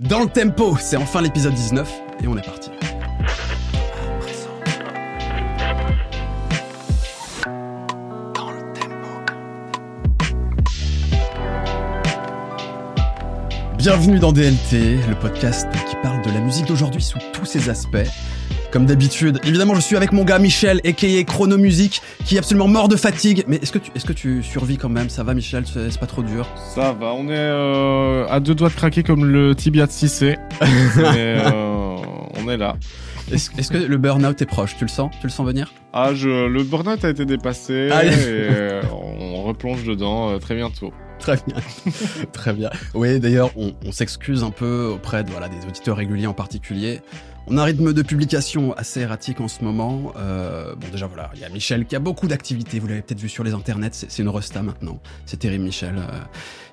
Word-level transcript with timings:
Dans 0.00 0.20
le 0.20 0.28
tempo, 0.28 0.78
c'est 0.78 0.96
enfin 0.96 1.20
l'épisode 1.20 1.52
19 1.52 1.92
et 2.24 2.26
on 2.26 2.34
est 2.34 2.42
parti. 2.42 2.70
Bienvenue 13.76 14.18
dans 14.18 14.32
DLT, 14.32 15.06
le 15.06 15.14
podcast 15.20 15.68
qui 15.90 15.96
parle 16.02 16.24
de 16.24 16.30
la 16.30 16.40
musique 16.40 16.64
d'aujourd'hui 16.64 17.02
sous 17.02 17.18
tous 17.34 17.44
ses 17.44 17.68
aspects. 17.68 17.98
Comme 18.70 18.86
d'habitude, 18.86 19.40
évidemment, 19.44 19.74
je 19.74 19.80
suis 19.80 19.96
avec 19.96 20.12
mon 20.12 20.22
gars 20.22 20.38
Michel, 20.38 20.80
a.k.a. 20.84 21.24
Chrono 21.24 21.58
Music, 21.58 22.00
qui 22.24 22.36
est 22.36 22.38
absolument 22.38 22.68
mort 22.68 22.86
de 22.86 22.94
fatigue. 22.94 23.42
Mais 23.48 23.56
est-ce 23.56 23.72
que 23.72 23.78
tu, 23.78 23.90
est-ce 23.96 24.04
que 24.04 24.12
tu 24.12 24.44
survis 24.44 24.76
quand 24.76 24.88
même? 24.88 25.10
Ça 25.10 25.24
va, 25.24 25.34
Michel? 25.34 25.64
C'est 25.66 25.98
pas 25.98 26.06
trop 26.06 26.22
dur? 26.22 26.46
Ça 26.74 26.92
va, 26.92 27.12
on 27.12 27.24
est 27.28 27.32
euh, 27.32 28.28
à 28.28 28.38
deux 28.38 28.54
doigts 28.54 28.68
de 28.68 28.74
craquer 28.74 29.02
comme 29.02 29.24
le 29.24 29.56
tibia 29.56 29.86
de 29.86 29.90
Cissé. 29.90 30.36
Mais 30.60 31.42
euh, 31.46 31.96
on 32.36 32.48
est 32.48 32.56
là. 32.56 32.76
Est-ce 33.32 33.50
est-ce 33.58 33.70
que 33.72 33.78
le 33.78 33.96
burn-out 33.96 34.40
est 34.40 34.46
proche? 34.46 34.76
Tu 34.76 34.84
le 34.84 34.88
sens? 34.88 35.10
Tu 35.20 35.26
le 35.26 35.32
sens 35.32 35.46
venir? 35.46 35.72
Ah, 35.92 36.14
je, 36.14 36.46
le 36.46 36.62
burn-out 36.62 37.04
a 37.04 37.10
été 37.10 37.24
dépassé 37.24 37.88
Ah, 37.92 38.04
et 38.04 38.10
euh, 38.12 38.82
on 38.92 39.42
replonge 39.42 39.82
dedans 39.82 40.30
euh, 40.30 40.38
très 40.38 40.54
bientôt. 40.54 40.92
Très 41.18 41.36
bien, 41.46 41.56
très 42.32 42.52
bien. 42.52 42.70
Oui, 42.94 43.20
d'ailleurs, 43.20 43.50
on, 43.56 43.72
on 43.84 43.92
s'excuse 43.92 44.42
un 44.42 44.50
peu 44.50 44.90
auprès 44.94 45.22
de, 45.22 45.30
voilà, 45.30 45.48
des 45.48 45.66
auditeurs 45.68 45.96
réguliers 45.96 46.26
en 46.28 46.32
particulier. 46.34 47.00
On 47.52 47.58
a 47.58 47.62
un 47.62 47.64
rythme 47.64 47.92
de 47.92 48.02
publication 48.02 48.72
assez 48.74 49.00
erratique 49.00 49.40
en 49.40 49.48
ce 49.48 49.64
moment. 49.64 50.12
Euh, 50.16 50.76
bon, 50.76 50.86
déjà, 50.92 51.08
voilà, 51.08 51.30
il 51.34 51.40
y 51.40 51.44
a 51.44 51.48
Michel 51.48 51.84
qui 51.84 51.96
a 51.96 51.98
beaucoup 51.98 52.28
d'activités. 52.28 52.78
Vous 52.78 52.86
l'avez 52.86 53.02
peut-être 53.02 53.18
vu 53.18 53.28
sur 53.28 53.42
les 53.42 53.54
internets. 53.54 53.90
C'est 53.92 54.22
une 54.22 54.28
resta 54.28 54.62
maintenant. 54.62 55.02
C'est 55.26 55.38
terrible, 55.38 55.64
Michel. 55.64 55.96
Euh, 55.98 56.02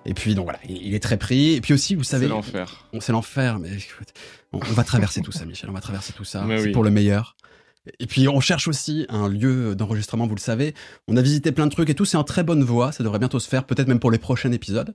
Et 0.05 0.13
puis, 0.13 0.35
donc 0.35 0.43
voilà, 0.45 0.59
il 0.69 0.77
il 0.77 0.93
est 0.93 0.99
très 1.01 1.17
pris. 1.17 1.53
Et 1.55 1.61
puis 1.61 1.73
aussi, 1.73 1.95
vous 1.95 2.03
savez, 2.03 2.25
C'est 2.27 2.29
l'enfer. 2.29 2.85
on- 2.93 2.99
c'est 3.01 3.11
l'enfer, 3.11 3.57
mais 3.59 3.69
écoute, 3.69 4.09
on, 4.53 4.59
on 4.59 4.73
va 4.73 4.83
traverser 4.83 5.21
tout 5.21 5.31
ça, 5.31 5.45
Michel. 5.45 5.69
On 5.69 5.73
va 5.73 5.81
traverser 5.81 6.13
tout 6.13 6.23
ça. 6.25 6.45
C'est 6.47 6.65
oui. 6.67 6.71
pour 6.71 6.83
le 6.83 6.91
meilleur. 6.91 7.35
Et 7.99 8.05
puis, 8.05 8.27
on 8.27 8.39
cherche 8.39 8.67
aussi 8.67 9.07
un 9.09 9.27
lieu 9.29 9.73
d'enregistrement, 9.75 10.27
vous 10.27 10.35
le 10.35 10.39
savez. 10.41 10.75
On 11.07 11.17
a 11.17 11.21
visité 11.23 11.51
plein 11.51 11.65
de 11.65 11.71
trucs 11.71 11.89
et 11.89 11.95
tout. 11.95 12.05
C'est 12.05 12.17
en 12.17 12.23
très 12.23 12.43
bonne 12.43 12.63
voie. 12.63 12.91
Ça 12.91 13.03
devrait 13.03 13.17
bientôt 13.19 13.39
se 13.39 13.49
faire, 13.49 13.63
peut-être 13.65 13.87
même 13.87 13.99
pour 13.99 14.11
les 14.11 14.19
prochains 14.19 14.51
épisodes. 14.51 14.93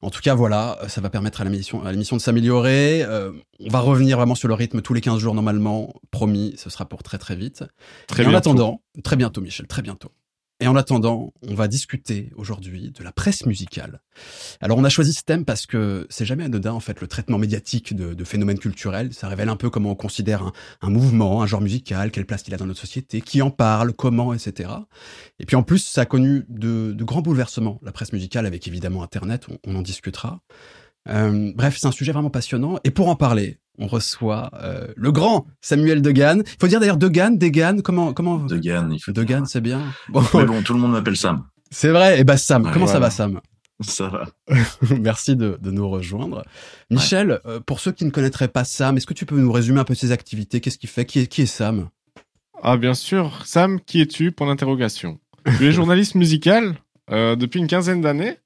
En 0.00 0.10
tout 0.10 0.20
cas, 0.20 0.34
voilà, 0.34 0.78
ça 0.86 1.00
va 1.00 1.10
permettre 1.10 1.40
à 1.40 1.44
l'émission, 1.44 1.84
à 1.84 1.90
l'émission 1.90 2.16
de 2.16 2.20
s'améliorer. 2.20 3.02
Euh, 3.02 3.32
on 3.58 3.68
va 3.68 3.80
revenir 3.80 4.16
vraiment 4.16 4.36
sur 4.36 4.46
le 4.46 4.54
rythme 4.54 4.80
tous 4.80 4.94
les 4.94 5.00
15 5.00 5.18
jours 5.18 5.34
normalement. 5.34 5.92
Promis, 6.12 6.54
ce 6.56 6.70
sera 6.70 6.84
pour 6.84 7.02
très 7.02 7.18
très 7.18 7.34
vite. 7.34 7.64
Très 8.06 8.22
et 8.22 8.26
en 8.26 8.30
bientôt. 8.30 8.50
attendant, 8.50 8.82
très 9.02 9.16
bientôt, 9.16 9.40
Michel, 9.40 9.66
très 9.66 9.82
bientôt. 9.82 10.12
Et 10.60 10.66
en 10.66 10.74
attendant, 10.74 11.32
on 11.46 11.54
va 11.54 11.68
discuter 11.68 12.32
aujourd'hui 12.34 12.90
de 12.90 13.04
la 13.04 13.12
presse 13.12 13.46
musicale. 13.46 14.00
Alors, 14.60 14.76
on 14.76 14.82
a 14.82 14.88
choisi 14.88 15.12
ce 15.12 15.22
thème 15.22 15.44
parce 15.44 15.66
que 15.66 16.06
c'est 16.10 16.24
jamais 16.24 16.42
anodin, 16.42 16.72
en 16.72 16.80
fait, 16.80 17.00
le 17.00 17.06
traitement 17.06 17.38
médiatique 17.38 17.94
de, 17.94 18.12
de 18.12 18.24
phénomènes 18.24 18.58
culturels. 18.58 19.14
Ça 19.14 19.28
révèle 19.28 19.48
un 19.50 19.56
peu 19.56 19.70
comment 19.70 19.92
on 19.92 19.94
considère 19.94 20.50
un, 20.80 20.90
mouvement, 20.90 21.42
un 21.42 21.46
genre 21.46 21.60
musical, 21.60 22.10
quelle 22.10 22.26
place 22.26 22.42
il 22.48 22.54
a 22.54 22.56
dans 22.56 22.66
notre 22.66 22.80
société, 22.80 23.20
qui 23.20 23.40
en 23.40 23.50
parle, 23.50 23.92
comment, 23.92 24.34
etc. 24.34 24.70
Et 25.38 25.46
puis, 25.46 25.54
en 25.54 25.62
plus, 25.62 25.78
ça 25.78 26.00
a 26.00 26.06
connu 26.06 26.44
de, 26.48 26.92
grands 27.04 27.22
bouleversements, 27.22 27.78
la 27.82 27.92
presse 27.92 28.12
musicale, 28.12 28.44
avec 28.44 28.66
évidemment 28.66 29.04
Internet, 29.04 29.46
on, 29.48 29.58
on 29.64 29.76
en 29.76 29.82
discutera. 29.82 30.40
Euh, 31.08 31.52
bref, 31.54 31.76
c'est 31.78 31.86
un 31.86 31.92
sujet 31.92 32.10
vraiment 32.10 32.30
passionnant. 32.30 32.78
Et 32.82 32.90
pour 32.90 33.08
en 33.08 33.16
parler, 33.16 33.58
on 33.78 33.86
reçoit 33.86 34.50
euh, 34.62 34.88
le 34.96 35.12
grand 35.12 35.46
Samuel 35.60 36.02
Degan. 36.02 36.42
Il 36.44 36.56
faut 36.60 36.68
dire 36.68 36.80
d'ailleurs 36.80 36.96
Degan, 36.96 37.36
Degan, 37.38 37.80
comment 37.82 38.12
comment 38.12 38.36
Degan, 38.38 38.92
il 38.92 39.00
faut 39.00 39.12
Degan, 39.12 39.46
c'est 39.46 39.60
bien. 39.60 39.82
Bon, 40.08 40.22
Mais 40.34 40.44
bon, 40.44 40.62
tout 40.62 40.74
le 40.74 40.80
monde 40.80 40.92
m'appelle 40.92 41.16
Sam. 41.16 41.44
c'est 41.70 41.90
vrai. 41.90 42.20
Et 42.20 42.24
bah 42.24 42.36
Sam, 42.36 42.64
Ouais, 42.64 42.70
comment 42.72 42.86
ça 42.86 42.98
va 42.98 43.10
Sam? 43.10 43.40
Ça 43.80 44.08
va. 44.08 44.26
Merci 45.00 45.36
de, 45.36 45.56
de 45.62 45.70
nous 45.70 45.88
rejoindre. 45.88 46.44
Michel, 46.90 47.40
euh, 47.46 47.60
pour 47.60 47.78
ceux 47.78 47.92
qui 47.92 48.04
ne 48.04 48.10
connaîtraient 48.10 48.48
pas 48.48 48.64
Sam, 48.64 48.96
est-ce 48.96 49.06
que 49.06 49.14
tu 49.14 49.24
peux 49.24 49.38
nous 49.38 49.52
résumer 49.52 49.78
un 49.78 49.84
peu 49.84 49.94
ses 49.94 50.10
activités? 50.10 50.60
Qu'est-ce 50.60 50.78
qu'il 50.78 50.88
fait? 50.88 51.04
Qui 51.04 51.20
est, 51.20 51.26
qui 51.28 51.42
est 51.42 51.46
Sam? 51.46 51.88
Ah, 52.60 52.76
bien 52.76 52.94
sûr. 52.94 53.42
Sam, 53.46 53.80
qui 53.80 54.00
es-tu? 54.00 54.32
Point 54.32 54.48
d'interrogation. 54.48 55.20
Tu 55.58 55.68
es 55.68 55.72
journaliste 55.72 56.16
musical 56.16 56.74
euh, 57.12 57.36
depuis 57.36 57.60
une 57.60 57.68
quinzaine 57.68 58.00
d'années. 58.00 58.36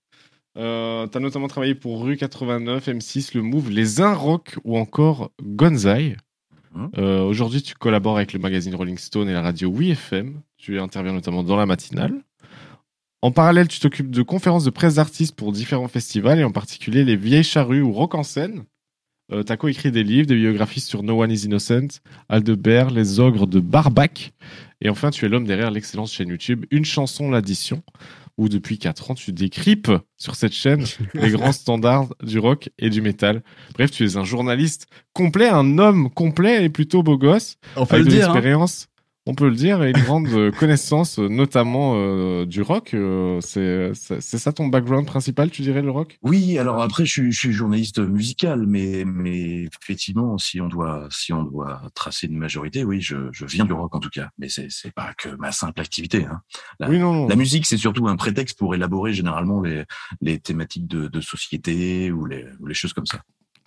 Euh, 0.58 1.06
T'as 1.06 1.20
notamment 1.20 1.48
travaillé 1.48 1.74
pour 1.74 2.02
Rue 2.02 2.16
89, 2.16 2.88
M6, 2.88 3.36
Le 3.36 3.42
Move, 3.42 3.70
Les 3.70 4.00
Un 4.00 4.14
Rock 4.14 4.56
ou 4.64 4.76
encore 4.78 5.30
Gonzai. 5.42 6.16
Mhm. 6.74 6.90
Euh, 6.98 7.22
Aujourd'hui, 7.22 7.62
tu 7.62 7.74
collabores 7.74 8.16
avec 8.16 8.32
le 8.32 8.38
magazine 8.38 8.74
Rolling 8.74 8.98
Stone 8.98 9.28
et 9.28 9.32
la 9.32 9.42
radio 9.42 9.70
WeFM. 9.72 10.40
Tu 10.58 10.78
interviens 10.78 11.12
notamment 11.12 11.42
dans 11.42 11.56
la 11.56 11.66
matinale. 11.66 12.22
En 13.22 13.30
parallèle, 13.30 13.68
tu 13.68 13.78
t'occupes 13.78 14.10
de 14.10 14.22
conférences 14.22 14.64
de 14.64 14.70
presse 14.70 14.96
d'artistes 14.96 15.36
pour 15.36 15.52
différents 15.52 15.88
festivals 15.88 16.40
et 16.40 16.44
en 16.44 16.50
particulier 16.50 17.04
les 17.04 17.16
Vieilles 17.16 17.44
Charrues 17.44 17.82
ou 17.82 17.92
Rock 17.92 18.14
en 18.14 18.22
scène. 18.24 18.64
Euh, 19.32 19.42
T'as 19.44 19.56
coécrit 19.56 19.92
des 19.92 20.02
livres, 20.02 20.26
des 20.26 20.34
biographies 20.34 20.80
sur 20.80 21.02
No 21.02 21.22
One 21.22 21.30
is 21.30 21.44
Innocent, 21.46 22.00
Aldebert, 22.28 22.90
Les 22.90 23.20
Ogres 23.20 23.46
de 23.46 23.60
Barbac. 23.60 24.32
Et 24.80 24.88
enfin, 24.90 25.10
tu 25.10 25.24
es 25.24 25.28
l'homme 25.28 25.46
derrière 25.46 25.70
l'excellence 25.70 26.12
chaîne 26.12 26.28
YouTube 26.28 26.66
Une 26.72 26.84
chanson 26.84 27.30
l'addition, 27.30 27.82
où 28.38 28.48
depuis 28.48 28.78
4 28.78 29.10
ans, 29.10 29.14
tu 29.14 29.32
décrypes 29.32 29.90
sur 30.16 30.34
cette 30.34 30.52
chaîne 30.52 30.84
les 31.14 31.30
grands 31.32 31.52
standards 31.52 32.14
du 32.22 32.38
rock 32.38 32.70
et 32.78 32.90
du 32.90 33.02
métal. 33.02 33.42
Bref, 33.74 33.90
tu 33.90 34.04
es 34.04 34.16
un 34.16 34.24
journaliste 34.24 34.86
complet, 35.12 35.48
un 35.48 35.78
homme 35.78 36.10
complet 36.10 36.64
et 36.64 36.68
plutôt 36.68 37.02
beau 37.02 37.18
gosse, 37.18 37.56
On 37.76 37.84
avec 37.84 38.06
de 38.06 38.10
l'expérience. 38.10 38.88
On 39.24 39.36
peut 39.36 39.48
le 39.48 39.54
dire, 39.54 39.84
et 39.84 39.90
une 39.90 40.02
grande 40.02 40.26
euh, 40.30 40.50
connaissance, 40.50 41.20
euh, 41.20 41.28
notamment 41.28 41.92
euh, 41.94 42.44
du 42.44 42.60
rock. 42.60 42.92
Euh, 42.92 43.40
c'est 43.40 43.94
ça 43.94 44.52
ton 44.52 44.66
background 44.66 45.06
principal, 45.06 45.48
tu 45.48 45.62
dirais, 45.62 45.80
le 45.80 45.92
rock? 45.92 46.18
Oui, 46.22 46.58
alors 46.58 46.82
après, 46.82 47.04
je 47.04 47.12
suis, 47.12 47.30
je 47.32 47.38
suis 47.38 47.52
journaliste 47.52 48.00
musical, 48.00 48.66
mais, 48.66 49.04
mais 49.06 49.68
effectivement, 49.80 50.38
si 50.38 50.60
on 50.60 50.66
doit, 50.66 51.06
si 51.10 51.32
on 51.32 51.44
doit 51.44 51.82
tracer 51.94 52.26
une 52.26 52.36
majorité, 52.36 52.82
oui, 52.82 53.00
je, 53.00 53.28
je 53.30 53.46
viens 53.46 53.64
du 53.64 53.72
rock 53.72 53.94
en 53.94 54.00
tout 54.00 54.10
cas. 54.10 54.30
Mais 54.38 54.48
c'est, 54.48 54.66
c'est 54.70 54.92
pas 54.92 55.14
que 55.16 55.28
ma 55.36 55.52
simple 55.52 55.80
activité. 55.80 56.24
Hein. 56.24 56.40
La, 56.80 56.88
Oui, 56.88 56.98
non, 56.98 57.12
non. 57.12 57.28
la 57.28 57.36
musique, 57.36 57.64
c'est 57.66 57.76
surtout 57.76 58.08
un 58.08 58.16
prétexte 58.16 58.58
pour 58.58 58.74
élaborer 58.74 59.12
généralement 59.12 59.60
les, 59.60 59.84
les 60.20 60.40
thématiques 60.40 60.88
de, 60.88 61.06
de 61.06 61.20
société 61.20 62.10
ou 62.10 62.26
les, 62.26 62.44
ou 62.58 62.66
les 62.66 62.74
choses 62.74 62.92
comme 62.92 63.06
ça. 63.06 63.20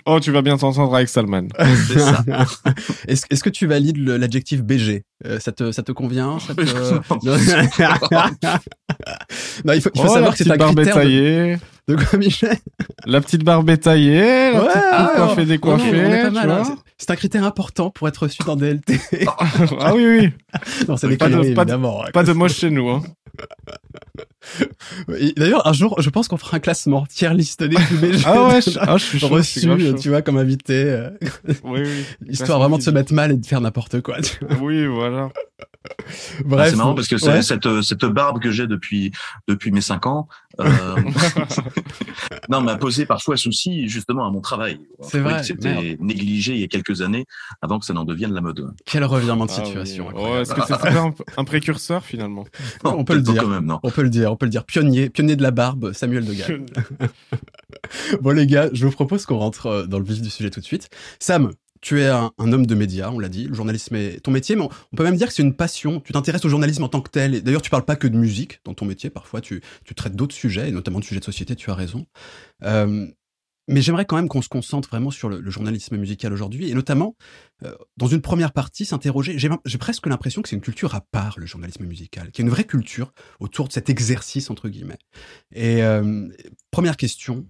Oh, 0.07 0.19
tu 0.19 0.31
vas 0.31 0.41
bien 0.43 0.55
t'entendre 0.57 0.93
avec 0.95 1.09
Salman. 1.09 1.47
C'est 1.87 1.99
ça. 1.99 2.23
Est-ce 3.07 3.25
est-ce 3.29 3.43
que 3.43 3.49
tu 3.49 3.65
valides 3.65 3.97
le- 3.97 4.17
l'adjectif 4.17 4.61
BG 4.63 5.03
Euh, 5.25 5.39
Ça 5.39 5.51
te 5.51 5.71
ça 5.71 5.81
te 5.83 5.91
convient? 5.91 6.37
Ça 6.39 6.53
te- 6.53 6.61
Non, 9.65 9.73
il 9.73 9.81
faut, 9.81 9.89
il 9.95 10.01
faut 10.01 10.07
oh, 10.07 10.13
savoir 10.13 10.21
la 10.21 10.31
que 10.31 10.37
c'est 10.37 10.43
petite 10.43 10.53
un 10.53 10.57
barbe 10.57 10.75
critère 10.75 10.95
de, 10.95 10.99
taillée. 11.01 11.57
de 11.87 11.95
quoi, 11.95 12.19
Michel? 12.19 12.57
La 13.05 13.21
petite 13.21 13.43
barbe 13.43 13.69
est 13.69 13.77
taillée, 13.77 14.51
la 14.51 14.61
Ouais, 14.61 14.67
petite 14.67 14.81
ah, 14.91 15.11
coiffée 15.15 15.41
on- 15.41 15.45
décoiffée. 15.45 15.97
est 15.97 16.21
hein. 16.23 16.29
vois. 16.29 16.63
C'est- 16.65 16.71
C'est 16.97 17.11
un 17.11 17.15
critère 17.15 17.43
important 17.43 17.89
pour 17.89 18.07
être 18.07 18.23
reçu 18.23 18.37
dans 18.45 18.55
DLT. 18.55 18.99
ah 19.79 19.93
oui, 19.95 20.05
oui. 20.05 20.29
non, 20.87 20.97
c'est 20.97 21.07
des 21.09 21.17
Pas 21.17 21.29
de- 21.29 21.35
pas 21.35 21.41
de- 21.41 21.45
évidemment. 21.71 22.03
Pas 22.13 22.23
de 22.23 22.33
moche 22.33 22.55
chez 22.55 22.69
nous. 22.69 22.89
Hein. 22.89 23.01
D'ailleurs, 25.37 25.67
un 25.67 25.73
jour, 25.73 26.01
je 26.01 26.09
pense 26.09 26.27
qu'on 26.27 26.37
fera 26.37 26.57
un 26.57 26.59
classement 26.59 27.05
tier 27.05 27.33
list 27.33 27.63
des 27.63 27.75
plus 27.75 28.21
Ah 28.25 28.47
ouais, 28.47 28.61
je, 28.61 28.77
ah, 28.79 28.97
je 28.97 29.03
suis 29.03 29.19
chaud. 29.19 29.37
je 29.37 29.41
suis 29.43 29.59
reçus, 29.61 29.67
grave 29.67 29.91
chaud. 29.95 29.99
tu 30.01 30.09
vois, 30.09 30.21
comme 30.21 30.37
invité, 30.37 30.83
euh, 30.83 31.09
Oui, 31.63 31.81
oui. 31.83 32.05
histoire 32.29 32.59
vraiment 32.59 32.77
de 32.77 32.83
se 32.83 32.89
mettre 32.91 33.13
mal 33.13 33.31
et 33.31 33.37
de 33.37 33.45
faire 33.45 33.61
n'importe 33.61 34.01
quoi. 34.01 34.21
tu 34.21 34.37
vois. 34.45 34.57
Oui, 34.61 34.85
voilà. 34.85 35.29
Bref, 36.43 36.61
Ah, 36.67 36.69
c'est 36.69 36.75
marrant 36.75 36.95
parce 36.95 37.07
que 37.07 37.17
c'est 37.17 37.29
ouais. 37.29 37.41
cette, 37.41 37.81
cette 37.81 38.05
barbe 38.05 38.41
que 38.41 38.51
j'ai 38.51 38.67
depuis, 38.67 39.11
depuis 39.47 39.71
mes 39.71 39.81
cinq 39.81 40.05
ans, 40.07 40.27
euh, 40.59 40.65
non, 42.49 42.61
m'a 42.61 42.75
posé 42.75 43.05
parfois 43.05 43.37
souci 43.37 43.87
justement 43.87 44.25
à 44.27 44.31
mon 44.31 44.41
travail. 44.41 44.79
C'est 45.01 45.19
vrai, 45.19 45.39
que 45.39 45.45
C'était 45.45 45.97
négligé 45.99 46.53
il 46.53 46.59
y 46.59 46.63
a 46.63 46.67
quelques 46.67 47.01
années 47.01 47.25
avant 47.61 47.79
que 47.79 47.85
ça 47.85 47.93
n'en 47.93 48.03
devienne 48.05 48.33
la 48.33 48.41
mode. 48.41 48.73
Quel 48.85 49.03
revirement 49.05 49.45
de 49.45 49.51
Ah 49.51 49.59
oui. 49.59 49.65
situation. 49.65 50.09
Oh. 50.15 50.37
Est-ce 50.37 50.53
que 50.53 50.61
c'était 50.61 50.89
un, 50.97 51.13
un 51.37 51.43
précurseur 51.43 52.03
finalement? 52.03 52.45
On 52.83 53.03
peut 53.03 53.15
le 53.15 53.21
dire. 53.21 53.43
quand 53.43 53.49
même, 53.49 53.65
non. 53.65 53.79
On 53.83 53.91
peut 53.91 54.03
le 54.03 54.09
dire, 54.09 54.31
on 54.31 54.35
peut 54.35 54.45
le 54.45 54.51
dire. 54.51 54.65
Pionnier, 54.65 55.09
pionnier 55.09 55.35
de 55.35 55.43
la 55.43 55.51
barbe, 55.51 55.93
Samuel 55.93 56.25
Degan. 56.25 56.65
Bon 58.21 58.31
les 58.31 58.47
gars, 58.47 58.69
je 58.73 58.85
vous 58.85 58.91
propose 58.91 59.25
qu'on 59.25 59.37
rentre 59.37 59.65
euh, 59.67 59.85
dans 59.85 59.99
le 59.99 60.05
vif 60.05 60.21
du 60.21 60.29
sujet 60.29 60.49
tout 60.49 60.59
de 60.59 60.65
suite. 60.65 60.89
Sam, 61.19 61.51
tu 61.85 62.01
es 62.01 62.07
un, 62.07 62.31
homme 62.39 62.65
de 62.65 62.73
médias, 62.73 63.11
on 63.11 63.19
l'a 63.19 63.29
dit. 63.29 63.47
Le 63.47 63.53
journalisme 63.53 63.95
est 63.95 64.19
ton 64.19 64.31
métier, 64.31 64.55
mais 64.55 64.63
on, 64.63 64.95
peut 64.95 65.03
même 65.03 65.17
dire 65.17 65.27
que 65.27 65.33
c'est 65.33 65.43
une 65.43 65.55
passion. 65.55 65.99
Tu 65.99 66.13
t'intéresses 66.13 66.43
au 66.43 66.49
journalisme 66.49 66.83
en 66.83 66.89
tant 66.89 66.99
que 66.99 67.11
tel. 67.11 67.43
D'ailleurs, 67.43 67.61
tu 67.61 67.69
parles 67.69 67.85
pas 67.85 67.95
que 67.95 68.07
de 68.07 68.17
musique 68.17 68.59
dans 68.65 68.73
ton 68.73 68.85
métier. 68.85 69.11
Parfois, 69.11 69.39
tu, 69.39 69.61
traites 69.95 70.15
d'autres 70.15 70.33
sujets, 70.33 70.69
et 70.69 70.71
notamment 70.71 70.99
de 70.99 71.05
sujets 71.05 71.19
de 71.19 71.25
société. 71.25 71.55
Tu 71.55 71.69
as 71.69 71.75
raison. 71.75 72.07
Euh, 72.63 73.05
mais 73.67 73.83
j'aimerais 73.83 74.05
quand 74.05 74.15
même 74.15 74.29
qu'on 74.29 74.41
se 74.41 74.49
concentre 74.49 74.89
vraiment 74.89 75.11
sur 75.11 75.29
le, 75.29 75.47
journalisme 75.51 75.95
musical 75.97 76.33
aujourd'hui, 76.33 76.71
et 76.71 76.73
notamment 76.73 77.15
euh, 77.63 77.75
dans 77.97 78.07
une 78.07 78.21
première 78.21 78.51
partie 78.51 78.85
s'interroger. 78.85 79.37
J'ai 79.37 79.49
j'ai 79.63 79.77
presque 79.77 80.07
l'impression 80.07 80.41
que 80.41 80.49
c'est 80.49 80.55
une 80.55 80.63
culture 80.63 80.95
à 80.95 81.01
part 81.01 81.37
le 81.37 81.45
journalisme 81.45 81.85
musical, 81.85 82.31
qu'il 82.31 82.43
y 82.43 82.45
a 82.45 82.47
une 82.47 82.51
vraie 82.51 82.63
culture 82.63 83.13
autour 83.39 83.67
de 83.67 83.73
cet 83.73 83.91
exercice 83.91 84.49
entre 84.49 84.69
guillemets. 84.69 84.97
Et 85.53 85.83
euh, 85.83 86.27
première 86.71 86.97
question, 86.97 87.45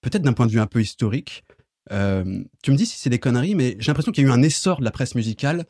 peut-être 0.00 0.22
d'un 0.22 0.32
point 0.32 0.46
de 0.46 0.52
vue 0.52 0.60
un 0.60 0.66
peu 0.66 0.80
historique. 0.80 1.44
Euh, 1.92 2.42
tu 2.62 2.70
me 2.70 2.76
dis 2.76 2.86
si 2.86 2.98
c'est 2.98 3.10
des 3.10 3.18
conneries, 3.18 3.54
mais 3.54 3.76
j'ai 3.78 3.90
l'impression 3.90 4.12
qu'il 4.12 4.24
y 4.24 4.26
a 4.26 4.30
eu 4.30 4.32
un 4.32 4.42
essor 4.42 4.78
de 4.80 4.84
la 4.84 4.90
presse 4.90 5.14
musicale 5.14 5.64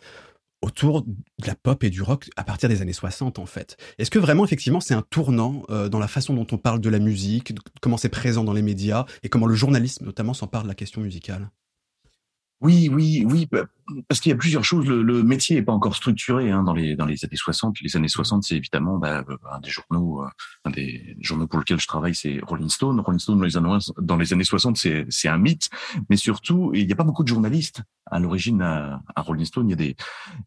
autour 0.61 1.03
de 1.03 1.47
la 1.47 1.55
pop 1.55 1.85
et 1.85 1.91
du 1.91 2.03
rock 2.03 2.29
à 2.37 2.43
partir 2.43 2.69
des 2.69 2.83
années 2.83 2.93
60 2.93 3.39
en 3.39 3.47
fait. 3.47 3.77
Est-ce 3.99 4.11
que 4.11 4.19
vraiment 4.19 4.45
effectivement 4.45 4.81
c'est 4.81 4.95
un 4.95 5.03
tournant 5.03 5.63
euh, 5.71 5.89
dans 5.89 6.01
la 6.01 6.09
façon 6.09 6.35
dont 6.35 6.47
on 6.51 6.59
parle 6.59 6.81
de 6.81 6.89
la 6.89 6.99
musique, 6.99 7.55
comment 7.81 7.97
c'est 7.97 8.09
présent 8.09 8.43
dans 8.45 8.53
les 8.53 8.63
médias 8.63 9.07
et 9.23 9.29
comment 9.29 9.47
le 9.47 9.55
journalisme 9.55 10.05
notamment 10.05 10.35
s'empare 10.35 10.65
de 10.65 10.69
la 10.69 10.75
question 10.75 11.01
musicale? 11.01 11.51
Oui, 12.61 12.91
oui, 12.93 13.25
oui, 13.25 13.47
bah, 13.51 13.67
parce 14.09 14.21
qu'il 14.21 14.31
y 14.31 14.33
a 14.33 14.37
plusieurs 14.37 14.65
choses. 14.65 14.87
Le, 14.87 15.23
métier 15.23 15.57
n'est 15.57 15.63
pas 15.63 15.73
encore 15.73 15.95
structuré 15.95 16.51
hein, 16.51 16.65
dans 16.65 16.75
les 16.75 16.97
dans 16.97 17.07
les 17.07 17.25
années 17.25 17.37
60. 17.37 17.81
Les 17.81 17.97
années 17.97 18.09
60, 18.09 18.43
c'est 18.43 18.57
évidemment 18.57 18.99
bah, 18.99 19.25
euh, 19.29 19.37
un 19.53 19.61
des 19.61 19.71
journaux, 19.71 20.23
euh, 20.25 20.29
un 20.65 20.71
des 20.71 21.17
journaux 21.21 21.47
pour 21.47 21.61
lesquels 21.61 21.81
je 21.81 21.87
travaille, 21.87 22.17
c'est 22.17 22.41
Rolling 22.43 22.69
Stone. 22.69 22.99
Rolling 22.99 23.21
Stone 23.21 23.39
dans 23.39 23.45
les 23.45 23.57
années 23.57 23.79
dans 23.99 24.17
les 24.17 24.33
années 24.33 24.45
60, 24.45 24.77
c'est 24.77 25.07
c'est 25.09 25.29
un 25.29 25.39
mythe, 25.39 25.71
mais 26.11 26.17
surtout, 26.17 26.73
il 26.75 26.87
n'y 26.87 26.93
a 26.93 26.97
pas 26.97 27.05
beaucoup 27.05 27.23
de 27.23 27.29
journalistes 27.29 27.83
à 28.11 28.19
l'origine 28.19 28.63
à, 28.63 29.01
Rolling 29.17 29.45
Stone. 29.45 29.69
Il 29.69 29.71
y 29.71 29.75
a 29.75 29.77
des 29.77 29.97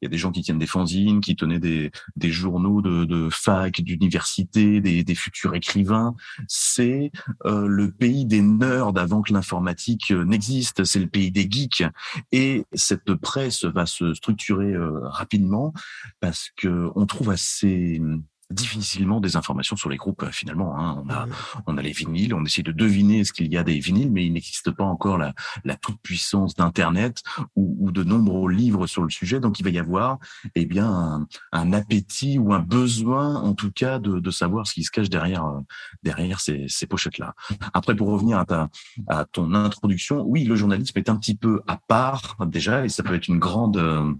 il 0.02 0.04
y 0.04 0.06
a 0.06 0.10
des 0.10 0.18
gens 0.18 0.31
qui 0.31 0.42
tiennent 0.42 0.60
des 0.60 0.68
fanzines, 0.68 1.22
qui 1.22 1.36
tenaient 1.36 1.60
des 1.60 1.92
des 2.16 2.31
journaux 2.31 2.81
de, 2.81 3.06
de 3.06 3.30
fac, 3.30 3.81
d'université, 3.81 4.81
des, 4.81 5.04
des 5.04 5.16
futurs 5.16 5.56
écrivains. 5.56 6.16
C'est 6.48 7.12
euh, 7.46 7.68
le 7.68 7.92
pays 7.92 8.25
des 8.25 8.42
nerds 8.42 8.98
avant 8.98 9.22
que 9.22 9.34
l'informatique 9.34 10.12
n'existe. 10.12 10.84
C'est 10.84 11.00
le 11.00 11.08
pays 11.08 11.31
des 11.31 11.48
geeks 11.50 11.84
et 12.31 12.66
cette 12.74 13.13
presse 13.16 13.66
va 13.66 13.86
se 13.86 14.13
structurer 14.13 14.74
euh, 14.74 15.00
rapidement 15.04 15.74
parce 16.19 16.50
que 16.56 16.90
on 16.96 17.06
trouve 17.06 17.30
assez 17.30 18.02
difficilement 18.51 19.19
des 19.19 19.36
informations 19.36 19.75
sur 19.75 19.89
les 19.89 19.98
groupes 19.98 20.25
finalement. 20.31 20.77
Hein. 20.77 21.03
On 21.06 21.09
a 21.09 21.27
on 21.68 21.77
a 21.77 21.81
les 21.81 21.92
vinyles, 21.92 22.33
on 22.33 22.44
essaie 22.45 22.63
de 22.63 22.71
deviner 22.71 23.24
ce 23.24 23.33
qu'il 23.33 23.51
y 23.51 23.57
a 23.57 23.63
des 23.63 23.80
vinyles, 23.80 24.12
mais 24.12 24.25
il 24.25 24.33
n'existe 24.33 24.71
pas 24.71 24.83
encore 24.83 25.18
la, 25.18 25.33
la 25.63 25.75
toute 25.75 26.00
puissance 26.01 26.56
d'Internet 26.56 27.21
ou, 27.56 27.75
ou, 27.80 27.92
de 27.92 28.03
nombreux 28.03 28.51
livres 28.51 28.88
sur 28.88 29.03
le 29.03 29.09
sujet. 29.09 29.39
Donc 29.39 29.59
il 29.59 29.63
va 29.63 29.69
y 29.69 29.80
avoir 29.80 30.19
eh 30.56 30.65
bien 30.65 30.88
un, 30.88 31.27
un 31.51 31.74
appétit 31.74 32.38
ou 32.38 32.53
un 32.53 32.59
besoin 32.59 33.36
en 33.36 33.53
tout 33.53 33.71
cas 33.71 34.00
de, 34.00 34.19
de, 34.19 34.31
savoir 34.31 34.68
ce 34.68 34.74
qui 34.74 34.83
se 34.83 34.92
cache 34.92 35.09
derrière 35.09 35.45
euh, 35.45 35.59
derrière 36.03 36.39
ces, 36.39 36.65
ces 36.68 36.88
pochettes 36.88 37.18
là. 37.18 37.33
Après 37.74 37.95
pour 37.95 38.09
revenir 38.09 38.38
à 38.39 38.45
ta 38.45 38.69
à 39.07 39.25
ton 39.25 39.53
introduction, 39.53 40.24
oui 40.25 40.44
le 40.44 40.56
journalisme 40.56 40.98
est 40.98 41.09
un 41.09 41.18
petit 41.18 41.36
peu 41.36 41.62
à 41.68 41.77
part 41.77 42.38
déjà 42.45 42.86
et 42.86 42.89
ça 42.89 43.03
peut 43.03 43.15
être 43.15 43.27
une 43.27 43.39
grande 43.39 43.77
euh, 43.77 44.13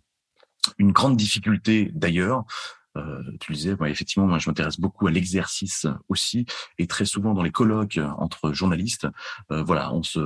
une 0.78 0.92
grande 0.92 1.18
difficulté 1.18 1.92
d'ailleurs 1.94 2.46
euh, 2.98 3.22
tu 3.40 3.52
le 3.52 3.56
disais, 3.56 3.76
effectivement, 3.88 4.28
moi 4.28 4.38
je 4.38 4.50
m'intéresse 4.50 4.80
beaucoup 4.80 5.08
à 5.08 5.12
l'exercice 5.12 5.88
aussi, 6.10 6.46
et 6.78 6.88
très 6.88 7.06
souvent 7.06 7.34
dans 7.34 7.44
les 7.44 7.52
colloques 7.52 8.00
entre 8.18 8.52
journalistes, 8.54 9.08
euh, 9.52 9.64
voilà, 9.64 9.94
on 9.94 10.04
se, 10.04 10.20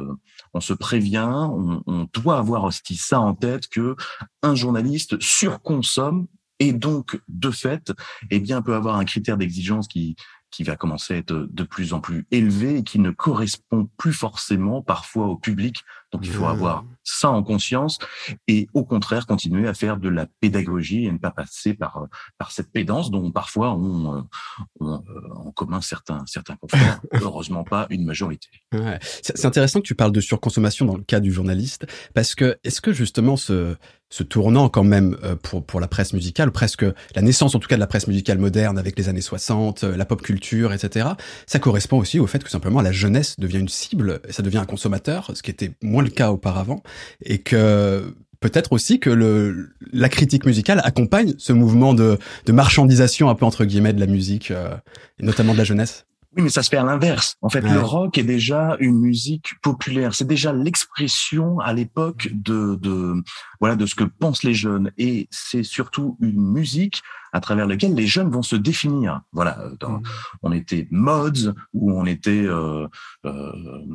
on 0.53 0.59
se 0.59 0.73
prévient, 0.73 1.29
on, 1.29 1.83
on, 1.85 2.07
doit 2.13 2.37
avoir 2.37 2.63
aussi 2.63 2.95
ça 2.95 3.19
en 3.19 3.35
tête 3.35 3.67
que 3.67 3.95
un 4.41 4.55
journaliste 4.55 5.19
surconsomme 5.21 6.27
et 6.59 6.73
donc 6.73 7.19
de 7.27 7.51
fait, 7.51 7.91
eh 8.31 8.39
bien, 8.39 8.61
peut 8.61 8.75
avoir 8.75 8.95
un 8.95 9.05
critère 9.05 9.37
d'exigence 9.37 9.87
qui 9.87 10.15
qui 10.55 10.63
va 10.63 10.77
commencer 10.77 11.15
à 11.15 11.17
être 11.17 11.33
de 11.33 11.63
plus 11.63 11.91
en 11.91 11.99
plus 11.99 12.25
élevé 12.31 12.77
et 12.77 12.83
qui 12.83 12.99
ne 12.99 13.11
correspond 13.11 13.89
plus 13.97 14.13
forcément 14.13 14.81
parfois 14.81 15.25
au 15.27 15.35
public. 15.35 15.83
Donc 16.13 16.25
il 16.25 16.31
faut 16.31 16.45
avoir 16.45 16.85
ça 17.03 17.29
en 17.29 17.43
conscience 17.43 17.99
et 18.47 18.69
au 18.73 18.85
contraire 18.85 19.27
continuer 19.27 19.67
à 19.67 19.73
faire 19.73 19.97
de 19.97 20.07
la 20.07 20.27
pédagogie 20.39 21.05
et 21.05 21.11
ne 21.11 21.17
pas 21.17 21.31
passer 21.31 21.73
par 21.73 22.07
par 22.37 22.51
cette 22.51 22.71
pédance 22.71 23.11
dont 23.11 23.31
parfois 23.31 23.73
on, 23.73 24.25
on, 24.79 24.93
euh, 24.93 24.99
en 25.35 25.51
commun 25.51 25.81
certains 25.81 26.23
certains 26.25 26.55
confrères, 26.55 27.01
heureusement 27.11 27.65
pas 27.65 27.87
une 27.89 28.05
majorité. 28.05 28.47
Ouais. 28.71 28.97
C'est 29.01 29.43
intéressant 29.43 29.81
que 29.81 29.87
tu 29.87 29.95
parles 29.95 30.13
de 30.13 30.21
surconsommation 30.21 30.85
dans 30.85 30.95
le 30.95 31.03
cas 31.03 31.19
du 31.19 31.33
journaliste 31.33 31.85
parce 32.13 32.33
que 32.33 32.57
est-ce 32.63 32.79
que 32.79 32.93
justement 32.93 33.35
ce 33.35 33.75
ce 34.15 34.23
tournant 34.23 34.69
quand 34.69 34.85
même 34.85 35.17
euh, 35.25 35.35
pour 35.35 35.65
pour 35.65 35.81
la 35.81 35.89
presse 35.89 36.13
musicale, 36.13 36.49
presque 36.49 36.85
la 37.15 37.21
naissance 37.21 37.53
en 37.53 37.59
tout 37.59 37.67
cas 37.67 37.75
de 37.75 37.81
la 37.81 37.87
presse 37.87 38.07
musicale 38.07 38.37
moderne 38.37 38.77
avec 38.77 38.97
les 38.97 39.09
années 39.09 39.19
60, 39.19 39.83
euh, 39.83 39.97
la 39.97 40.05
pop 40.05 40.21
culture, 40.21 40.71
etc. 40.71 41.09
Ça 41.47 41.59
correspond 41.59 41.97
aussi 41.97 42.17
au 42.17 42.25
fait 42.25 42.41
que 42.41 42.49
simplement 42.49 42.79
la 42.79 42.93
jeunesse 42.93 43.37
devient 43.41 43.59
une 43.59 43.67
cible, 43.67 44.21
ça 44.29 44.41
devient 44.41 44.59
un 44.59 44.65
consommateur, 44.65 45.31
ce 45.33 45.43
qui 45.43 45.51
était 45.51 45.73
moins 45.83 46.01
le 46.01 46.09
cas 46.09 46.31
auparavant, 46.31 46.81
et 47.25 47.39
que 47.39 48.15
peut-être 48.39 48.71
aussi 48.71 49.01
que 49.01 49.09
le, 49.09 49.71
la 49.91 50.07
critique 50.07 50.45
musicale 50.45 50.79
accompagne 50.85 51.33
ce 51.37 51.51
mouvement 51.51 51.93
de, 51.93 52.17
de 52.45 52.51
marchandisation 52.53 53.29
un 53.29 53.35
peu 53.35 53.43
entre 53.43 53.65
guillemets 53.65 53.91
de 53.91 53.99
la 53.99 54.07
musique, 54.07 54.49
euh, 54.49 54.77
et 55.19 55.25
notamment 55.25 55.51
de 55.51 55.57
la 55.57 55.65
jeunesse. 55.65 56.05
Oui, 56.35 56.43
mais 56.43 56.49
ça 56.49 56.63
se 56.63 56.69
fait 56.69 56.77
à 56.77 56.83
l'inverse. 56.83 57.37
En 57.41 57.49
fait, 57.49 57.61
le 57.61 57.79
rock 57.79 58.17
est 58.17 58.23
déjà 58.23 58.75
une 58.79 58.99
musique 58.99 59.53
populaire. 59.61 60.13
C'est 60.13 60.27
déjà 60.27 60.51
l'expression 60.51 61.59
à 61.59 61.71
l'époque 61.71 62.29
de, 62.33 62.75
de, 62.75 63.23
voilà, 63.61 63.77
de 63.77 63.85
ce 63.85 63.95
que 63.95 64.03
pensent 64.03 64.43
les 64.43 64.53
jeunes. 64.53 64.91
Et 64.97 65.29
c'est 65.31 65.63
surtout 65.63 66.17
une 66.19 66.41
musique 66.51 67.01
à 67.31 67.39
travers 67.39 67.67
laquelle 67.67 67.95
les 67.95 68.07
jeunes 68.07 68.29
vont 68.29 68.41
se 68.41 68.57
définir. 68.57 69.21
Voilà, 69.31 69.69
dans, 69.79 69.99
mmh. 69.99 70.03
on 70.43 70.51
était 70.51 70.87
mods 70.91 71.53
ou 71.73 71.93
on 71.93 72.05
était 72.05 72.45
euh, 72.45 72.87
euh, 73.25 73.85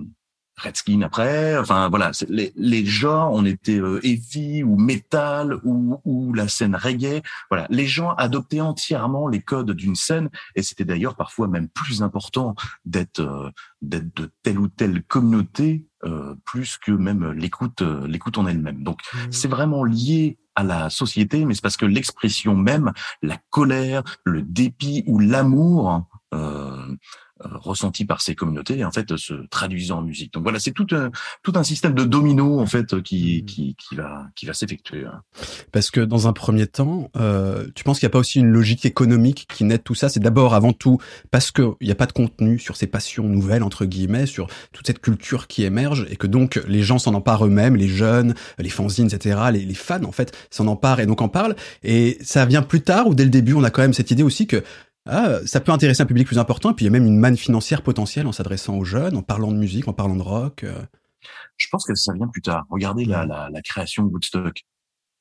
Redskin 0.61 1.03
après, 1.03 1.59
enfin 1.59 1.89
voilà, 1.89 2.13
les, 2.29 2.53
les 2.57 2.85
genres, 2.85 3.33
on 3.33 3.45
était 3.45 3.79
euh, 3.79 4.01
heavy 4.05 4.63
ou 4.63 4.77
metal 4.77 5.59
ou, 5.65 6.01
ou 6.05 6.33
la 6.35 6.49
scène 6.49 6.77
reggae. 6.77 7.23
Voilà, 7.51 7.67
les 7.71 7.87
gens 7.87 8.11
adoptaient 8.15 8.61
entièrement 8.61 9.29
les 9.29 9.41
codes 9.41 9.73
d'une 9.73 9.97
scène 9.97 10.31
et 10.55 10.63
c'était 10.63 10.85
d'ailleurs 10.85 11.17
parfois 11.17 11.49
même 11.49 11.69
plus 11.69 12.03
important 12.03 12.55
d'être 12.85 13.21
euh, 13.21 13.51
d'être 13.83 14.15
de 14.17 14.31
telle 14.43 14.59
ou 14.59 14.69
telle 14.69 15.03
communauté 15.03 15.87
euh, 16.05 16.35
plus 16.45 16.79
que 16.79 16.93
même 16.93 17.33
l'écoute 17.33 17.83
l'écoute 17.83 18.39
en 18.39 18.47
elle-même. 18.47 18.83
Donc 18.83 19.01
mmh. 19.13 19.19
c'est 19.31 19.49
vraiment 19.49 19.85
lié 19.85 20.39
à 20.55 20.63
la 20.63 20.91
société, 20.91 21.45
mais 21.45 21.55
c'est 21.55 21.63
parce 21.63 21.77
que 21.77 21.87
l'expression 21.87 22.55
même, 22.55 22.93
la 23.23 23.39
colère, 23.51 24.03
le 24.25 24.43
dépit 24.43 25.05
ou 25.07 25.19
l'amour 25.19 26.05
euh, 26.35 26.41
euh, 26.41 26.97
ressenti 27.45 28.05
par 28.05 28.21
ces 28.21 28.35
communautés 28.35 28.85
en 28.85 28.91
fait 28.91 29.17
se 29.17 29.35
traduisant 29.49 29.99
en 29.99 30.03
musique. 30.03 30.33
Donc 30.33 30.43
voilà, 30.43 30.59
c'est 30.59 30.73
tout 30.73 30.87
un 30.93 31.11
tout 31.43 31.53
un 31.57 31.65
système 31.65 31.95
de 31.95 32.05
domino 32.05 32.61
en 32.61 32.67
fait 32.67 33.01
qui 33.03 33.43
mmh. 33.43 33.47
qui, 33.47 33.77
qui 33.77 33.95
va 33.95 34.27
qui 34.35 34.47
va 34.47 34.55
s'effectuer. 34.55 35.05
Hein. 35.07 35.23
Parce 35.73 35.91
que 35.91 36.01
dans 36.01 36.29
un 36.29 36.33
premier 36.33 36.67
temps, 36.67 37.11
euh, 37.17 37.67
tu 37.75 37.85
penses 37.85 37.99
qu'il 37.99 38.07
n'y 38.07 38.11
a 38.11 38.13
pas 38.13 38.19
aussi 38.19 38.41
une 38.41 38.51
logique 38.51 38.85
économique 38.85 39.47
qui 39.53 39.65
naît 39.65 39.79
de 39.79 39.83
tout 39.83 39.95
ça? 39.95 40.09
C'est 40.09 40.21
d'abord 40.21 40.55
avant 40.55 40.73
tout 40.73 40.99
parce 41.31 41.51
que 41.51 41.63
il 41.81 41.87
n'y 41.87 41.93
a 41.93 41.97
pas 41.97 42.07
de 42.07 42.13
contenu 42.13 42.59
sur 42.59 42.77
ces 42.77 42.87
passions 42.87 43.25
nouvelles 43.25 43.63
entre 43.63 43.85
guillemets, 43.85 44.27
sur 44.27 44.49
toute 44.73 44.87
cette 44.87 45.01
culture 45.01 45.47
qui 45.47 45.65
émerge 45.65 46.07
et 46.11 46.17
que 46.17 46.27
donc 46.27 46.61
les 46.69 46.83
gens 46.83 46.99
s'en 46.99 47.15
emparent 47.15 47.47
eux-mêmes, 47.47 47.77
les 47.77 47.89
jeunes, 47.89 48.35
les 48.59 48.71
fanzines, 48.71 49.09
etc. 49.13 49.41
Les, 49.53 49.65
les 49.65 49.75
fans 49.75 50.05
en 50.05 50.13
fait 50.13 50.37
s'en 50.51 50.67
emparent 50.67 51.01
et 51.01 51.07
donc 51.07 51.23
en 51.23 51.29
parlent. 51.29 51.57
Et 51.83 52.19
ça 52.23 52.45
vient 52.45 52.63
plus 52.63 52.83
tard 52.83 53.07
ou 53.07 53.15
dès 53.15 53.25
le 53.25 53.31
début 53.31 53.55
on 53.55 53.65
a 53.65 53.71
quand 53.71 53.83
même 53.83 53.95
cette 53.95 54.11
idée 54.11 54.23
aussi 54.23 54.47
que 54.47 54.63
ah, 55.07 55.39
ça 55.47 55.61
peut 55.61 55.73
intéresser 55.73 56.03
un 56.03 56.07
public 56.07 56.27
plus 56.27 56.39
important, 56.39 56.71
et 56.71 56.75
puis 56.75 56.85
il 56.85 56.89
y 56.89 56.91
a 56.91 56.93
même 56.93 57.07
une 57.07 57.19
manne 57.19 57.37
financière 57.37 57.83
potentielle 57.83 58.27
en 58.27 58.33
s'adressant 58.33 58.77
aux 58.77 58.85
jeunes, 58.85 59.17
en 59.17 59.23
parlant 59.23 59.51
de 59.51 59.57
musique, 59.57 59.89
en 59.89 59.93
parlant 59.93 60.17
de 60.17 60.23
rock. 60.23 60.65
Euh. 60.65 60.83
Je 61.57 61.69
pense 61.71 61.87
que 61.87 61.95
ça 61.95 62.13
vient 62.13 62.29
plus 62.29 62.43
tard. 62.43 62.67
Regardez 62.71 63.05
la, 63.05 63.25
la, 63.27 63.49
la 63.51 63.63
création 63.63 64.05
de 64.05 64.11
Woodstock. 64.11 64.63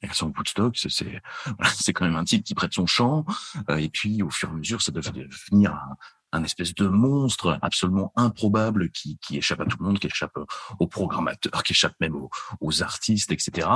La 0.01 0.07
création 0.07 0.29
de 0.29 0.37
Woodstock, 0.37 0.77
c'est 0.77 0.89
c'est 1.75 1.93
quand 1.93 2.05
même 2.05 2.15
un 2.15 2.23
type 2.23 2.43
qui 2.43 2.55
prête 2.55 2.73
son 2.73 2.85
chant, 2.85 3.25
euh, 3.69 3.77
et 3.77 3.89
puis 3.89 4.21
au 4.21 4.29
fur 4.29 4.49
et 4.49 4.51
à 4.51 4.55
mesure, 4.55 4.81
ça 4.81 4.91
devait 4.91 5.11
devenir 5.11 5.73
un, 5.73 5.97
un 6.31 6.43
espèce 6.43 6.75
de 6.75 6.87
monstre 6.87 7.57
absolument 7.61 8.11
improbable 8.15 8.89
qui, 8.91 9.17
qui 9.19 9.37
échappe 9.37 9.61
à 9.61 9.65
tout 9.65 9.77
le 9.79 9.85
monde, 9.85 9.99
qui 9.99 10.07
échappe 10.07 10.37
aux 10.79 10.87
programmateurs, 10.87 11.63
qui 11.63 11.73
échappe 11.73 11.95
même 11.99 12.15
aux, 12.15 12.29
aux 12.61 12.83
artistes, 12.83 13.31
etc. 13.31 13.67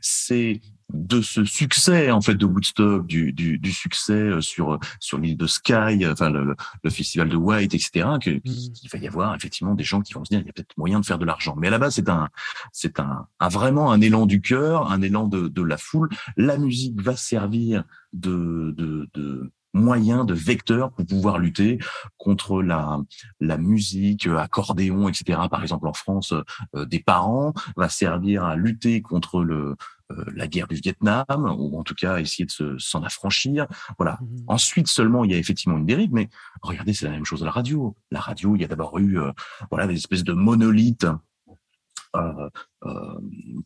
C'est 0.00 0.60
de 0.92 1.22
ce 1.22 1.44
succès 1.44 2.10
en 2.10 2.20
fait 2.20 2.34
de 2.34 2.44
Woodstock, 2.44 3.06
du, 3.06 3.32
du, 3.32 3.58
du 3.58 3.72
succès 3.72 4.12
euh, 4.12 4.40
sur 4.40 4.78
sur 5.00 5.18
l'île 5.18 5.36
de 5.36 5.46
Sky, 5.46 6.06
enfin 6.06 6.30
le, 6.30 6.54
le, 6.82 6.90
festival 6.90 7.28
de 7.28 7.36
White, 7.36 7.74
etc. 7.74 8.08
Que 8.22 8.30
qu'il 8.30 8.90
va 8.92 8.98
y 8.98 9.08
avoir 9.08 9.34
effectivement 9.34 9.74
des 9.74 9.84
gens 9.84 10.00
qui 10.02 10.12
vont 10.12 10.24
se 10.24 10.30
dire 10.30 10.40
il 10.40 10.46
y 10.46 10.50
a 10.50 10.52
peut-être 10.52 10.76
moyen 10.76 11.00
de 11.00 11.06
faire 11.06 11.18
de 11.18 11.24
l'argent. 11.24 11.54
Mais 11.56 11.68
à 11.68 11.70
la 11.70 11.78
base 11.78 11.94
c'est 11.94 12.08
un 12.08 12.28
c'est 12.72 13.00
un, 13.00 13.26
un, 13.40 13.48
vraiment 13.48 13.90
un 13.90 14.00
élan 14.00 14.26
du 14.26 14.40
cœur, 14.40 14.90
un 14.90 15.02
élan 15.02 15.28
de, 15.28 15.48
de 15.48 15.62
la 15.62 15.78
foule. 15.78 16.10
La 16.36 16.58
musique 16.58 17.00
va 17.00 17.16
servir 17.16 17.84
de, 18.12 18.74
de, 18.76 19.08
de 19.14 19.50
moyen 19.72 20.24
de 20.24 20.34
vecteur 20.34 20.92
pour 20.92 21.06
pouvoir 21.06 21.38
lutter 21.38 21.78
contre 22.18 22.62
la, 22.62 23.00
la 23.40 23.58
musique, 23.58 24.26
euh, 24.26 24.38
accordéon, 24.38 25.08
etc. 25.08 25.40
Par 25.50 25.62
exemple, 25.62 25.86
en 25.86 25.92
France, 25.92 26.34
euh, 26.74 26.84
des 26.84 27.00
parents 27.00 27.52
va 27.76 27.88
servir 27.88 28.44
à 28.44 28.56
lutter 28.56 29.02
contre 29.02 29.42
le, 29.42 29.76
euh, 30.10 30.24
la 30.34 30.46
guerre 30.46 30.68
du 30.68 30.76
Vietnam, 30.76 31.24
ou 31.58 31.78
en 31.78 31.82
tout 31.82 31.94
cas 31.94 32.18
essayer 32.18 32.46
de 32.46 32.76
s'en 32.78 33.02
affranchir. 33.02 33.66
Voilà. 33.98 34.18
Mmh 34.20 34.36
Ensuite 34.48 34.88
seulement, 34.88 35.24
il 35.24 35.30
y 35.30 35.34
a 35.34 35.38
effectivement 35.38 35.78
une 35.78 35.86
dérive, 35.86 36.10
mais 36.12 36.28
regardez, 36.60 36.92
c'est 36.92 37.06
la 37.06 37.12
même 37.12 37.24
chose 37.24 37.42
à 37.42 37.46
la 37.46 37.52
radio. 37.52 37.96
La 38.10 38.20
radio, 38.20 38.54
il 38.56 38.62
y 38.62 38.64
a 38.64 38.68
d'abord 38.68 38.98
eu 38.98 39.18
voilà 39.70 39.86
des 39.86 39.94
espèces 39.94 40.24
de 40.24 40.32
monolithes 40.32 41.04
euh, 41.04 41.12
euh, 41.12 41.31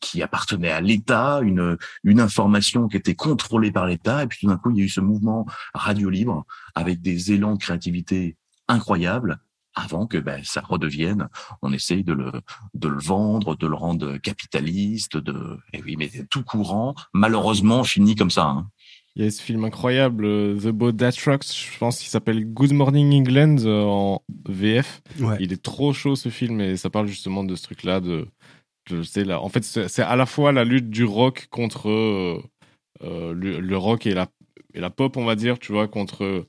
qui 0.01 0.23
appartenait 0.23 0.71
à 0.71 0.81
l'État, 0.81 1.41
une, 1.43 1.77
une 2.05 2.21
information 2.21 2.89
qui 2.89 2.97
était 2.97 3.15
contrôlée 3.15 3.73
par 3.73 3.87
l'État, 3.87 4.23
et 4.23 4.27
puis 4.27 4.41
tout 4.41 4.47
d'un 4.47 4.57
coup, 4.57 4.71
il 4.71 4.79
y 4.79 4.81
a 4.81 4.85
eu 4.85 4.89
ce 4.89 5.01
mouvement 5.01 5.47
radio 5.75 6.11
libre 6.11 6.45
avec 6.75 7.01
des 7.01 7.33
élans 7.33 7.55
de 7.55 7.59
créativité 7.59 8.37
incroyables, 8.69 9.39
avant 9.77 10.07
que 10.07 10.17
ben, 10.17 10.43
ça 10.43 10.63
redevienne, 10.63 11.29
on 11.61 11.73
essaye 11.73 12.03
de 12.03 12.15
le, 12.15 12.33
de 12.73 12.89
le 12.89 12.99
vendre, 12.99 13.57
de 13.57 13.67
le 13.67 13.75
rendre 13.75 14.17
capitaliste, 14.17 15.19
de, 15.19 15.59
et 15.75 15.83
oui, 15.83 15.97
mais 15.99 16.11
tout 16.31 16.43
courant, 16.43 16.95
malheureusement, 17.13 17.85
finit 17.85 18.17
comme 18.17 18.31
ça. 18.31 18.47
Hein. 18.47 18.71
Il 19.17 19.25
y 19.25 19.27
a 19.27 19.31
ce 19.31 19.43
film 19.43 19.65
incroyable, 19.65 20.27
euh, 20.27 20.59
The 20.59 20.69
Boat 20.69 20.93
That 20.93 21.13
Trucks, 21.13 21.47
je 21.47 21.79
pense 21.79 21.99
qu'il 21.99 22.09
s'appelle 22.09 22.45
Good 22.45 22.75
Morning 22.75 23.15
England 23.15 23.57
euh, 23.65 23.83
en 23.83 24.23
VF. 24.47 25.01
Il 25.41 25.55
est 25.55 25.63
trop 25.63 25.95
chaud 25.95 26.17
ce 26.17 26.29
film 26.29 26.61
et 26.61 26.77
ça 26.77 26.91
parle 26.91 27.07
justement 27.07 27.43
de 27.43 27.55
ce 27.55 27.63
truc-là. 27.63 28.01
De, 28.01 28.29
de 28.91 29.23
là. 29.23 29.41
En 29.41 29.49
fait, 29.49 29.65
c'est 29.65 30.03
à 30.03 30.17
la 30.17 30.27
fois 30.27 30.53
la 30.53 30.65
lutte 30.65 30.91
du 30.91 31.05
rock 31.05 31.49
contre 31.51 31.89
euh, 31.89 32.43
le, 33.03 33.61
le, 33.61 33.77
rock 33.79 34.07
et 34.07 34.13
la, 34.13 34.29
et 34.75 34.81
la 34.81 34.91
pop, 34.91 35.17
on 35.17 35.25
va 35.25 35.35
dire, 35.35 35.59
tu 35.59 35.73
vois, 35.73 35.89
contre 35.89 36.47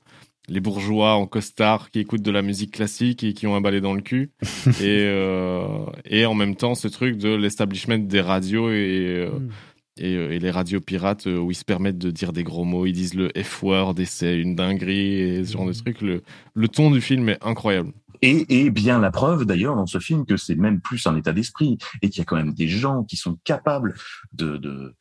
les 0.48 0.60
bourgeois 0.60 1.14
en 1.14 1.26
costard 1.26 1.90
qui 1.90 2.00
écoutent 2.00 2.22
de 2.22 2.30
la 2.30 2.42
musique 2.42 2.72
classique 2.72 3.22
et 3.22 3.34
qui 3.34 3.46
ont 3.46 3.54
un 3.54 3.60
balai 3.60 3.80
dans 3.80 3.94
le 3.94 4.00
cul. 4.00 4.30
et, 4.80 5.04
euh, 5.06 5.84
et 6.04 6.26
en 6.26 6.34
même 6.34 6.56
temps, 6.56 6.74
ce 6.74 6.88
truc 6.88 7.16
de 7.18 7.34
l'establishment 7.34 7.98
des 7.98 8.20
radios 8.20 8.70
et, 8.70 9.26
euh, 9.26 9.38
mm. 9.38 9.50
Euh, 10.00 10.30
et, 10.30 10.38
les 10.38 10.50
radios 10.50 10.80
pirates 10.80 11.26
où 11.26 11.50
ils 11.50 11.54
se 11.54 11.64
permettent 11.64 11.98
de 11.98 12.10
dire 12.10 12.32
des 12.32 12.44
gros 12.44 12.64
mots. 12.64 12.86
Ils 12.86 12.92
disent 12.92 13.14
le 13.14 13.30
F-word 13.36 13.94
et 13.98 14.04
c'est 14.04 14.38
une 14.38 14.54
dinguerie 14.54 15.20
et 15.20 15.44
ce 15.44 15.52
genre 15.52 15.66
de 15.66 15.70
mm. 15.70 15.82
truc. 15.82 16.00
Le, 16.00 16.22
le 16.54 16.68
ton 16.68 16.90
du 16.90 17.00
film 17.00 17.28
est 17.28 17.38
incroyable. 17.44 17.92
Et, 18.22 18.64
et, 18.64 18.70
bien 18.70 18.98
la 18.98 19.10
preuve 19.10 19.44
d'ailleurs 19.44 19.76
dans 19.76 19.86
ce 19.86 19.98
film 19.98 20.26
que 20.26 20.36
c'est 20.36 20.56
même 20.56 20.80
plus 20.80 21.06
un 21.06 21.16
état 21.16 21.32
d'esprit 21.32 21.78
et 22.02 22.08
qu'il 22.08 22.18
y 22.18 22.22
a 22.22 22.24
quand 22.24 22.36
même 22.36 22.52
des 22.52 22.66
gens 22.66 23.04
qui 23.04 23.16
sont 23.16 23.38
capables 23.44 23.94
de, 24.32 24.56
de, 24.56 24.94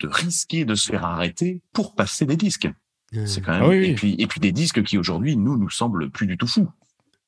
de 0.00 0.08
risquer 0.08 0.64
de 0.64 0.74
se 0.74 0.90
faire 0.90 1.04
arrêter 1.04 1.62
pour 1.72 1.94
passer 1.94 2.26
des 2.26 2.36
disques. 2.36 2.68
C'est 3.26 3.40
quand 3.40 3.52
même. 3.52 3.62
Ah 3.62 3.74
et 3.74 3.94
puis 3.94 4.16
et 4.18 4.26
puis 4.26 4.40
des 4.40 4.50
disques 4.50 4.82
qui 4.82 4.98
aujourd'hui 4.98 5.36
nous 5.36 5.56
nous 5.56 5.70
semblent 5.70 6.10
plus 6.10 6.26
du 6.26 6.36
tout 6.36 6.48
fous. 6.48 6.68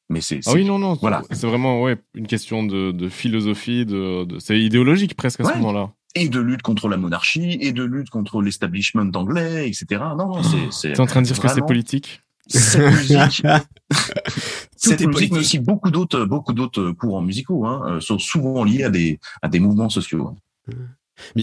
Mais 0.09 0.21
c'est. 0.21 0.40
Ah 0.47 0.52
oui 0.52 0.64
non 0.64 0.78
non. 0.78 0.95
Voilà. 0.95 1.23
C'est 1.30 1.47
vraiment 1.47 1.83
ouais 1.83 1.97
une 2.14 2.26
question 2.26 2.64
de, 2.64 2.90
de 2.90 3.09
philosophie 3.09 3.87
de, 3.87 4.25
de... 4.25 4.38
c'est 4.38 4.59
idéologique 4.59 5.14
presque 5.14 5.40
à 5.40 5.45
ce 5.45 5.54
moment-là. 5.59 5.92
Et 6.19 6.29
de 6.29 6.41
lutte 6.41 6.63
contre 6.63 6.89
la 6.89 6.97
monarchie 6.97 7.59
et 7.61 7.73
de 7.73 7.85
lutte 7.85 8.11
contre 8.11 8.43
l'establishment 8.43 9.11
anglais 9.15 9.69
etc. 9.69 10.03
Non 10.17 10.29
non 10.29 10.43
c'est. 10.71 10.93
T'es 10.93 11.01
en 11.01 11.07
train 11.07 11.23
de 11.23 11.27
dire 11.27 11.39
que 11.39 11.49
c'est 11.49 11.61
politique? 11.61 12.23
Cette 12.49 12.93
musique, 12.93 13.43
cette 14.77 15.01
musique, 15.01 15.33
mais 15.33 15.41
aussi 15.41 15.59
beaucoup 15.59 15.91
d'autres, 15.91 16.25
beaucoup 16.25 16.53
d'autres 16.53 16.93
courants 16.93 17.23
musicaux, 17.23 17.67
hein, 17.67 17.83
euh, 17.87 18.01
sont 18.01 18.21
souvent 18.21 18.63
liés 18.63 18.85
à 18.85 18.91
des, 18.91 19.19
à 19.43 19.49
des 19.49 19.59
mouvements 19.59 19.89
sociaux. 19.89 20.33
Hein. 20.69 20.75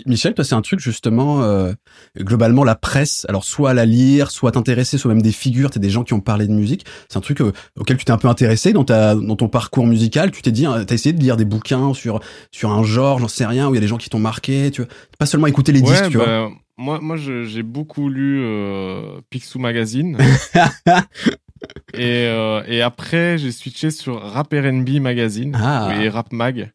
Michel, 0.05 0.33
toi, 0.33 0.43
c'est 0.43 0.55
un 0.55 0.61
truc 0.61 0.79
justement, 0.79 1.43
euh, 1.43 1.73
globalement, 2.17 2.63
la 2.63 2.75
presse, 2.75 3.25
alors 3.29 3.43
soit 3.43 3.71
à 3.71 3.73
la 3.73 3.85
lire, 3.85 4.31
soit 4.31 4.51
t'intéresser, 4.51 4.97
soit 4.97 5.13
même 5.13 5.21
des 5.21 5.31
figures, 5.31 5.71
t'es 5.71 5.79
des 5.79 5.89
gens 5.89 6.03
qui 6.03 6.13
ont 6.13 6.21
parlé 6.21 6.47
de 6.47 6.53
musique. 6.53 6.85
C'est 7.09 7.17
un 7.17 7.21
truc 7.21 7.41
euh, 7.41 7.51
auquel 7.79 7.97
tu 7.97 8.05
t'es 8.05 8.11
un 8.11 8.17
peu 8.17 8.27
intéressé 8.27 8.73
dans 8.73 8.83
ta, 8.83 9.15
dans 9.15 9.35
ton 9.35 9.47
parcours 9.47 9.87
musical. 9.87 10.31
Tu 10.31 10.41
t'es 10.41 10.51
dit, 10.51 10.65
hein, 10.65 10.83
t'as 10.85 10.95
essayé 10.95 11.13
de 11.13 11.19
lire 11.19 11.37
des 11.37 11.45
bouquins 11.45 11.93
sur 11.93 12.19
sur 12.51 12.71
un 12.71 12.83
genre, 12.83 13.19
j'en 13.19 13.27
sais 13.27 13.45
rien, 13.45 13.67
où 13.69 13.73
il 13.73 13.75
y 13.75 13.79
a 13.79 13.81
des 13.81 13.87
gens 13.87 13.97
qui 13.97 14.09
t'ont 14.09 14.19
marqué. 14.19 14.71
Tu 14.71 14.81
vois, 14.81 14.91
pas 15.17 15.25
seulement 15.25 15.47
écouter 15.47 15.71
les 15.71 15.81
disques, 15.81 16.09
tu 16.09 16.17
vois. 16.17 16.25
Bah, 16.25 16.49
moi, 16.77 16.99
moi, 17.01 17.17
j'ai 17.17 17.63
beaucoup 17.63 18.09
lu 18.09 18.41
euh, 18.41 19.21
Picsou 19.29 19.59
Magazine. 19.59 20.17
et, 21.93 22.25
euh, 22.27 22.63
et 22.67 22.81
après, 22.81 23.37
j'ai 23.37 23.51
switché 23.51 23.91
sur 23.91 24.19
Rap 24.21 24.53
R&B 24.53 24.99
Magazine 24.99 25.55
ah. 25.61 25.93
et 25.99 26.09
Rap 26.09 26.31
Mag. 26.31 26.71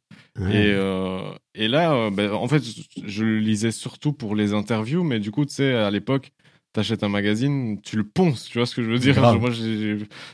Et, 0.47 0.73
euh, 0.73 1.31
et 1.55 1.69
là, 1.69 1.93
euh, 1.93 2.11
ben, 2.11 2.33
en 2.33 2.47
fait, 2.47 2.63
je 3.05 3.25
le 3.25 3.39
lisais 3.39 3.73
surtout 3.73 4.13
pour 4.13 4.37
les 4.37 4.53
interviews, 4.53 5.03
mais 5.03 5.19
du 5.19 5.31
coup, 5.31 5.45
tu 5.45 5.55
sais, 5.55 5.75
à 5.75 5.91
l'époque, 5.91 6.33
t'achètes 6.73 7.03
un 7.03 7.09
magazine, 7.09 7.81
tu 7.83 7.97
le 7.97 8.05
ponces, 8.05 8.45
tu 8.45 8.59
vois 8.59 8.67
ce 8.67 8.75
que 8.77 8.83
je 8.83 8.91
veux 8.91 8.99
dire? 8.99 9.21
Moi, 9.41 9.51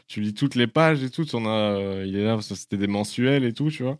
tu 0.06 0.20
lis 0.20 0.34
toutes 0.34 0.54
les 0.54 0.66
pages 0.66 1.02
et 1.02 1.10
tout, 1.10 1.26
on 1.34 1.46
a, 1.46 1.50
euh, 1.50 2.04
il 2.06 2.16
est 2.16 2.24
là, 2.24 2.38
c'était 2.42 2.76
des 2.76 2.86
mensuels 2.86 3.44
et 3.44 3.52
tout, 3.52 3.70
tu 3.70 3.82
vois. 3.82 3.98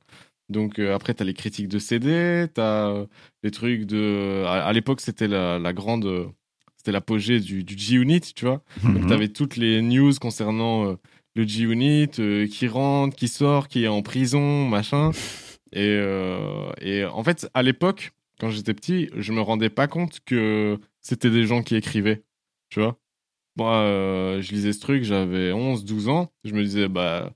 Donc 0.51 0.79
euh, 0.79 0.95
après, 0.95 1.15
t'as 1.15 1.25
les 1.25 1.33
critiques 1.33 1.69
de 1.69 1.79
CD, 1.79 2.47
t'as 2.53 3.07
les 3.43 3.51
trucs 3.51 3.87
de, 3.87 4.45
à, 4.47 4.71
l'époque, 4.75 5.01
c'était 5.01 5.29
la, 5.29 5.59
la, 5.59 5.73
grande, 5.73 6.31
c'était 6.77 6.93
l'apogée 6.93 7.41
du, 7.41 7.65
du 7.65 7.79
G-Unit, 7.79 8.21
tu 8.21 8.45
vois. 8.45 8.63
Donc 8.83 9.05
mhm. 9.05 9.07
t'avais 9.07 9.29
toutes 9.29 9.57
les 9.57 9.81
news 9.81 10.13
concernant 10.21 10.97
le 11.35 11.49
G-Unit, 11.49 12.11
qui 12.51 12.69
rentre, 12.69 13.17
qui 13.17 13.29
sort, 13.29 13.69
qui 13.69 13.85
est 13.85 13.89
en 13.89 14.03
prison, 14.03 14.69
machin. 14.69 15.13
Et, 15.75 15.99
euh, 15.99 16.73
et 16.81 17.05
en 17.05 17.23
fait, 17.25 17.51
à 17.53 17.63
l'époque, 17.63 18.13
quand 18.39 18.49
j'étais 18.49 18.75
petit, 18.75 19.11
je 19.17 19.33
me 19.33 19.41
rendais 19.41 19.71
pas 19.71 19.89
compte 19.89 20.21
que 20.25 20.79
c'était 21.01 21.31
des 21.31 21.45
gens 21.45 21.63
qui 21.63 21.75
écrivaient. 21.75 22.23
Tu 22.71 22.81
vois 22.81 22.97
Moi, 23.57 23.75
euh, 23.77 24.41
je 24.41 24.53
lisais 24.53 24.73
ce 24.73 24.81
truc, 24.81 25.03
j'avais 25.03 25.53
11, 25.53 25.85
12 25.85 26.09
ans. 26.09 26.33
Je 26.45 26.55
me 26.55 26.63
disais, 26.63 26.89
bah, 26.89 27.35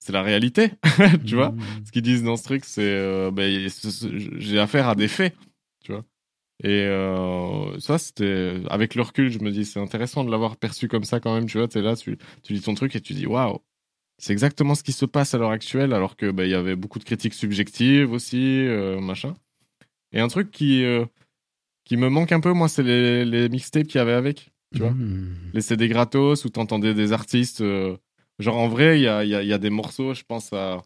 c'est 0.00 0.12
la 0.12 0.22
réalité. 0.22 0.72
tu 1.26 1.36
vois 1.36 1.50
mmh. 1.50 1.86
Ce 1.86 1.92
qu'ils 1.92 2.02
disent 2.02 2.24
dans 2.24 2.36
ce 2.36 2.42
truc, 2.42 2.64
c'est, 2.64 2.82
euh, 2.82 3.30
bah, 3.30 3.44
j'ai 3.46 4.58
affaire 4.58 4.88
à 4.88 4.96
des 4.96 5.08
faits. 5.08 5.34
Tu 5.82 5.92
vois 5.92 6.04
et 6.64 6.88
ça, 7.80 7.98
c'était 7.98 8.62
avec 8.70 8.94
le 8.94 9.02
recul, 9.02 9.30
je 9.30 9.40
me 9.40 9.50
dis, 9.50 9.66
c'est 9.66 9.78
intéressant 9.78 10.24
de 10.24 10.30
l'avoir 10.30 10.56
perçu 10.56 10.88
comme 10.88 11.04
ça 11.04 11.20
quand 11.20 11.34
même. 11.34 11.44
Tu 11.44 11.58
vois, 11.58 11.68
es 11.72 11.82
là, 11.82 11.94
tu, 11.96 12.16
tu 12.42 12.54
lis 12.54 12.62
ton 12.62 12.72
truc 12.72 12.96
et 12.96 13.00
tu 13.02 13.12
dis, 13.12 13.26
waouh, 13.26 13.60
c'est 14.18 14.32
exactement 14.32 14.74
ce 14.74 14.82
qui 14.82 14.92
se 14.92 15.04
passe 15.04 15.34
à 15.34 15.38
l'heure 15.38 15.50
actuelle, 15.50 15.92
alors 15.92 16.16
que 16.16 16.30
bah, 16.30 16.46
y 16.46 16.54
avait 16.54 16.76
beaucoup 16.76 16.98
de 16.98 17.04
critiques 17.04 17.34
subjectives 17.34 18.12
aussi, 18.12 18.66
euh, 18.66 19.00
machin. 19.00 19.34
Et 20.12 20.20
un 20.20 20.28
truc 20.28 20.50
qui 20.50 20.84
euh, 20.84 21.04
qui 21.84 21.96
me 21.96 22.08
manque 22.08 22.32
un 22.32 22.40
peu, 22.40 22.52
moi, 22.52 22.68
c'est 22.68 22.82
les, 22.82 23.24
les 23.24 23.48
mixtapes 23.48 23.86
qu'il 23.86 23.98
y 23.98 24.02
avait 24.02 24.12
avec, 24.12 24.52
tu 24.74 24.80
vois, 24.80 24.90
mmh. 24.90 25.50
les 25.52 25.60
CD 25.60 25.88
gratos 25.88 26.44
où 26.44 26.48
t'entendais 26.48 26.94
des 26.94 27.12
artistes. 27.12 27.60
Euh, 27.60 27.96
genre 28.38 28.56
en 28.56 28.68
vrai, 28.68 28.98
il 28.98 29.02
y 29.02 29.08
a, 29.08 29.24
y, 29.24 29.34
a, 29.34 29.42
y 29.42 29.52
a, 29.52 29.58
des 29.58 29.70
morceaux, 29.70 30.14
je 30.14 30.22
pense 30.24 30.52
à 30.52 30.82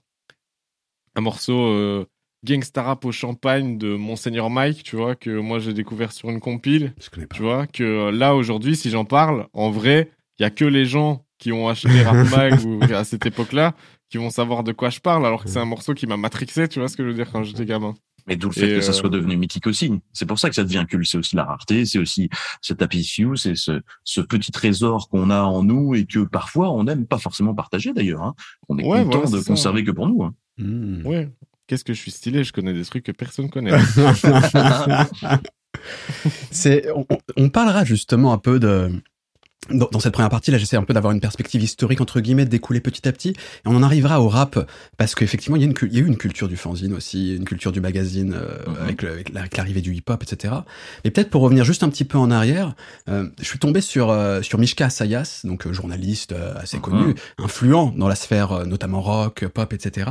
un 1.14 1.20
morceau 1.20 2.06
Gangsta 2.44 2.82
Rap 2.82 3.04
au 3.04 3.12
champagne 3.12 3.78
de 3.78 3.94
Monseigneur 3.94 4.50
Mike, 4.50 4.82
tu 4.82 4.96
vois, 4.96 5.14
que 5.14 5.30
moi 5.30 5.58
j'ai 5.58 5.74
découvert 5.74 6.12
sur 6.12 6.30
une 6.30 6.40
compile. 6.40 6.94
Tu 7.34 7.42
vois, 7.42 7.66
que 7.66 8.10
là 8.10 8.34
aujourd'hui, 8.34 8.76
si 8.76 8.90
j'en 8.90 9.04
parle, 9.04 9.46
en 9.52 9.70
vrai, 9.70 10.10
il 10.38 10.42
y 10.42 10.46
a 10.46 10.50
que 10.50 10.64
les 10.64 10.84
gens 10.84 11.24
qui 11.40 11.50
ont 11.52 11.68
acheté 11.68 12.02
Rap 12.02 12.30
Mag 12.30 12.60
ou 12.64 12.80
à 12.94 13.02
cette 13.02 13.26
époque-là 13.26 13.74
qui 14.08 14.18
vont 14.18 14.30
savoir 14.30 14.62
de 14.64 14.72
quoi 14.72 14.90
je 14.90 15.00
parle, 15.00 15.24
alors 15.24 15.44
que 15.44 15.50
c'est 15.50 15.60
un 15.60 15.64
morceau 15.64 15.94
qui 15.94 16.06
m'a 16.06 16.16
matrixé, 16.16 16.68
tu 16.68 16.80
vois 16.80 16.88
ce 16.88 16.96
que 16.96 17.04
je 17.04 17.08
veux 17.08 17.14
dire 17.14 17.30
quand 17.30 17.44
j'étais 17.44 17.64
gamin. 17.64 17.94
Mais 18.26 18.36
d'où 18.36 18.48
le 18.48 18.52
fait 18.52 18.68
que 18.68 18.80
ça 18.80 18.92
soit 18.92 19.08
euh, 19.08 19.12
devenu 19.12 19.36
mythique 19.36 19.66
aussi. 19.66 19.92
C'est 20.12 20.26
pour 20.26 20.38
ça 20.38 20.48
que 20.48 20.54
ça 20.54 20.62
devient 20.62 20.84
culte. 20.88 21.06
C'est 21.08 21.16
aussi 21.16 21.36
la 21.36 21.44
rareté, 21.44 21.86
c'est 21.86 21.98
aussi 21.98 22.28
ce 22.60 22.74
tapis 22.74 23.04
c'est 23.36 23.54
ce, 23.54 23.80
ce 24.04 24.20
petit 24.20 24.52
trésor 24.52 25.08
qu'on 25.08 25.30
a 25.30 25.40
en 25.42 25.62
nous 25.62 25.94
et 25.94 26.04
que 26.04 26.20
parfois 26.20 26.70
on 26.70 26.84
n'aime 26.84 27.06
pas 27.06 27.18
forcément 27.18 27.54
partager 27.54 27.92
d'ailleurs. 27.92 28.22
Hein. 28.22 28.34
On 28.68 28.78
est 28.78 28.82
content 28.82 29.30
de 29.30 29.40
conserver 29.40 29.84
que 29.84 29.90
pour 29.90 30.06
nous. 30.06 30.22
Hein. 30.22 30.34
Mmh. 30.58 31.06
Ouais. 31.06 31.28
Qu'est-ce 31.66 31.84
que 31.84 31.94
je 31.94 32.00
suis 32.00 32.10
stylé, 32.10 32.42
je 32.44 32.52
connais 32.52 32.74
des 32.74 32.84
trucs 32.84 33.04
que 33.04 33.12
personne 33.12 33.48
connaît. 33.48 33.70
c'est, 36.50 36.88
on, 37.36 37.48
parlera 37.48 37.84
justement 37.84 38.32
un 38.32 38.38
peu 38.38 38.58
de, 38.58 38.90
dans, 39.68 40.00
cette 40.00 40.14
première 40.14 40.30
partie, 40.30 40.50
là, 40.50 40.58
j'essaie 40.58 40.76
un 40.76 40.82
peu 40.82 40.94
d'avoir 40.94 41.12
une 41.12 41.20
perspective 41.20 41.62
historique, 41.62 42.00
entre 42.00 42.20
guillemets, 42.20 42.44
de 42.44 42.50
découler 42.50 42.80
petit 42.80 43.06
à 43.06 43.12
petit. 43.12 43.30
Et 43.30 43.34
on 43.66 43.76
en 43.76 43.82
arrivera 43.82 44.20
au 44.20 44.28
rap, 44.28 44.58
parce 44.96 45.14
qu'effectivement, 45.14 45.56
il 45.56 45.62
y, 45.62 45.64
a 45.64 45.68
une, 45.68 45.74
il 45.82 45.94
y 45.94 45.98
a 45.98 46.00
eu 46.00 46.06
une 46.06 46.16
culture 46.16 46.48
du 46.48 46.56
fanzine 46.56 46.94
aussi, 46.94 47.36
une 47.36 47.44
culture 47.44 47.70
du 47.70 47.80
magazine, 47.80 48.34
euh, 48.34 48.58
mhm. 48.66 48.76
avec, 48.82 49.04
avec 49.34 49.56
l'arrivée 49.56 49.82
du 49.82 49.94
hip-hop, 49.94 50.22
etc. 50.22 50.54
Mais 51.04 51.10
peut-être 51.10 51.30
pour 51.30 51.42
revenir 51.42 51.64
juste 51.64 51.82
un 51.82 51.90
petit 51.90 52.04
peu 52.04 52.16
en 52.16 52.30
arrière, 52.30 52.74
euh, 53.08 53.28
je 53.38 53.44
suis 53.44 53.58
tombé 53.58 53.80
sur, 53.80 54.10
euh, 54.10 54.40
sur 54.42 54.58
Mishka 54.58 54.88
Sayas, 54.88 55.42
donc 55.44 55.70
journaliste 55.70 56.34
assez 56.56 56.78
mhm. 56.78 56.82
connu, 56.82 57.14
influent 57.38 57.92
dans 57.96 58.08
la 58.08 58.16
sphère 58.16 58.66
notamment 58.66 59.02
rock, 59.02 59.46
pop, 59.46 59.72
etc. 59.72 60.10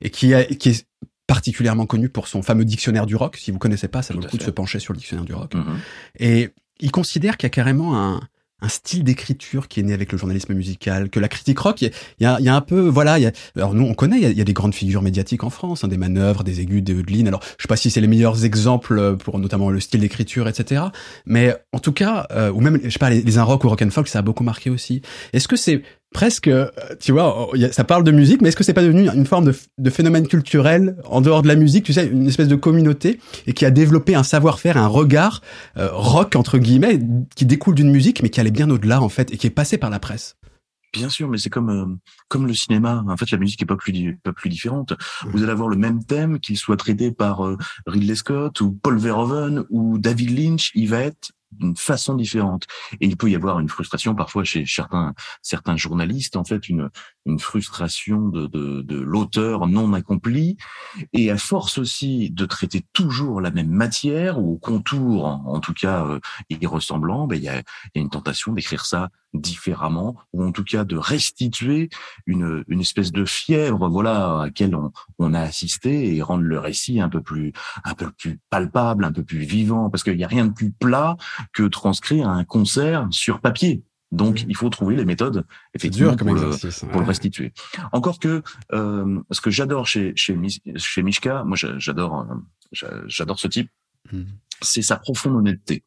Et 0.00 0.10
qui, 0.10 0.32
a, 0.32 0.44
qui 0.44 0.70
est 0.70 0.86
particulièrement 1.26 1.86
connu 1.86 2.08
pour 2.08 2.28
son 2.28 2.42
fameux 2.42 2.64
dictionnaire 2.64 3.06
du 3.06 3.14
rock. 3.14 3.36
Si 3.36 3.50
vous 3.50 3.58
connaissez 3.58 3.88
pas, 3.88 4.02
ça 4.02 4.14
vaut 4.14 4.20
le 4.20 4.28
coup 4.28 4.38
de 4.38 4.42
se 4.42 4.50
pencher 4.50 4.78
sur 4.78 4.94
le 4.94 4.98
dictionnaire 4.98 5.26
du 5.26 5.34
rock. 5.34 5.54
Mhm. 5.54 5.78
Et 6.18 6.50
il 6.80 6.90
considère 6.90 7.36
qu'il 7.36 7.46
y 7.46 7.48
a 7.48 7.50
carrément 7.50 8.00
un, 8.00 8.20
un 8.62 8.68
style 8.68 9.04
d'écriture 9.04 9.68
qui 9.68 9.80
est 9.80 9.82
né 9.82 9.92
avec 9.92 10.12
le 10.12 10.18
journalisme 10.18 10.54
musical, 10.54 11.10
que 11.10 11.20
la 11.20 11.28
critique 11.28 11.58
rock, 11.58 11.82
il 11.82 11.92
y 12.20 12.24
a, 12.24 12.40
y 12.40 12.48
a, 12.48 12.54
un 12.54 12.60
peu, 12.62 12.88
voilà, 12.88 13.18
y 13.18 13.26
a, 13.26 13.32
alors 13.54 13.74
nous 13.74 13.84
on 13.84 13.92
connaît, 13.92 14.18
il 14.18 14.36
y, 14.36 14.40
a, 14.40 14.44
des 14.44 14.52
grandes 14.54 14.74
figures 14.74 15.02
médiatiques 15.02 15.44
en 15.44 15.50
France, 15.50 15.84
hein, 15.84 15.88
des 15.88 15.98
manœuvres, 15.98 16.42
des 16.42 16.60
aigus, 16.60 16.82
des 16.82 16.94
Eudeline, 16.94 17.28
alors 17.28 17.42
je 17.58 17.62
sais 17.62 17.68
pas 17.68 17.76
si 17.76 17.90
c'est 17.90 18.00
les 18.00 18.06
meilleurs 18.06 18.44
exemples 18.44 19.16
pour 19.18 19.38
notamment 19.38 19.70
le 19.70 19.80
style 19.80 20.00
d'écriture, 20.00 20.48
etc. 20.48 20.84
Mais 21.26 21.54
en 21.72 21.78
tout 21.78 21.92
cas, 21.92 22.26
euh, 22.30 22.50
ou 22.50 22.60
même, 22.60 22.80
je 22.82 22.90
sais 22.90 22.98
pas, 22.98 23.10
les, 23.10 23.20
les 23.20 23.38
un 23.38 23.42
rock 23.42 23.64
ou 23.64 23.68
rock 23.68 23.82
and 23.82 23.90
folk, 23.90 24.08
ça 24.08 24.20
a 24.20 24.22
beaucoup 24.22 24.44
marqué 24.44 24.70
aussi. 24.70 25.02
Est-ce 25.34 25.48
que 25.48 25.56
c'est 25.56 25.82
presque, 26.16 26.48
euh, 26.48 26.70
tu 26.98 27.12
vois, 27.12 27.50
ça 27.72 27.84
parle 27.84 28.02
de 28.02 28.10
musique, 28.10 28.40
mais 28.40 28.48
est-ce 28.48 28.56
que 28.56 28.64
c'est 28.64 28.72
pas 28.72 28.82
devenu 28.82 29.06
une 29.06 29.26
forme 29.26 29.52
de, 29.76 29.90
phénomène 29.90 30.26
culturel 30.26 30.96
en 31.04 31.20
dehors 31.20 31.42
de 31.42 31.48
la 31.48 31.56
musique, 31.56 31.84
tu 31.84 31.92
sais, 31.92 32.06
une 32.06 32.26
espèce 32.26 32.48
de 32.48 32.56
communauté 32.56 33.20
et 33.46 33.52
qui 33.52 33.66
a 33.66 33.70
développé 33.70 34.14
un 34.14 34.22
savoir-faire, 34.22 34.78
un 34.78 34.86
regard 34.86 35.42
euh, 35.76 35.90
rock 35.92 36.34
entre 36.34 36.56
guillemets, 36.56 36.98
qui 37.34 37.44
découle 37.44 37.74
d'une 37.74 37.90
musique, 37.90 38.22
mais 38.22 38.30
qui 38.30 38.40
allait 38.40 38.50
bien 38.50 38.70
au-delà 38.70 39.02
en 39.02 39.10
fait 39.10 39.30
et 39.30 39.36
qui 39.36 39.46
est 39.46 39.50
passé 39.50 39.76
par 39.76 39.90
la 39.90 39.98
presse? 39.98 40.38
Bien 40.94 41.10
sûr, 41.10 41.28
mais 41.28 41.36
c'est 41.36 41.50
comme 41.50 41.68
euh, 41.68 41.84
comme 42.28 42.46
le 42.46 42.54
cinéma. 42.54 43.04
En 43.06 43.16
fait, 43.18 43.30
la 43.30 43.36
musique 43.36 43.60
est 43.60 43.66
pas 43.66 43.76
plus 43.76 44.18
pas 44.24 44.32
plus 44.32 44.48
différente. 44.48 44.92
Mmh. 44.92 45.28
Vous 45.32 45.42
allez 45.42 45.52
avoir 45.52 45.68
le 45.68 45.76
même 45.76 46.02
thème, 46.02 46.40
qu'il 46.40 46.56
soit 46.56 46.78
traité 46.78 47.12
par 47.12 47.42
Ridley 47.86 48.14
Scott 48.14 48.58
ou 48.62 48.72
Paul 48.72 48.96
Verhoeven 48.96 49.64
ou 49.68 49.98
David 49.98 50.30
Lynch, 50.30 50.72
il 50.74 50.88
va 50.88 51.00
être 51.00 51.32
d'une 51.58 51.76
façon 51.76 52.14
différente. 52.14 52.66
Et 53.00 53.06
il 53.06 53.16
peut 53.16 53.30
y 53.30 53.34
avoir 53.34 53.58
une 53.60 53.68
frustration 53.68 54.14
parfois 54.14 54.44
chez 54.44 54.64
certains 54.66 55.14
certains 55.42 55.76
journalistes, 55.76 56.36
en 56.36 56.44
fait, 56.44 56.68
une 56.68 56.90
une 57.26 57.38
frustration 57.38 58.28
de, 58.28 58.46
de, 58.46 58.82
de 58.82 58.98
l'auteur 58.98 59.66
non 59.66 59.92
accompli, 59.92 60.56
et 61.12 61.30
à 61.30 61.36
force 61.36 61.78
aussi 61.78 62.30
de 62.30 62.46
traiter 62.46 62.84
toujours 62.92 63.40
la 63.40 63.50
même 63.50 63.68
matière 63.68 64.40
ou 64.40 64.54
au 64.54 64.56
contour, 64.56 65.26
en, 65.26 65.60
tout 65.60 65.74
cas 65.74 66.06
euh, 66.06 66.20
y 66.48 66.56
ben 66.56 66.80
il 67.32 67.42
y, 67.42 67.48
a, 67.48 67.56
y 67.56 67.98
a 67.98 68.00
une 68.00 68.10
tentation 68.10 68.52
d'écrire 68.52 68.86
ça 68.86 69.10
différemment, 69.34 70.16
ou 70.32 70.44
en 70.44 70.52
tout 70.52 70.64
cas 70.64 70.84
de 70.84 70.96
restituer 70.96 71.90
une, 72.26 72.64
une 72.68 72.80
espèce 72.80 73.12
de 73.12 73.24
fièvre, 73.24 73.88
voilà, 73.88 74.40
à 74.40 74.44
laquelle 74.46 74.74
on, 74.74 74.92
on 75.18 75.34
a 75.34 75.40
assisté 75.40 76.14
et 76.14 76.22
rendre 76.22 76.44
le 76.44 76.58
récit 76.58 77.00
un 77.00 77.08
peu 77.08 77.20
plus, 77.20 77.52
un 77.84 77.94
peu 77.94 78.10
plus 78.10 78.38
palpable, 78.50 79.04
un 79.04 79.12
peu 79.12 79.24
plus 79.24 79.40
vivant, 79.40 79.90
parce 79.90 80.04
qu'il 80.04 80.16
n'y 80.16 80.24
a 80.24 80.28
rien 80.28 80.46
de 80.46 80.52
plus 80.52 80.70
plat 80.70 81.16
que 81.52 81.64
transcrire 81.64 82.28
un 82.28 82.44
concert 82.44 83.06
sur 83.10 83.40
papier. 83.40 83.82
Donc, 84.12 84.44
il 84.48 84.56
faut 84.56 84.70
trouver 84.70 84.94
les 84.96 85.04
méthodes 85.04 85.44
effectivement 85.74 86.14
dur 86.14 86.16
pour, 86.16 86.34
le, 86.34 86.86
pour 86.90 87.00
le 87.00 87.06
restituer. 87.06 87.52
Encore 87.92 88.18
que 88.18 88.42
euh, 88.72 89.20
ce 89.30 89.40
que 89.40 89.50
j'adore 89.50 89.86
chez 89.86 90.12
chez 90.14 90.38
chez 90.76 91.02
Mishka, 91.02 91.42
moi 91.44 91.56
j'adore 91.56 92.26
euh, 92.82 93.02
j'adore 93.06 93.38
ce 93.38 93.48
type, 93.48 93.70
mm. 94.12 94.22
c'est 94.62 94.82
sa 94.82 94.96
profonde 94.96 95.36
honnêteté. 95.36 95.84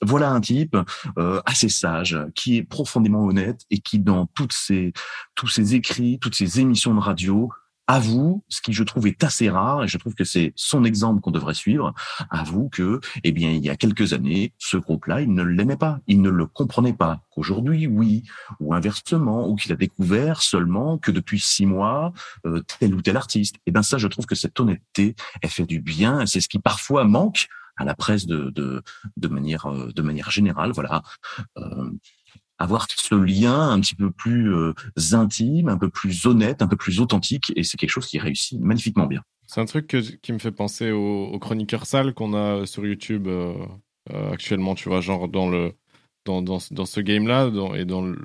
Voilà 0.00 0.30
un 0.30 0.40
type 0.40 0.76
euh, 1.18 1.42
assez 1.44 1.68
sage, 1.68 2.16
qui 2.34 2.56
est 2.56 2.62
profondément 2.62 3.24
honnête 3.24 3.62
et 3.70 3.80
qui, 3.80 3.98
dans 3.98 4.26
toutes 4.26 4.52
ses, 4.52 4.92
tous 5.34 5.48
ses 5.48 5.74
écrits, 5.74 6.18
toutes 6.20 6.36
ses 6.36 6.60
émissions 6.60 6.94
de 6.94 7.00
radio, 7.00 7.50
avoue 7.92 8.42
ce 8.48 8.62
qui 8.62 8.72
je 8.72 8.84
trouve 8.84 9.06
est 9.06 9.22
assez 9.22 9.50
rare 9.50 9.84
et 9.84 9.88
je 9.88 9.98
trouve 9.98 10.14
que 10.14 10.24
c'est 10.24 10.54
son 10.56 10.82
exemple 10.84 11.20
qu'on 11.20 11.30
devrait 11.30 11.52
suivre 11.52 11.92
avoue 12.30 12.70
que 12.70 13.00
eh 13.22 13.32
bien 13.32 13.50
il 13.50 13.62
y 13.62 13.68
a 13.68 13.76
quelques 13.76 14.14
années 14.14 14.54
ce 14.58 14.78
groupe-là 14.78 15.20
il 15.20 15.32
ne 15.34 15.42
l'aimait 15.42 15.76
pas. 15.76 16.00
Il 16.06 16.22
ne 16.22 16.30
le 16.30 16.46
comprenait 16.46 16.94
pas. 16.94 17.20
Qu'aujourd'hui 17.30 17.86
oui. 17.86 18.22
Ou 18.60 18.72
inversement 18.72 19.46
ou 19.46 19.56
qu'il 19.56 19.72
a 19.72 19.76
découvert 19.76 20.40
seulement 20.40 20.96
que 20.96 21.10
depuis 21.10 21.38
six 21.38 21.66
mois 21.66 22.14
euh, 22.46 22.62
tel 22.80 22.94
ou 22.94 23.02
tel 23.02 23.16
artiste. 23.18 23.56
Et 23.56 23.60
eh 23.66 23.72
ben 23.72 23.82
ça 23.82 23.98
je 23.98 24.08
trouve 24.08 24.24
que 24.24 24.34
cette 24.34 24.58
honnêteté 24.58 25.14
elle 25.42 25.50
fait 25.50 25.66
du 25.66 25.80
bien 25.80 26.24
c'est 26.24 26.40
ce 26.40 26.48
qui 26.48 26.58
parfois 26.58 27.04
manque 27.04 27.48
à 27.76 27.84
la 27.84 27.94
presse 27.94 28.26
de, 28.26 28.50
de, 28.50 28.82
de 29.16 29.28
manière 29.28 29.66
euh, 29.66 29.92
de 29.94 30.02
manière 30.02 30.30
générale. 30.30 30.72
Voilà, 30.72 31.02
euh, 31.58 31.90
avoir 32.62 32.86
ce 32.90 33.14
lien 33.14 33.70
un 33.70 33.80
petit 33.80 33.94
peu 33.94 34.10
plus 34.10 34.54
euh, 34.54 34.72
intime, 35.12 35.68
un 35.68 35.78
peu 35.78 35.90
plus 35.90 36.26
honnête, 36.26 36.62
un 36.62 36.68
peu 36.68 36.76
plus 36.76 37.00
authentique, 37.00 37.52
et 37.56 37.62
c'est 37.62 37.76
quelque 37.76 37.90
chose 37.90 38.06
qui 38.06 38.18
réussit 38.18 38.60
magnifiquement 38.60 39.06
bien. 39.06 39.22
C'est 39.46 39.60
un 39.60 39.66
truc 39.66 39.96
qui 40.22 40.32
me 40.32 40.38
fait 40.38 40.52
penser 40.52 40.90
aux, 40.90 41.26
aux 41.26 41.38
chroniqueurs 41.38 41.86
sales 41.86 42.14
qu'on 42.14 42.34
a 42.34 42.64
sur 42.66 42.86
YouTube 42.86 43.28
actuellement, 44.10 44.74
tu 44.74 44.88
vois, 44.88 45.00
genre 45.00 45.28
dans 45.28 45.48
le 45.48 45.72
dans, 46.24 46.40
dans, 46.40 46.58
dans 46.70 46.86
ce 46.86 47.00
game-là, 47.00 47.50
et 47.74 47.84
dans 47.84 48.02
le, 48.02 48.18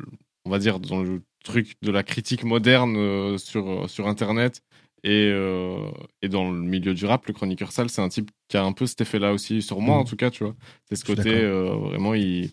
on 0.45 0.49
va 0.49 0.59
dire 0.59 0.79
dans 0.79 1.01
le 1.01 1.21
truc 1.43 1.75
de 1.81 1.91
la 1.91 2.03
critique 2.03 2.43
moderne 2.43 3.37
sur, 3.37 3.89
sur 3.89 4.07
Internet, 4.07 4.61
et, 5.03 5.29
euh, 5.31 5.89
et, 6.21 6.29
dans 6.29 6.51
le 6.51 6.59
milieu 6.59 6.93
du 6.93 7.05
rap, 7.05 7.25
le 7.27 7.33
chroniqueur 7.33 7.71
sale, 7.71 7.89
c'est 7.89 8.01
un 8.01 8.09
type 8.09 8.31
qui 8.47 8.57
a 8.57 8.63
un 8.63 8.73
peu 8.73 8.85
cet 8.85 9.01
effet-là 9.01 9.31
aussi, 9.31 9.61
sur 9.61 9.79
moi 9.79 9.95
mm. 9.95 9.99
en 9.99 10.03
tout 10.03 10.15
cas, 10.15 10.31
tu 10.31 10.43
vois. 10.43 10.55
C'est 10.89 10.95
ce 10.95 11.05
côté 11.05 11.33
euh, 11.33 11.75
vraiment 11.75 12.13
il... 12.13 12.51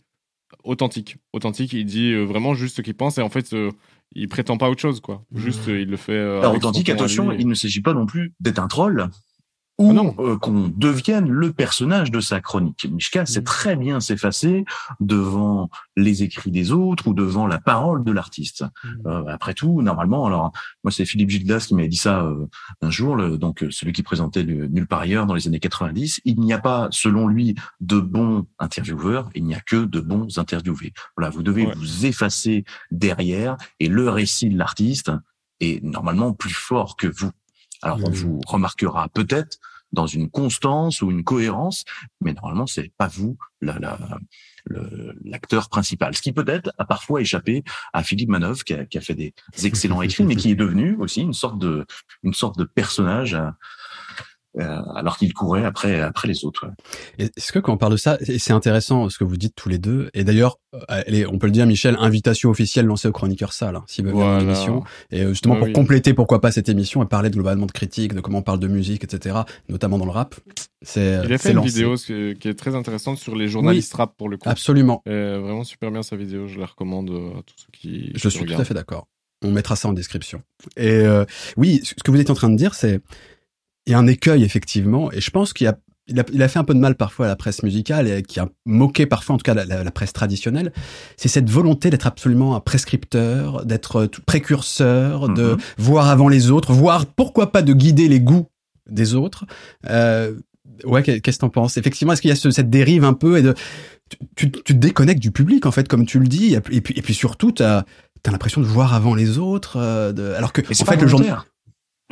authentique. 0.62 1.16
Authentique, 1.32 1.73
il 1.73 1.84
dit 1.84 2.12
euh, 2.12 2.25
vraiment 2.25 2.54
juste 2.54 2.76
ce 2.76 2.82
qu'il 2.82 2.94
pense 2.94 3.18
et 3.18 3.23
en 3.23 3.30
fait, 3.30 3.54
il 4.12 4.28
prétend 4.28 4.56
pas 4.56 4.70
autre 4.70 4.80
chose, 4.80 5.00
quoi. 5.00 5.25
Mm. 5.32 5.38
Juste, 5.38 5.66
il 5.66 5.88
le 5.88 5.96
fait. 5.96 6.18
Alors, 6.18 6.54
authentique, 6.54 6.88
attention, 6.88 7.32
il 7.32 7.46
ne 7.49 7.54
s'agit 7.54 7.82
pas 7.82 7.94
non 7.94 8.06
plus 8.06 8.32
d'être 8.40 8.58
un 8.58 8.68
troll 8.68 9.08
ou 9.78 9.93
ah 9.99 10.23
euh, 10.23 10.38
qu'on 10.38 10.69
devienne 10.69 11.28
le 11.28 11.52
personnage 11.52 12.11
de 12.11 12.21
sa 12.21 12.40
chronique. 12.40 12.87
Mishka 12.90 13.26
sait 13.26 13.40
mm. 13.40 13.45
très 13.45 13.76
bien 13.76 14.00
s'effacer 14.00 14.64
devant 15.00 15.69
les 15.97 16.23
écrits 16.23 16.52
des 16.52 16.71
autres 16.71 17.09
ou 17.09 17.14
devant 17.14 17.47
la 17.47 17.59
parole 17.59 18.04
de 18.04 18.12
l'artiste. 18.12 18.64
Mm. 18.85 18.88
Euh, 19.07 19.25
après 19.26 19.54
tout, 19.54 19.83
normalement, 19.83 20.26
alors 20.26 20.52
moi 20.85 20.93
c'est 20.93 21.04
Philippe 21.04 21.31
Gildas 21.31 21.64
qui 21.66 21.75
m'avait 21.75 21.88
dit 21.88 21.97
ça 21.97 22.23
euh, 22.23 22.47
un 22.83 22.90
jour, 22.90 23.16
le, 23.16 23.37
donc 23.37 23.64
celui 23.71 23.93
qui 23.93 24.02
présentait 24.02 24.45
le 24.45 24.66
Nulle 24.69 24.87
part 24.87 25.00
ailleurs 25.00 25.26
dans 25.26 25.35
les 25.35 25.49
années 25.49 25.61
90. 25.61 26.21
Il 26.25 26.38
n'y 26.40 26.52
a 26.52 26.59
pas, 26.59 26.88
selon 26.90 27.26
lui, 27.26 27.57
de 27.81 27.99
bons 27.99 28.47
intervieweurs, 28.59 29.31
il 29.35 29.45
n'y 29.45 29.54
a 29.54 29.61
que 29.61 29.85
de 29.85 30.00
bons 30.00 30.38
interviewés. 30.38 30.93
Voilà, 31.16 31.31
vous 31.31 31.43
devez 31.43 31.66
vous 31.66 32.07
effacer 32.07 32.64
derrière 32.90 33.57
et 33.81 33.88
le 33.88 34.09
récit 34.09 34.49
de 34.49 34.57
l'artiste 34.57 35.11
est 35.61 35.83
normalement 35.83 36.33
plus 36.33 36.54
fort 36.54 36.97
que 36.97 37.07
vous. 37.07 37.31
Alors 37.85 38.00
on 38.03 38.11
vous 38.11 38.41
remarquera 38.47 39.09
peut-être 39.11 39.59
dans 39.93 40.07
une 40.07 40.31
constance 40.31 41.03
ou 41.03 41.11
une 41.11 41.23
cohérence, 41.23 41.85
mais 42.21 42.33
normalement 42.33 42.67
c'est 42.67 42.91
pas 42.97 43.09
vous 43.09 43.37
l'acteur 45.25 45.69
principal. 45.69 46.17
Ce 46.17 46.23
qui 46.23 46.32
peut-être 46.32 46.73
a 46.78 46.87
parfois 46.87 47.21
échappé 47.21 47.63
à 47.93 48.02
Philippe 48.02 48.30
Manov, 48.30 48.65
qui 48.65 48.73
a, 48.75 48.87
qui 48.87 48.99
a 48.99 49.00
fait 49.02 49.15
des 49.15 49.35
excellents 49.63 50.02
écrits, 50.02 50.25
mais 50.25 50.37
qui 50.37 50.50
est 50.50 50.56
devenu 50.56 50.97
aussi 50.97 51.21
une 51.21 51.35
sorte 51.35 51.58
de 51.58 51.87
une 52.23 52.35
sorte 52.35 52.58
de 52.58 52.65
personnage 52.65 53.35
euh, 53.35 53.50
alors 54.58 55.19
qu'il 55.19 55.32
courait 55.32 55.64
après 55.64 56.00
après 56.00 56.28
les 56.28 56.45
autres. 56.45 56.67
Est-ce 57.19 57.52
que 57.52 57.58
quand 57.58 57.73
on 57.73 57.76
parle 57.76 57.93
de 57.93 57.99
ça, 57.99 58.19
c'est 58.38 58.52
intéressant 58.52 59.08
ce 59.08 59.19
que 59.19 59.25
vous 59.25 59.36
dites 59.36 59.54
tous 59.54 59.69
les 59.69 59.78
deux. 59.78 60.10
Et 60.14 60.25
d'ailleurs, 60.25 60.58
euh, 60.90 61.26
on 61.30 61.38
peut 61.38 61.47
le 61.47 61.52
dire, 61.52 61.67
Michel, 61.67 61.97
invitation 61.99 62.50
officielle 62.50 62.86
lancée 62.86 63.08
au 63.08 63.12
chroniqueur 63.12 63.52
salle, 63.52 63.76
hein, 63.76 63.84
s'il 63.86 64.04
veut 64.04 64.12
voilà. 64.12 64.40
l'émission. 64.40 64.84
Et 65.10 65.23
euh, 65.23 65.30
justement 65.30 65.56
pour 65.56 65.73
compléter 65.73 66.14
pourquoi 66.14 66.40
pas 66.40 66.52
cette 66.52 66.69
émission 66.69 67.02
et 67.02 67.06
parler 67.06 67.30
globalement 67.30 67.67
de 67.67 67.73
critique, 67.73 68.14
de 68.14 68.21
comment 68.21 68.38
on 68.38 68.43
parle 68.43 68.60
de 68.60 68.69
musique, 68.69 69.04
etc., 69.04 69.40
notamment 69.69 69.99
dans 69.99 70.04
le 70.04 70.10
rap. 70.10 70.34
C'est 70.82 71.21
il 71.25 71.32
a 71.32 71.38
fait 71.38 71.52
une 71.52 71.60
vidéo 71.60 71.95
qui 71.97 72.12
est 72.49 72.58
très 72.58 72.75
intéressante 72.75 73.19
sur 73.19 73.36
les 73.36 73.49
journalistes 73.49 73.95
rap 73.95 74.17
pour 74.17 74.28
le 74.28 74.36
coup. 74.36 74.49
Absolument. 74.49 75.02
vraiment 75.06 75.64
super 75.64 75.90
bien 75.90 76.02
sa 76.02 76.17
vidéo. 76.17 76.47
Je 76.47 76.58
la 76.58 76.67
recommande 76.67 77.10
à 77.10 77.43
tous 77.43 77.54
ceux 77.56 77.69
qui. 77.73 78.12
Je 78.14 78.28
suis 78.28 78.45
tout 78.45 78.60
à 78.60 78.64
fait 78.64 78.75
d'accord. 78.75 79.08
On 79.43 79.50
mettra 79.50 79.76
ça 79.76 79.88
en 79.88 79.93
description. 79.93 80.43
Et 80.76 81.02
oui, 81.56 81.80
ce 81.84 81.95
que 81.95 82.10
vous 82.10 82.21
êtes 82.21 82.30
en 82.30 82.34
train 82.34 82.50
de 82.50 82.56
dire, 82.56 82.75
c'est 82.75 83.00
il 83.86 83.92
y 83.92 83.94
a 83.94 83.99
un 83.99 84.06
écueil 84.06 84.44
effectivement, 84.44 85.12
et 85.12 85.20
je 85.20 85.30
pense 85.30 85.52
qu'il 85.52 85.66
a 85.66 85.78
il 86.06 86.20
a, 86.20 86.25
il 86.32 86.42
a 86.42 86.49
fait 86.49 86.58
un 86.58 86.64
peu 86.64 86.75
de 86.75 86.78
mal 86.78 86.97
parfois 86.97 87.26
à 87.26 87.28
la 87.28 87.36
presse 87.36 87.62
musicale 87.62 88.08
et 88.08 88.23
qui 88.23 88.38
a 88.40 88.49
moqué 88.66 89.06
parfois 89.06 89.34
en 89.34 89.38
tout 89.38 89.42
cas 89.42 89.54
la, 89.54 89.64
la, 89.64 89.90
presse 89.90 90.12
traditionnelle, 90.12 90.73
c'est 91.16 91.28
cette 91.28 91.49
volonté 91.49 91.90
d'être 91.90 92.06
absolument 92.06 92.54
un 92.54 92.60
prescripteur, 92.60 93.64
d'être 93.64 94.10
précurseur, 94.26 95.28
de 95.28 95.54
mm-hmm. 95.54 95.60
voir 95.78 96.08
avant 96.08 96.28
les 96.28 96.50
autres, 96.50 96.73
voir 96.73 97.06
pourquoi 97.06 97.52
pas 97.52 97.62
de 97.62 97.73
guider 97.73 98.08
les 98.08 98.20
goûts 98.20 98.49
des 98.90 99.14
autres. 99.14 99.47
Euh, 99.88 100.34
ouais, 100.84 101.02
qu'est-ce 101.02 101.20
que 101.20 101.40
t'en 101.40 101.49
penses? 101.49 101.78
Effectivement, 101.78 102.12
est-ce 102.12 102.20
qu'il 102.20 102.28
y 102.28 102.32
a 102.32 102.36
ce, 102.36 102.50
cette 102.50 102.70
dérive 102.70 103.04
un 103.04 103.14
peu 103.14 103.38
et 103.38 103.42
de 103.42 103.54
tu, 104.36 104.50
tu, 104.50 104.62
te 104.62 104.73
déconnectes 104.75 105.23
du 105.23 105.30
public 105.30 105.64
en 105.64 105.70
fait, 105.70 105.88
comme 105.88 106.04
tu 106.04 106.18
le 106.18 106.26
dis, 106.26 106.54
et 106.54 106.60
puis, 106.60 106.76
et 106.76 107.02
puis 107.02 107.14
surtout 107.14 107.52
t'as 107.52 107.84
as, 108.26 108.30
l'impression 108.30 108.60
de 108.60 108.66
voir 108.66 108.92
avant 108.92 109.14
les 109.14 109.38
autres, 109.38 109.78
euh, 109.78 110.12
de, 110.12 110.34
alors 110.34 110.52
que 110.52 110.60
en 110.60 110.84
fait 110.84 111.00
le 111.00 111.08
journal 111.08 111.38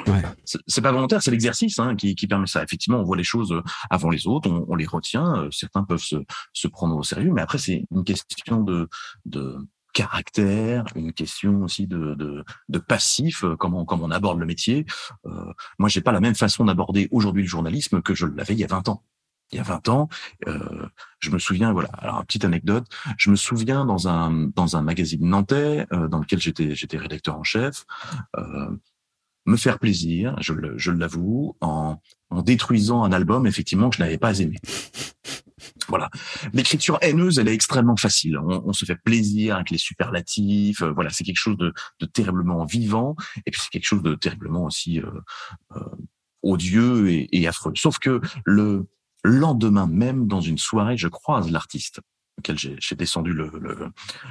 Ouais. 0.06 0.22
C'est 0.66 0.80
pas 0.80 0.90
volontaire, 0.90 1.22
c'est 1.22 1.30
l'exercice 1.30 1.78
hein, 1.78 1.94
qui, 1.96 2.14
qui, 2.14 2.26
permet 2.26 2.46
ça. 2.46 2.62
Effectivement, 2.62 2.98
on 2.98 3.04
voit 3.04 3.16
les 3.16 3.24
choses 3.24 3.52
euh, 3.52 3.62
avant 3.90 4.10
les 4.10 4.26
autres, 4.26 4.50
on, 4.50 4.64
on 4.68 4.74
les 4.74 4.86
retient. 4.86 5.36
Euh, 5.36 5.50
certains 5.50 5.84
peuvent 5.84 6.02
se, 6.02 6.16
se, 6.52 6.66
prendre 6.66 6.96
au 6.96 7.02
sérieux, 7.02 7.30
mais 7.32 7.42
après 7.42 7.58
c'est 7.58 7.84
une 7.90 8.02
question 8.02 8.62
de, 8.62 8.88
de 9.26 9.58
caractère, 9.92 10.84
une 10.96 11.12
question 11.12 11.62
aussi 11.62 11.86
de, 11.86 12.14
de, 12.14 12.44
de 12.68 12.78
passif, 12.78 13.44
euh, 13.44 13.56
comment, 13.56 13.84
comment 13.84 14.06
on 14.06 14.10
aborde 14.10 14.38
le 14.38 14.46
métier. 14.46 14.86
Euh, 15.26 15.52
moi, 15.78 15.88
j'ai 15.88 16.00
pas 16.00 16.12
la 16.12 16.20
même 16.20 16.34
façon 16.34 16.64
d'aborder 16.64 17.08
aujourd'hui 17.10 17.42
le 17.42 17.48
journalisme 17.48 18.02
que 18.02 18.14
je 18.14 18.26
l'avais 18.26 18.54
il 18.54 18.60
y 18.60 18.64
a 18.64 18.68
20 18.68 18.88
ans. 18.88 19.02
Il 19.52 19.58
y 19.58 19.60
a 19.60 19.64
20 19.64 19.88
ans, 19.90 20.08
euh, 20.48 20.86
je 21.18 21.30
me 21.30 21.38
souviens, 21.38 21.72
voilà. 21.72 21.90
Alors, 21.98 22.20
une 22.20 22.24
petite 22.24 22.46
anecdote. 22.46 22.86
Je 23.18 23.30
me 23.30 23.36
souviens 23.36 23.84
dans 23.84 24.08
un 24.08 24.48
dans 24.56 24.76
un 24.76 24.82
magazine 24.82 25.28
nantais 25.28 25.86
euh, 25.92 26.08
dans 26.08 26.20
lequel 26.20 26.40
j'étais 26.40 26.74
j'étais 26.74 26.96
rédacteur 26.96 27.36
en 27.36 27.44
chef. 27.44 27.84
Euh, 28.38 28.70
me 29.46 29.56
faire 29.56 29.78
plaisir, 29.78 30.36
je 30.40 30.90
l'avoue, 30.90 31.56
en, 31.60 32.00
en 32.30 32.42
détruisant 32.42 33.04
un 33.04 33.12
album 33.12 33.46
effectivement 33.46 33.90
que 33.90 33.96
je 33.96 34.02
n'avais 34.02 34.18
pas 34.18 34.38
aimé. 34.38 34.58
Voilà. 35.88 36.10
L'écriture 36.52 36.98
haineuse, 37.02 37.38
elle 37.38 37.48
est 37.48 37.54
extrêmement 37.54 37.96
facile. 37.96 38.38
On, 38.38 38.62
on, 38.66 38.72
se 38.72 38.84
fait 38.84 38.96
plaisir 38.96 39.56
avec 39.56 39.70
les 39.70 39.78
superlatifs. 39.78 40.82
Euh, 40.82 40.92
voilà, 40.92 41.10
c'est 41.10 41.24
quelque 41.24 41.38
chose 41.38 41.56
de, 41.56 41.72
de, 42.00 42.06
terriblement 42.06 42.64
vivant, 42.64 43.16
et 43.46 43.50
puis 43.50 43.60
c'est 43.60 43.70
quelque 43.70 43.86
chose 43.86 44.02
de 44.02 44.14
terriblement 44.14 44.64
aussi 44.64 45.00
euh, 45.00 45.10
euh, 45.76 45.80
odieux 46.42 47.10
et, 47.10 47.28
et, 47.32 47.46
affreux. 47.46 47.72
Sauf 47.76 47.98
que 47.98 48.20
le 48.44 48.88
lendemain 49.24 49.86
même, 49.86 50.26
dans 50.26 50.40
une 50.40 50.58
soirée, 50.58 50.96
je 50.96 51.08
croise 51.08 51.50
l'artiste 51.50 52.00
auquel 52.38 52.58
j'ai 52.58 52.96
descendu 52.96 53.32
le, 53.32 53.50
le, 53.60 53.90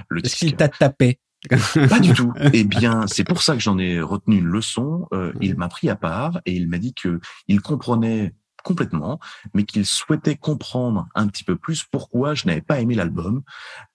le 0.10 0.26
Est-ce 0.26 0.38
qu'il 0.38 0.56
t'a 0.56 0.67
tapé? 0.67 1.19
Pas 1.49 1.99
du 1.99 2.13
tout. 2.13 2.34
Eh 2.54 2.63
bien, 2.63 3.08
c'est 3.08 3.23
pour 3.23 3.41
ça 3.41 3.54
que 3.54 3.60
j'en 3.60 3.77
ai 3.77 4.01
retenu 4.01 4.38
une 4.38 4.45
leçon. 4.45 5.08
Euh, 5.13 5.34
il 5.41 5.56
m'a 5.56 5.67
pris 5.67 5.89
à 5.89 5.95
part 5.95 6.41
et 6.45 6.54
il 6.54 6.67
m'a 6.67 6.77
dit 6.77 6.93
que 6.93 7.19
il 7.47 7.62
comprenait 7.62 8.34
complètement, 8.63 9.19
mais 9.54 9.63
qu'il 9.63 9.86
souhaitait 9.86 10.36
comprendre 10.36 11.08
un 11.15 11.27
petit 11.27 11.43
peu 11.43 11.56
plus 11.56 11.84
pourquoi 11.84 12.36
je 12.36 12.45
n'avais 12.45 12.62
pas 12.62 12.80
aimé 12.80 12.93
l'album, 12.93 13.41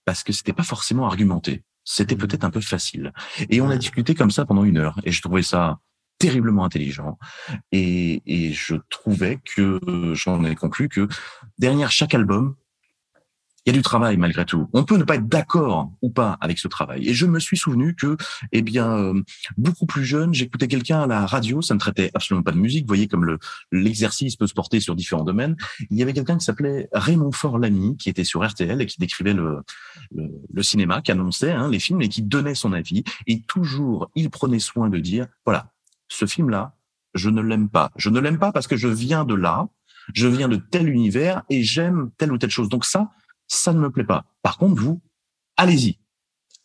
parce 0.03 0.23
que 0.23 0.33
c'était 0.33 0.53
pas 0.53 0.63
forcément 0.63 1.05
argumenté. 1.05 1.63
C'était 1.85 2.15
mmh. 2.15 2.17
peut-être 2.17 2.43
un 2.43 2.49
peu 2.49 2.59
facile. 2.59 3.13
Et 3.49 3.61
on 3.61 3.69
a 3.69 3.77
discuté 3.77 4.13
comme 4.13 4.31
ça 4.31 4.45
pendant 4.45 4.65
une 4.65 4.77
heure, 4.77 4.99
et 5.05 5.11
je 5.11 5.21
trouvais 5.21 5.43
ça 5.43 5.79
terriblement 6.19 6.65
intelligent. 6.65 7.17
Et, 7.71 8.23
et 8.25 8.51
je 8.51 8.75
trouvais 8.89 9.39
que 9.45 9.79
j'en 10.13 10.43
ai 10.43 10.55
conclu 10.55 10.89
que 10.89 11.07
derrière 11.57 11.91
chaque 11.91 12.13
album, 12.13 12.55
il 13.67 13.71
y 13.71 13.73
a 13.73 13.77
du 13.77 13.81
travail 13.81 14.15
malgré 14.15 14.45
tout. 14.45 14.69
On 14.71 14.85
peut 14.85 14.95
ne 14.95 15.03
pas 15.03 15.15
être 15.15 15.27
d'accord 15.27 15.91
ou 16.01 16.09
pas 16.09 16.37
avec 16.39 16.57
ce 16.57 16.69
travail. 16.69 17.05
Et 17.05 17.13
je 17.13 17.25
me 17.25 17.37
suis 17.37 17.57
souvenu 17.57 17.95
que, 17.95 18.15
eh 18.53 18.61
bien, 18.61 18.89
euh, 18.97 19.21
beaucoup 19.57 19.85
plus 19.85 20.05
jeune, 20.05 20.33
j'écoutais 20.33 20.69
quelqu'un 20.69 21.01
à 21.01 21.07
la 21.07 21.25
radio. 21.25 21.61
Ça 21.61 21.73
ne 21.73 21.79
traitait 21.79 22.09
absolument 22.13 22.43
pas 22.43 22.53
de 22.53 22.59
musique. 22.59 22.85
Vous 22.85 22.87
voyez 22.87 23.09
comme 23.09 23.25
le 23.25 23.39
l'exercice 23.73 24.37
peut 24.37 24.47
se 24.47 24.53
porter 24.53 24.79
sur 24.79 24.95
différents 24.95 25.25
domaines. 25.25 25.57
Il 25.89 25.97
y 25.97 26.01
avait 26.01 26.13
quelqu'un 26.13 26.37
qui 26.37 26.45
s'appelait 26.45 26.87
Raymond 26.93 27.33
Forlamy, 27.33 27.97
qui 27.97 28.09
était 28.09 28.23
sur 28.23 28.47
RTL 28.47 28.81
et 28.81 28.85
qui 28.85 28.99
décrivait 28.99 29.33
le 29.33 29.63
le, 30.15 30.29
le 30.53 30.63
cinéma, 30.63 31.01
qui 31.01 31.11
annonçait 31.11 31.51
hein, 31.51 31.69
les 31.69 31.79
films 31.79 32.01
et 32.01 32.07
qui 32.07 32.21
donnait 32.21 32.55
son 32.55 32.71
avis. 32.71 33.03
Et 33.27 33.41
toujours, 33.41 34.09
il 34.15 34.29
prenait 34.29 34.59
soin 34.59 34.87
de 34.87 34.97
dire, 34.97 35.27
voilà, 35.43 35.73
ce 36.07 36.25
film-là, 36.25 36.77
je 37.13 37.29
ne 37.29 37.41
l'aime 37.41 37.67
pas. 37.67 37.91
Je 37.97 38.09
ne 38.09 38.21
l'aime 38.21 38.39
pas 38.39 38.53
parce 38.53 38.67
que 38.67 38.77
je 38.77 38.87
viens 38.87 39.25
de 39.25 39.35
là, 39.35 39.67
je 40.13 40.27
viens 40.27 40.47
de 40.47 40.55
tel 40.55 40.87
univers 40.87 41.43
et 41.49 41.63
j'aime 41.63 42.11
telle 42.17 42.31
ou 42.31 42.37
telle 42.37 42.49
chose. 42.49 42.69
Donc 42.69 42.85
ça, 42.85 43.11
ça 43.47 43.73
ne 43.73 43.79
me 43.79 43.91
plaît 43.91 44.03
pas. 44.03 44.25
Par 44.41 44.57
contre, 44.57 44.81
vous, 44.81 45.01
allez-y. 45.55 45.99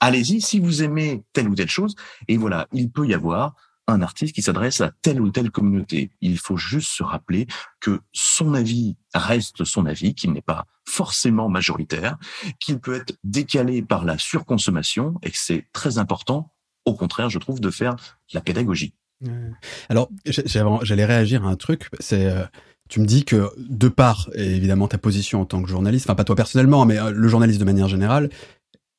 Allez-y 0.00 0.40
si 0.40 0.58
vous 0.58 0.82
aimez 0.82 1.24
telle 1.32 1.48
ou 1.48 1.54
telle 1.54 1.70
chose. 1.70 1.94
Et 2.28 2.36
voilà, 2.36 2.66
il 2.72 2.90
peut 2.90 3.06
y 3.06 3.14
avoir 3.14 3.54
un 3.88 4.02
artiste 4.02 4.34
qui 4.34 4.42
s'adresse 4.42 4.80
à 4.80 4.92
telle 5.02 5.20
ou 5.20 5.30
telle 5.30 5.50
communauté. 5.50 6.10
Il 6.20 6.38
faut 6.38 6.56
juste 6.56 6.88
se 6.88 7.02
rappeler 7.02 7.46
que 7.80 8.00
son 8.12 8.54
avis 8.54 8.96
reste 9.14 9.64
son 9.64 9.86
avis, 9.86 10.14
qu'il 10.14 10.32
n'est 10.32 10.42
pas 10.42 10.66
forcément 10.86 11.48
majoritaire, 11.48 12.16
qu'il 12.60 12.80
peut 12.80 12.96
être 12.96 13.14
décalé 13.24 13.82
par 13.82 14.04
la 14.04 14.18
surconsommation 14.18 15.14
et 15.22 15.30
que 15.30 15.38
c'est 15.38 15.66
très 15.72 15.98
important, 15.98 16.52
au 16.84 16.94
contraire, 16.94 17.30
je 17.30 17.38
trouve, 17.38 17.60
de 17.60 17.70
faire 17.70 17.96
la 18.32 18.40
pédagogie. 18.40 18.94
Alors, 19.88 20.10
j'allais 20.24 21.04
réagir 21.04 21.46
à 21.46 21.50
un 21.50 21.56
truc. 21.56 21.88
C'est 22.00 22.26
euh, 22.26 22.44
tu 22.92 23.00
me 23.00 23.06
dis 23.06 23.24
que 23.24 23.48
de 23.56 23.88
part, 23.88 24.28
évidemment, 24.34 24.86
ta 24.86 24.98
position 24.98 25.40
en 25.40 25.44
tant 25.46 25.62
que 25.62 25.68
journaliste, 25.70 26.04
enfin 26.04 26.14
pas 26.14 26.24
toi 26.24 26.36
personnellement, 26.36 26.84
mais 26.84 26.98
euh, 26.98 27.10
le 27.10 27.26
journaliste 27.26 27.58
de 27.58 27.64
manière 27.64 27.88
générale, 27.88 28.28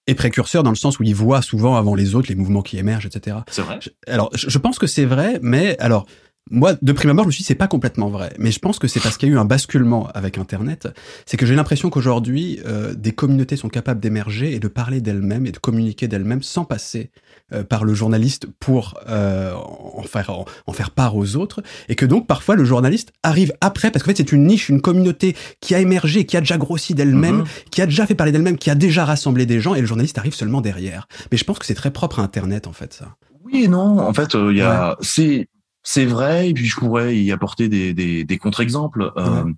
est 0.07 0.15
précurseur 0.15 0.63
dans 0.63 0.71
le 0.71 0.75
sens 0.75 0.97
où 0.97 1.03
il 1.03 1.13
voit 1.13 1.43
souvent 1.43 1.75
avant 1.75 1.93
les 1.93 2.15
autres 2.15 2.27
les 2.27 2.33
mouvements 2.33 2.63
qui 2.63 2.79
émergent, 2.79 3.05
etc. 3.05 3.37
C'est 3.51 3.61
vrai. 3.61 3.77
Alors, 4.07 4.31
je 4.33 4.57
pense 4.57 4.79
que 4.79 4.87
c'est 4.87 5.05
vrai, 5.05 5.37
mais 5.43 5.77
alors, 5.77 6.07
moi, 6.51 6.73
de 6.81 6.91
prime 6.91 7.09
abord, 7.09 7.23
je 7.23 7.27
me 7.27 7.31
suis 7.31 7.41
dit, 7.41 7.47
c'est 7.47 7.55
pas 7.55 7.67
complètement 7.67 8.09
vrai. 8.09 8.33
Mais 8.37 8.51
je 8.51 8.59
pense 8.59 8.77
que 8.77 8.87
c'est 8.87 8.99
parce 8.99 9.17
qu'il 9.17 9.29
y 9.29 9.31
a 9.31 9.35
eu 9.35 9.37
un 9.37 9.45
basculement 9.45 10.09
avec 10.13 10.37
Internet. 10.37 10.89
C'est 11.25 11.37
que 11.37 11.45
j'ai 11.45 11.55
l'impression 11.55 11.89
qu'aujourd'hui, 11.89 12.59
euh, 12.65 12.93
des 12.93 13.13
communautés 13.13 13.55
sont 13.55 13.69
capables 13.69 14.01
d'émerger 14.01 14.53
et 14.53 14.59
de 14.59 14.67
parler 14.67 14.99
d'elles-mêmes 14.99 15.45
et 15.45 15.51
de 15.51 15.57
communiquer 15.57 16.09
d'elles-mêmes 16.09 16.43
sans 16.43 16.65
passer 16.65 17.11
euh, 17.53 17.63
par 17.63 17.85
le 17.85 17.93
journaliste 17.93 18.47
pour 18.59 18.99
euh, 19.07 19.53
en, 19.53 20.03
faire, 20.03 20.31
en, 20.67 20.73
faire 20.73 20.91
part 20.91 21.15
aux 21.15 21.37
autres. 21.37 21.63
Et 21.87 21.95
que 21.95 22.05
donc, 22.05 22.27
parfois, 22.27 22.55
le 22.55 22.65
journaliste 22.65 23.13
arrive 23.23 23.53
après, 23.61 23.89
parce 23.89 24.03
qu'en 24.03 24.11
fait, 24.11 24.17
c'est 24.17 24.33
une 24.33 24.45
niche, 24.45 24.67
une 24.67 24.81
communauté 24.81 25.37
qui 25.61 25.73
a 25.75 25.79
émergé, 25.79 26.25
qui 26.25 26.35
a 26.35 26.41
déjà 26.41 26.57
grossi 26.57 26.93
d'elle-même, 26.93 27.43
mm-hmm. 27.43 27.69
qui 27.71 27.81
a 27.81 27.85
déjà 27.85 28.05
fait 28.05 28.15
parler 28.15 28.33
d'elle-même, 28.33 28.57
qui 28.57 28.69
a 28.69 28.75
déjà 28.75 29.05
rassemblé 29.05 29.45
des 29.45 29.61
gens, 29.61 29.75
et 29.75 29.81
le 29.81 29.87
journaliste 29.87 30.17
arrive 30.17 30.35
seulement 30.35 30.59
derrière. 30.59 31.07
Mais 31.31 31.37
je 31.37 31.45
pense 31.45 31.57
que 31.57 31.65
c'est 31.65 31.73
très 31.73 31.91
propre 31.91 32.19
à 32.19 32.23
Internet, 32.23 32.67
en 32.67 32.73
fait, 32.73 32.93
ça. 32.93 33.15
Oui 33.45 33.63
et 33.63 33.67
non. 33.69 33.99
En 33.99 34.13
fait, 34.13 34.33
il 34.33 34.57
y 34.57 34.61
a, 34.61 34.97
c'est, 35.01 35.47
c'est 35.83 36.05
vrai, 36.05 36.49
et 36.49 36.53
puis 36.53 36.65
je 36.65 36.77
pourrais 36.77 37.17
y 37.17 37.31
apporter 37.31 37.67
des, 37.67 37.93
des, 37.93 38.23
des 38.23 38.37
contre-exemples. 38.37 39.11
Euh, 39.17 39.53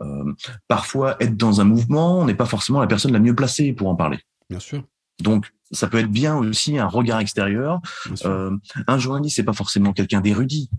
euh, 0.00 0.32
parfois, 0.68 1.16
être 1.20 1.36
dans 1.36 1.60
un 1.60 1.64
mouvement, 1.64 2.20
on 2.20 2.24
n'est 2.24 2.34
pas 2.34 2.46
forcément 2.46 2.80
la 2.80 2.86
personne 2.86 3.12
la 3.12 3.20
mieux 3.20 3.34
placée 3.34 3.74
pour 3.74 3.88
en 3.88 3.94
parler. 3.94 4.18
Bien 4.48 4.58
sûr. 4.58 4.82
Donc, 5.20 5.52
ça 5.70 5.88
peut 5.88 5.98
être 5.98 6.10
bien 6.10 6.36
aussi 6.36 6.78
un 6.78 6.86
regard 6.86 7.20
extérieur. 7.20 7.80
Euh, 8.24 8.56
un 8.86 8.98
journaliste, 8.98 9.36
c'est 9.36 9.44
pas 9.44 9.52
forcément 9.52 9.92
quelqu'un 9.92 10.22
d'érudit. 10.22 10.70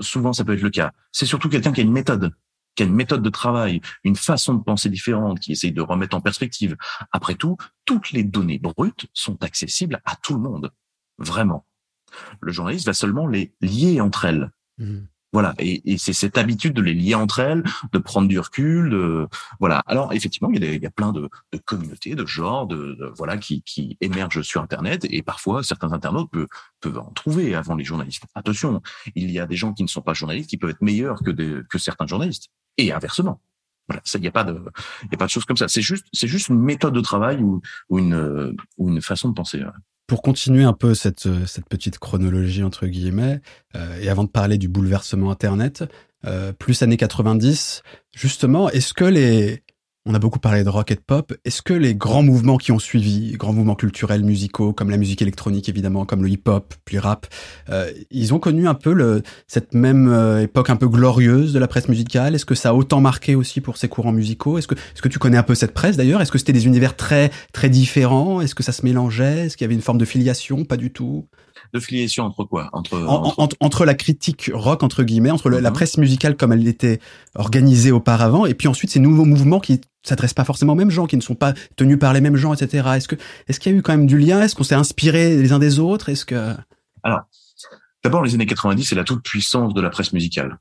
Souvent, 0.00 0.32
ça 0.32 0.44
peut 0.44 0.54
être 0.54 0.62
le 0.62 0.70
cas. 0.70 0.92
C'est 1.12 1.26
surtout 1.26 1.48
quelqu'un 1.48 1.72
qui 1.72 1.80
a 1.80 1.84
une 1.84 1.92
méthode, 1.92 2.32
qui 2.74 2.82
a 2.82 2.86
une 2.86 2.94
méthode 2.94 3.22
de 3.22 3.30
travail, 3.30 3.80
une 4.02 4.16
façon 4.16 4.54
de 4.54 4.62
penser 4.62 4.88
différente, 4.88 5.38
qui 5.38 5.52
essaye 5.52 5.72
de 5.72 5.82
remettre 5.82 6.16
en 6.16 6.20
perspective. 6.20 6.76
Après 7.12 7.34
tout, 7.34 7.56
toutes 7.84 8.10
les 8.10 8.24
données 8.24 8.58
brutes 8.58 9.06
sont 9.12 9.40
accessibles 9.44 10.00
à 10.04 10.16
tout 10.16 10.34
le 10.34 10.40
monde. 10.40 10.72
Vraiment 11.18 11.64
le 12.40 12.52
journaliste 12.52 12.86
va 12.86 12.94
seulement 12.94 13.26
les 13.26 13.54
lier 13.60 14.00
entre 14.00 14.24
elles. 14.24 14.50
Mmh. 14.78 15.00
Voilà, 15.34 15.52
et, 15.58 15.98
c'est 15.98 16.12
cette 16.12 16.38
habitude 16.38 16.74
de 16.74 16.80
les 16.80 16.94
lier 16.94 17.16
entre 17.16 17.40
elles, 17.40 17.64
de 17.92 17.98
prendre 17.98 18.28
du 18.28 18.38
recul, 18.38 18.88
de 18.88 19.26
voilà. 19.58 19.80
Alors 19.86 20.12
effectivement, 20.12 20.48
il 20.52 20.62
y 20.62 20.68
a, 20.68 20.72
il 20.72 20.80
y 20.80 20.86
a 20.86 20.92
plein 20.92 21.10
de, 21.10 21.28
de, 21.52 21.58
communautés, 21.58 22.14
de 22.14 22.24
genres, 22.24 22.68
de, 22.68 23.12
voilà, 23.16 23.36
qui, 23.36 23.60
qui 23.62 23.96
émergent 24.00 24.42
sur 24.42 24.62
Internet, 24.62 25.04
et 25.10 25.22
parfois 25.22 25.64
certains 25.64 25.92
internautes 25.92 26.30
peuvent, 26.30 26.46
peuvent 26.80 26.98
en 26.98 27.10
trouver 27.10 27.56
avant 27.56 27.74
les 27.74 27.82
journalistes. 27.82 28.22
Attention, 28.36 28.80
il 29.16 29.28
y 29.32 29.40
a 29.40 29.46
des 29.46 29.56
gens 29.56 29.72
qui 29.72 29.82
ne 29.82 29.88
sont 29.88 30.02
pas 30.02 30.14
journalistes 30.14 30.50
qui 30.50 30.56
peuvent 30.56 30.70
être 30.70 30.82
meilleurs 30.82 31.20
que, 31.24 31.32
que 31.68 31.78
certains 31.78 32.06
journalistes, 32.06 32.50
et 32.78 32.92
inversement. 32.92 33.40
Voilà, 33.88 34.02
ça, 34.04 34.18
il 34.18 34.22
n'y 34.22 34.28
a 34.28 34.32
pas 34.32 34.44
de, 34.44 34.52
il 35.02 35.08
y 35.10 35.14
a 35.16 35.18
pas 35.18 35.26
de 35.26 35.30
choses 35.30 35.46
comme 35.46 35.56
ça. 35.56 35.66
C'est 35.66 35.82
juste, 35.82 36.06
c'est 36.12 36.28
juste 36.28 36.48
une 36.48 36.60
méthode 36.60 36.94
de 36.94 37.00
travail 37.00 37.42
ou, 37.42 37.60
ou 37.88 37.98
une, 37.98 38.54
ou 38.78 38.88
une 38.88 39.02
façon 39.02 39.30
de 39.30 39.34
penser 39.34 39.64
pour 40.06 40.22
continuer 40.22 40.64
un 40.64 40.72
peu 40.72 40.94
cette, 40.94 41.26
euh, 41.26 41.46
cette 41.46 41.68
petite 41.68 41.98
chronologie 41.98 42.62
entre 42.62 42.86
guillemets, 42.86 43.40
euh, 43.74 44.00
et 44.00 44.08
avant 44.08 44.24
de 44.24 44.28
parler 44.28 44.58
du 44.58 44.68
bouleversement 44.68 45.30
Internet, 45.30 45.84
euh, 46.26 46.52
plus 46.52 46.82
années 46.82 46.96
90, 46.96 47.82
justement, 48.14 48.70
est-ce 48.70 48.94
que 48.94 49.04
les, 49.04 49.63
on 50.06 50.14
a 50.14 50.18
beaucoup 50.18 50.38
parlé 50.38 50.64
de 50.64 50.68
rock 50.68 50.90
et 50.90 50.96
de 50.96 51.00
pop. 51.00 51.32
Est-ce 51.44 51.62
que 51.62 51.72
les 51.72 51.94
grands 51.94 52.22
mouvements 52.22 52.58
qui 52.58 52.72
ont 52.72 52.78
suivi, 52.78 53.32
grands 53.32 53.54
mouvements 53.54 53.74
culturels, 53.74 54.22
musicaux, 54.22 54.74
comme 54.74 54.90
la 54.90 54.98
musique 54.98 55.22
électronique 55.22 55.68
évidemment, 55.70 56.04
comme 56.04 56.22
le 56.22 56.28
hip-hop, 56.28 56.74
puis 56.84 56.98
rap, 56.98 57.26
euh, 57.70 57.90
ils 58.10 58.34
ont 58.34 58.38
connu 58.38 58.68
un 58.68 58.74
peu 58.74 58.92
le, 58.92 59.22
cette 59.46 59.72
même 59.72 60.08
euh, 60.08 60.42
époque 60.42 60.68
un 60.68 60.76
peu 60.76 60.88
glorieuse 60.88 61.54
de 61.54 61.58
la 61.58 61.68
presse 61.68 61.88
musicale? 61.88 62.34
Est-ce 62.34 62.44
que 62.44 62.54
ça 62.54 62.70
a 62.70 62.74
autant 62.74 63.00
marqué 63.00 63.34
aussi 63.34 63.62
pour 63.62 63.78
ces 63.78 63.88
courants 63.88 64.12
musicaux? 64.12 64.58
Est-ce 64.58 64.68
que, 64.68 64.74
est-ce 64.74 65.00
que 65.00 65.08
tu 65.08 65.18
connais 65.18 65.38
un 65.38 65.42
peu 65.42 65.54
cette 65.54 65.72
presse 65.72 65.96
d'ailleurs? 65.96 66.20
Est-ce 66.20 66.32
que 66.32 66.38
c'était 66.38 66.52
des 66.52 66.66
univers 66.66 66.96
très 66.96 67.30
très 67.52 67.70
différents? 67.70 68.42
Est-ce 68.42 68.54
que 68.54 68.62
ça 68.62 68.72
se 68.72 68.84
mélangeait? 68.84 69.46
Est-ce 69.46 69.56
qu'il 69.56 69.64
y 69.64 69.68
avait 69.68 69.74
une 69.74 69.80
forme 69.80 69.98
de 69.98 70.04
filiation? 70.04 70.66
Pas 70.66 70.76
du 70.76 70.92
tout 70.92 71.26
de 71.74 71.80
filiation 71.80 72.24
entre 72.24 72.44
quoi? 72.44 72.70
Entre 72.72 73.04
entre... 73.60 73.84
la 73.84 73.94
critique 73.94 74.50
rock 74.54 74.82
entre 74.82 75.02
guillemets, 75.02 75.30
entre 75.30 75.50
la 75.50 75.70
mhm. 75.70 75.74
presse 75.74 75.98
musicale 75.98 76.36
comme 76.36 76.52
elle 76.52 76.66
était 76.66 77.00
organisée 77.34 77.92
auparavant, 77.92 78.46
et 78.46 78.54
puis 78.54 78.68
ensuite 78.68 78.90
ces 78.90 79.00
nouveaux 79.00 79.24
mouvements 79.24 79.60
qui 79.60 79.80
s'adressent 80.04 80.34
pas 80.34 80.44
forcément 80.44 80.74
aux 80.74 80.76
mêmes 80.76 80.90
gens, 80.90 81.06
qui 81.06 81.16
ne 81.16 81.22
sont 81.22 81.34
pas 81.34 81.52
tenus 81.76 81.98
par 81.98 82.12
les 82.12 82.20
mêmes 82.20 82.36
gens, 82.36 82.54
etc. 82.54 82.88
Est-ce 82.94 83.08
que 83.08 83.16
est-ce 83.48 83.58
qu'il 83.58 83.72
y 83.72 83.74
a 83.74 83.78
eu 83.78 83.82
quand 83.82 83.92
même 83.92 84.06
du 84.06 84.18
lien? 84.18 84.40
Est-ce 84.40 84.54
qu'on 84.54 84.64
s'est 84.64 84.74
inspiré 84.76 85.36
les 85.36 85.52
uns 85.52 85.58
des 85.58 85.80
autres? 85.80 86.08
Est-ce 86.08 86.24
que 86.24 86.54
alors 87.02 87.22
d'abord 88.02 88.22
les 88.22 88.34
années 88.34 88.46
90 88.46 88.84
c'est 88.84 88.94
la 88.94 89.04
toute 89.04 89.22
puissance 89.22 89.74
de 89.74 89.80
la 89.80 89.90
presse 89.90 90.12
musicale. 90.12 90.58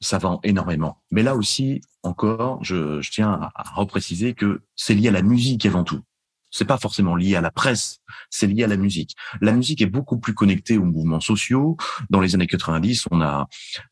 Ça 0.00 0.18
vend 0.18 0.38
énormément. 0.44 0.98
Mais 1.10 1.24
là 1.24 1.34
aussi, 1.34 1.80
encore, 2.04 2.62
je, 2.62 3.00
je 3.00 3.10
tiens 3.10 3.50
à 3.52 3.64
repréciser 3.74 4.34
que 4.34 4.60
c'est 4.76 4.94
lié 4.94 5.08
à 5.08 5.10
la 5.10 5.22
musique 5.22 5.66
avant 5.66 5.82
tout. 5.82 6.02
C'est 6.56 6.64
pas 6.64 6.78
forcément 6.78 7.16
lié 7.16 7.36
à 7.36 7.42
la 7.42 7.50
presse, 7.50 7.98
c'est 8.30 8.46
lié 8.46 8.64
à 8.64 8.66
la 8.66 8.78
musique. 8.78 9.14
La 9.42 9.52
musique 9.52 9.82
est 9.82 9.86
beaucoup 9.86 10.18
plus 10.18 10.32
connectée 10.32 10.78
aux 10.78 10.84
mouvements 10.84 11.20
sociaux. 11.20 11.76
Dans 12.08 12.20
les 12.20 12.34
années 12.34 12.46
90, 12.46 13.08
on 13.10 13.20
a, 13.20 13.46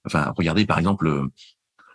enfin, 0.06 0.32
regardez 0.34 0.64
par 0.64 0.78
exemple 0.78 1.28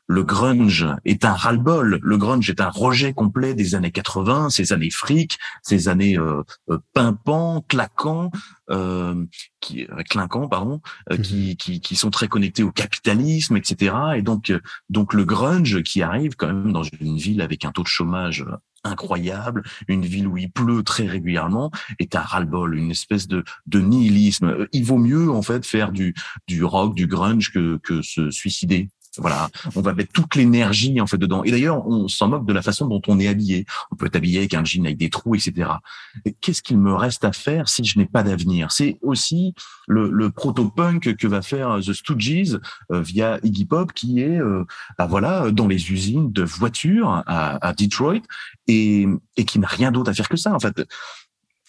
le 0.10 0.24
grunge 0.24 0.88
est 1.06 1.24
un 1.24 1.34
ras-le-bol. 1.34 2.00
Le 2.02 2.18
grunge 2.18 2.50
est 2.50 2.62
un 2.62 2.70
rejet 2.70 3.14
complet 3.14 3.54
des 3.54 3.76
années 3.76 3.92
80, 3.92 4.50
ces 4.50 4.74
années 4.74 4.90
fric, 4.90 5.38
ces 5.62 5.88
années 5.88 6.18
euh, 6.18 6.42
euh 6.72 6.80
pimpants, 6.94 7.64
claquants, 7.68 8.32
euh, 8.72 9.26
qui, 9.62 9.86
euh, 9.86 10.02
clinquants, 10.10 10.48
pardon, 10.48 10.82
euh, 11.12 11.18
mhm. 11.18 11.22
qui, 11.22 11.58
qui, 11.58 11.80
qui, 11.80 11.96
sont 11.96 12.10
très 12.10 12.28
connectés 12.28 12.64
au 12.64 12.72
capitalisme, 12.72 13.56
etc. 13.58 13.96
Et 14.16 14.24
donc, 14.24 14.52
donc 14.90 15.14
le 15.14 15.26
grunge 15.26 15.84
qui 15.84 16.02
arrive 16.02 16.36
quand 16.36 16.48
même 16.48 16.72
dans 16.72 16.84
une 16.84 17.18
ville 17.18 17.42
avec 17.42 17.64
un 17.64 17.72
taux 17.72 17.84
de 17.84 17.88
chômage 17.88 18.46
incroyable, 18.84 19.64
une 19.88 20.06
ville 20.06 20.28
où 20.28 20.38
il 20.38 20.52
pleut 20.52 20.84
très 20.84 21.08
régulièrement, 21.08 21.72
est 22.00 22.16
un 22.16 22.22
ras-le-bol, 22.22 22.78
une 22.78 22.92
espèce 22.92 23.28
de, 23.28 23.44
nihilisme. 23.74 24.68
Il 24.74 24.86
vaut 24.86 24.98
mieux 24.98 25.30
en 25.32 25.42
fait 25.42 25.66
faire 25.66 25.92
du, 25.92 26.14
rock, 26.62 26.96
du 26.96 27.08
grunge 27.08 27.52
que 27.52 28.02
se 28.02 28.32
suicider. 28.32 28.90
Voilà, 29.18 29.50
on 29.76 29.82
va 29.82 29.94
mettre 29.94 30.14
toute 30.14 30.36
l'énergie 30.36 31.02
en 31.02 31.08
fait 31.08 31.18
dedans. 31.18 31.44
Et 31.44 31.52
d'ailleurs, 31.52 31.88
on 31.88 32.08
s'en 32.08 32.28
moque 32.28 32.46
de 32.46 32.54
la 32.54 32.62
façon 32.62 32.88
dont 32.88 33.02
on 33.08 33.20
est 33.20 33.28
habillé. 33.28 33.66
On 33.92 33.96
peut 33.96 34.06
être 34.06 34.16
habillé 34.16 34.40
avec 34.40 34.54
un 34.54 34.64
jean 34.64 34.86
avec 34.86 34.98
des 34.98 35.10
trous, 35.10 35.36
etc. 35.36 35.72
Qu'est-ce 36.42 36.62
qu'il 36.62 36.78
me 36.78 36.94
reste 36.94 37.26
à 37.26 37.32
faire 37.32 37.70
si 37.70 37.84
je 37.84 37.98
n'ai 37.98 38.06
pas 38.06 38.22
d'avenir? 38.22 38.72
C'est 38.72 39.00
aussi 39.02 39.56
le, 39.88 40.10
le 40.12 40.30
proto-punk 40.30 41.16
que 41.16 41.28
va 41.28 41.42
faire 41.42 41.80
The 41.80 41.94
Stooges 41.94 42.60
euh, 42.92 43.02
via 43.02 43.40
Iggy 43.44 43.66
Pop, 43.66 43.94
qui 43.94 44.22
est, 44.22 44.40
euh, 44.40 44.64
bah 44.98 45.08
voilà, 45.08 45.50
dans 45.52 45.68
les 45.68 45.92
usines 45.92 46.32
de 46.32 46.44
voitures 46.44 47.10
à, 47.26 47.68
à 47.68 47.74
Detroit 47.74 48.22
et, 48.68 49.08
et 49.38 49.46
qui 49.46 49.58
n'a 49.58 49.68
rien 49.68 49.92
d'autre 49.92 50.12
à 50.12 50.14
faire 50.14 50.30
que 50.30 50.38
ça. 50.38 50.54
En 50.54 50.60
fait, 50.60 50.84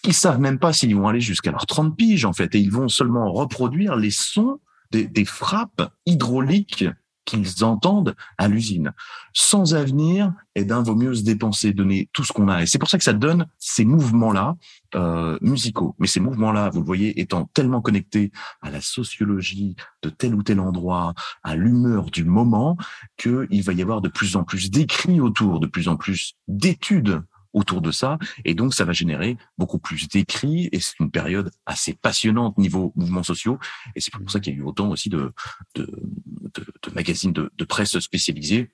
ils 0.05 0.13
savent 0.13 0.39
même 0.39 0.59
pas 0.59 0.73
s'ils 0.73 0.95
vont 0.95 1.07
aller 1.07 1.21
jusqu'à 1.21 1.51
leurs 1.51 1.65
30 1.65 1.95
piges 1.95 2.25
en 2.25 2.33
fait, 2.33 2.53
et 2.55 2.59
ils 2.59 2.71
vont 2.71 2.87
seulement 2.87 3.31
reproduire 3.31 3.95
les 3.95 4.11
sons 4.11 4.59
des, 4.91 5.07
des 5.07 5.25
frappes 5.25 5.91
hydrauliques 6.05 6.85
qu'ils 7.25 7.63
entendent 7.63 8.15
à 8.37 8.47
l'usine. 8.47 8.93
Sans 9.33 9.75
avenir, 9.75 10.33
et 10.55 10.65
d'un 10.65 10.81
vaut 10.81 10.95
mieux 10.95 11.13
se 11.13 11.23
dépenser, 11.23 11.73
donner 11.73 12.09
tout 12.13 12.23
ce 12.23 12.33
qu'on 12.33 12.47
a. 12.47 12.63
Et 12.63 12.65
c'est 12.65 12.79
pour 12.79 12.89
ça 12.89 12.97
que 12.97 13.03
ça 13.03 13.13
donne 13.13 13.47
ces 13.57 13.85
mouvements-là 13.85 14.55
euh, 14.95 15.37
musicaux. 15.41 15.95
Mais 15.99 16.07
ces 16.07 16.19
mouvements-là, 16.19 16.69
vous 16.69 16.79
le 16.79 16.85
voyez, 16.85 17.19
étant 17.21 17.45
tellement 17.53 17.81
connectés 17.81 18.31
à 18.61 18.69
la 18.69 18.81
sociologie 18.81 19.75
de 20.01 20.09
tel 20.09 20.35
ou 20.35 20.43
tel 20.43 20.59
endroit, 20.59 21.13
à 21.43 21.55
l'humeur 21.55 22.11
du 22.11 22.25
moment, 22.25 22.77
qu'il 23.17 23.63
va 23.63 23.73
y 23.73 23.81
avoir 23.81 24.01
de 24.01 24.09
plus 24.09 24.35
en 24.35 24.43
plus 24.43 24.69
d'écrits 24.69 25.21
autour, 25.21 25.59
de 25.59 25.67
plus 25.67 25.87
en 25.87 25.95
plus 25.95 26.33
d'études 26.47 27.21
autour 27.53 27.81
de 27.81 27.91
ça. 27.91 28.17
Et 28.45 28.53
donc, 28.53 28.73
ça 28.73 28.85
va 28.85 28.93
générer 28.93 29.37
beaucoup 29.57 29.79
plus 29.79 30.07
d'écrits. 30.07 30.69
Et 30.71 30.79
c'est 30.79 30.99
une 30.99 31.11
période 31.11 31.51
assez 31.65 31.93
passionnante 31.93 32.57
niveau 32.57 32.93
mouvements 32.95 33.23
sociaux. 33.23 33.59
Et 33.95 34.01
c'est 34.01 34.11
pour 34.11 34.29
ça 34.29 34.39
qu'il 34.39 34.53
y 34.53 34.55
a 34.57 34.59
eu 34.59 34.63
autant 34.63 34.89
aussi 34.89 35.09
de, 35.09 35.31
de, 35.75 35.85
de, 35.85 36.65
de 36.83 36.93
magazines 36.93 37.33
de, 37.33 37.51
de 37.55 37.65
presse 37.65 37.97
spécialisés 37.99 38.71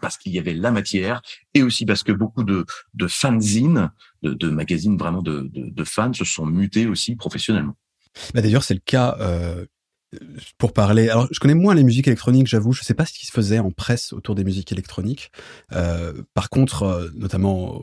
parce 0.00 0.16
qu'il 0.16 0.32
y 0.32 0.38
avait 0.38 0.54
la 0.54 0.70
matière 0.70 1.22
et 1.52 1.62
aussi 1.62 1.86
parce 1.86 2.02
que 2.02 2.12
beaucoup 2.12 2.44
de, 2.44 2.64
de 2.94 3.06
fanzines, 3.06 3.90
de, 4.22 4.34
de 4.34 4.50
magazines 4.50 4.96
vraiment 4.96 5.22
de, 5.22 5.42
de, 5.52 5.70
de, 5.70 5.84
fans 5.84 6.12
se 6.12 6.24
sont 6.24 6.46
mutés 6.46 6.86
aussi 6.86 7.16
professionnellement. 7.16 7.76
Bah 8.32 8.42
D'ailleurs, 8.42 8.62
c'est 8.64 8.74
le 8.74 8.82
cas 8.84 9.16
euh, 9.20 9.66
pour 10.58 10.72
parler. 10.72 11.08
Alors, 11.08 11.28
je 11.30 11.40
connais 11.40 11.54
moins 11.54 11.74
les 11.74 11.84
musiques 11.84 12.06
électroniques, 12.06 12.46
j'avoue. 12.46 12.72
Je 12.72 12.82
sais 12.82 12.94
pas 12.94 13.06
ce 13.06 13.12
qui 13.12 13.26
se 13.26 13.32
faisait 13.32 13.58
en 13.58 13.70
presse 13.70 14.12
autour 14.12 14.34
des 14.34 14.44
musiques 14.44 14.72
électroniques. 14.72 15.30
Euh, 15.72 16.12
par 16.34 16.50
contre, 16.50 16.82
euh, 16.84 17.10
notamment 17.14 17.82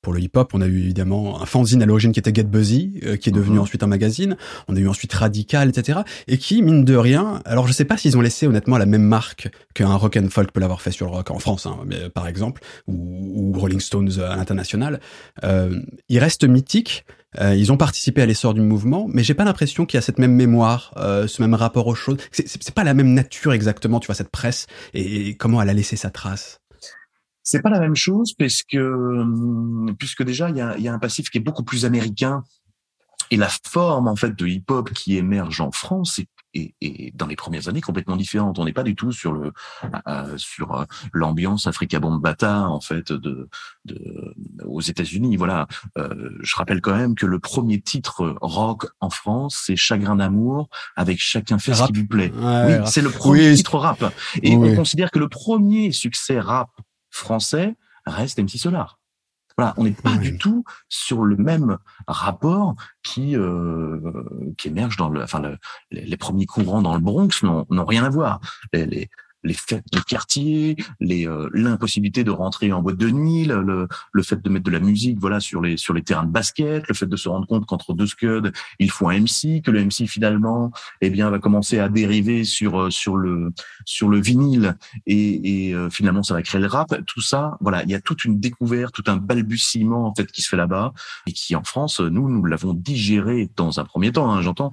pour 0.00 0.12
le 0.12 0.20
hip-hop, 0.20 0.52
on 0.54 0.60
a 0.60 0.66
eu 0.66 0.78
évidemment 0.78 1.42
un 1.42 1.46
fanzine 1.46 1.82
à 1.82 1.86
l'origine 1.86 2.12
qui 2.12 2.20
était 2.20 2.32
Get 2.32 2.44
Buzzy, 2.44 3.00
euh, 3.04 3.16
qui 3.16 3.28
est 3.30 3.32
devenu 3.32 3.56
mhm. 3.56 3.62
ensuite 3.62 3.82
un 3.82 3.88
magazine. 3.88 4.36
On 4.68 4.76
a 4.76 4.78
eu 4.78 4.88
ensuite 4.88 5.12
Radical, 5.12 5.68
etc. 5.68 6.00
Et 6.28 6.38
qui, 6.38 6.62
mine 6.62 6.84
de 6.84 6.94
rien, 6.94 7.42
alors 7.44 7.66
je 7.66 7.72
sais 7.72 7.84
pas 7.84 7.96
s'ils 7.96 8.16
ont 8.16 8.20
laissé 8.20 8.46
honnêtement 8.46 8.78
la 8.78 8.86
même 8.86 9.02
marque 9.02 9.50
qu'un 9.74 9.94
rock 9.94 10.16
and 10.16 10.28
folk 10.30 10.52
peut 10.52 10.60
l'avoir 10.60 10.82
fait 10.82 10.92
sur 10.92 11.06
le 11.06 11.12
rock 11.12 11.30
en 11.30 11.38
France, 11.40 11.66
hein, 11.66 11.78
mais, 11.84 12.08
par 12.10 12.28
exemple, 12.28 12.62
ou, 12.86 13.52
ou, 13.54 13.58
Rolling 13.58 13.80
Stones 13.80 14.20
à 14.20 14.36
l'international. 14.36 15.00
Euh, 15.44 15.80
ils 16.08 16.18
restent 16.18 16.44
mythiques. 16.44 17.04
Euh, 17.38 17.54
ils 17.54 17.70
ont 17.72 17.76
participé 17.76 18.22
à 18.22 18.26
l'essor 18.26 18.54
du 18.54 18.62
mouvement, 18.62 19.06
mais 19.12 19.22
j'ai 19.22 19.34
pas 19.34 19.44
l'impression 19.44 19.84
qu'il 19.84 19.98
y 19.98 19.98
a 19.98 20.02
cette 20.02 20.18
même 20.18 20.34
mémoire, 20.34 20.94
euh, 20.96 21.26
ce 21.26 21.42
même 21.42 21.54
rapport 21.54 21.86
aux 21.86 21.94
choses. 21.94 22.16
C'est 22.32 22.74
pas 22.74 22.84
la 22.84 22.94
même 22.94 23.12
nature 23.12 23.52
exactement, 23.52 24.00
tu 24.00 24.06
vois, 24.06 24.14
cette 24.14 24.30
presse 24.30 24.66
et 24.94 25.36
comment 25.36 25.60
elle 25.60 25.68
a 25.68 25.74
laissé 25.74 25.96
sa 25.96 26.10
trace. 26.10 26.60
C'est 27.42 27.62
pas 27.62 27.70
la 27.70 27.80
même 27.80 27.96
chose 27.96 28.34
parce 28.38 28.62
que 28.62 28.78
hum, 28.78 29.94
puisque 29.98 30.22
déjà 30.22 30.50
il 30.50 30.56
y 30.56 30.60
a, 30.60 30.76
y 30.78 30.88
a, 30.88 30.92
un 30.92 30.98
passif 30.98 31.30
qui 31.30 31.38
est 31.38 31.42
beaucoup 31.42 31.64
plus 31.64 31.84
américain 31.84 32.44
et 33.30 33.36
la 33.36 33.48
forme 33.48 34.08
en 34.08 34.16
fait 34.16 34.34
de 34.34 34.46
hip-hop 34.46 34.90
qui 34.92 35.16
émerge 35.16 35.60
en 35.60 35.70
France 35.70 36.18
est, 36.18 36.28
est, 36.54 37.16
dans 37.16 37.26
les 37.26 37.36
premières 37.36 37.68
années 37.68 37.80
complètement 37.80 38.16
différente. 38.16 38.58
On 38.58 38.64
n'est 38.64 38.72
pas 38.72 38.82
du 38.82 38.94
tout 38.94 39.12
sur 39.12 39.32
le 39.32 39.52
euh, 40.06 40.36
sur 40.36 40.74
euh, 40.74 40.84
l'ambiance 41.12 41.66
Africa 41.66 42.00
Bombata 42.00 42.68
en 42.68 42.80
fait 42.80 43.12
de, 43.12 43.48
de 43.84 44.34
aux 44.64 44.80
États-Unis. 44.80 45.36
Voilà, 45.36 45.66
euh, 45.98 46.30
je 46.40 46.56
rappelle 46.56 46.80
quand 46.80 46.96
même 46.96 47.14
que 47.14 47.26
le 47.26 47.38
premier 47.38 47.80
titre 47.80 48.36
rock 48.40 48.86
en 49.00 49.10
France 49.10 49.62
c'est 49.66 49.76
Chagrin 49.76 50.16
d'amour 50.16 50.68
avec 50.96 51.18
Chacun 51.20 51.58
fait 51.58 51.74
ce 51.74 51.84
qui 51.84 51.92
lui 51.92 52.06
plaît. 52.06 52.32
oui, 52.34 52.74
c'est 52.86 53.02
le 53.02 53.10
premier 53.10 53.54
titre 53.54 53.78
rap 53.78 54.12
et 54.42 54.56
on 54.56 54.74
considère 54.74 55.10
que 55.10 55.18
le 55.18 55.28
premier 55.28 55.92
succès 55.92 56.40
rap 56.40 56.70
français 57.10 57.74
reste 58.06 58.38
MC 58.38 58.58
Solar. 58.58 58.97
Voilà, 59.58 59.74
on 59.76 59.84
n'est 59.84 59.90
pas 59.90 60.16
du 60.16 60.38
tout 60.38 60.64
sur 60.88 61.24
le 61.24 61.36
même 61.36 61.78
rapport 62.06 62.76
qui 63.02 63.36
euh, 63.36 63.98
qui 64.56 64.68
émerge 64.68 64.96
dans 64.96 65.08
le, 65.08 65.20
enfin 65.20 65.42
les, 65.90 66.16
premiers 66.16 66.46
courants 66.46 66.80
dans 66.80 66.94
le 66.94 67.00
Bronx 67.00 67.42
n'ont 67.42 67.84
rien 67.84 68.04
à 68.04 68.08
voir. 68.08 68.40
les, 68.72 68.86
les 68.86 69.10
fêtes 69.52 69.84
de 69.92 70.00
quartier, 70.00 70.76
les 71.00 71.26
euh, 71.26 71.48
l'impossibilité 71.52 72.24
de 72.24 72.30
rentrer 72.30 72.72
en 72.72 72.82
boîte 72.82 72.96
de 72.96 73.10
nuit, 73.10 73.44
le, 73.44 73.88
le 74.12 74.22
fait 74.22 74.42
de 74.42 74.48
mettre 74.48 74.64
de 74.64 74.70
la 74.70 74.80
musique, 74.80 75.18
voilà, 75.20 75.40
sur 75.40 75.60
les 75.60 75.76
sur 75.76 75.94
les 75.94 76.02
terrains 76.02 76.24
de 76.24 76.32
basket, 76.32 76.86
le 76.88 76.94
fait 76.94 77.06
de 77.06 77.16
se 77.16 77.28
rendre 77.28 77.46
compte 77.46 77.66
qu'entre 77.66 77.94
deux 77.94 78.06
scuds, 78.06 78.50
il 78.78 78.90
faut 78.90 79.08
un 79.08 79.20
MC, 79.20 79.62
que 79.62 79.70
le 79.70 79.84
MC 79.84 80.06
finalement, 80.06 80.70
eh 81.00 81.10
bien, 81.10 81.30
va 81.30 81.38
commencer 81.38 81.78
à 81.78 81.88
dériver 81.88 82.44
sur 82.44 82.80
euh, 82.80 82.90
sur 82.90 83.16
le 83.16 83.52
sur 83.84 84.08
le 84.08 84.20
vinyle 84.20 84.76
et, 85.06 85.68
et 85.68 85.74
euh, 85.74 85.90
finalement 85.90 86.22
ça 86.22 86.34
va 86.34 86.42
créer 86.42 86.60
le 86.60 86.66
rap. 86.66 86.94
Tout 87.06 87.20
ça, 87.20 87.56
voilà, 87.60 87.84
il 87.84 87.90
y 87.90 87.94
a 87.94 88.00
toute 88.00 88.24
une 88.24 88.40
découverte, 88.40 88.94
tout 88.94 89.04
un 89.06 89.16
balbutiement 89.16 90.06
en 90.06 90.14
fait 90.14 90.30
qui 90.30 90.42
se 90.42 90.48
fait 90.48 90.56
là-bas 90.56 90.92
et 91.26 91.32
qui 91.32 91.54
en 91.54 91.64
France, 91.64 92.00
nous 92.00 92.28
nous 92.28 92.44
l'avons 92.44 92.74
digéré 92.74 93.50
dans 93.56 93.80
un 93.80 93.84
premier 93.84 94.12
temps, 94.12 94.30
hein, 94.30 94.42
j'entends, 94.42 94.72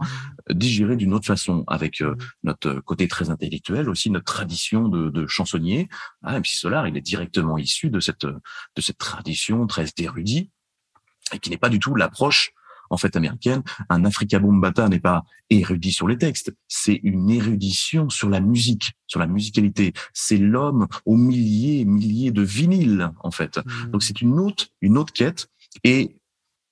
digéré 0.49 0.95
d'une 0.95 1.13
autre 1.13 1.25
façon 1.25 1.63
avec 1.67 2.03
notre 2.43 2.79
côté 2.81 3.07
très 3.07 3.29
intellectuel 3.29 3.89
aussi, 3.89 4.09
notre 4.09 4.25
tradition 4.25 4.87
de, 4.87 5.09
de 5.09 5.27
chansonnier. 5.27 5.89
Ah, 6.23 6.39
MC 6.39 6.47
Solar, 6.47 6.87
il 6.87 6.97
est 6.97 7.01
directement 7.01 7.57
issu 7.57 7.89
de 7.89 7.99
cette 7.99 8.25
de 8.25 8.81
cette 8.81 8.97
tradition 8.97 9.65
très 9.67 9.85
érudite 9.97 10.51
et 11.33 11.39
qui 11.39 11.49
n'est 11.49 11.57
pas 11.57 11.69
du 11.69 11.79
tout 11.79 11.95
l'approche 11.95 12.53
en 12.89 12.97
fait 12.97 13.15
américaine. 13.15 13.63
Un 13.89 14.05
Africa 14.05 14.39
Bombata 14.39 14.89
n'est 14.89 14.99
pas 14.99 15.23
érudit 15.49 15.91
sur 15.91 16.07
les 16.07 16.17
textes, 16.17 16.53
c'est 16.67 16.99
une 17.03 17.29
érudition 17.29 18.09
sur 18.09 18.29
la 18.29 18.39
musique, 18.39 18.93
sur 19.07 19.19
la 19.19 19.27
musicalité. 19.27 19.93
C'est 20.13 20.37
l'homme 20.37 20.87
aux 21.05 21.15
milliers 21.15 21.81
et 21.81 21.85
milliers 21.85 22.31
de 22.31 22.41
vinyles 22.41 23.11
en 23.21 23.31
fait. 23.31 23.57
Mmh. 23.57 23.91
Donc 23.91 24.03
c'est 24.03 24.21
une 24.21 24.39
autre 24.39 24.67
une 24.81 24.97
autre 24.97 25.13
quête 25.13 25.47
et 25.83 26.17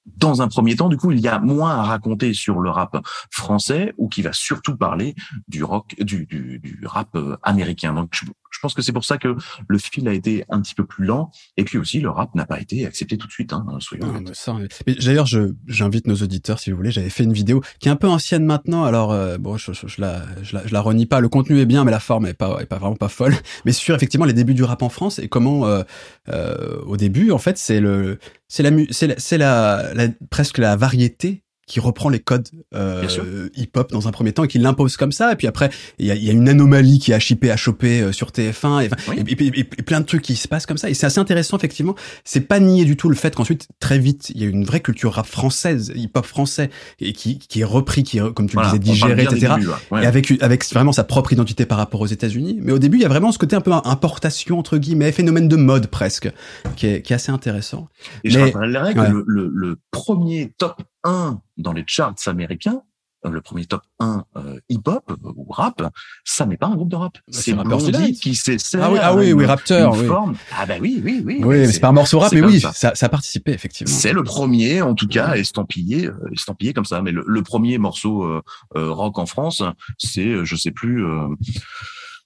dans 0.05 0.41
un 0.41 0.47
premier 0.47 0.75
temps, 0.75 0.89
du 0.89 0.97
coup, 0.97 1.11
il 1.11 1.19
y 1.19 1.27
a 1.27 1.39
moins 1.39 1.71
à 1.71 1.83
raconter 1.83 2.33
sur 2.33 2.59
le 2.59 2.69
rap 2.69 2.97
français 3.31 3.93
ou 3.97 4.09
qui 4.09 4.21
va 4.21 4.33
surtout 4.33 4.75
parler 4.75 5.15
du 5.47 5.63
rock, 5.63 5.95
du, 5.99 6.25
du, 6.25 6.59
du 6.59 6.81
rap 6.85 7.15
euh, 7.15 7.37
américain. 7.43 7.93
Donc, 7.93 8.09
je, 8.13 8.25
je 8.53 8.59
pense 8.59 8.73
que 8.73 8.81
c'est 8.81 8.93
pour 8.93 9.03
ça 9.03 9.17
que 9.17 9.35
le 9.67 9.77
fil 9.77 10.07
a 10.07 10.13
été 10.13 10.45
un 10.49 10.61
petit 10.61 10.75
peu 10.75 10.85
plus 10.85 11.05
lent. 11.05 11.31
Et 11.57 11.63
puis 11.63 11.77
aussi, 11.77 11.99
le 11.99 12.09
rap 12.09 12.33
n'a 12.35 12.45
pas 12.45 12.61
été 12.61 12.85
accepté 12.85 13.17
tout 13.17 13.27
de 13.27 13.31
suite. 13.31 13.51
Hein, 13.51 13.65
D'ailleurs, 15.03 15.25
j'invite 15.67 16.07
nos 16.07 16.15
auditeurs, 16.15 16.59
si 16.59 16.69
vous 16.69 16.77
voulez. 16.77 16.91
J'avais 16.91 17.09
fait 17.09 17.23
une 17.23 17.33
vidéo 17.33 17.61
qui 17.79 17.89
est 17.89 17.91
un 17.91 17.95
peu 17.95 18.07
ancienne 18.07 18.45
maintenant. 18.45 18.83
Alors, 18.83 19.11
euh, 19.11 19.37
bon, 19.37 19.57
je, 19.57 19.73
je, 19.73 19.99
la, 19.99 20.21
je, 20.43 20.55
la, 20.55 20.67
je 20.67 20.73
la 20.73 20.81
renie 20.81 21.07
pas. 21.07 21.19
Le 21.19 21.29
contenu 21.29 21.59
est 21.59 21.65
bien, 21.65 21.83
mais 21.83 21.91
la 21.91 21.99
forme 21.99 22.27
est 22.27 22.33
pas, 22.33 22.59
est 22.61 22.67
pas 22.67 22.77
vraiment 22.77 22.95
pas 22.95 23.09
folle. 23.09 23.33
Mais 23.65 23.71
sur 23.71 23.95
effectivement 23.95 24.25
les 24.25 24.33
débuts 24.33 24.53
du 24.53 24.63
rap 24.63 24.81
en 24.81 24.89
France 24.89 25.19
et 25.19 25.27
comment, 25.27 25.65
euh, 25.65 25.83
euh, 26.29 26.79
au 26.85 26.97
début, 26.97 27.31
en 27.31 27.37
fait, 27.37 27.57
c'est 27.57 27.79
le, 27.79 28.19
c'est 28.47 28.63
la, 28.63 28.71
c'est 29.17 29.37
la, 29.37 29.93
la, 29.93 30.07
presque 30.29 30.59
la 30.59 30.75
variété 30.75 31.43
qui 31.73 31.79
reprend 31.79 32.09
les 32.09 32.19
codes 32.19 32.49
euh, 32.75 33.49
hip-hop 33.55 33.91
dans 33.91 34.07
un 34.07 34.11
premier 34.11 34.31
temps 34.31 34.43
et 34.43 34.47
qui 34.47 34.59
l'impose 34.59 34.95
comme 34.95 35.11
ça. 35.11 35.31
Et 35.31 35.35
puis 35.35 35.47
après, 35.47 35.71
il 35.97 36.05
y 36.05 36.11
a, 36.11 36.15
y 36.15 36.29
a, 36.29 36.31
une 36.31 36.47
anomalie 36.47 36.99
qui 36.99 37.13
a 37.13 37.19
chippé, 37.19 37.49
à 37.49 37.57
choper 37.57 38.01
euh, 38.01 38.11
sur 38.11 38.29
TF1 38.29 38.91
et, 39.17 39.55
et, 39.57 39.63
plein 39.63 39.99
de 39.99 40.05
trucs 40.05 40.21
qui 40.21 40.35
se 40.35 40.47
passent 40.47 40.67
comme 40.67 40.77
ça. 40.77 40.91
Et 40.91 40.93
c'est 40.93 41.07
assez 41.07 41.17
intéressant, 41.17 41.57
effectivement. 41.57 41.95
C'est 42.25 42.41
pas 42.41 42.59
nier 42.59 42.85
du 42.85 42.95
tout 42.95 43.09
le 43.09 43.15
fait 43.15 43.33
qu'ensuite, 43.33 43.69
très 43.79 43.97
vite, 43.97 44.29
il 44.35 44.39
y 44.39 44.45
a 44.45 44.47
une 44.49 44.65
vraie 44.65 44.81
culture 44.81 45.13
rap 45.13 45.25
française, 45.25 45.91
hip-hop 45.95 46.27
français, 46.27 46.69
et 46.99 47.11
qui, 47.11 47.39
qui 47.39 47.61
est 47.61 47.65
repris, 47.65 48.03
qui 48.03 48.19
est, 48.19 48.33
comme 48.35 48.47
tu 48.47 48.55
le 48.55 48.63
disais, 48.65 48.77
digéré, 48.77 49.23
etc. 49.23 49.55
Et 49.99 50.05
avec, 50.05 50.31
avec 50.41 50.63
vraiment 50.71 50.91
sa 50.91 51.03
propre 51.03 51.33
identité 51.33 51.65
par 51.65 51.79
rapport 51.79 52.01
aux 52.01 52.05
États-Unis. 52.05 52.59
Mais 52.61 52.71
au 52.71 52.77
début, 52.79 52.99
il 52.99 53.01
y 53.01 53.05
a 53.05 53.09
vraiment 53.09 53.31
ce 53.31 53.39
côté 53.39 53.55
un 53.55 53.61
peu 53.61 53.71
importation, 53.71 54.59
entre 54.59 54.77
guillemets, 54.77 55.11
phénomène 55.11 55.47
de 55.47 55.55
mode 55.55 55.87
presque, 55.87 56.31
qui 56.75 56.85
est, 56.85 57.01
qui 57.01 57.13
est 57.13 57.15
assez 57.15 57.31
intéressant. 57.31 57.87
Et 58.23 58.29
je 58.29 58.37
rappellerais 58.37 58.93
que 58.93 58.99
le, 58.99 59.23
le, 59.25 59.49
le 59.51 59.79
premier 59.89 60.53
top 60.59 60.83
1 61.03 61.39
dans 61.57 61.73
les 61.73 61.83
charts 61.87 62.15
américains, 62.27 62.81
euh, 63.25 63.29
le 63.29 63.41
premier 63.41 63.65
top 63.65 63.81
1 63.99 64.25
euh, 64.35 64.59
hip-hop 64.69 65.03
euh, 65.09 65.31
ou 65.35 65.45
rap, 65.49 65.81
ça 66.25 66.45
n'est 66.45 66.57
pas 66.57 66.67
un 66.67 66.75
groupe 66.75 66.89
de 66.89 66.95
rap. 66.95 67.13
Bah, 67.13 67.37
c'est 67.39 67.53
Blondie 67.53 68.13
qui 68.19 68.35
s'essaie 68.35 68.79
ah 68.81 68.91
oui, 68.91 68.99
ah 69.01 69.15
oui, 69.15 69.31
oui, 69.31 69.45
Raptor, 69.45 69.97
oui. 69.97 70.05
Forme. 70.05 70.35
Ah 70.57 70.65
bah 70.65 70.75
oui, 70.81 71.01
oui, 71.03 71.23
oui. 71.25 71.39
Oui, 71.41 71.59
mais 71.59 71.71
c'est 71.71 71.79
pas 71.79 71.89
un 71.89 71.93
morceau 71.93 72.19
rap, 72.19 72.33
mais 72.33 72.41
oui, 72.41 72.59
ça. 72.59 72.73
ça. 72.73 73.05
a 73.05 73.09
participé 73.09 73.51
effectivement. 73.51 73.93
C'est 73.93 74.13
le 74.13 74.23
premier, 74.23 74.81
en 74.81 74.93
tout 74.93 75.07
cas, 75.07 75.35
estampillé, 75.35 76.09
estampillé 76.33 76.73
comme 76.73 76.85
ça. 76.85 77.01
Mais 77.01 77.11
le, 77.11 77.23
le 77.25 77.41
premier 77.43 77.77
morceau 77.77 78.23
euh, 78.23 78.41
rock 78.75 79.17
en 79.19 79.25
France, 79.25 79.63
c'est, 79.97 80.43
je 80.43 80.55
sais 80.55 80.71
plus, 80.71 81.05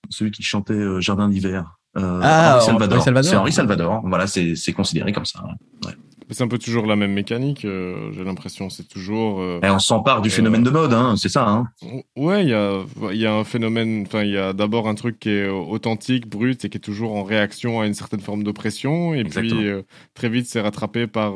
celui 0.09 0.31
qui 0.31 0.41
chantait 0.43 0.99
Jardin 0.99 1.29
d'hiver. 1.29 1.77
ah, 1.95 2.55
Henri 2.55 2.65
Salvador. 2.65 3.23
C'est 3.23 3.35
Henri 3.35 3.51
Salvador. 3.51 4.01
Voilà, 4.05 4.25
c'est 4.25 4.73
considéré 4.73 5.13
comme 5.13 5.25
ça. 5.25 5.43
Ouais. 5.85 5.93
C'est 6.29 6.43
un 6.43 6.47
peu 6.47 6.57
toujours 6.57 6.85
la 6.85 6.95
même 6.95 7.13
mécanique, 7.13 7.63
euh, 7.63 8.11
j'ai 8.11 8.23
l'impression. 8.23 8.69
C'est 8.69 8.87
toujours. 8.87 9.39
Euh, 9.39 9.59
Et 9.63 9.69
on 9.69 9.79
s'empare 9.79 10.21
du 10.21 10.29
phénomène 10.29 10.63
de 10.63 10.69
mode, 10.69 10.93
hein, 10.93 11.15
c'est 11.15 11.29
ça. 11.29 11.47
Hein. 11.47 11.69
Ouais, 12.17 12.43
il 12.43 12.49
y 12.49 12.53
a, 12.53 12.83
y 13.13 13.25
a 13.25 13.33
un 13.33 13.43
phénomène. 13.45 14.03
Enfin, 14.05 14.23
il 14.23 14.31
y 14.31 14.37
a 14.37 14.51
d'abord 14.51 14.89
un 14.89 14.95
truc 14.95 15.19
qui 15.19 15.29
est 15.29 15.47
authentique, 15.47 16.27
brut, 16.27 16.65
et 16.65 16.69
qui 16.69 16.77
est 16.77 16.81
toujours 16.81 17.15
en 17.15 17.23
réaction 17.23 17.79
à 17.79 17.87
une 17.87 17.93
certaine 17.93 18.19
forme 18.19 18.43
d'oppression. 18.43 19.13
Et 19.13 19.23
puis 19.23 19.67
euh, 19.67 19.83
très 20.13 20.27
vite, 20.27 20.47
c'est 20.47 20.61
rattrapé 20.61 21.07
par 21.07 21.33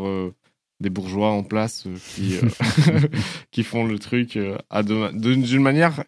des 0.82 0.89
bourgeois 0.89 1.30
en 1.30 1.43
place 1.43 1.88
qui 2.15 2.36
qui 3.51 3.63
font 3.63 3.86
le 3.86 3.97
truc 3.97 4.38
à 4.69 4.84
d'une 4.84 5.62
manière 5.62 6.04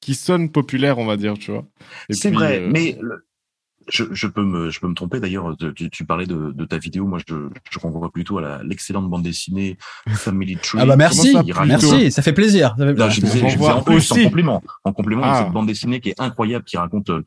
qui, 0.00 0.14
sonne 0.14 0.50
populaire, 0.50 0.96
on 0.96 1.04
va 1.04 1.18
dire, 1.18 1.34
tu 1.34 1.50
vois. 1.50 1.66
C'est 2.08 2.30
vrai, 2.30 2.60
mais 2.60 2.98
je, 3.90 4.04
je, 4.12 4.26
peux 4.26 4.42
me, 4.42 4.70
je 4.70 4.80
peux 4.80 4.88
me 4.88 4.94
tromper 4.94 5.20
d'ailleurs. 5.20 5.56
Tu, 5.74 5.90
tu, 5.90 6.04
parlais 6.04 6.26
de, 6.26 6.52
de, 6.52 6.64
ta 6.64 6.78
vidéo. 6.78 7.06
Moi, 7.06 7.18
je, 7.26 7.48
je 7.70 7.78
renvoie 7.78 8.10
plutôt 8.10 8.38
à 8.38 8.62
l'excellente 8.62 9.08
bande 9.08 9.22
dessinée 9.22 9.78
Family 10.08 10.56
Tree. 10.56 10.78
Ah 10.80 10.86
bah 10.86 10.96
merci, 10.96 11.36
merci, 11.66 12.10
ça 12.10 12.22
fait 12.22 12.32
plaisir. 12.32 12.74
Ça 12.78 12.86
fait 12.86 12.94
plaisir. 12.94 13.10
je 13.10 13.20
disais, 13.20 13.48
je 13.48 13.58
en, 13.58 13.82
plus, 13.82 14.12
en 14.12 14.16
complément, 14.16 14.62
en 14.84 14.92
complément 14.92 15.22
de 15.22 15.28
ah. 15.28 15.42
cette 15.44 15.52
bande 15.52 15.66
dessinée 15.66 16.00
qui 16.00 16.10
est 16.10 16.20
incroyable, 16.20 16.64
qui 16.64 16.76
raconte 16.76 17.10
euh, 17.10 17.22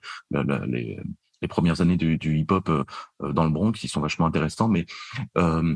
les, 0.67 0.99
les, 1.41 1.47
premières 1.47 1.81
années 1.81 1.97
du, 1.97 2.17
du 2.17 2.37
hip-hop 2.37 2.69
euh, 2.69 3.33
dans 3.33 3.43
le 3.43 3.49
Bronx, 3.49 3.73
qui 3.73 3.87
sont 3.87 4.01
vachement 4.01 4.25
intéressants. 4.25 4.67
Mais 4.67 4.85
euh, 5.37 5.75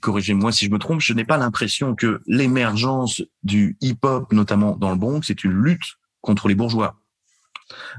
corrigez-moi 0.00 0.52
si 0.52 0.66
je 0.66 0.70
me 0.70 0.78
trompe, 0.78 1.00
je 1.00 1.12
n'ai 1.12 1.24
pas 1.24 1.36
l'impression 1.36 1.94
que 1.94 2.20
l'émergence 2.26 3.22
du 3.42 3.76
hip-hop, 3.80 4.32
notamment 4.32 4.76
dans 4.76 4.90
le 4.90 4.96
Bronx, 4.96 5.22
c'est 5.26 5.44
une 5.44 5.52
lutte 5.52 5.96
contre 6.20 6.48
les 6.48 6.54
bourgeois. 6.54 6.96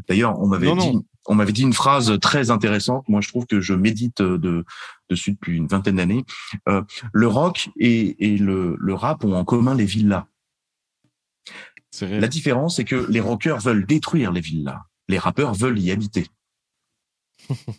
D'ailleurs, 0.07 0.39
on 0.39 0.47
m'avait 0.47 0.73
dit, 0.75 0.99
on 1.27 1.35
m'avait 1.35 1.51
dit 1.51 1.63
une 1.63 1.73
phrase 1.73 2.17
très 2.21 2.51
intéressante. 2.51 3.07
Moi, 3.07 3.21
je 3.21 3.29
trouve 3.29 3.45
que 3.45 3.59
je 3.59 3.73
médite 3.73 4.21
de, 4.21 4.65
dessus 5.09 5.31
depuis 5.31 5.57
une 5.57 5.67
vingtaine 5.67 5.95
d'années. 5.95 6.25
Euh, 6.69 6.81
le 7.13 7.27
rock 7.27 7.69
et, 7.77 8.33
et 8.33 8.37
le, 8.37 8.75
le, 8.79 8.93
rap 8.93 9.23
ont 9.23 9.33
en 9.33 9.43
commun 9.43 9.75
les 9.75 9.85
villas. 9.85 10.25
La 12.01 12.27
différence, 12.27 12.75
c'est 12.75 12.83
que 12.83 13.07
les 13.09 13.21
rockers 13.21 13.59
veulent 13.59 13.85
détruire 13.85 14.31
les 14.31 14.41
villas. 14.41 14.81
Les 15.07 15.17
rappeurs 15.17 15.53
veulent 15.53 15.79
y 15.79 15.91
habiter. 15.91 16.27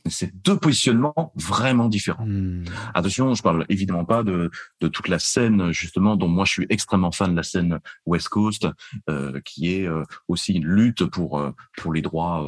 C'est 0.07 0.35
deux 0.45 0.57
positionnements 0.57 1.33
vraiment 1.35 1.89
différents. 1.89 2.27
Hmm. 2.27 2.65
Attention, 2.95 3.35
je 3.35 3.43
parle 3.43 3.67
évidemment 3.69 4.05
pas 4.05 4.23
de, 4.23 4.51
de 4.81 4.89
toute 4.89 5.09
la 5.09 5.19
scène 5.19 5.73
justement 5.73 6.17
dont 6.17 6.29
moi 6.29 6.45
je 6.45 6.53
suis 6.53 6.67
extrêmement 6.69 7.13
fan 7.13 7.33
de 7.33 7.37
la 7.37 7.43
scène 7.43 7.81
West 8.05 8.29
Coast, 8.29 8.67
euh, 9.09 9.41
qui 9.45 9.75
est 9.75 9.87
euh, 9.87 10.05
aussi 10.29 10.55
une 10.55 10.67
lutte 10.67 11.05
pour 11.05 11.39
euh, 11.39 11.51
pour 11.77 11.93
les 11.93 12.03
droits 12.03 12.47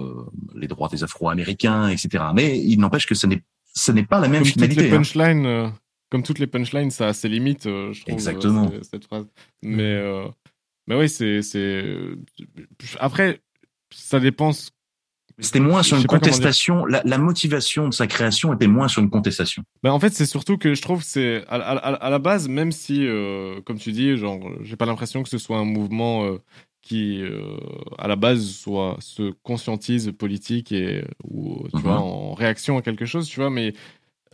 les 0.54 0.68
droits 0.68 0.88
des 0.88 1.04
Afro-Américains, 1.04 1.88
etc. 1.88 2.24
Mais 2.34 2.58
il 2.58 2.78
n'empêche 2.78 3.06
que 3.06 3.14
ce 3.14 3.26
n'est 3.26 3.42
ce 3.74 3.92
n'est 3.92 4.06
pas 4.06 4.20
la 4.20 4.28
même 4.28 4.42
comme 4.42 4.52
finalité. 4.52 4.74
Toutes 4.74 4.84
les 4.84 4.92
hein. 4.92 4.98
punchlines, 4.98 5.72
comme 6.10 6.22
toutes 6.22 6.38
les 6.38 6.46
punchlines, 6.46 6.90
ça 6.90 7.08
a 7.08 7.12
ses 7.12 7.28
limites, 7.28 7.64
je 7.64 8.00
trouve. 8.00 8.14
Exactement. 8.14 8.70
cette 8.82 9.04
phrase. 9.04 9.26
Mais 9.62 10.02
mais 10.86 10.96
oui, 10.96 11.08
c'est 11.08 11.42
c'est 11.42 11.84
après 12.98 13.40
ça 13.90 14.20
dépend 14.20 14.52
c'était 15.40 15.60
moins 15.60 15.82
sur 15.82 15.96
une 15.96 16.06
contestation. 16.06 16.84
La, 16.84 17.02
la, 17.04 17.18
motivation 17.18 17.88
de 17.88 17.94
sa 17.94 18.06
création 18.06 18.52
était 18.52 18.66
moins 18.66 18.88
sur 18.88 19.02
une 19.02 19.10
contestation. 19.10 19.62
Ben 19.82 19.92
en 19.92 20.00
fait, 20.00 20.12
c'est 20.12 20.26
surtout 20.26 20.58
que 20.58 20.74
je 20.74 20.82
trouve 20.82 21.02
c'est 21.02 21.44
à, 21.48 21.56
à, 21.56 21.76
à, 21.76 22.10
la 22.10 22.18
base, 22.18 22.48
même 22.48 22.72
si, 22.72 23.06
euh, 23.06 23.60
comme 23.64 23.78
tu 23.78 23.92
dis, 23.92 24.16
genre, 24.16 24.40
j'ai 24.62 24.76
pas 24.76 24.86
l'impression 24.86 25.22
que 25.22 25.28
ce 25.28 25.38
soit 25.38 25.58
un 25.58 25.64
mouvement 25.64 26.24
euh, 26.24 26.38
qui, 26.82 27.22
euh, 27.22 27.56
à 27.98 28.08
la 28.08 28.16
base, 28.16 28.50
soit 28.50 28.96
se 29.00 29.32
conscientise 29.42 30.12
politique 30.18 30.72
et 30.72 31.04
ou 31.22 31.66
tu 31.72 31.80
vois 31.82 31.94
mhm. 31.94 32.02
en 32.02 32.34
réaction 32.34 32.76
à 32.76 32.82
quelque 32.82 33.06
chose, 33.06 33.28
tu 33.28 33.38
vois. 33.38 33.50
Mais 33.50 33.74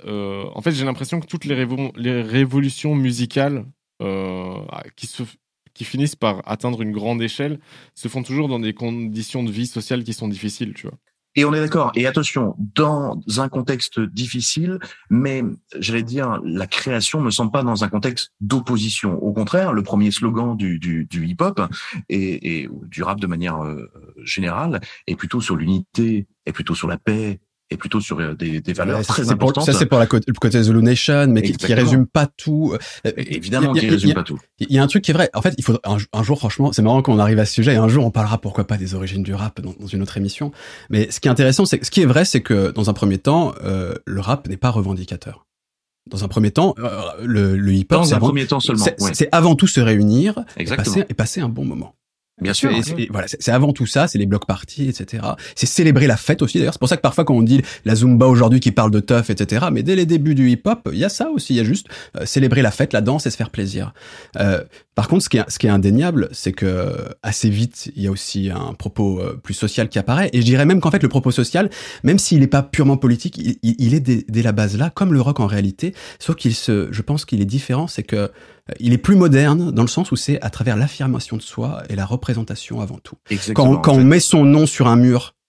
en 0.07 0.61
fait, 0.63 0.73
j'ai 0.73 0.85
l'impression 0.85 1.21
que 1.21 1.27
toutes 1.27 1.45
les, 1.45 1.67
les 1.97 2.23
révolutions 2.23 2.95
musicales 2.95 3.67
qui 4.97 5.07
se 5.07 5.23
qui 5.75 5.85
finissent 5.85 6.17
par 6.17 6.43
atteindre 6.47 6.83
une 6.83 6.93
grande 6.93 7.21
échelle 7.23 7.59
se 7.95 8.09
font 8.09 8.23
toujours 8.23 8.49
dans 8.49 8.61
des 8.61 8.75
conditions 8.75 9.43
de 9.43 9.51
vie 9.51 9.67
sociale 9.67 10.05
qui 10.05 10.13
sont 10.13 10.29
difficiles, 10.29 10.73
tu 10.75 10.87
vois. 10.87 10.99
Et 11.37 11.45
on 11.45 11.53
est 11.53 11.61
d'accord. 11.61 11.91
Et 11.97 12.07
attention, 12.07 12.55
dans 12.59 13.21
un 13.39 13.49
contexte 13.49 13.99
difficile, 13.99 14.79
mais 15.11 15.43
j'allais 15.77 16.05
dire, 16.05 16.41
la 16.45 16.69
création 16.69 17.23
ne 17.23 17.31
semble 17.31 17.51
pas 17.51 17.65
dans 17.65 17.83
un 17.83 17.89
contexte 17.89 18.33
d'opposition. 18.41 19.21
Au 19.21 19.33
contraire, 19.33 19.73
le 19.73 19.83
premier 19.83 20.13
slogan 20.13 20.57
du, 20.57 21.09
hip-hop 21.13 21.61
et, 22.09 22.61
et, 22.61 22.69
du 22.85 23.03
rap 23.03 23.19
de 23.19 23.27
manière 23.27 23.65
euh, 23.65 23.91
générale 24.23 24.81
est 25.09 25.17
plutôt 25.17 25.41
sur 25.41 25.57
l'unité, 25.57 26.29
est 26.47 26.53
plutôt 26.53 26.77
sur 26.77 26.87
la 26.87 26.99
paix, 26.99 27.41
et 27.71 27.77
plutôt 27.77 28.01
sur 28.01 28.21
euh, 28.21 28.35
des, 28.35 28.61
des 28.61 28.73
valeurs 28.73 29.05
très 29.05 29.31
importantes. 29.31 29.65
ça, 29.65 29.73
c'est 29.73 29.87
pour 29.87 29.99
la 29.99 30.07
côté, 30.07 30.27
le 30.29 30.35
côté 30.35 30.63
Zulu 30.63 30.83
Nation, 30.83 31.27
mais 31.29 31.43
qui, 31.43 31.53
qui, 31.55 31.73
résume 31.75 32.07
pas 32.07 32.27
tout. 32.27 32.77
Euh, 33.07 33.13
Évidemment, 33.17 33.73
qui 33.73 33.89
résume 33.89 34.15
pas 34.15 34.23
tout. 34.23 34.39
Il 34.59 34.73
y 34.73 34.79
a 34.79 34.83
un 34.83 34.87
truc 34.87 35.03
qui 35.03 35.11
est 35.11 35.15
vrai. 35.15 35.31
En 35.35 35.43
fait, 35.43 35.55
il 35.57 35.65
faut 35.65 35.79
un, 35.85 36.23
jour, 36.23 36.39
franchement, 36.39 36.73
c'est 36.73 36.83
marrant 36.83 37.03
qu'on 37.03 37.19
arrive 37.19 37.39
à 37.39 37.47
ce 37.47 37.55
sujet. 37.55 37.75
Et 37.75 37.77
un 37.77 37.89
jour, 37.89 38.05
on 38.05 38.11
parlera 38.11 38.39
pourquoi 38.39 38.67
pas 38.67 38.77
des 38.77 38.95
origines 38.95 39.23
du 39.23 39.35
rap 39.35 39.61
dans, 39.61 39.75
dans 39.79 39.87
une 39.87 40.03
autre 40.03 40.17
émission. 40.17 40.53
Mais 40.91 41.11
ce 41.11 41.21
qui 41.21 41.29
est 41.29 41.31
intéressant, 41.31 41.65
c'est 41.65 41.83
ce 41.85 41.91
qui 41.91 42.03
est 42.03 42.07
vrai, 42.07 42.25
c'est 42.25 42.43
que 42.43 42.71
dans 42.71 42.91
un 42.91 42.95
premier 42.95 43.19
temps, 43.19 43.55
euh, 43.65 43.95
le 44.07 44.21
rap 44.21 44.49
n'est 44.49 44.57
pas 44.57 44.71
revendicateur. 44.71 45.47
Dans 46.11 46.23
un 46.23 46.29
premier 46.29 46.51
temps, 46.51 46.75
euh, 46.79 47.01
le, 47.25 47.57
le 47.57 47.73
hip-hop, 47.73 48.05
c'est 48.05 48.15
avant, 48.15 48.31
ouais. 48.31 49.29
avant 49.33 49.55
tout 49.55 49.67
se 49.67 49.81
réunir 49.81 50.45
et 50.59 50.65
passer, 50.67 51.05
et 51.09 51.15
passer 51.15 51.41
un 51.41 51.49
bon 51.49 51.65
moment. 51.65 51.95
Bien 52.41 52.53
sûr. 52.53 52.71
Et, 52.73 53.09
voilà, 53.11 53.29
c'est 53.29 53.53
avant 53.53 53.73
tout 53.73 53.87
ça, 53.87 54.09
c'est 54.09 54.19
les 54.19 54.27
blocs 54.27 54.47
parties, 54.47 54.89
etc. 54.89 55.23
C'est 55.55 55.67
célébrer 55.67 56.09
la 56.09 56.17
fête 56.17 56.43
aussi. 56.43 56.59
D'ailleurs, 56.59 56.75
c'est 56.75 56.81
pour 56.81 56.89
ça 56.89 56.97
que 56.97 57.03
parfois 57.03 57.25
quand 57.25 57.35
on 57.35 57.43
dit 57.43 57.63
la 57.85 57.95
zumba 57.95 58.27
aujourd'hui 58.27 58.59
qui 58.59 58.73
parle 58.73 58.91
de 58.91 58.99
tough, 58.99 59.31
etc. 59.31 59.67
Mais 59.73 59.85
dès 59.85 59.95
les 59.95 60.05
débuts 60.05 60.35
du 60.35 60.51
hip-hop, 60.51 60.89
il 60.93 60.99
y 60.99 61.05
a 61.05 61.09
ça 61.09 61.31
aussi. 61.31 61.55
Il 61.55 61.57
y 61.59 61.61
a 61.61 61.65
juste 61.65 61.87
euh, 62.17 62.27
célébrer 62.27 62.61
la 62.61 62.73
fête, 62.73 62.93
la 62.93 63.03
danse 63.03 63.27
et 63.27 63.31
se 63.31 63.37
faire 63.37 63.51
plaisir. 63.51 63.95
Euh, 64.37 64.65
par 64.95 65.09
contre, 65.09 65.25
ce 65.25 65.29
qui 65.29 65.39
est, 65.39 65.45
ce 65.49 65.59
qui 65.59 65.67
est 65.67 65.71
indéniable, 65.71 66.29
c'est 66.33 66.53
que 66.53 66.95
assez 67.23 67.51
vite, 67.51 67.91
il 67.97 68.03
y 68.03 68.07
a 68.07 68.11
aussi 68.11 68.51
un 68.51 68.75
propos 68.75 69.21
euh, 69.21 69.39
plus 69.43 69.55
social 69.55 69.89
qui 69.89 69.99
apparaît. 69.99 70.31
Et 70.33 70.41
je 70.41 70.47
dirais 70.47 70.67
même 70.67 70.81
qu'en 70.81 70.91
fait, 70.91 71.03
le 71.03 71.09
propos 71.09 71.31
social, 71.31 71.69
même 72.05 72.19
s'il 72.19 72.41
n'est 72.41 72.47
pas 72.47 72.63
purement 72.63 72.97
politique, 72.97 73.37
il, 73.39 73.59
il 73.63 73.95
est 73.95 74.01
dès, 74.01 74.25
dès, 74.29 74.43
la 74.43 74.53
base 74.53 74.77
là, 74.77 74.91
comme 74.91 75.13
le 75.13 75.21
rock 75.21 75.41
en 75.41 75.47
réalité. 75.47 75.95
Sauf 76.19 76.37
qu'il 76.37 76.55
se, 76.55 76.89
je 76.93 77.03
pense 77.03 77.25
qu'il 77.25 77.41
est 77.41 77.47
différent, 77.47 77.89
c'est 77.89 78.05
que 78.05 78.31
il 78.81 78.93
est 78.93 78.99
plus 78.99 79.17
moderne 79.17 79.73
dans 79.73 79.83
le 79.83 79.89
sens 79.89 80.11
où 80.11 80.17
c'est 80.17 80.41
à 80.41 80.49
travers 80.49 80.77
l'affirmation 80.77 81.37
de 81.37 81.43
soi 81.43 81.83
et 81.91 81.97
la 81.97 82.07
représentation 82.07 82.81
avant 82.81 82.99
tout. 82.99 83.17
quand, 83.55 83.77
quand 83.77 83.93
on 83.93 84.05
met 84.05 84.21
son 84.21 84.45
nom 84.45 84.67
sur 84.67 84.87
un 84.89 84.97
mur, 84.97 85.35
euh, 85.35 85.44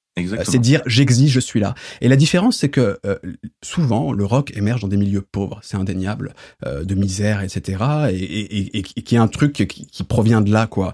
c'est 0.46 0.60
dire 0.60 0.82
j'existe, 0.86 1.34
je 1.34 1.40
suis 1.40 1.60
là. 1.60 1.76
Et 2.00 2.08
la 2.08 2.16
différence, 2.16 2.58
c'est 2.58 2.70
que 2.70 3.00
euh, 3.06 3.18
souvent 3.62 4.14
le 4.14 4.26
rock 4.26 4.54
émerge 4.56 4.82
dans 4.82 4.88
des 4.88 4.98
milieux 4.98 5.22
pauvres, 5.22 5.60
c'est 5.62 5.76
indéniable, 5.76 6.34
euh, 6.66 6.84
de 6.86 6.96
misère, 6.96 7.42
etc. 7.42 7.84
Et, 8.12 8.16
et, 8.16 8.78
et, 8.78 8.82
qui 8.84 9.16
est 9.16 9.20
un 9.20 9.28
truc 9.28 9.54
qui, 9.54 9.68
qui, 9.68 10.04
provient 10.04 10.42
de 10.42 10.52
là, 10.52 10.68
quoi. 10.68 10.94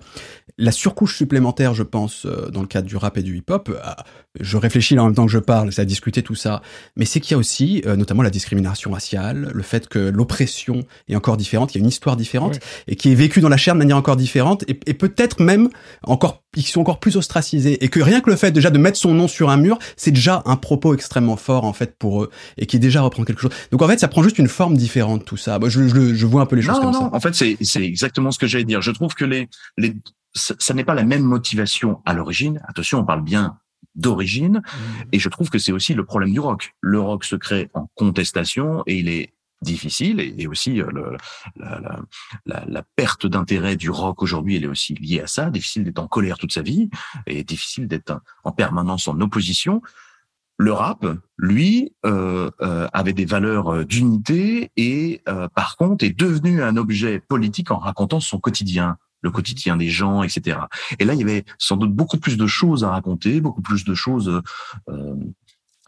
La 0.57 0.71
surcouche 0.71 1.17
supplémentaire, 1.17 1.73
je 1.73 1.83
pense, 1.83 2.25
dans 2.51 2.61
le 2.61 2.67
cadre 2.67 2.87
du 2.87 2.97
rap 2.97 3.17
et 3.17 3.23
du 3.23 3.37
hip-hop, 3.37 3.71
je 4.39 4.57
réfléchis 4.57 4.95
là 4.95 5.03
en 5.03 5.05
même 5.05 5.15
temps 5.15 5.25
que 5.25 5.31
je 5.31 5.39
parle, 5.39 5.71
c'est 5.71 5.81
à 5.81 5.85
discuter 5.85 6.23
tout 6.23 6.35
ça, 6.35 6.61
mais 6.95 7.05
c'est 7.05 7.19
qu'il 7.19 7.31
y 7.31 7.35
a 7.35 7.37
aussi 7.37 7.81
notamment 7.85 8.21
la 8.21 8.29
discrimination 8.29 8.91
raciale, 8.91 9.49
le 9.53 9.63
fait 9.63 9.87
que 9.87 9.97
l'oppression 9.97 10.83
est 11.07 11.15
encore 11.15 11.37
différente, 11.37 11.73
il 11.73 11.77
y 11.77 11.81
a 11.81 11.83
une 11.83 11.89
histoire 11.89 12.15
différente 12.15 12.59
et 12.87 12.95
qui 12.95 13.11
est 13.11 13.15
vécue 13.15 13.39
dans 13.39 13.49
la 13.49 13.57
chair 13.57 13.73
de 13.73 13.79
manière 13.79 13.97
encore 13.97 14.17
différente 14.17 14.63
et, 14.67 14.79
et 14.85 14.93
peut-être 14.93 15.41
même 15.41 15.69
encore, 16.03 16.40
ils 16.55 16.63
sont 16.63 16.81
encore 16.81 16.99
plus 16.99 17.15
ostracisés 17.15 17.83
et 17.83 17.89
que 17.89 17.99
rien 17.99 18.21
que 18.21 18.29
le 18.29 18.35
fait 18.35 18.51
déjà 18.51 18.69
de 18.69 18.77
mettre 18.77 18.97
son 18.97 19.13
nom 19.13 19.27
sur 19.27 19.49
un 19.49 19.57
mur, 19.57 19.79
c'est 19.95 20.11
déjà 20.11 20.41
un 20.45 20.57
propos 20.57 20.93
extrêmement 20.93 21.37
fort 21.37 21.63
en 21.63 21.73
fait 21.73 21.97
pour 21.97 22.23
eux 22.23 22.29
et 22.57 22.65
qui 22.65 22.79
déjà 22.79 23.01
reprend 23.01 23.23
quelque 23.23 23.41
chose. 23.41 23.51
Donc 23.71 23.81
en 23.81 23.87
fait, 23.87 23.99
ça 23.99 24.07
prend 24.07 24.23
juste 24.23 24.37
une 24.37 24.49
forme 24.49 24.75
différente 24.75 25.25
tout 25.25 25.37
ça. 25.37 25.59
Moi, 25.59 25.69
je, 25.69 25.87
je, 25.87 26.13
je 26.13 26.25
vois 26.25 26.41
un 26.41 26.45
peu 26.45 26.55
les 26.55 26.61
choses 26.61 26.79
comme 26.79 26.91
non, 26.91 27.09
ça. 27.09 27.09
En 27.13 27.19
fait, 27.19 27.33
c'est 27.33 27.57
c'est 27.61 27.83
exactement 27.83 28.31
ce 28.31 28.39
que 28.39 28.47
j'allais 28.47 28.65
dire. 28.65 28.81
Je 28.81 28.91
trouve 28.91 29.13
que 29.13 29.25
les 29.25 29.49
les 29.77 29.95
ça, 30.33 30.73
n'est 30.73 30.85
pas 30.85 30.93
la 30.93 31.03
même 31.03 31.23
motivation 31.23 32.01
à 32.05 32.13
l'origine. 32.13 32.61
Attention, 32.67 32.99
on 32.99 33.05
parle 33.05 33.23
bien 33.23 33.57
d'origine. 33.95 34.57
Mmh. 34.63 35.03
Et 35.11 35.19
je 35.19 35.29
trouve 35.29 35.49
que 35.49 35.59
c'est 35.59 35.73
aussi 35.73 35.93
le 35.93 36.05
problème 36.05 36.31
du 36.31 36.39
rock. 36.39 36.73
Le 36.79 36.99
rock 36.99 37.25
se 37.25 37.35
crée 37.35 37.69
en 37.73 37.87
contestation 37.95 38.83
et 38.87 38.97
il 38.97 39.09
est 39.09 39.33
difficile 39.61 40.19
et, 40.19 40.47
aussi 40.47 40.81
euh, 40.81 40.89
le, 40.91 41.17
la, 41.55 41.99
la, 42.45 42.65
la, 42.67 42.83
perte 42.95 43.27
d'intérêt 43.27 43.75
du 43.75 43.89
rock 43.89 44.21
aujourd'hui, 44.21 44.55
elle 44.55 44.63
est 44.63 44.67
aussi 44.67 44.95
liée 44.95 45.21
à 45.21 45.27
ça. 45.27 45.49
Difficile 45.49 45.83
d'être 45.83 45.99
en 45.99 46.07
colère 46.07 46.37
toute 46.37 46.51
sa 46.51 46.61
vie 46.61 46.89
et 47.27 47.43
difficile 47.43 47.87
d'être 47.87 48.21
en 48.43 48.51
permanence 48.51 49.07
en 49.07 49.19
opposition. 49.21 49.81
Le 50.61 50.73
rap, 50.73 51.07
lui, 51.39 51.95
euh, 52.05 52.51
euh, 52.61 52.87
avait 52.93 53.13
des 53.13 53.25
valeurs 53.25 53.73
euh, 53.73 53.83
d'unité 53.83 54.71
et 54.77 55.21
euh, 55.27 55.47
par 55.47 55.75
contre 55.75 56.05
est 56.05 56.15
devenu 56.15 56.61
un 56.61 56.77
objet 56.77 57.19
politique 57.19 57.71
en 57.71 57.79
racontant 57.79 58.19
son 58.19 58.39
quotidien 58.39 58.97
le 59.23 59.29
quotidien 59.29 59.77
des 59.77 59.89
gens, 59.89 60.23
etc. 60.23 60.57
Et 60.97 61.05
là, 61.05 61.13
il 61.13 61.19
y 61.19 61.23
avait 61.23 61.45
sans 61.59 61.77
doute 61.77 61.93
beaucoup 61.93 62.17
plus 62.17 62.37
de 62.37 62.47
choses 62.47 62.83
à 62.83 62.89
raconter, 62.89 63.39
beaucoup 63.39 63.61
plus 63.61 63.85
de 63.85 63.93
choses 63.93 64.41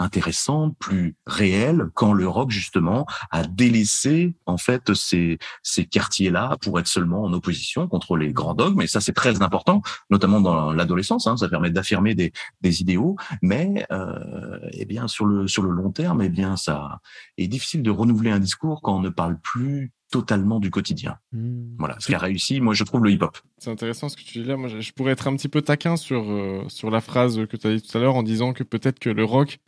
intéressante, 0.03 0.75
plus 0.77 1.15
réelle, 1.25 1.89
quand 1.93 2.13
le 2.13 2.27
rock 2.27 2.51
justement 2.51 3.05
a 3.31 3.43
délaissé 3.43 4.35
en 4.45 4.57
fait 4.57 4.93
ces, 4.93 5.39
ces 5.63 5.85
quartiers-là 5.85 6.57
pour 6.61 6.79
être 6.79 6.87
seulement 6.87 7.23
en 7.23 7.33
opposition 7.33 7.87
contre 7.87 8.17
les 8.17 8.31
grands 8.31 8.53
dogmes. 8.53 8.81
Et 8.81 8.87
ça, 8.87 9.01
c'est 9.01 9.13
très 9.13 9.41
important, 9.41 9.81
notamment 10.09 10.41
dans 10.41 10.73
l'adolescence. 10.73 11.27
Hein, 11.27 11.37
ça 11.37 11.49
permet 11.49 11.71
d'affirmer 11.71 12.15
des, 12.15 12.31
des 12.61 12.81
idéaux, 12.81 13.15
mais 13.41 13.85
euh, 13.91 14.59
eh 14.71 14.85
bien 14.85 15.07
sur 15.07 15.25
le 15.25 15.47
sur 15.47 15.63
le 15.63 15.71
long 15.71 15.91
terme, 15.91 16.21
eh 16.21 16.29
bien 16.29 16.55
ça 16.57 16.99
est 17.37 17.47
difficile 17.47 17.83
de 17.83 17.91
renouveler 17.91 18.31
un 18.31 18.39
discours 18.39 18.81
quand 18.81 18.95
on 18.97 19.01
ne 19.01 19.09
parle 19.09 19.39
plus 19.39 19.91
totalement 20.11 20.59
du 20.59 20.69
quotidien. 20.69 21.17
Mmh. 21.31 21.75
Voilà, 21.79 21.95
ce 21.99 22.05
qui 22.07 22.13
a 22.13 22.19
réussi, 22.19 22.61
moi 22.61 22.73
je 22.73 22.83
trouve 22.83 23.03
le 23.03 23.11
hip-hop. 23.11 23.37
C'est 23.57 23.71
intéressant 23.71 24.09
ce 24.09 24.15
que 24.15 24.21
tu 24.21 24.39
dis 24.39 24.43
là. 24.43 24.57
Moi, 24.57 24.69
je 24.69 24.91
pourrais 24.91 25.13
être 25.13 25.27
un 25.27 25.35
petit 25.35 25.49
peu 25.49 25.61
taquin 25.61 25.97
sur 25.97 26.23
euh, 26.29 26.63
sur 26.67 26.91
la 26.91 27.01
phrase 27.01 27.47
que 27.47 27.57
tu 27.57 27.67
as 27.67 27.75
dit 27.75 27.81
tout 27.81 27.97
à 27.97 28.01
l'heure 28.01 28.15
en 28.15 28.23
disant 28.23 28.53
que 28.53 28.63
peut-être 28.63 28.99
que 28.99 29.09
le 29.09 29.23
rock 29.23 29.59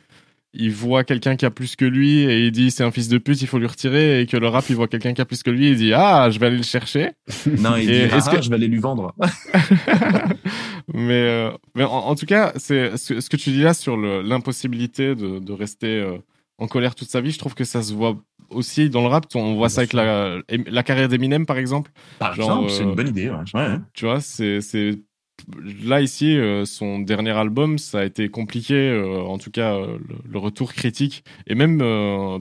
il 0.58 0.72
voit 0.72 1.04
quelqu'un 1.04 1.36
qui 1.36 1.44
a 1.44 1.50
plus 1.50 1.76
que 1.76 1.84
lui 1.84 2.20
et 2.20 2.46
il 2.46 2.52
dit 2.52 2.70
c'est 2.70 2.84
un 2.84 2.90
fils 2.90 3.08
de 3.08 3.18
pute, 3.18 3.40
il 3.42 3.48
faut 3.48 3.58
lui 3.58 3.66
retirer 3.66 4.20
et 4.20 4.26
que 4.26 4.36
le 4.36 4.48
rap 4.48 4.64
il 4.68 4.76
voit 4.76 4.88
quelqu'un 4.88 5.12
qui 5.14 5.20
a 5.20 5.24
plus 5.24 5.42
que 5.42 5.50
lui, 5.50 5.70
il 5.70 5.76
dit 5.76 5.92
ah 5.92 6.30
je 6.30 6.38
vais 6.38 6.46
aller 6.46 6.56
le 6.56 6.62
chercher. 6.62 7.12
Non, 7.58 7.76
il 7.76 7.86
dit 7.86 8.02
ah, 8.12 8.30
que... 8.30 8.42
je 8.42 8.48
vais 8.48 8.56
aller 8.56 8.68
lui 8.68 8.78
vendre. 8.78 9.14
mais, 10.92 11.12
euh, 11.14 11.50
mais 11.74 11.84
en, 11.84 12.14
tout 12.14 12.26
cas, 12.26 12.52
c'est 12.56 12.96
ce, 12.96 13.20
ce, 13.20 13.30
que 13.30 13.36
tu 13.36 13.50
dis 13.50 13.62
là 13.62 13.74
sur 13.74 13.96
l'impossibilité 13.96 15.14
de, 15.14 15.38
de, 15.38 15.52
rester 15.52 16.00
euh, 16.00 16.18
en 16.58 16.66
colère 16.66 16.94
toute 16.94 17.08
sa 17.08 17.20
vie. 17.20 17.30
Je 17.30 17.38
trouve 17.38 17.54
que 17.54 17.64
ça 17.64 17.82
se 17.82 17.92
voit 17.94 18.16
aussi 18.50 18.90
dans 18.90 19.02
le 19.02 19.08
rap. 19.08 19.26
On 19.34 19.54
voit 19.54 19.68
ça 19.68 19.82
avec 19.82 19.92
la, 19.92 20.38
la 20.48 20.82
carrière 20.82 21.08
d'Eminem, 21.08 21.46
par 21.46 21.58
exemple. 21.58 21.90
Par 22.18 22.34
exemple, 22.34 22.70
c'est 22.70 22.82
une 22.82 22.94
bonne 22.94 23.08
idée. 23.08 23.30
Ouais. 23.30 23.78
Tu 23.94 24.04
vois, 24.04 24.20
c'est 24.20 24.60
là 25.84 26.00
ici, 26.00 26.36
euh, 26.36 26.64
son 26.64 26.98
dernier 26.98 27.30
album, 27.30 27.78
ça 27.78 28.00
a 28.00 28.04
été 28.04 28.28
compliqué, 28.28 28.74
euh, 28.74 29.20
en 29.20 29.38
tout 29.38 29.50
cas 29.50 29.74
euh, 29.74 29.98
le, 30.28 30.38
retour 30.38 30.72
critique 30.72 31.24
et 31.46 31.54
même 31.54 31.78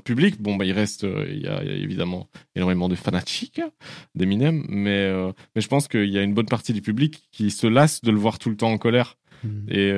public. 0.03 0.41
Bon, 0.41 0.55
bah 0.55 0.65
il 0.65 0.73
reste, 0.73 1.03
il 1.03 1.41
y, 1.41 1.47
a 1.47 1.63
évidemment 1.63 2.27
énormément 2.55 2.89
de 2.89 2.95
fanatiques 2.95 3.61
d'Eminem, 4.15 4.65
mais 4.67 5.11
mais 5.55 5.61
je 5.61 5.67
pense 5.67 5.87
qu'il 5.87 6.09
y 6.09 6.17
a 6.17 6.23
une 6.23 6.33
bonne 6.33 6.45
partie 6.45 6.73
du 6.73 6.81
public 6.81 7.23
qui 7.31 7.51
se 7.51 7.67
lasse 7.67 8.01
de 8.01 8.11
le 8.11 8.17
voir 8.17 8.39
tout 8.39 8.49
le 8.49 8.57
temps 8.57 8.71
en 8.71 8.77
colère. 8.77 9.17
Mmh. 9.43 9.49
Et 9.69 9.93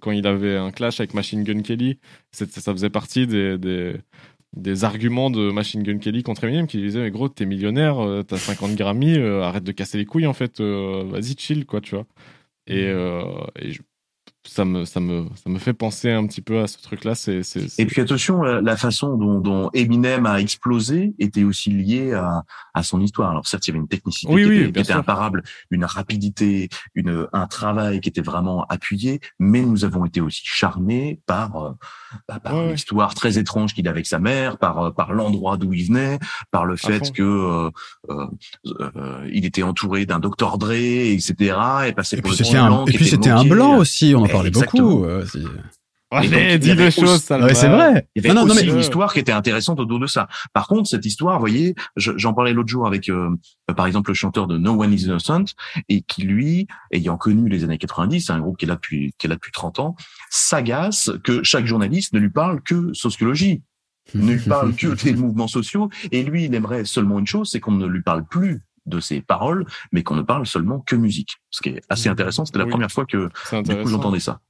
quand 0.00 0.12
il 0.12 0.26
avait 0.26 0.56
un 0.56 0.70
clash 0.70 1.00
avec 1.00 1.14
Machine 1.14 1.42
Gun 1.42 1.62
Kelly, 1.62 1.98
ça 2.30 2.46
faisait 2.46 2.90
partie 2.90 3.26
des, 3.26 3.58
des 3.58 3.94
des 4.56 4.82
arguments 4.82 5.30
de 5.30 5.52
Machine 5.52 5.82
Gun 5.84 5.98
Kelly 5.98 6.24
contre 6.24 6.42
Eminem 6.42 6.66
qui 6.66 6.78
disait 6.78 7.00
mais 7.00 7.12
gros 7.12 7.28
t'es 7.28 7.46
millionnaire 7.46 7.98
t'as 8.26 8.36
50 8.36 8.74
Grammy 8.74 9.16
arrête 9.16 9.62
de 9.62 9.70
casser 9.70 9.96
les 9.96 10.04
couilles 10.04 10.26
en 10.26 10.32
fait 10.32 10.60
vas-y 10.60 11.36
chill 11.38 11.66
quoi 11.66 11.80
tu 11.80 11.94
vois 11.94 12.06
et, 12.66 12.86
euh, 12.88 13.46
et 13.56 13.72
je, 13.72 13.82
ça 14.46 14.64
me, 14.64 14.84
ça, 14.84 15.00
me, 15.00 15.26
ça 15.34 15.50
me 15.50 15.58
fait 15.58 15.72
penser 15.72 16.10
un 16.10 16.26
petit 16.26 16.40
peu 16.40 16.60
à 16.60 16.66
ce 16.66 16.78
truc-là. 16.82 17.14
C'est, 17.14 17.42
c'est, 17.42 17.78
Et 17.78 17.86
puis 17.86 18.00
attention, 18.00 18.42
la, 18.42 18.76
façon 18.76 19.16
dont, 19.16 19.38
dont, 19.38 19.70
Eminem 19.74 20.26
a 20.26 20.40
explosé 20.40 21.14
était 21.18 21.44
aussi 21.44 21.70
liée 21.70 22.12
à, 22.12 22.42
à 22.74 22.82
son 22.82 23.00
histoire. 23.00 23.30
Alors 23.30 23.46
certes, 23.46 23.66
il 23.66 23.70
y 23.70 23.72
avait 23.72 23.80
une 23.80 23.88
technicité 23.88 24.34
qui, 24.34 24.40
était, 24.40 24.72
qui 24.72 24.80
était, 24.80 24.92
imparable, 24.92 25.42
une 25.70 25.84
rapidité, 25.84 26.68
une, 26.94 27.28
un 27.32 27.46
travail 27.46 28.00
qui 28.00 28.08
était 28.08 28.22
vraiment 28.22 28.64
appuyé, 28.68 29.20
mais 29.38 29.60
nous 29.60 29.84
avons 29.84 30.04
été 30.04 30.20
aussi 30.20 30.42
charmés 30.44 31.20
par, 31.26 31.56
euh, 31.56 31.72
bah, 32.26 32.40
par 32.40 32.66
l'histoire 32.66 33.14
très 33.14 33.38
étrange 33.38 33.74
qu'il 33.74 33.86
avait 33.86 34.00
avec 34.00 34.06
sa 34.06 34.18
mère, 34.18 34.56
par, 34.56 34.78
euh, 34.78 34.90
par 34.90 35.12
l'endroit 35.12 35.58
d'où 35.58 35.72
il 35.74 35.86
venait, 35.86 36.18
par 36.50 36.64
le 36.64 36.76
fait 36.76 37.12
que 37.12 37.22
euh, 37.22 37.70
euh, 38.08 39.28
il 39.30 39.44
était 39.44 39.62
entouré 39.62 40.06
d'un 40.06 40.18
docteur 40.18 40.56
Dre, 40.56 40.72
etc. 40.72 41.34
Et, 41.86 41.92
passait 41.92 42.18
et 42.18 42.22
puis 42.22 42.34
c'était 42.34 42.56
un, 42.56 42.86
et 42.86 42.92
puis 42.92 43.06
c'était 43.06 43.28
un 43.28 43.44
blanc 43.44 43.76
aussi, 43.76 44.14
on 44.16 44.24
en 44.30 44.32
parlait 44.32 44.50
beaucoup. 44.50 45.04
Euh, 45.04 45.24
Allez, 46.12 46.58
dis 46.58 46.74
des 46.74 46.90
choses, 46.90 47.22
ça 47.22 47.38
ouais, 47.38 47.54
c'est 47.54 47.68
vrai. 47.68 48.08
Il 48.16 48.24
y 48.24 48.28
avait 48.28 48.40
aussi 48.40 48.66
une 48.66 48.78
histoire 48.78 49.12
qui 49.12 49.20
était 49.20 49.32
intéressante 49.32 49.78
autour 49.78 50.00
de 50.00 50.08
ça. 50.08 50.26
Par 50.52 50.66
contre, 50.66 50.88
cette 50.88 51.06
histoire, 51.06 51.36
vous 51.36 51.40
voyez, 51.40 51.76
j'en 51.96 52.34
parlais 52.34 52.52
l'autre 52.52 52.68
jour 52.68 52.86
avec, 52.86 53.08
euh, 53.08 53.30
par 53.76 53.86
exemple, 53.86 54.10
le 54.10 54.14
chanteur 54.14 54.48
de 54.48 54.58
No 54.58 54.72
One 54.82 54.92
Is 54.92 55.04
Innocent, 55.04 55.44
et 55.88 56.02
qui 56.02 56.22
lui, 56.22 56.66
ayant 56.90 57.16
connu 57.16 57.48
les 57.48 57.62
années 57.62 57.78
90, 57.78 58.22
c'est 58.22 58.32
un 58.32 58.40
groupe 58.40 58.58
qui 58.58 58.64
est 58.64 58.68
là 58.68 58.74
depuis, 58.74 59.14
qui 59.18 59.28
est 59.28 59.30
là 59.30 59.36
depuis 59.36 59.52
30 59.52 59.78
ans, 59.78 59.94
s'agace 60.30 61.12
que 61.22 61.44
chaque 61.44 61.66
journaliste 61.66 62.12
ne 62.12 62.18
lui 62.18 62.30
parle 62.30 62.60
que 62.60 62.92
sociologie, 62.92 63.62
ne 64.14 64.32
lui 64.32 64.48
parle 64.48 64.74
que 64.74 64.88
des 65.04 65.14
mouvements 65.14 65.48
sociaux, 65.48 65.90
et 66.10 66.24
lui, 66.24 66.46
il 66.46 66.54
aimerait 66.56 66.84
seulement 66.86 67.20
une 67.20 67.26
chose, 67.28 67.50
c'est 67.52 67.60
qu'on 67.60 67.72
ne 67.72 67.86
lui 67.86 68.02
parle 68.02 68.24
plus 68.24 68.60
de 68.86 69.00
ses 69.00 69.20
paroles, 69.20 69.66
mais 69.92 70.02
qu'on 70.02 70.16
ne 70.16 70.22
parle 70.22 70.46
seulement 70.46 70.80
que 70.80 70.96
musique. 70.96 71.36
Ce 71.50 71.60
qui 71.62 71.70
est 71.70 71.82
assez 71.88 72.08
intéressant. 72.08 72.44
C'était 72.44 72.58
la 72.58 72.66
première 72.66 72.90
fois 72.90 73.06
que 73.06 73.28
du 73.62 73.76
coup 73.76 73.88
j'entendais 73.88 74.20
ça. 74.20 74.40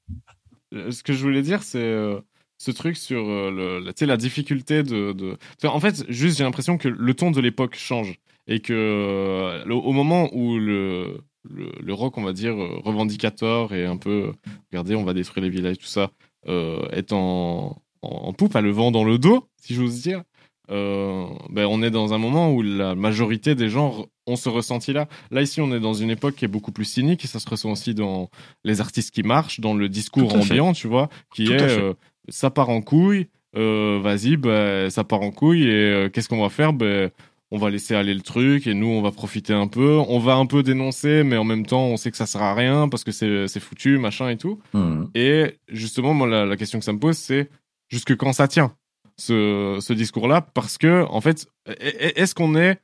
Euh, 0.75 0.91
ce 0.91 1.03
que 1.03 1.13
je 1.13 1.23
voulais 1.23 1.43
dire, 1.43 1.63
c'est 1.63 1.79
euh, 1.79 2.21
ce 2.59 2.71
truc 2.71 2.97
sur 2.97 3.21
euh, 3.21 3.83
le, 3.83 4.07
la 4.07 4.17
difficulté 4.17 4.83
de, 4.83 5.13
de... 5.13 5.37
En 5.65 5.81
fait, 5.81 6.05
juste 6.09 6.39
j'ai 6.39 6.45
l'impression 6.45 6.79
que 6.79 6.89
le 6.89 7.15
ton 7.15 7.31
de 7.31 7.41
l'époque 7.41 7.75
change 7.75 8.19
et 8.47 8.61
que 8.61 9.65
au 9.69 9.93
moment 9.93 10.29
où 10.33 10.59
le, 10.59 11.21
le, 11.45 11.95
rock, 11.95 12.19
on 12.19 12.23
va 12.23 12.33
dire, 12.33 12.57
revendicateur 12.57 13.73
et 13.73 13.87
un 13.87 13.97
peu, 13.97 14.33
regardez, 14.73 14.97
on 14.97 15.05
va 15.05 15.15
détruire 15.15 15.45
les 15.45 15.51
villages, 15.51 15.79
tout 15.79 15.87
ça, 15.87 16.11
est 16.47 17.13
en, 17.13 17.81
en, 18.03 18.33
poupe, 18.33 18.57
à 18.57 18.61
le 18.61 18.71
vent 18.71 18.91
dans 18.91 19.05
le 19.05 19.19
dos, 19.19 19.49
si 19.61 19.75
j'ose 19.75 20.03
dire, 20.03 20.23
ben, 20.71 21.67
on 21.69 21.83
est 21.83 21.91
dans 21.91 22.15
un 22.15 22.19
moment 22.19 22.53
où 22.53 22.63
la 22.63 22.95
majorité 22.95 23.55
des 23.55 23.69
gens 23.69 24.07
ont 24.27 24.37
ce 24.37 24.49
ressenti-là. 24.49 25.09
Là, 25.31 25.43
ici, 25.43 25.61
on 25.61 25.73
est 25.75 25.81
dans 25.81 25.95
une 25.95 26.11
époque 26.11 26.37
qui 26.37 26.45
est 26.45 26.49
beaucoup 26.49 26.73
plus 26.73 26.85
cynique 26.85 27.25
et 27.25 27.29
ça 27.29 27.41
se 27.41 27.49
ressent 27.51 27.71
aussi 27.71 27.95
dans 27.95 28.31
les 28.65 28.81
artistes 28.81 29.13
qui 29.13 29.23
marchent, 29.23 29.61
dans 29.61 29.75
le 29.75 29.89
discours 29.89 30.35
ambiant, 30.35 30.73
tu 30.73 30.87
vois, 30.87 31.09
qui 31.35 31.53
est 31.53 31.61
euh, 31.61 31.95
ça 32.29 32.51
part 32.51 32.71
en 32.71 32.81
couille, 32.81 33.27
euh, 33.57 33.99
vas-y, 34.01 34.37
bah, 34.37 34.91
ça 34.91 35.03
part 35.03 35.23
en 35.23 35.33
couille 35.33 35.65
et 35.65 35.73
euh, 35.73 36.09
qu'est-ce 36.09 36.29
qu'on 36.29 36.43
va 36.43 36.51
faire? 36.51 36.73
Ben, 36.73 37.11
On 37.53 37.59
va 37.59 37.69
laisser 37.69 37.97
aller 37.97 38.15
le 38.15 38.21
truc 38.21 38.69
et 38.69 38.75
nous, 38.75 38.87
on 38.87 39.03
va 39.03 39.11
profiter 39.11 39.53
un 39.53 39.67
peu. 39.67 39.99
On 40.09 40.21
va 40.21 40.35
un 40.35 40.47
peu 40.47 40.63
dénoncer, 40.63 41.25
mais 41.25 41.37
en 41.37 41.43
même 41.43 41.67
temps, 41.67 41.87
on 41.87 41.97
sait 41.97 42.13
que 42.13 42.17
ça 42.17 42.27
sert 42.27 42.43
à 42.43 42.55
rien 42.55 42.89
parce 42.89 43.03
que 43.03 43.11
c'est 43.11 43.61
foutu, 43.61 43.99
machin 43.99 44.29
et 44.29 44.37
tout. 44.37 44.61
Mmh. 44.73 45.07
Et 45.17 45.59
justement, 45.67 46.15
moi, 46.15 46.29
la, 46.29 46.47
la 46.47 46.57
question 46.57 46.79
que 46.79 46.85
ça 46.85 46.93
me 46.93 47.01
pose, 47.01 47.17
c'est 47.17 47.51
jusque 47.89 48.15
quand 48.17 48.33
ça 48.33 48.47
tient? 48.47 48.73
Ce, 49.21 49.93
discours-là 49.93 50.41
Parce 50.41 50.79
que, 50.79 51.05
en 51.09 51.21
fait, 51.21 51.47
est-ce 51.67 52.35
qu'on 52.35 52.57
est 52.57 52.81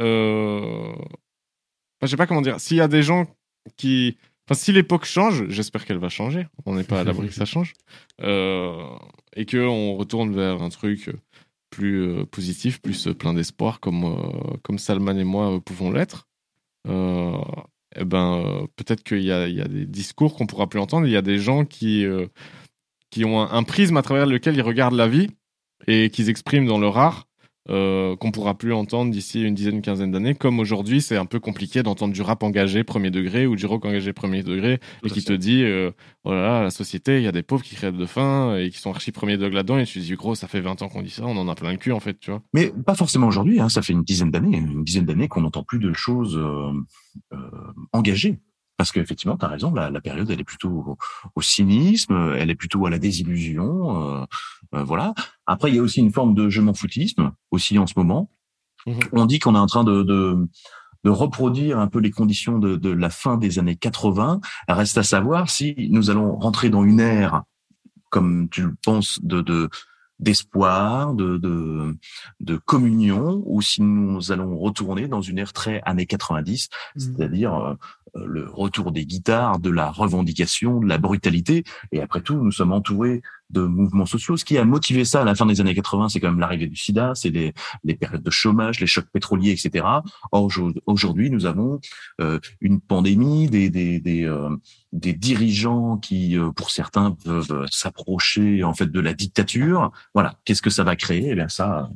euh... 0.00 0.92
Enfin, 0.92 2.02
je 2.02 2.06
sais 2.06 2.16
pas 2.16 2.26
comment 2.26 2.42
dire. 2.42 2.60
S'il 2.60 2.76
y 2.76 2.80
a 2.80 2.88
des 2.88 3.02
gens 3.02 3.26
qui. 3.76 4.18
Enfin, 4.46 4.58
si 4.58 4.72
l'époque 4.72 5.04
change, 5.04 5.48
j'espère 5.48 5.84
qu'elle 5.84 5.98
va 5.98 6.08
changer. 6.08 6.46
On 6.66 6.74
n'est 6.74 6.84
pas 6.84 7.00
à 7.00 7.04
l'abri 7.04 7.28
que 7.28 7.34
ça 7.34 7.44
change. 7.44 7.72
Euh... 8.20 8.84
Et 9.36 9.46
qu'on 9.46 9.94
retourne 9.94 10.34
vers 10.34 10.62
un 10.62 10.68
truc 10.68 11.10
plus 11.70 12.02
euh, 12.02 12.24
positif, 12.24 12.80
plus 12.80 13.08
plein 13.18 13.34
d'espoir, 13.34 13.80
comme, 13.80 14.04
euh, 14.04 14.56
comme 14.62 14.78
Salman 14.78 15.16
et 15.16 15.24
moi 15.24 15.60
pouvons 15.64 15.90
l'être. 15.90 16.28
Eh 17.96 18.04
ben, 18.04 18.66
peut-être 18.74 19.04
qu'il 19.04 19.20
y, 19.20 19.26
y 19.26 19.30
a, 19.32 19.68
des 19.68 19.86
discours 19.86 20.34
qu'on 20.34 20.46
pourra 20.46 20.68
plus 20.68 20.80
entendre. 20.80 21.06
Il 21.06 21.12
y 21.12 21.16
a 21.16 21.22
des 21.22 21.38
gens 21.38 21.64
qui, 21.64 22.04
qui 23.10 23.24
ont 23.24 23.40
un 23.40 23.62
prisme 23.62 23.96
à 23.96 24.02
travers 24.02 24.26
lequel 24.26 24.56
ils 24.56 24.62
regardent 24.62 24.96
la 24.96 25.06
vie 25.06 25.30
et 25.86 26.10
qu'ils 26.10 26.30
expriment 26.30 26.66
dans 26.66 26.78
leur 26.78 26.98
art 26.98 27.26
euh, 27.70 28.14
qu'on 28.16 28.30
pourra 28.30 28.58
plus 28.58 28.74
entendre 28.74 29.10
d'ici 29.10 29.42
une 29.42 29.54
dizaine, 29.54 29.80
quinzaine 29.80 30.10
d'années. 30.10 30.34
Comme 30.34 30.58
aujourd'hui, 30.60 31.00
c'est 31.00 31.16
un 31.16 31.24
peu 31.24 31.40
compliqué 31.40 31.82
d'entendre 31.82 32.12
du 32.12 32.20
rap 32.20 32.42
engagé 32.42 32.84
premier 32.84 33.10
degré 33.10 33.46
ou 33.46 33.56
du 33.56 33.64
rock 33.64 33.86
engagé 33.86 34.12
premier 34.12 34.42
degré 34.42 34.80
et 35.02 35.08
qui 35.08 35.24
te 35.24 35.32
dit, 35.32 35.62
euh, 35.62 35.90
oh 36.24 36.34
là 36.34 36.42
là, 36.42 36.62
la 36.62 36.70
société, 36.70 37.16
il 37.16 37.24
y 37.24 37.26
a 37.26 37.32
des 37.32 37.42
pauvres 37.42 37.62
qui 37.62 37.74
crèvent 37.74 37.96
de 37.96 38.04
faim 38.04 38.58
et 38.58 38.68
qui 38.68 38.78
sont 38.78 38.90
archi 38.90 39.12
premier 39.12 39.38
degré 39.38 39.54
là-dedans. 39.54 39.78
Et 39.78 39.86
tu 39.86 39.98
te 39.98 40.04
dis, 40.04 40.12
gros, 40.14 40.34
ça 40.34 40.46
fait 40.46 40.60
20 40.60 40.82
ans 40.82 40.88
qu'on 40.88 41.00
dit 41.00 41.08
ça, 41.08 41.24
on 41.24 41.38
en 41.38 41.48
a 41.48 41.54
plein 41.54 41.72
le 41.72 41.78
cul 41.78 41.92
en 41.92 42.00
fait, 42.00 42.20
tu 42.20 42.30
vois. 42.30 42.42
Mais 42.52 42.70
pas 42.84 42.94
forcément 42.94 43.28
aujourd'hui, 43.28 43.58
hein, 43.60 43.70
ça 43.70 43.80
fait 43.80 43.94
une 43.94 44.02
dizaine 44.02 44.30
d'années, 44.30 44.58
une 44.58 44.84
dizaine 44.84 45.06
d'années 45.06 45.28
qu'on 45.28 45.40
n'entend 45.40 45.62
plus 45.62 45.78
de 45.78 45.94
choses 45.94 46.36
euh, 46.36 46.70
euh 47.32 47.50
engagées. 47.92 48.40
Parce 48.76 48.90
qu'effectivement, 48.90 49.36
tu 49.36 49.44
as 49.44 49.48
raison, 49.48 49.72
la, 49.72 49.90
la, 49.90 50.00
période, 50.00 50.28
elle 50.30 50.40
est 50.40 50.44
plutôt 50.44 50.98
au, 51.34 51.42
cynisme, 51.42 52.34
elle 52.36 52.50
est 52.50 52.56
plutôt 52.56 52.86
à 52.86 52.90
la 52.90 52.98
désillusion. 52.98 54.22
Euh, 54.22 54.24
euh, 54.74 54.82
voilà. 54.82 55.14
Après, 55.46 55.70
il 55.70 55.76
y 55.76 55.78
a 55.78 55.82
aussi 55.82 56.00
une 56.00 56.12
forme 56.12 56.34
de 56.34 56.48
je 56.48 56.60
m'en 56.60 56.74
foutisme 56.74 57.32
aussi 57.50 57.78
en 57.78 57.86
ce 57.86 57.94
moment. 57.96 58.30
Mmh 58.86 58.92
On 59.12 59.26
dit 59.26 59.38
qu'on 59.38 59.54
est 59.54 59.58
en 59.58 59.66
train 59.66 59.84
de, 59.84 60.02
de, 60.02 60.36
de, 61.04 61.10
reproduire 61.10 61.78
un 61.78 61.86
peu 61.86 62.00
les 62.00 62.10
conditions 62.10 62.58
de, 62.58 62.76
de, 62.76 62.90
la 62.90 63.10
fin 63.10 63.36
des 63.36 63.58
années 63.58 63.76
80. 63.76 64.40
Reste 64.68 64.98
à 64.98 65.04
savoir 65.04 65.50
si 65.50 65.88
nous 65.90 66.10
allons 66.10 66.36
rentrer 66.36 66.68
dans 66.68 66.84
une 66.84 67.00
ère, 67.00 67.44
comme 68.10 68.48
tu 68.48 68.62
le 68.62 68.74
penses, 68.82 69.20
de, 69.22 69.40
de 69.40 69.70
d'espoir, 70.20 71.12
de, 71.14 71.38
de, 71.38 71.96
de, 72.40 72.56
communion, 72.56 73.42
ou 73.46 73.60
si 73.62 73.82
nous 73.82 74.30
allons 74.30 74.56
retourner 74.56 75.08
dans 75.08 75.20
une 75.20 75.38
ère 75.38 75.52
très 75.52 75.82
années 75.84 76.06
90, 76.06 76.68
mmh. 76.68 77.00
c'est-à-dire 77.00 77.54
euh, 77.54 77.74
le 78.14 78.48
retour 78.48 78.92
des 78.92 79.06
guitares, 79.06 79.58
de 79.58 79.70
la 79.70 79.90
revendication, 79.90 80.80
de 80.80 80.86
la 80.86 80.98
brutalité. 80.98 81.64
Et 81.92 82.00
après 82.00 82.20
tout, 82.20 82.36
nous 82.36 82.52
sommes 82.52 82.72
entourés 82.72 83.22
de 83.50 83.62
mouvements 83.62 84.06
sociaux. 84.06 84.36
Ce 84.36 84.44
qui 84.44 84.58
a 84.58 84.64
motivé 84.64 85.04
ça 85.04 85.22
à 85.22 85.24
la 85.24 85.34
fin 85.34 85.46
des 85.46 85.60
années 85.60 85.74
80, 85.74 86.08
c'est 86.08 86.20
quand 86.20 86.30
même 86.30 86.40
l'arrivée 86.40 86.66
du 86.66 86.76
sida, 86.76 87.12
c'est 87.14 87.30
les, 87.30 87.54
les, 87.84 87.94
périodes 87.94 88.22
de 88.22 88.30
chômage, 88.30 88.80
les 88.80 88.86
chocs 88.86 89.08
pétroliers, 89.12 89.52
etc. 89.52 89.84
Or, 90.32 90.50
aujourd'hui, 90.86 91.30
nous 91.30 91.46
avons 91.46 91.80
euh, 92.20 92.38
une 92.60 92.80
pandémie, 92.80 93.48
des, 93.48 93.70
des, 93.70 94.00
des, 94.00 94.24
euh, 94.24 94.56
des 94.92 95.12
dirigeants 95.12 95.98
qui, 95.98 96.38
euh, 96.38 96.50
pour 96.50 96.70
certains, 96.70 97.12
peuvent 97.12 97.66
s'approcher 97.70 98.64
en 98.64 98.74
fait 98.74 98.90
de 98.90 99.00
la 99.00 99.14
dictature. 99.14 99.92
Voilà, 100.14 100.34
qu'est-ce 100.44 100.62
que 100.62 100.70
ça 100.70 100.84
va 100.84 100.96
créer? 100.96 101.30
Eh 101.30 101.34
bien, 101.34 101.48
ça, 101.48 101.88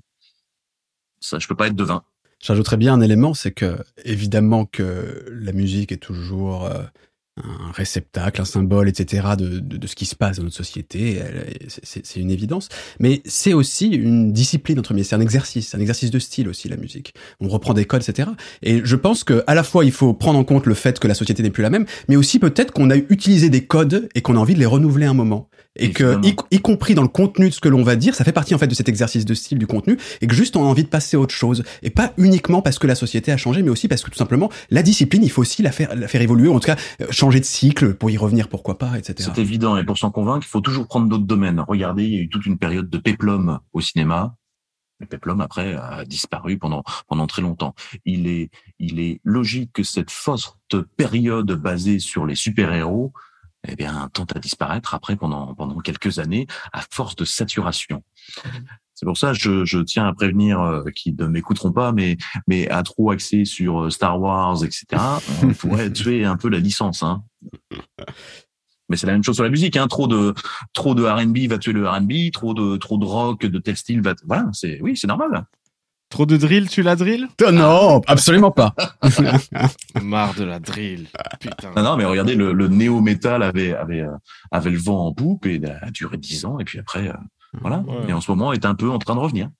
ça, 1.20 1.38
je 1.38 1.48
peux 1.48 1.56
pas 1.56 1.66
être 1.66 1.76
devin. 1.76 2.02
J'ajouterais 2.40 2.76
bien 2.76 2.94
un 2.94 3.00
élément, 3.00 3.34
c'est 3.34 3.52
que 3.52 3.78
évidemment 4.04 4.64
que 4.64 5.26
la 5.30 5.52
musique 5.52 5.92
est 5.92 5.96
toujours 5.96 6.70
un 7.44 7.72
réceptacle, 7.72 8.40
un 8.40 8.44
symbole, 8.44 8.88
etc. 8.88 9.28
de, 9.36 9.58
de, 9.58 9.86
ce 9.86 9.94
qui 9.94 10.06
se 10.06 10.14
passe 10.14 10.38
dans 10.38 10.44
notre 10.44 10.56
société. 10.56 11.20
C'est 11.68 12.16
une 12.16 12.30
évidence. 12.30 12.68
Mais 13.00 13.22
c'est 13.24 13.52
aussi 13.52 13.88
une 13.88 14.32
discipline 14.32 14.78
entre 14.78 14.96
c'est 15.02 15.14
un 15.14 15.20
exercice, 15.20 15.74
un 15.74 15.80
exercice 15.80 16.10
de 16.10 16.18
style 16.18 16.48
aussi 16.48 16.68
la 16.68 16.76
musique. 16.76 17.14
On 17.40 17.48
reprend 17.48 17.74
des 17.74 17.84
codes, 17.84 18.02
etc. 18.02 18.30
Et 18.62 18.80
je 18.84 18.96
pense 18.96 19.24
que 19.24 19.44
à 19.46 19.54
la 19.54 19.62
fois 19.62 19.84
il 19.84 19.92
faut 19.92 20.14
prendre 20.14 20.38
en 20.38 20.44
compte 20.44 20.66
le 20.66 20.74
fait 20.74 20.98
que 20.98 21.08
la 21.08 21.14
société 21.14 21.42
n'est 21.42 21.50
plus 21.50 21.62
la 21.62 21.70
même, 21.70 21.86
mais 22.08 22.16
aussi 22.16 22.38
peut-être 22.38 22.72
qu'on 22.72 22.90
a 22.90 22.96
utilisé 22.96 23.50
des 23.50 23.64
codes 23.64 24.08
et 24.14 24.22
qu'on 24.22 24.36
a 24.36 24.38
envie 24.38 24.54
de 24.54 24.60
les 24.60 24.66
renouveler 24.66 25.06
un 25.06 25.14
moment. 25.14 25.48
Et 25.78 25.92
que 25.92 26.18
y, 26.50 26.60
compris 26.60 26.94
dans 26.94 27.02
le 27.02 27.08
contenu 27.08 27.48
de 27.48 27.54
ce 27.54 27.60
que 27.60 27.68
l'on 27.68 27.82
va 27.82 27.96
dire, 27.96 28.14
ça 28.14 28.24
fait 28.24 28.32
partie 28.32 28.54
en 28.54 28.58
fait 28.58 28.66
de 28.66 28.74
cet 28.74 28.88
exercice 28.88 29.24
de 29.24 29.34
style 29.34 29.58
du 29.58 29.66
contenu 29.66 29.96
et 30.20 30.26
que 30.26 30.34
juste 30.34 30.56
on 30.56 30.62
a 30.62 30.66
envie 30.66 30.84
de 30.84 30.88
passer 30.88 31.16
à 31.16 31.20
autre 31.20 31.34
chose 31.34 31.62
et 31.82 31.90
pas 31.90 32.12
uniquement 32.18 32.62
parce 32.62 32.78
que 32.78 32.86
la 32.86 32.94
société 32.94 33.32
a 33.32 33.36
changé, 33.36 33.62
mais 33.62 33.70
aussi 33.70 33.88
parce 33.88 34.02
que 34.02 34.10
tout 34.10 34.18
simplement 34.18 34.50
la 34.70 34.82
discipline, 34.82 35.22
il 35.22 35.30
faut 35.30 35.42
aussi 35.42 35.62
la 35.62 35.72
faire 35.72 35.94
la 35.94 36.08
faire 36.08 36.20
évoluer, 36.20 36.48
en 36.48 36.60
tout 36.60 36.66
cas 36.66 36.76
euh, 37.00 37.06
changer 37.10 37.40
de 37.40 37.44
cycle 37.44 37.94
pour 37.94 38.10
y 38.10 38.16
revenir, 38.16 38.48
pourquoi 38.48 38.78
pas, 38.78 38.98
etc. 38.98 39.30
C'est 39.34 39.40
évident 39.40 39.76
et 39.76 39.84
pour 39.84 39.98
s'en 39.98 40.10
convaincre, 40.10 40.46
il 40.46 40.50
faut 40.50 40.60
toujours 40.60 40.86
prendre 40.86 41.08
d'autres 41.08 41.26
domaines. 41.26 41.60
Regardez, 41.66 42.04
il 42.04 42.14
y 42.14 42.18
a 42.18 42.20
eu 42.20 42.28
toute 42.28 42.46
une 42.46 42.58
période 42.58 42.90
de 42.90 42.98
péplum 42.98 43.60
au 43.72 43.80
cinéma. 43.80 44.34
Le 45.00 45.06
péplum 45.06 45.40
après 45.40 45.74
a 45.74 46.04
disparu 46.04 46.58
pendant 46.58 46.82
pendant 47.06 47.28
très 47.28 47.42
longtemps. 47.42 47.74
Il 48.04 48.26
est 48.26 48.50
il 48.80 48.98
est 48.98 49.20
logique 49.22 49.72
que 49.72 49.84
cette 49.84 50.10
forte 50.10 50.80
période 50.96 51.52
basée 51.52 52.00
sur 52.00 52.26
les 52.26 52.34
super 52.34 52.72
héros 52.72 53.12
eh 53.68 53.76
bien, 53.76 54.08
tente 54.12 54.34
à 54.34 54.38
disparaître 54.38 54.94
après 54.94 55.16
pendant 55.16 55.54
pendant 55.54 55.78
quelques 55.78 56.18
années 56.18 56.46
à 56.72 56.82
force 56.90 57.16
de 57.16 57.24
saturation. 57.24 58.02
C'est 58.94 59.06
pour 59.06 59.16
ça 59.16 59.32
je, 59.32 59.64
je 59.64 59.78
tiens 59.78 60.08
à 60.08 60.12
prévenir 60.12 60.60
euh, 60.60 60.82
qui 60.92 61.12
ne 61.12 61.26
m'écouteront 61.26 61.70
pas, 61.70 61.92
mais 61.92 62.16
mais 62.48 62.68
à 62.68 62.82
trop 62.82 63.12
axer 63.12 63.44
sur 63.44 63.84
euh, 63.84 63.90
Star 63.90 64.20
Wars, 64.20 64.64
etc. 64.64 64.86
On 65.44 65.48
pourrait 65.54 65.92
tuer 65.92 66.24
un 66.24 66.36
peu 66.36 66.48
la 66.48 66.58
licence. 66.58 67.04
Hein. 67.04 67.22
Mais 68.88 68.96
c'est 68.96 69.06
la 69.06 69.12
même 69.12 69.22
chose 69.22 69.36
sur 69.36 69.44
la 69.44 69.50
musique. 69.50 69.76
Hein. 69.76 69.86
Trop 69.86 70.08
de 70.08 70.34
trop 70.72 70.96
de 70.96 71.04
R&B 71.04 71.48
va 71.48 71.58
tuer 71.58 71.72
le 71.72 71.88
R&B, 71.88 72.32
trop 72.32 72.54
de 72.54 72.76
trop 72.76 72.98
de 72.98 73.04
rock 73.04 73.46
de 73.46 73.58
tel 73.58 73.76
style 73.76 74.00
va. 74.00 74.14
Voilà, 74.26 74.48
c'est 74.52 74.80
oui, 74.82 74.96
c'est 74.96 75.06
normal. 75.06 75.46
Trop 76.10 76.24
de 76.24 76.36
drill, 76.38 76.68
tu 76.70 76.82
la 76.82 76.96
drill? 76.96 77.28
Euh, 77.42 77.52
Non, 77.52 78.00
absolument 78.06 78.50
pas. 78.50 78.74
Marre 80.02 80.34
de 80.34 80.44
la 80.44 80.58
drill. 80.58 81.06
Putain. 81.38 81.70
Non, 81.76 81.82
non, 81.82 81.96
mais 81.96 82.04
regardez, 82.06 82.34
le, 82.34 82.52
le 82.52 82.68
néo-metal 82.68 83.42
avait, 83.42 83.74
avait, 83.74 84.00
euh, 84.00 84.10
avait 84.50 84.70
le 84.70 84.78
vent 84.78 85.06
en 85.06 85.12
poupe 85.12 85.44
et 85.46 85.60
a 85.82 85.90
duré 85.90 86.16
dix 86.16 86.46
ans. 86.46 86.58
Et 86.60 86.64
puis 86.64 86.78
après, 86.78 87.08
euh, 87.08 87.12
voilà. 87.60 87.84
Et 88.08 88.12
en 88.12 88.20
ce 88.22 88.30
moment, 88.30 88.52
est 88.52 88.64
un 88.64 88.74
peu 88.74 88.88
en 88.90 88.98
train 88.98 89.14
de 89.14 89.20
revenir. 89.20 89.50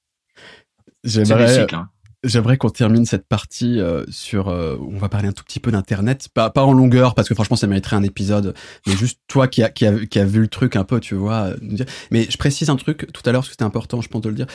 J'aimerais, 1.05 1.73
hein. 1.75 1.89
J'aimerais 2.25 2.57
qu'on 2.57 2.71
termine 2.71 3.07
cette 3.07 3.29
partie 3.29 3.81
euh, 3.81 4.05
sur. 4.09 4.49
Euh, 4.49 4.77
on 4.81 4.99
va 4.99 5.09
parler 5.09 5.29
un 5.29 5.33
tout 5.33 5.45
petit 5.45 5.61
peu 5.61 5.71
d'internet, 5.71 6.29
pas 6.35 6.51
pas 6.51 6.65
en 6.65 6.73
longueur 6.73 7.15
parce 7.15 7.29
que 7.29 7.35
franchement 7.35 7.55
ça 7.55 7.69
mériterait 7.69 7.95
un 7.95 8.03
épisode, 8.03 8.55
mais 8.89 8.97
juste 8.97 9.21
toi 9.29 9.47
qui 9.47 9.63
a 9.63 9.69
qui 9.69 9.87
a 9.87 10.05
qui 10.05 10.19
a 10.19 10.25
vu 10.25 10.41
le 10.41 10.49
truc 10.49 10.75
un 10.75 10.83
peu, 10.83 10.99
tu 10.99 11.15
vois. 11.15 11.53
Euh, 11.53 11.85
mais 12.11 12.27
je 12.29 12.37
précise 12.37 12.71
un 12.71 12.77
truc 12.77 13.07
tout 13.13 13.23
à 13.25 13.31
l'heure 13.31 13.43
parce 13.43 13.51
que 13.51 13.53
c'était 13.53 13.63
important, 13.63 14.01
je 14.01 14.09
pense 14.09 14.23
de 14.23 14.31
le 14.31 14.35
dire. 14.35 14.47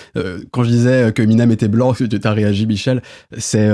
quand 0.52 0.66
je 0.66 0.70
disais 0.70 1.14
que 1.14 1.22
Minam 1.22 1.52
était 1.52 1.70
blanc, 1.70 1.94
tu 1.98 2.08
as 2.22 2.32
réagi, 2.32 2.68
Michel. 2.68 3.02
C'est 3.38 3.70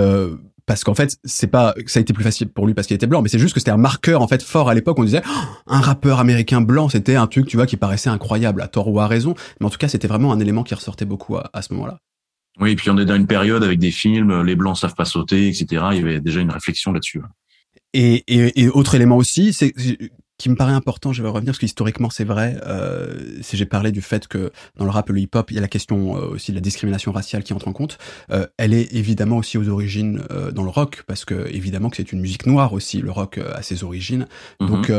parce 0.67 0.83
qu'en 0.83 0.93
fait 0.93 1.17
c'est 1.23 1.47
pas 1.47 1.73
ça 1.87 1.97
a 1.97 2.01
été 2.01 2.13
plus 2.13 2.23
facile 2.23 2.47
pour 2.49 2.67
lui 2.67 2.75
parce 2.75 2.85
qu'il 2.85 2.93
était 2.93 3.07
blanc 3.07 3.23
mais 3.23 3.29
c'est 3.29 3.39
juste 3.39 3.55
que 3.55 3.59
c'était 3.59 3.71
un 3.71 3.77
marqueur 3.77 4.21
en 4.21 4.27
fait 4.27 4.43
fort 4.43 4.69
à 4.69 4.75
l'époque 4.75 4.99
on 4.99 5.03
disait 5.03 5.23
oh, 5.27 5.43
un 5.65 5.81
rappeur 5.81 6.19
américain 6.19 6.61
blanc 6.61 6.89
c'était 6.89 7.15
un 7.15 7.25
truc 7.25 7.47
tu 7.47 7.57
vois 7.57 7.65
qui 7.65 7.75
paraissait 7.75 8.11
incroyable 8.11 8.61
à 8.61 8.67
tort 8.67 8.87
ou 8.87 8.99
à 8.99 9.07
raison 9.07 9.33
mais 9.59 9.65
en 9.65 9.71
tout 9.71 9.79
cas 9.79 9.87
c'était 9.87 10.07
vraiment 10.07 10.31
un 10.31 10.39
élément 10.39 10.61
qui 10.61 10.75
ressortait 10.75 11.05
beaucoup 11.05 11.37
à, 11.37 11.49
à 11.53 11.63
ce 11.63 11.73
moment-là 11.73 11.97
oui, 12.59 12.71
et 12.71 12.75
puis 12.75 12.89
on 12.89 12.97
est 12.97 13.05
dans 13.05 13.15
une 13.15 13.27
période 13.27 13.63
avec 13.63 13.79
des 13.79 13.91
films, 13.91 14.43
les 14.43 14.55
blancs 14.55 14.77
savent 14.77 14.95
pas 14.95 15.05
sauter, 15.05 15.47
etc. 15.47 15.65
Il 15.91 15.97
y 15.97 16.01
avait 16.01 16.19
déjà 16.19 16.41
une 16.41 16.51
réflexion 16.51 16.91
là-dessus. 16.91 17.21
Et, 17.93 18.23
et, 18.27 18.61
et, 18.61 18.67
autre 18.69 18.95
élément 18.95 19.17
aussi, 19.17 19.53
c'est 19.53 19.73
qui 20.39 20.49
me 20.49 20.55
paraît 20.55 20.73
important, 20.73 21.11
je 21.11 21.21
vais 21.21 21.27
revenir 21.27 21.51
parce 21.51 21.59
que 21.59 21.65
historiquement 21.65 22.09
c'est 22.09 22.23
vrai. 22.23 22.57
Euh, 22.65 23.13
si 23.41 23.57
j'ai 23.57 23.65
parlé 23.65 23.91
du 23.91 24.01
fait 24.01 24.27
que 24.27 24.51
dans 24.77 24.85
le 24.85 24.91
rap 24.91 25.09
et 25.09 25.13
le 25.13 25.19
hip-hop, 25.19 25.51
il 25.51 25.55
y 25.55 25.57
a 25.57 25.61
la 25.61 25.67
question 25.67 26.17
euh, 26.17 26.29
aussi 26.29 26.51
de 26.51 26.55
la 26.55 26.61
discrimination 26.61 27.11
raciale 27.11 27.43
qui 27.43 27.53
entre 27.53 27.67
en 27.67 27.73
compte. 27.73 27.97
Euh, 28.31 28.47
elle 28.57 28.73
est 28.73 28.95
évidemment 28.95 29.37
aussi 29.37 29.57
aux 29.57 29.67
origines 29.67 30.21
euh, 30.31 30.51
dans 30.51 30.63
le 30.63 30.69
rock 30.69 31.03
parce 31.07 31.25
que 31.25 31.53
évidemment 31.53 31.89
que 31.89 31.97
c'est 31.97 32.13
une 32.13 32.21
musique 32.21 32.45
noire 32.45 32.71
aussi. 32.71 33.01
Le 33.01 33.11
rock 33.11 33.37
euh, 33.37 33.53
a 33.53 33.61
ses 33.61 33.83
origines. 33.83 34.27
Mhm. 34.61 34.67
Donc 34.67 34.91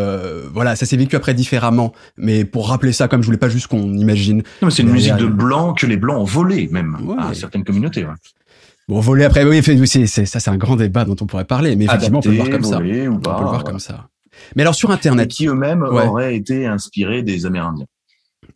voilà, 0.53 0.77
ça 0.77 0.85
s'est 0.85 0.99
vécu 0.99 1.17
après 1.17 1.33
différemment. 1.33 1.95
Mais 2.19 2.45
pour 2.45 2.69
rappeler 2.69 2.93
ça, 2.93 3.09
comme 3.09 3.23
je 3.23 3.27
voulais 3.27 3.39
pas 3.39 3.49
juste 3.49 3.67
qu'on 3.67 3.95
imagine. 3.95 4.43
c'est 4.69 4.83
une 4.83 4.91
musique 4.91 5.17
de 5.17 5.27
blanc 5.27 5.73
que 5.73 5.87
les 5.87 5.97
blancs 5.97 6.21
ont 6.21 6.25
volé 6.25 6.69
même 6.71 6.97
à 7.19 7.33
certaines 7.33 7.65
communautés. 7.65 8.05
Ouais. 8.05 8.13
Bon, 8.89 9.01
voler 9.01 9.25
après, 9.25 9.45
oui, 9.45 9.63
c'est, 9.87 10.07
ça, 10.07 10.41
c'est 10.41 10.51
un 10.51 10.57
grand 10.57 10.77
débat 10.77 11.05
dont 11.05 11.17
on 11.21 11.27
pourrait 11.27 11.45
parler, 11.45 11.77
mais 11.77 11.85
effectivement, 11.85 12.19
on 12.19 12.23
peut 12.23 12.31
le 12.31 12.37
voir 12.37 12.51
comme 12.51 12.65
ça. 12.65 12.77
On 12.79 12.81
peut 12.81 13.31
le 13.31 13.49
voir 13.49 13.65
comme 13.65 13.79
ça. 13.79 14.10
Mais 14.57 14.63
alors 14.63 14.75
sur 14.75 14.91
Internet. 14.91 15.31
qui 15.31 15.47
eux-mêmes 15.47 15.83
auraient 15.83 16.35
été 16.35 16.67
inspirés 16.67 17.23
des 17.23 17.47
Amérindiens. 17.47 17.87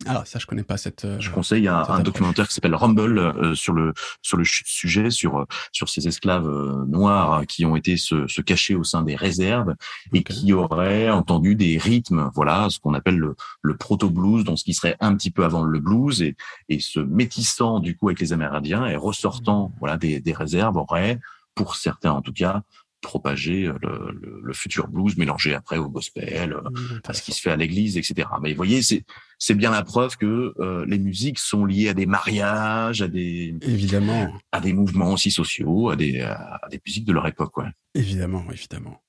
Alors 0.05 0.27
ça, 0.27 0.39
je 0.39 0.45
connais 0.45 0.63
pas 0.63 0.77
cette. 0.77 1.05
Euh, 1.05 1.19
je 1.19 1.29
conseille 1.29 1.67
a 1.67 1.85
un 1.89 1.99
documentaire 1.99 2.47
qui 2.47 2.53
s'appelle 2.53 2.75
Rumble 2.75 3.17
euh, 3.17 3.55
sur 3.55 3.73
le 3.73 3.93
sur 4.21 4.37
le 4.37 4.43
sujet 4.45 5.09
sur 5.09 5.37
euh, 5.39 5.45
sur 5.71 5.89
ces 5.89 6.07
esclaves 6.07 6.47
noirs 6.87 7.45
qui 7.47 7.65
ont 7.65 7.75
été 7.75 7.97
se, 7.97 8.27
se 8.27 8.41
cacher 8.41 8.75
au 8.75 8.83
sein 8.83 9.03
des 9.03 9.15
réserves 9.15 9.75
et 10.13 10.23
qui 10.23 10.53
auraient 10.53 11.09
entendu 11.09 11.55
des 11.55 11.77
rythmes, 11.77 12.29
voilà, 12.33 12.67
ce 12.69 12.79
qu'on 12.79 12.93
appelle 12.93 13.17
le, 13.17 13.35
le 13.61 13.77
proto 13.77 14.09
blues, 14.09 14.43
donc 14.43 14.59
ce 14.59 14.63
qui 14.63 14.73
serait 14.73 14.97
un 14.99 15.15
petit 15.15 15.31
peu 15.31 15.45
avant 15.45 15.63
le 15.63 15.79
blues 15.79 16.21
et 16.21 16.35
et 16.69 16.79
se 16.79 16.99
métissant 16.99 17.79
du 17.79 17.95
coup 17.95 18.09
avec 18.09 18.19
les 18.19 18.33
Amérindiens 18.33 18.85
et 18.87 18.95
ressortant, 18.95 19.71
voilà, 19.79 19.97
des 19.97 20.19
des 20.19 20.33
réserves 20.33 20.77
auraient 20.77 21.19
pour 21.53 21.75
certains 21.75 22.11
en 22.11 22.21
tout 22.21 22.33
cas 22.33 22.63
propager 23.05 23.67
euh, 23.67 23.77
le, 23.81 24.41
le, 24.43 24.53
futur 24.53 24.87
blues 24.87 25.15
mélangé 25.17 25.53
après 25.53 25.77
au 25.77 25.89
gospel, 25.89 26.55
mmh, 26.55 26.77
à 27.07 27.13
ce 27.13 27.21
qui 27.21 27.31
se 27.31 27.41
fait 27.41 27.51
à 27.51 27.55
l'église, 27.55 27.97
etc. 27.97 28.27
Mais 28.41 28.49
vous 28.49 28.57
voyez, 28.57 28.81
c'est 28.81 29.05
c'est 29.37 29.53
bien 29.53 29.71
la 29.71 29.83
preuve 29.83 30.17
que 30.17 30.53
euh, 30.59 30.85
les 30.87 30.97
musiques 30.97 31.39
sont 31.39 31.65
liées 31.65 31.89
à 31.89 31.93
des 31.93 32.07
mariages, 32.07 33.01
à 33.01 33.07
des 33.07 33.55
évidemment 33.61 34.33
à 34.51 34.59
des 34.59 34.73
mouvements 34.73 35.13
aussi 35.13 35.29
sociaux, 35.29 35.89
à 35.89 35.95
des 35.95 36.21
à 36.21 36.67
des 36.71 36.81
musiques 36.85 37.05
de 37.05 37.13
leur 37.13 37.27
époque, 37.27 37.55
ouais. 37.57 37.69
Évidemment, 37.93 38.43
évidemment. 38.51 38.99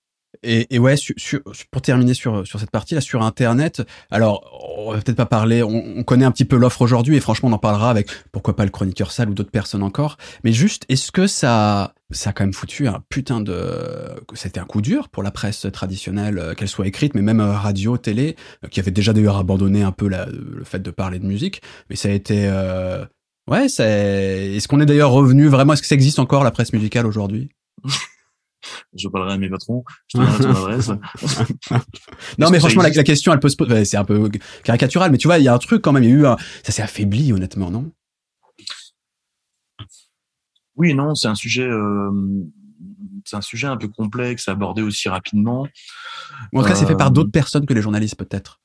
Et, 0.43 0.75
et 0.75 0.79
ouais, 0.79 0.95
pour 1.71 1.83
terminer 1.83 2.15
sur, 2.15 2.47
sur 2.47 2.61
cette 2.61 2.71
partie-là, 2.71 3.01
sur 3.01 3.23
Internet, 3.23 3.83
alors 4.11 4.75
on 4.79 4.93
va 4.93 5.01
peut-être 5.01 5.17
pas 5.17 5.27
parler, 5.27 5.63
on, 5.63 6.03
connaît 6.03 6.25
un 6.25 6.31
petit 6.31 6.45
peu 6.45 6.57
l'offre 6.57 6.83
aujourd'hui 6.83 7.17
et 7.17 7.21
franchement 7.21 7.49
on 7.49 7.53
en 7.53 7.59
parlera 7.59 7.91
avec 7.91 8.09
pourquoi 8.33 8.55
pas 8.55 8.65
le 8.65 8.71
chroniqueur 8.71 9.11
sale 9.11 9.31
ou 9.31 9.35
d'autres 9.35 9.51
personnes 9.51 9.83
encore. 9.83 10.17
Mais 10.45 10.53
juste, 10.53 10.85
est-ce 10.89 11.11
que 11.11 11.27
ça, 11.27 11.95
ça 12.11 12.31
a 12.31 12.33
quand 12.33 12.45
même 12.45 12.53
foutu 12.53 12.87
un 12.87 13.03
putain 13.09 13.41
de, 13.41 13.59
c'était 14.35 14.61
un 14.61 14.65
coup 14.65 14.81
dur 14.81 15.09
pour 15.09 15.23
la 15.23 15.31
presse 15.31 15.67
traditionnelle, 15.73 16.39
euh, 16.39 16.55
qu'elle 16.55 16.69
soit 16.69 16.87
écrite, 16.87 17.15
mais 17.15 17.23
même 17.23 17.41
euh, 17.41 17.53
radio, 17.53 17.97
télé, 17.97 18.37
euh, 18.65 18.69
qui 18.69 18.81
avait 18.81 18.91
déjà 18.91 19.13
d'ailleurs 19.13 19.37
abandonné 19.37 19.83
un 19.83 19.93
peu 19.93 20.09
la, 20.09 20.27
le 20.27 20.65
fait 20.65 20.81
de 20.81 20.91
parler 20.91 21.19
de 21.19 21.27
musique. 21.27 21.63
Mais 21.91 21.97
ça 21.97 22.09
a 22.09 22.13
été, 22.13 22.47
euh... 22.49 23.05
ouais, 23.51 23.69
c'est, 23.69 24.55
est-ce 24.55 24.69
qu'on 24.69 24.81
est 24.81 24.87
d'ailleurs 24.87 25.13
revenu 25.13 25.49
vraiment, 25.49 25.73
est-ce 25.73 25.83
que 25.83 25.89
ça 25.89 25.95
existe 25.95 26.19
encore 26.19 26.45
la 26.45 26.51
presse 26.51 26.73
musicale 26.73 27.07
aujourd'hui? 27.07 27.49
je 28.97 29.09
parlerai 29.09 29.35
à 29.35 29.39
mes 29.39 29.51
patrons, 29.51 29.85
je 30.09 30.19
te 30.19 30.23
donnerai 30.23 30.43
ton 30.43 30.51
adresse. 30.67 30.91
non, 32.39 32.51
mais 32.51 32.59
franchement, 32.59 32.83
la, 32.83 32.91
question, 32.91 33.33
elle 33.33 33.41
peut 33.41 33.49
se 33.49 33.57
poser, 33.57 33.85
c'est 33.85 33.97
un 33.97 34.05
peu 34.05 34.31
caricatural, 34.65 35.11
mais 35.11 35.19
tu 35.19 35.29
vois, 35.29 35.39
il 35.39 35.45
y 35.45 35.49
a 35.49 35.55
un 35.55 35.59
truc 35.59 35.83
quand 35.83 35.93
même, 35.93 36.03
il 36.03 36.11
y 36.11 36.13
a 36.13 36.17
eu 36.17 36.27
un, 36.27 36.37
ça 36.63 36.73
s'est 36.73 36.83
affaibli, 36.83 37.33
honnêtement, 37.33 37.71
non? 37.71 37.91
Oui 40.77 40.95
non, 40.95 41.15
c'est 41.15 41.29
un 41.29 41.35
sujet, 41.35 41.67
euh, 41.67 42.11
c'est 43.25 43.37
un 43.37 43.41
sujet 43.41 43.67
un 43.67 43.77
peu 43.77 43.89
complexe 43.89 44.49
à 44.49 44.53
aborder 44.53 44.83
aussi 44.83 45.09
rapidement. 45.09 45.67
en 46.53 46.63
tout 46.63 46.69
cas, 46.69 46.75
c'est 46.75 46.87
fait 46.87 46.97
par 46.97 47.09
euh, 47.09 47.11
d'autres 47.11 47.31
personnes 47.31 47.67
que 47.67 47.75
les 47.75 47.81
journalistes, 47.81 48.17
peut-être. 48.17 48.61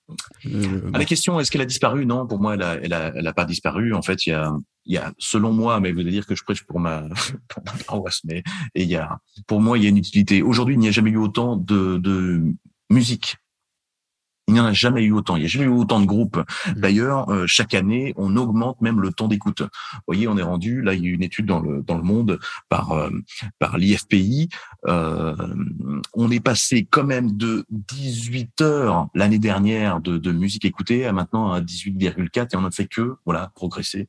Euh, 0.46 0.92
la 0.94 1.06
question, 1.06 1.40
est-ce 1.40 1.52
qu'elle 1.52 1.62
a 1.62 1.66
disparu? 1.66 2.06
Non, 2.06 2.28
pour 2.28 2.42
moi, 2.42 2.56
elle 2.56 2.64
a, 2.64 2.76
elle 2.82 2.94
a, 2.94 3.14
elle 3.16 3.28
a 3.28 3.34
pas 3.34 3.46
disparu. 3.46 3.94
En 3.94 4.02
fait, 4.02 4.26
il 4.26 4.32
y 4.32 4.34
a, 4.34 4.54
il 4.86 4.96
y 4.96 4.98
a, 4.98 5.14
selon 5.18 5.52
moi, 5.54 5.80
mais 5.80 5.92
vous 5.92 6.00
allez 6.00 6.12
dire 6.12 6.26
que 6.26 6.36
je 6.36 6.44
prêche 6.44 6.64
pour 6.64 6.80
ma, 6.80 7.04
pour 7.48 7.64
ma 7.66 7.72
paroisse, 7.86 8.22
mais 8.24 8.44
et 8.76 8.84
il 8.84 8.90
y 8.90 8.96
a, 8.96 9.20
pour 9.48 9.62
moi, 9.62 9.78
il 9.78 9.84
y 9.84 9.88
a 9.88 9.90
une 9.90 9.98
utilité. 9.98 10.42
Aujourd'hui, 10.42 10.76
il 10.76 10.80
n'y 10.80 10.88
a 10.88 10.92
jamais 10.92 11.12
eu 11.12 11.18
autant 11.18 11.56
de, 11.56 11.98
de 11.98 12.44
musique 12.90 13.38
il 14.48 14.56
n'y 14.56 14.60
en 14.60 14.66
a 14.66 14.74
jamais 14.74 15.04
eu 15.04 15.12
autant. 15.12 15.38
Il 15.38 15.42
n'y 15.42 15.46
a 15.46 15.50
jamais 15.50 15.66
eu 15.66 15.70
autant 15.70 16.00
de 16.00 16.06
groupes. 16.06 16.38
Mmh. 16.38 16.74
D'ailleurs, 16.74 17.30
euh, 17.30 17.46
chaque 17.48 17.74
année, 17.74 18.14
on 18.18 18.36
augmente 18.36 18.82
même 18.82 19.00
le 19.00 19.12
temps 19.12 19.28
d'écoute. 19.28 19.62
Vous 19.62 20.00
voyez, 20.08 20.28
on 20.28 20.38
est 20.38 20.44
rendu, 20.44 20.82
là, 20.82 20.94
il 20.94 21.04
y 21.04 21.08
a 21.08 21.10
eu 21.10 21.14
une 21.14 21.24
étude 21.24 21.46
dans 21.46 21.60
le, 21.60 21.82
dans 21.84 21.96
le 21.96 22.04
monde 22.04 22.40
par, 22.68 22.92
euh, 22.92 23.10
par 23.60 23.78
l'IFPI. 23.78 24.50
Euh, 24.88 25.36
on 26.14 26.32
est 26.32 26.40
passé 26.40 26.88
quand 26.90 27.04
même 27.04 27.32
de 27.38 27.66
18 27.70 28.62
heures 28.62 29.08
l'année 29.14 29.40
dernière 29.40 30.02
de, 30.02 30.18
de 30.18 30.32
musique 30.32 30.66
écoutée 30.66 31.06
à 31.06 31.14
maintenant 31.14 31.52
à 31.52 31.62
18,4 31.62 32.54
et 32.54 32.58
on 32.58 32.62
n'a 32.62 32.72
fait 32.72 32.88
que, 32.88 33.16
voilà, 33.26 33.52
progresser. 33.56 34.08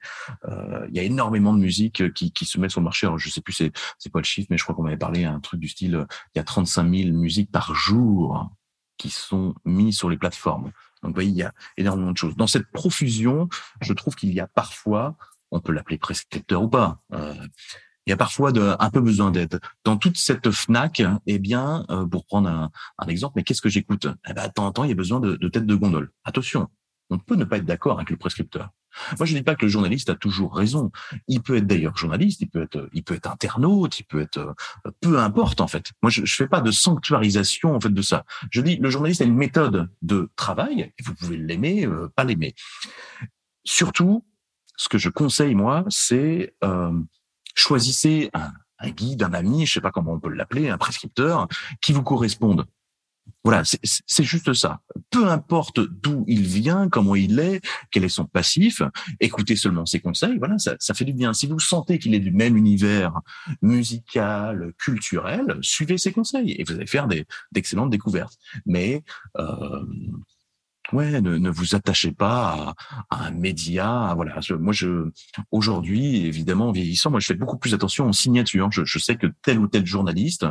Euh, 0.49 0.87
il 0.89 0.97
y 0.97 1.01
a 1.01 1.03
énormément 1.03 1.53
de 1.53 1.61
musique 1.61 2.13
qui, 2.15 2.33
qui 2.33 2.47
se 2.47 2.59
met 2.59 2.69
sur 2.69 2.81
le 2.81 2.85
marché. 2.85 3.07
Alors, 3.07 3.19
je 3.19 3.29
sais 3.29 3.43
plus 3.43 3.53
c'est, 3.53 3.73
c'est 3.99 4.11
quoi 4.11 4.21
le 4.21 4.27
chiffre, 4.27 4.49
mais 4.51 4.57
je 4.57 4.65
crois 4.65 4.75
qu'on 4.75 4.83
m'avait 4.83 4.97
parlé 4.97 5.25
un 5.25 5.41
truc 5.41 5.61
du 5.61 5.69
style, 5.69 6.07
il 6.35 6.39
y 6.39 6.41
a 6.41 6.45
35 6.45 6.91
000 6.91 7.11
musiques 7.11 7.51
par 7.51 7.75
jour 7.75 8.51
qui 8.97 9.11
sont 9.11 9.55
mis 9.65 9.93
sur 9.93 10.09
les 10.09 10.17
plateformes. 10.17 10.73
Donc, 11.03 11.11
vous 11.11 11.15
voyez, 11.15 11.31
il 11.31 11.37
y 11.37 11.43
a 11.43 11.53
énormément 11.77 12.13
de 12.13 12.17
choses. 12.17 12.37
Dans 12.37 12.47
cette 12.47 12.71
profusion, 12.71 13.49
je 13.81 13.93
trouve 13.93 14.15
qu'il 14.15 14.33
y 14.33 14.41
a 14.41 14.47
parfois, 14.47 15.17
on 15.51 15.61
peut 15.61 15.73
l'appeler 15.73 15.99
prescripteur 15.99 16.63
ou 16.63 16.69
pas, 16.69 17.01
euh, 17.13 17.35
il 18.07 18.11
y 18.11 18.13
a 18.13 18.17
parfois 18.17 18.51
de, 18.51 18.75
un 18.79 18.91
peu 18.91 19.01
besoin 19.01 19.31
d'aide. 19.31 19.61
Dans 19.85 19.97
toute 19.97 20.17
cette 20.17 20.51
FNAC, 20.51 21.03
eh 21.27 21.39
bien, 21.39 21.85
euh, 21.91 22.05
pour 22.05 22.27
prendre 22.27 22.49
un, 22.49 22.71
un 22.99 23.07
exemple, 23.07 23.35
mais 23.37 23.45
qu'est-ce 23.45 23.63
que 23.63 23.69
j'écoute? 23.69 24.09
Eh 24.29 24.33
ben, 24.33 24.49
De 24.49 24.53
temps 24.53 24.67
en 24.67 24.73
temps, 24.73 24.85
il 24.85 24.89
y 24.89 24.93
a 24.93 24.97
besoin 24.97 25.21
de, 25.21 25.37
de 25.37 25.49
tête 25.49 25.67
de 25.67 25.75
gondole. 25.75 26.11
Attention, 26.25 26.69
on 27.11 27.19
peut 27.19 27.37
ne 27.37 27.45
pas 27.45 27.59
être 27.59 27.65
d'accord 27.65 27.99
avec 27.99 28.11
le 28.11 28.17
prescripteur. 28.17 28.71
Moi, 29.19 29.27
je 29.27 29.33
ne 29.33 29.39
dis 29.39 29.45
pas 29.45 29.55
que 29.55 29.65
le 29.65 29.71
journaliste 29.71 30.11
a 30.11 30.15
toujours 30.15 30.55
raison. 30.55 30.91
Il 31.29 31.43
peut 31.43 31.57
être 31.57 31.67
d'ailleurs 31.67 31.97
journaliste, 31.97 32.41
il 32.41 32.49
peut 32.49 32.63
être, 32.63 32.89
il 32.93 33.03
peut 33.03 33.15
être 33.15 33.31
internaute, 33.31 33.99
il 34.01 34.05
peut 34.05 34.21
être, 34.21 34.39
euh, 34.39 34.91
peu 35.01 35.19
importe 35.19 35.61
en 35.61 35.69
fait. 35.69 35.93
Moi, 36.03 36.11
je, 36.11 36.23
ne 36.23 36.27
fais 36.27 36.47
pas 36.47 36.61
de 36.61 36.71
sanctuarisation 36.71 37.75
en 37.75 37.81
fait 37.81 37.93
de 37.93 38.03
ça. 38.03 38.25
Je 38.51 38.61
dis, 38.61 38.77
le 38.77 38.91
journaliste 38.91 39.21
a 39.21 39.25
une 39.25 39.37
méthode 39.37 39.91
de 40.03 40.31
travail. 40.37 40.93
Et 40.99 41.03
vous 41.05 41.15
pouvez 41.15 41.37
l'aimer, 41.37 41.87
euh, 41.87 42.09
pas 42.15 42.25
l'aimer. 42.25 42.55
Surtout, 43.65 44.25
ce 44.77 44.89
que 44.89 44.99
je 44.99 45.09
conseille 45.09 45.55
moi, 45.55 45.85
c'est 45.89 46.55
euh, 46.65 46.93
choisissez 47.55 48.31
un, 48.35 48.53
un 48.79 48.91
guide, 48.91 49.23
un 49.23 49.33
ami, 49.33 49.67
je 49.67 49.75
sais 49.75 49.81
pas 49.81 49.91
comment 49.91 50.13
on 50.13 50.21
peut 50.21 50.31
l'appeler, 50.31 50.69
un 50.69 50.79
prescripteur 50.79 51.49
qui 51.81 51.93
vous 51.93 52.03
corresponde. 52.03 52.67
Voilà, 53.45 53.63
c'est 53.65 54.23
juste 54.23 54.53
ça. 54.53 54.81
Peu 55.11 55.29
importe 55.29 55.81
d'où 55.81 56.25
il 56.29 56.43
vient, 56.43 56.89
comment 56.89 57.17
il 57.17 57.41
est, 57.41 57.61
quel 57.91 58.05
est 58.05 58.09
son 58.09 58.25
passif, 58.25 58.83
écoutez 59.19 59.57
seulement 59.57 59.85
ses 59.85 60.01
conseils. 60.01 60.39
Voilà, 60.39 60.59
ça, 60.59 60.95
fait 60.95 61.05
du 61.05 61.13
bien. 61.13 61.33
Si 61.33 61.47
vous 61.47 61.59
sentez 61.59 61.99
qu'il 61.99 62.15
est 62.15 62.21
du 62.21 62.31
même 62.31 62.57
univers 62.57 63.21
musical, 63.61 64.73
culturel, 64.79 65.59
suivez 65.61 65.99
ses 65.99 66.13
conseils 66.13 66.53
et 66.53 66.65
vous 66.65 66.75
allez 66.75 66.87
faire 66.87 67.09
d'excellentes 67.51 67.91
découvertes. 67.91 68.39
Mais 68.65 69.03
euh, 69.39 69.85
ouais, 70.93 71.21
ne, 71.21 71.51
vous 71.51 71.75
attachez 71.75 72.13
pas 72.13 72.75
à, 73.11 73.27
un 73.27 73.31
média. 73.31 74.13
Voilà, 74.15 74.39
moi, 74.59 74.73
je 74.73 75.11
aujourd'hui, 75.51 76.27
évidemment, 76.27 76.69
en 76.69 76.73
vieillissant, 76.73 77.11
moi, 77.11 77.21
je 77.21 77.27
fais 77.27 77.35
beaucoup 77.35 77.59
plus 77.59 77.75
attention 77.75 78.09
aux 78.09 78.13
signatures. 78.13 78.71
Je, 78.71 78.99
sais 78.99 79.17
que 79.17 79.27
tel 79.43 79.59
ou 79.59 79.67
tel 79.67 79.87
journaliste, 79.87 80.47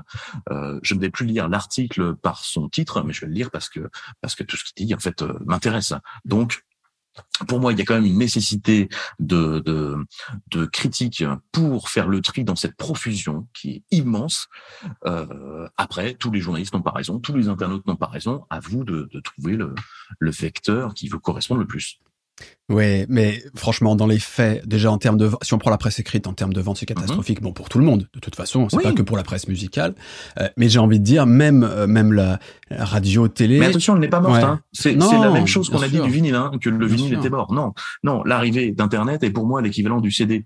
euh, 0.49 0.79
je 0.83 0.95
ne 0.95 0.99
vais 0.99 1.09
plus 1.09 1.25
lire 1.25 1.47
l'article 1.47 2.15
par 2.15 2.43
son 2.43 2.69
titre, 2.69 3.03
mais 3.03 3.13
je 3.13 3.21
vais 3.21 3.27
le 3.27 3.33
lire 3.33 3.51
parce 3.51 3.69
que 3.69 3.89
parce 4.19 4.35
que 4.35 4.43
tout 4.43 4.57
ce 4.57 4.63
qu'il 4.73 4.87
dit 4.87 4.93
en 4.93 4.99
fait 4.99 5.21
euh, 5.21 5.37
m'intéresse. 5.45 5.93
Donc 6.25 6.63
pour 7.47 7.59
moi, 7.59 7.73
il 7.73 7.79
y 7.79 7.81
a 7.81 7.85
quand 7.85 7.95
même 7.95 8.05
une 8.05 8.17
nécessité 8.17 8.89
de, 9.19 9.59
de, 9.65 10.65
critique 10.65 11.23
pour 11.51 11.89
faire 11.89 12.07
le 12.07 12.21
tri 12.21 12.43
dans 12.43 12.55
cette 12.55 12.75
profusion 12.75 13.47
qui 13.53 13.71
est 13.71 13.83
immense. 13.91 14.47
Euh, 15.05 15.67
après, 15.77 16.13
tous 16.13 16.31
les 16.31 16.39
journalistes 16.39 16.73
n'ont 16.73 16.81
pas 16.81 16.91
raison, 16.91 17.19
tous 17.19 17.35
les 17.35 17.47
internautes 17.47 17.85
n'ont 17.87 17.95
pas 17.95 18.07
raison. 18.07 18.45
À 18.49 18.59
vous 18.59 18.83
de, 18.83 19.09
de 19.11 19.19
trouver 19.19 19.55
le, 19.55 19.73
le 20.19 20.31
vecteur 20.31 20.93
qui 20.93 21.07
vous 21.07 21.19
correspond 21.19 21.55
le 21.55 21.65
plus. 21.65 21.99
Ouais, 22.69 23.05
mais 23.09 23.43
franchement, 23.55 23.95
dans 23.95 24.07
les 24.07 24.19
faits, 24.19 24.65
déjà 24.65 24.91
en 24.91 24.97
termes 24.97 25.17
de, 25.17 25.29
si 25.41 25.53
on 25.53 25.57
prend 25.57 25.71
la 25.71 25.77
presse 25.77 25.99
écrite 25.99 26.27
en 26.27 26.33
termes 26.33 26.53
de 26.53 26.61
vente, 26.61 26.77
c'est 26.77 26.89
mhm. 26.89 26.95
catastrophique. 26.95 27.41
Bon, 27.41 27.51
pour 27.51 27.69
tout 27.69 27.79
le 27.79 27.85
monde, 27.85 28.07
de 28.13 28.19
toute 28.19 28.35
façon, 28.35 28.69
c'est 28.69 28.81
pas 28.81 28.93
que 28.93 29.01
pour 29.01 29.17
la 29.17 29.23
presse 29.23 29.47
musicale. 29.47 29.93
Euh, 30.39 30.47
mais 30.57 30.69
j'ai 30.69 30.79
envie 30.79 30.99
de 30.99 31.03
dire, 31.03 31.25
même, 31.25 31.63
euh, 31.63 31.87
même 31.87 32.13
la, 32.13 32.39
radio, 32.69 33.27
télé. 33.27 33.59
Mais 33.59 33.67
attention, 33.67 33.95
elle 33.95 34.01
n'est 34.01 34.07
pas 34.07 34.21
morte. 34.21 34.41
Hein. 34.41 34.61
C'est 34.71 34.95
la 34.95 35.31
même 35.31 35.47
chose 35.47 35.69
qu'on 35.69 35.81
a 35.81 35.89
dit 35.89 35.99
du 35.99 36.09
vinyle, 36.09 36.35
hein, 36.35 36.51
que 36.61 36.69
le 36.69 36.85
vinyle 36.85 37.13
était 37.13 37.29
mort. 37.29 37.53
Non, 37.53 37.73
non, 38.03 38.23
l'arrivée 38.23 38.71
d'Internet 38.71 39.23
est 39.23 39.31
pour 39.31 39.45
moi 39.45 39.61
l'équivalent 39.61 39.99
du 39.99 40.11
CD. 40.11 40.45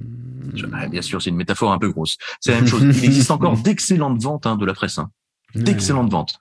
Hmm. 0.00 0.88
bien 0.90 1.02
sûr, 1.02 1.20
c'est 1.20 1.28
une 1.28 1.36
métaphore 1.36 1.72
un 1.72 1.78
peu 1.78 1.90
grosse. 1.90 2.16
C'est 2.40 2.52
la 2.52 2.58
même 2.58 2.66
chose. 2.66 2.82
Il 2.82 3.04
existe 3.04 3.30
encore 3.30 3.56
d'excellentes 3.62 4.22
ventes 4.22 4.46
hein, 4.46 4.56
de 4.56 4.64
la 4.64 4.72
presse, 4.72 4.98
hein. 4.98 5.10
d'excellentes 5.54 6.10
ventes 6.10 6.38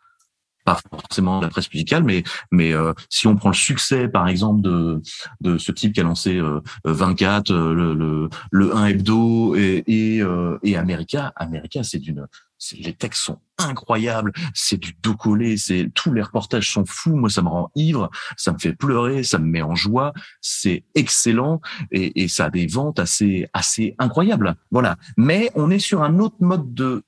pas 0.64 0.80
forcément 0.90 1.42
la 1.42 1.50
presse 1.50 1.72
musicale, 1.72 2.04
mais 2.04 2.24
mais 2.52 2.74
euh, 2.74 2.94
si 3.10 3.28
on 3.28 3.36
prend 3.36 3.50
le 3.50 3.56
succès, 3.56 4.08
par 4.08 4.28
exemple, 4.28 4.62
de 4.62 5.02
de 5.42 5.58
ce 5.58 5.72
type 5.72 5.94
qui 5.94 6.00
a 6.00 6.04
lancé 6.04 6.40
24, 6.84 7.52
euh, 7.52 7.56
euh, 7.56 7.74
le, 7.74 7.94
le, 7.94 8.30
le 8.52 8.76
1 8.76 8.86
hebdo 8.88 9.56
et 9.56 9.84
et, 9.88 10.22
et 10.64 10.78
America, 10.78 11.34
America, 11.36 11.84
c'est 11.84 12.00
d'une 12.00 12.28
les 12.74 12.94
textes 12.94 13.24
sont 13.24 13.40
incroyables, 13.58 14.32
c'est 14.54 14.78
du 14.78 14.96
dos 15.02 15.16
collé, 15.16 15.58
c'est 15.58 15.90
tous 15.94 16.14
les 16.14 16.22
reportages 16.22 16.72
sont 16.72 16.86
fous, 16.86 17.16
moi 17.16 17.30
ça 17.30 17.42
me 17.42 17.50
rend 17.50 17.72
ivre, 17.76 18.10
ça 18.38 18.52
me 18.52 18.60
fait 18.60 18.74
pleurer, 18.74 19.24
ça 19.24 19.40
me 19.40 19.46
met 19.46 19.62
en 19.62 19.76
joie, 19.76 20.14
c'est 20.42 20.84
excellent 20.96 21.62
et, 21.92 22.24
et 22.24 22.28
ça 22.28 22.46
a 22.46 22.50
des 22.50 22.68
ventes 22.68 23.00
assez 23.00 23.48
assez 23.54 23.96
incroyables. 23.98 24.56
Voilà, 24.72 24.98
mais 25.18 25.52
on 25.56 25.70
est 25.70 25.80
sur 25.80 26.04
un 26.04 26.20
autre 26.20 26.38
mode 26.40 26.74
de 26.74 27.04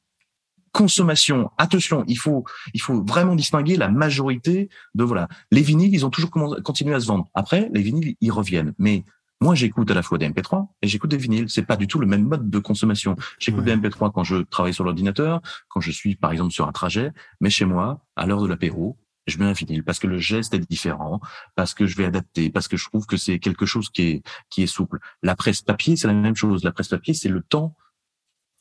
consommation. 0.74 1.51
Attention, 1.57 2.03
il 2.07 2.17
faut, 2.17 2.43
il 2.74 2.82
faut 2.82 3.01
vraiment 3.05 3.36
distinguer 3.36 3.78
la 3.78 3.89
majorité 3.89 4.69
de 4.95 5.03
voilà. 5.05 5.30
Les 5.51 5.61
vinyles, 5.61 5.93
ils 5.93 6.05
ont 6.05 6.09
toujours 6.09 6.32
continué 6.32 6.93
à 6.93 6.99
se 6.99 7.05
vendre. 7.05 7.30
Après, 7.34 7.69
les 7.74 7.82
vinyles, 7.82 8.15
ils 8.19 8.32
reviennent. 8.32 8.74
Mais 8.78 9.05
moi, 9.39 9.55
j'écoute 9.55 9.89
à 9.91 9.93
la 9.93 10.01
fois 10.01 10.17
des 10.17 10.28
MP3 10.28 10.67
et 10.82 10.88
j'écoute 10.88 11.11
des 11.11 11.17
vinyles. 11.17 11.49
C'est 11.49 11.65
pas 11.65 11.78
du 11.78 11.88
tout 11.88 11.99
le 11.99 12.07
même 12.07 12.24
mode 12.24 12.49
de 12.49 12.59
consommation. 12.59 13.15
J'écoute 13.39 13.63
des 13.63 13.76
MP3 13.76 14.11
quand 14.11 14.24
je 14.24 14.38
travaille 14.38 14.74
sur 14.74 14.84
l'ordinateur, 14.84 15.41
quand 15.69 15.80
je 15.80 15.91
suis, 15.91 16.15
par 16.15 16.32
exemple, 16.32 16.51
sur 16.51 16.67
un 16.67 16.71
trajet. 16.71 17.11
Mais 17.39 17.49
chez 17.49 17.65
moi, 17.65 18.03
à 18.15 18.26
l'heure 18.26 18.41
de 18.41 18.47
l'apéro, 18.47 18.97
je 19.28 19.38
mets 19.38 19.45
un 19.45 19.53
vinyle 19.53 19.84
parce 19.84 19.99
que 19.99 20.07
le 20.07 20.17
geste 20.17 20.53
est 20.53 20.59
différent, 20.59 21.21
parce 21.55 21.74
que 21.74 21.86
je 21.86 21.95
vais 21.95 22.05
adapter, 22.05 22.49
parce 22.49 22.67
que 22.67 22.78
je 22.78 22.86
trouve 22.86 23.05
que 23.05 23.15
c'est 23.15 23.39
quelque 23.39 23.65
chose 23.65 23.89
qui 23.89 24.01
est, 24.03 24.24
qui 24.49 24.63
est 24.63 24.67
souple. 24.67 24.99
La 25.21 25.36
presse 25.36 25.61
papier, 25.61 25.95
c'est 25.95 26.07
la 26.07 26.13
même 26.13 26.36
chose. 26.36 26.63
La 26.63 26.71
presse 26.71 26.89
papier, 26.89 27.13
c'est 27.13 27.30
le 27.30 27.41
temps 27.41 27.76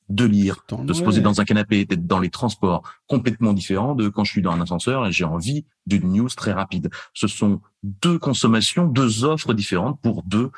de 0.08 0.24
lire, 0.24 0.64
de 0.70 0.92
se 0.92 1.02
poser 1.02 1.20
dans 1.20 1.40
un 1.40 1.44
canapé, 1.44 1.84
d'être 1.84 2.06
dans 2.06 2.18
les 2.18 2.30
transports 2.30 2.82
complètement 3.06 3.52
différents 3.52 3.94
de 3.94 4.08
quand 4.08 4.24
je 4.24 4.32
suis 4.32 4.42
dans 4.42 4.52
un 4.52 4.60
ascenseur 4.60 5.06
et 5.06 5.12
j'ai 5.12 5.24
envie 5.24 5.64
d'une 5.86 6.12
news 6.12 6.28
très 6.28 6.52
rapide. 6.52 6.90
Ce 7.14 7.26
sont 7.26 7.60
deux 7.82 8.18
consommations, 8.18 8.86
deux 8.86 9.24
offres 9.24 9.54
différentes 9.54 10.00
pour 10.00 10.22
deux 10.22 10.50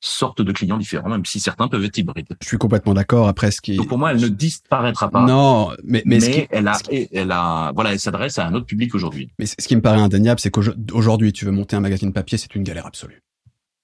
sortes 0.00 0.42
de 0.42 0.52
clients 0.52 0.78
différents, 0.78 1.08
même 1.08 1.24
si 1.24 1.40
certains 1.40 1.68
peuvent 1.68 1.84
être 1.84 1.98
hybrides. 1.98 2.36
Je 2.40 2.46
suis 2.46 2.58
complètement 2.58 2.94
d'accord. 2.94 3.26
Après, 3.28 3.50
ce 3.50 3.60
qui 3.60 3.76
Donc 3.76 3.88
pour 3.88 3.98
moi, 3.98 4.12
elle 4.12 4.20
ne 4.20 4.28
disparaîtra 4.28 5.10
pas. 5.10 5.26
Non, 5.26 5.72
mais 5.82 6.02
mais, 6.06 6.46
elle 6.50 6.68
a, 6.68 6.78
elle 7.12 7.32
a, 7.32 7.72
voilà, 7.74 7.92
elle 7.92 8.00
s'adresse 8.00 8.38
à 8.38 8.46
un 8.46 8.54
autre 8.54 8.66
public 8.66 8.94
aujourd'hui. 8.94 9.32
Mais 9.38 9.46
ce 9.46 9.56
qui 9.56 9.74
me 9.74 9.80
paraît 9.82 10.00
indéniable, 10.00 10.40
c'est 10.40 10.50
qu'aujourd'hui, 10.50 11.32
tu 11.32 11.44
veux 11.44 11.50
monter 11.50 11.74
un 11.74 11.80
magazine 11.80 12.12
papier, 12.12 12.38
c'est 12.38 12.54
une 12.54 12.62
galère 12.62 12.86
absolue. 12.86 13.22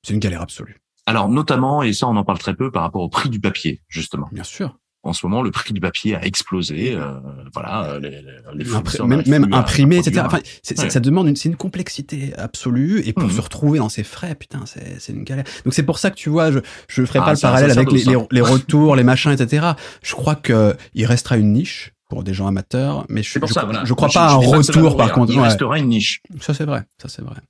C'est 0.03 0.15
une 0.15 0.21
galère 0.21 0.43
absolue. 0.43 0.81
Alors 1.07 1.29
notamment, 1.29 1.83
et 1.83 1.93
ça 1.93 2.07
on 2.07 2.17
en 2.17 2.25
parle 2.25 2.39
très 2.39 2.55
peu 2.55 2.71
par 2.71 2.83
rapport 2.83 3.03
au 3.03 3.09
prix 3.09 3.29
du 3.29 3.41
papier, 3.41 3.83
justement. 3.89 4.29
Bien 4.33 4.45
sûr 4.45 4.79
en 5.05 5.13
ce 5.13 5.27
moment, 5.27 5.43
le 5.43 5.51
prix 5.51 5.75
du 5.75 5.81
papier 5.81 6.17
a 6.17 6.25
explosé. 6.25 6.95
Euh, 6.95 7.13
voilà, 7.53 7.99
les, 8.01 8.23
les 8.55 8.65
même, 9.05 9.23
même 9.27 9.53
imprimé, 9.53 9.99
etc. 9.99 10.23
Enfin, 10.25 10.41
ça 10.63 11.01
demande 11.01 11.29
une, 11.29 11.37
c'est 11.37 11.51
une 11.51 11.57
complexité 11.57 12.33
absolue. 12.37 13.03
Et 13.07 13.13
pour 13.13 13.29
mmh. 13.29 13.33
se 13.33 13.41
retrouver 13.41 13.79
dans 13.79 13.91
ces 13.91 14.03
frais, 14.03 14.35
putain, 14.35 14.63
c'est, 14.65 14.99
c'est 14.99 15.13
une 15.13 15.25
galère. 15.25 15.45
Donc 15.65 15.75
c'est 15.75 15.83
pour 15.83 15.99
ça 15.99 16.11
que 16.11 16.17
tu 16.17 16.31
vois, 16.31 16.51
je 16.51 16.59
je 16.89 17.05
ferai 17.05 17.19
ah, 17.21 17.27
pas 17.27 17.35
le 17.35 17.41
parallèle 17.41 17.71
avec 17.71 17.93
les, 17.93 18.05
les, 18.31 18.41
retours, 18.41 18.97
les 18.97 19.05
machins, 19.05 19.31
etc. 19.31 19.73
Je 20.03 20.15
crois 20.15 20.37
que 20.37 20.75
il 20.95 21.05
restera 21.05 21.37
une 21.37 21.53
niche 21.53 21.93
pour 22.09 22.23
des 22.23 22.33
gens 22.33 22.47
amateurs, 22.47 23.05
mais 23.09 23.23
je, 23.23 23.33
je, 23.33 23.93
crois 23.95 24.09
pas 24.09 24.27
à 24.27 24.33
un 24.33 24.37
retour 24.37 24.97
par 24.97 25.13
contre. 25.13 25.33
Il 25.33 25.41
restera 25.41 25.79
une 25.79 25.89
niche. 25.89 26.23
Ça 26.41 26.55
c'est 26.55 26.65
vrai, 26.65 26.85
ça 27.01 27.09
c'est 27.09 27.23
vrai. 27.23 27.41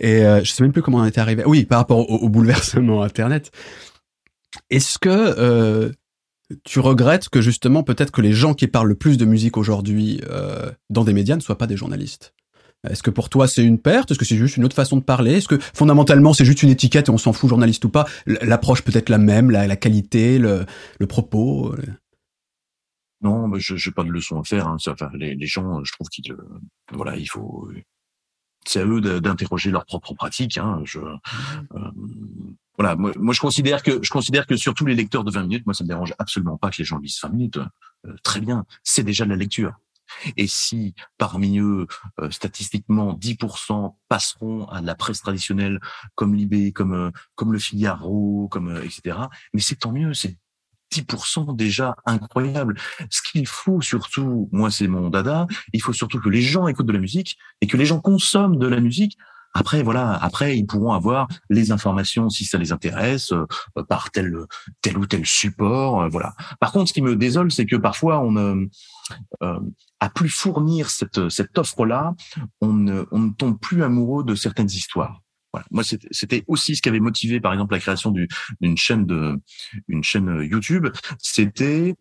Et 0.00 0.24
euh, 0.24 0.42
je 0.42 0.50
sais 0.50 0.62
même 0.62 0.72
plus 0.72 0.82
comment 0.82 0.98
on 0.98 1.04
était 1.04 1.20
arrivé. 1.20 1.42
Oui, 1.44 1.64
par 1.64 1.78
rapport 1.78 2.10
au, 2.10 2.16
au 2.16 2.28
bouleversement 2.28 3.02
Internet. 3.02 3.50
Est-ce 4.70 4.98
que 4.98 5.08
euh, 5.10 5.90
tu 6.64 6.80
regrettes 6.80 7.28
que 7.28 7.40
justement 7.40 7.82
peut-être 7.82 8.10
que 8.10 8.20
les 8.20 8.32
gens 8.32 8.54
qui 8.54 8.66
parlent 8.66 8.88
le 8.88 8.94
plus 8.94 9.18
de 9.18 9.24
musique 9.24 9.56
aujourd'hui 9.56 10.20
euh, 10.28 10.70
dans 10.90 11.04
des 11.04 11.12
médias 11.12 11.36
ne 11.36 11.40
soient 11.40 11.58
pas 11.58 11.66
des 11.66 11.76
journalistes? 11.76 12.34
Est-ce 12.88 13.02
que 13.02 13.10
pour 13.10 13.28
toi 13.28 13.48
c'est 13.48 13.64
une 13.64 13.80
perte? 13.80 14.10
Est-ce 14.10 14.18
que 14.18 14.24
c'est 14.24 14.36
juste 14.36 14.56
une 14.56 14.64
autre 14.64 14.76
façon 14.76 14.96
de 14.96 15.02
parler? 15.02 15.34
Est-ce 15.34 15.48
que 15.48 15.58
fondamentalement 15.74 16.32
c'est 16.32 16.44
juste 16.44 16.62
une 16.62 16.70
étiquette 16.70 17.08
et 17.08 17.10
on 17.10 17.18
s'en 17.18 17.32
fout 17.32 17.48
journaliste 17.48 17.84
ou 17.84 17.88
pas? 17.88 18.06
L'approche 18.26 18.82
peut 18.82 18.96
être 18.96 19.08
la 19.08 19.18
même, 19.18 19.50
la, 19.50 19.66
la 19.66 19.76
qualité, 19.76 20.38
le, 20.38 20.66
le 20.98 21.06
propos 21.06 21.72
euh? 21.72 21.82
Non, 23.22 23.48
mais 23.48 23.58
je 23.60 23.74
n'ai 23.74 23.94
pas 23.94 24.04
de 24.04 24.10
leçon 24.10 24.38
à 24.40 24.44
faire. 24.44 24.68
Hein. 24.68 24.76
Enfin, 24.86 25.10
les, 25.14 25.34
les, 25.34 25.46
gens, 25.46 25.82
je 25.82 25.92
trouve 25.92 26.08
qu'ils, 26.08 26.36
voilà, 26.92 27.16
il 27.16 27.26
faut, 27.26 27.68
c'est 28.66 28.80
à 28.80 28.84
eux 28.84 29.00
d'interroger 29.00 29.70
leur 29.70 29.86
propre 29.86 30.14
pratique. 30.14 30.58
Hein. 30.58 30.82
Je, 30.84 30.98
mmh. 31.00 31.18
euh, 31.76 31.90
voilà, 32.78 32.96
moi, 32.96 33.12
je 33.32 33.40
considère 33.40 33.82
que 33.82 34.02
je 34.02 34.10
considère 34.10 34.46
que 34.46 34.56
sur 34.56 34.74
tous 34.74 34.86
les 34.86 34.94
lecteurs 34.94 35.24
de 35.24 35.30
20 35.30 35.42
minutes, 35.42 35.66
moi 35.66 35.74
ça 35.74 35.84
me 35.84 35.88
dérange 35.88 36.14
absolument 36.18 36.56
pas 36.56 36.70
que 36.70 36.76
les 36.78 36.84
gens 36.84 36.98
lisent 36.98 37.18
20 37.22 37.28
minutes. 37.30 37.58
Euh, 38.06 38.14
très 38.22 38.40
bien, 38.40 38.64
c'est 38.82 39.02
déjà 39.02 39.24
de 39.24 39.30
la 39.30 39.36
lecture. 39.36 39.72
Et 40.36 40.46
si 40.46 40.94
parmi 41.18 41.58
eux, 41.58 41.86
euh, 42.20 42.30
statistiquement, 42.30 43.14
10% 43.14 43.96
passeront 44.08 44.66
à 44.66 44.80
la 44.80 44.94
presse 44.94 45.20
traditionnelle 45.20 45.80
comme 46.14 46.34
Libé, 46.34 46.72
comme 46.72 46.94
euh, 46.94 47.10
comme 47.34 47.52
le 47.52 47.58
Figaro, 47.58 48.48
comme 48.50 48.76
etc. 48.76 49.18
Mais 49.52 49.60
c'est 49.60 49.76
tant 49.76 49.92
mieux, 49.92 50.14
c'est 50.14 50.36
10% 50.92 51.56
déjà 51.56 51.96
incroyable. 52.04 52.78
Ce 53.10 53.20
qu'il 53.22 53.46
faut 53.46 53.80
surtout, 53.80 54.48
moi 54.52 54.70
c'est 54.70 54.88
mon 54.88 55.10
dada, 55.10 55.46
il 55.72 55.82
faut 55.82 55.92
surtout 55.92 56.20
que 56.20 56.28
les 56.28 56.42
gens 56.42 56.68
écoutent 56.68 56.86
de 56.86 56.92
la 56.92 57.00
musique 57.00 57.36
et 57.60 57.66
que 57.66 57.76
les 57.76 57.86
gens 57.86 58.00
consomment 58.00 58.58
de 58.58 58.66
la 58.66 58.80
musique 58.80 59.18
après, 59.56 59.82
voilà, 59.82 60.12
après, 60.12 60.58
ils 60.58 60.66
pourront 60.66 60.92
avoir 60.92 61.28
les 61.48 61.72
informations 61.72 62.28
si 62.28 62.44
ça 62.44 62.58
les 62.58 62.72
intéresse 62.72 63.32
euh, 63.32 63.46
par 63.88 64.10
tel 64.10 64.34
tel 64.82 64.98
ou 64.98 65.06
tel 65.06 65.24
support, 65.24 66.02
euh, 66.02 66.08
voilà. 66.08 66.34
Par 66.60 66.72
contre, 66.72 66.88
ce 66.88 66.92
qui 66.92 67.00
me 67.00 67.16
désole, 67.16 67.50
c'est 67.50 67.64
que 67.64 67.76
parfois 67.76 68.20
on 68.20 68.36
euh, 68.36 68.66
euh 69.42 69.58
à 69.98 70.10
plus 70.10 70.28
fournir 70.28 70.90
cette 70.90 71.30
cette 71.30 71.56
offre-là, 71.56 72.14
on 72.60 72.74
ne 72.74 73.06
on 73.12 73.18
ne 73.18 73.30
tombe 73.30 73.58
plus 73.58 73.82
amoureux 73.82 74.24
de 74.24 74.34
certaines 74.34 74.66
histoires. 74.66 75.22
Voilà. 75.54 75.66
Moi, 75.70 75.84
c'était 76.10 76.44
aussi 76.48 76.76
ce 76.76 76.82
qui 76.82 76.90
avait 76.90 77.00
motivé, 77.00 77.40
par 77.40 77.54
exemple, 77.54 77.72
la 77.72 77.80
création 77.80 78.10
d'une 78.10 78.76
chaîne 78.76 79.06
de 79.06 79.40
chaîne 80.02 80.42
YouTube. 80.42 80.88
C'était, 81.18 81.94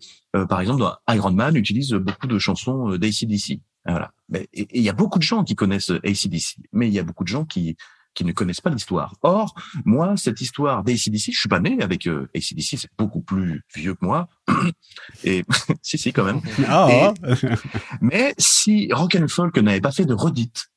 par 0.49 0.59
exemple, 0.59 0.83
Iron 1.07 1.31
Man 1.31 1.55
utilise 1.55 1.93
beaucoup 1.93 2.27
de 2.27 2.37
chansons 2.37 2.97
d'ACDC. 2.97 3.61
Voilà. 3.85 4.11
Mais 4.29 4.49
il 4.53 4.81
y 4.81 4.89
a 4.89 4.93
beaucoup 4.93 5.19
de 5.19 5.23
gens 5.23 5.43
qui 5.43 5.55
connaissent 5.55 5.91
ACDC, 5.91 6.57
mais 6.73 6.87
il 6.87 6.93
y 6.93 6.99
a 6.99 7.03
beaucoup 7.03 7.23
de 7.23 7.29
gens 7.29 7.45
qui 7.45 7.77
qui 8.15 8.25
ne 8.25 8.31
connaissent 8.31 8.61
pas 8.61 8.71
l'histoire. 8.71 9.13
Or, 9.21 9.53
moi, 9.83 10.17
cette 10.17 10.41
histoire 10.41 10.83
d'ACDC, 10.83 11.31
je 11.31 11.39
suis 11.39 11.49
pas 11.49 11.59
né 11.59 11.81
avec 11.83 12.07
euh, 12.07 12.29
ACDC, 12.33 12.79
c'est 12.79 12.89
beaucoup 12.97 13.21
plus 13.21 13.61
vieux 13.75 13.93
que 13.93 14.03
moi. 14.05 14.27
Et 15.23 15.43
si, 15.83 15.97
si, 15.97 16.13
quand 16.13 16.23
même. 16.23 16.41
Ah, 16.67 17.13
mais 18.01 18.33
si 18.37 18.89
Rock 18.91 19.15
and 19.15 19.27
Folk 19.27 19.57
n'avait 19.57 19.81
pas 19.81 19.91
fait 19.91 20.05
de 20.05 20.13
redite, 20.13 20.67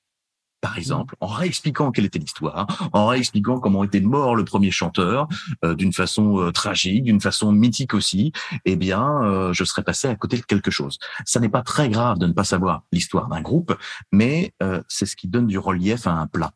par 0.60 0.76
exemple, 0.76 1.14
en 1.20 1.26
réexpliquant 1.26 1.92
quelle 1.92 2.04
était 2.06 2.18
l'histoire, 2.18 2.66
en 2.92 3.06
réexpliquant 3.06 3.60
comment 3.60 3.84
était 3.84 4.00
mort 4.00 4.34
le 4.34 4.44
premier 4.44 4.70
chanteur, 4.70 5.28
euh, 5.64 5.74
d'une 5.74 5.92
façon 5.92 6.40
euh, 6.40 6.50
tragique, 6.50 7.04
d'une 7.04 7.20
façon 7.20 7.52
mythique 7.52 7.94
aussi, 7.94 8.32
eh 8.64 8.76
bien, 8.76 9.22
euh, 9.22 9.52
je 9.52 9.64
serais 9.64 9.84
passé 9.84 10.08
à 10.08 10.16
côté 10.16 10.36
de 10.36 10.42
quelque 10.42 10.70
chose. 10.70 10.98
Ça 11.24 11.40
n'est 11.40 11.48
pas 11.48 11.62
très 11.62 11.88
grave 11.88 12.18
de 12.18 12.26
ne 12.26 12.32
pas 12.32 12.44
savoir 12.44 12.82
l'histoire 12.92 13.28
d'un 13.28 13.40
groupe, 13.40 13.76
mais 14.12 14.52
c'est 14.88 15.06
ce 15.06 15.16
qui 15.16 15.28
donne 15.28 15.46
du 15.46 15.58
relief 15.58 16.06
à 16.06 16.12
un 16.12 16.26
plat. 16.26 16.52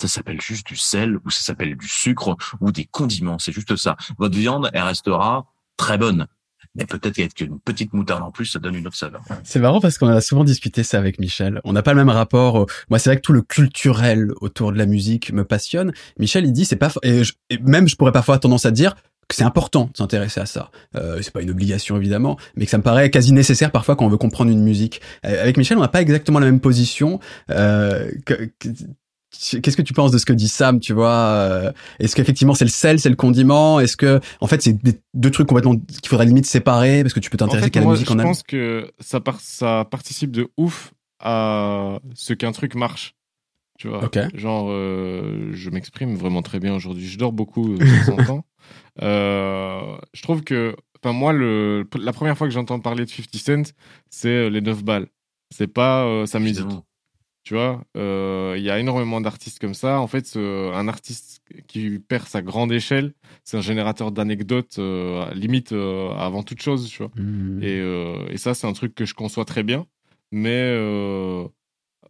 Ça 0.00 0.08
s'appelle 0.08 0.40
juste 0.40 0.66
du 0.66 0.76
sel, 0.76 1.18
ou 1.24 1.30
ça 1.30 1.40
s'appelle 1.40 1.76
du 1.76 1.88
sucre, 1.88 2.36
ou 2.60 2.72
des 2.72 2.84
condiments. 2.84 3.38
C'est 3.38 3.52
juste 3.52 3.76
ça. 3.76 3.96
Votre 4.18 4.36
viande, 4.36 4.70
elle 4.72 4.82
restera 4.82 5.46
très 5.76 5.98
bonne 5.98 6.26
mais 6.76 6.86
peut-être 6.86 7.34
qu'une 7.34 7.58
petite 7.58 7.92
moutarde 7.92 8.22
en 8.22 8.30
plus, 8.30 8.46
ça 8.46 8.58
donne 8.58 8.74
une 8.74 8.86
autre 8.86 8.96
saveur. 8.96 9.22
C'est 9.44 9.60
marrant 9.60 9.80
parce 9.80 9.98
qu'on 9.98 10.08
a 10.08 10.20
souvent 10.20 10.44
discuté 10.44 10.82
ça 10.82 10.98
avec 10.98 11.18
Michel. 11.18 11.60
On 11.64 11.72
n'a 11.72 11.82
pas 11.82 11.92
le 11.92 11.98
même 11.98 12.14
rapport. 12.14 12.66
Moi, 12.90 12.98
c'est 12.98 13.10
vrai 13.10 13.16
que 13.16 13.22
tout 13.22 13.32
le 13.32 13.42
culturel 13.42 14.32
autour 14.40 14.72
de 14.72 14.78
la 14.78 14.86
musique 14.86 15.32
me 15.32 15.44
passionne. 15.44 15.92
Michel, 16.18 16.44
il 16.44 16.52
dit 16.52 16.64
c'est 16.64 16.76
pas 16.76 16.92
et, 17.02 17.22
même 17.62 17.88
je 17.88 17.96
pourrais 17.96 18.12
parfois 18.12 18.38
tendance 18.38 18.66
à 18.66 18.70
dire 18.70 18.94
que 19.28 19.34
c'est 19.34 19.44
important 19.44 19.90
de 19.92 19.96
s'intéresser 19.96 20.40
à 20.40 20.46
ça. 20.46 20.70
Euh, 20.94 21.18
c'est 21.20 21.32
pas 21.32 21.42
une 21.42 21.50
obligation 21.50 21.96
évidemment, 21.96 22.38
mais 22.54 22.64
que 22.64 22.70
ça 22.70 22.78
me 22.78 22.82
paraît 22.82 23.10
quasi 23.10 23.32
nécessaire 23.32 23.72
parfois 23.72 23.96
quand 23.96 24.06
on 24.06 24.08
veut 24.08 24.16
comprendre 24.18 24.50
une 24.50 24.62
musique. 24.62 25.00
Euh, 25.24 25.42
avec 25.42 25.56
Michel, 25.56 25.78
on 25.78 25.80
n'a 25.80 25.88
pas 25.88 26.02
exactement 26.02 26.38
la 26.38 26.46
même 26.46 26.60
position. 26.60 27.18
Euh, 27.50 28.10
que, 28.24 28.50
Qu'est-ce 29.30 29.76
que 29.76 29.82
tu 29.82 29.92
penses 29.92 30.12
de 30.12 30.18
ce 30.18 30.24
que 30.24 30.32
dit 30.32 30.48
Sam, 30.48 30.80
tu 30.80 30.92
vois 30.92 31.10
euh, 31.10 31.72
Est-ce 31.98 32.14
qu'effectivement 32.16 32.54
c'est 32.54 32.64
le 32.64 32.70
sel, 32.70 33.00
c'est 33.00 33.08
le 33.08 33.16
condiment 33.16 33.80
Est-ce 33.80 33.96
que 33.96 34.20
en 34.40 34.46
fait 34.46 34.62
c'est 34.62 34.76
deux 35.14 35.30
trucs 35.30 35.48
complètement 35.48 35.76
qu'il 35.76 36.08
faudrait 36.08 36.26
limite 36.26 36.46
séparer 36.46 37.02
parce 37.02 37.12
que 37.12 37.20
tu 37.20 37.28
peux 37.28 37.36
t'intéresser 37.36 37.70
qu'à 37.70 37.80
la 37.80 37.86
musique 37.86 38.10
en 38.10 38.18
Je 38.18 38.22
pense 38.22 38.42
que 38.42 38.90
ça, 39.00 39.20
ça 39.40 39.86
participe 39.90 40.30
de 40.30 40.48
ouf 40.56 40.92
à 41.20 41.98
ce 42.14 42.32
qu'un 42.34 42.52
truc 42.52 42.74
marche. 42.74 43.14
Tu 43.78 43.88
vois 43.88 44.08
Genre 44.34 44.68
euh, 44.70 45.50
je 45.52 45.70
m'exprime 45.70 46.16
vraiment 46.16 46.42
très 46.42 46.60
bien 46.60 46.74
aujourd'hui. 46.74 47.06
Je 47.06 47.18
dors 47.18 47.32
beaucoup 47.32 47.74
euh, 47.74 47.78
de 47.78 48.24
temps 48.26 48.44
Euh, 49.02 49.96
je 50.14 50.22
trouve 50.22 50.42
que 50.42 50.74
enfin 50.98 51.12
moi 51.12 51.32
le 51.32 51.86
la 52.00 52.12
première 52.12 52.38
fois 52.38 52.46
que 52.46 52.54
j'entends 52.54 52.80
parler 52.80 53.04
de 53.04 53.10
50 53.10 53.36
Cent, 53.36 53.74
c'est 54.08 54.48
les 54.48 54.62
9 54.62 54.82
balles. 54.82 55.08
C'est 55.54 55.66
pas 55.66 56.24
sa 56.26 56.40
musique. 56.40 56.66
Tu 57.46 57.54
vois, 57.54 57.84
euh, 57.96 58.56
il 58.58 58.64
y 58.64 58.70
a 58.70 58.80
énormément 58.80 59.20
d'artistes 59.20 59.60
comme 59.60 59.72
ça. 59.72 60.00
En 60.00 60.08
fait, 60.08 60.36
un 60.36 60.88
artiste 60.88 61.42
qui 61.68 62.00
perd 62.00 62.26
sa 62.26 62.42
grande 62.42 62.72
échelle, 62.72 63.12
c'est 63.44 63.56
un 63.56 63.60
générateur 63.60 64.10
d'anecdotes, 64.10 64.80
euh, 64.80 65.32
limite 65.32 65.70
euh, 65.70 66.10
avant 66.16 66.42
toute 66.42 66.60
chose, 66.60 66.88
tu 66.88 67.04
vois. 67.04 67.12
Mmh. 67.14 67.62
Et, 67.62 68.32
et, 68.32 68.36
ça, 68.36 68.54
c'est 68.54 68.66
un 68.66 68.72
truc 68.72 68.96
que 68.96 69.04
je 69.04 69.14
conçois 69.14 69.44
très 69.44 69.62
bien. 69.62 69.86
Mais 70.32 70.72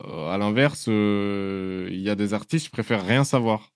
à 0.00 0.38
l'inverse, 0.38 0.86
il 0.86 2.00
y 2.00 2.08
a 2.08 2.14
des 2.14 2.32
artistes, 2.32 2.64
je 2.64 2.70
préfère 2.70 3.04
rien 3.04 3.24
savoir. 3.24 3.74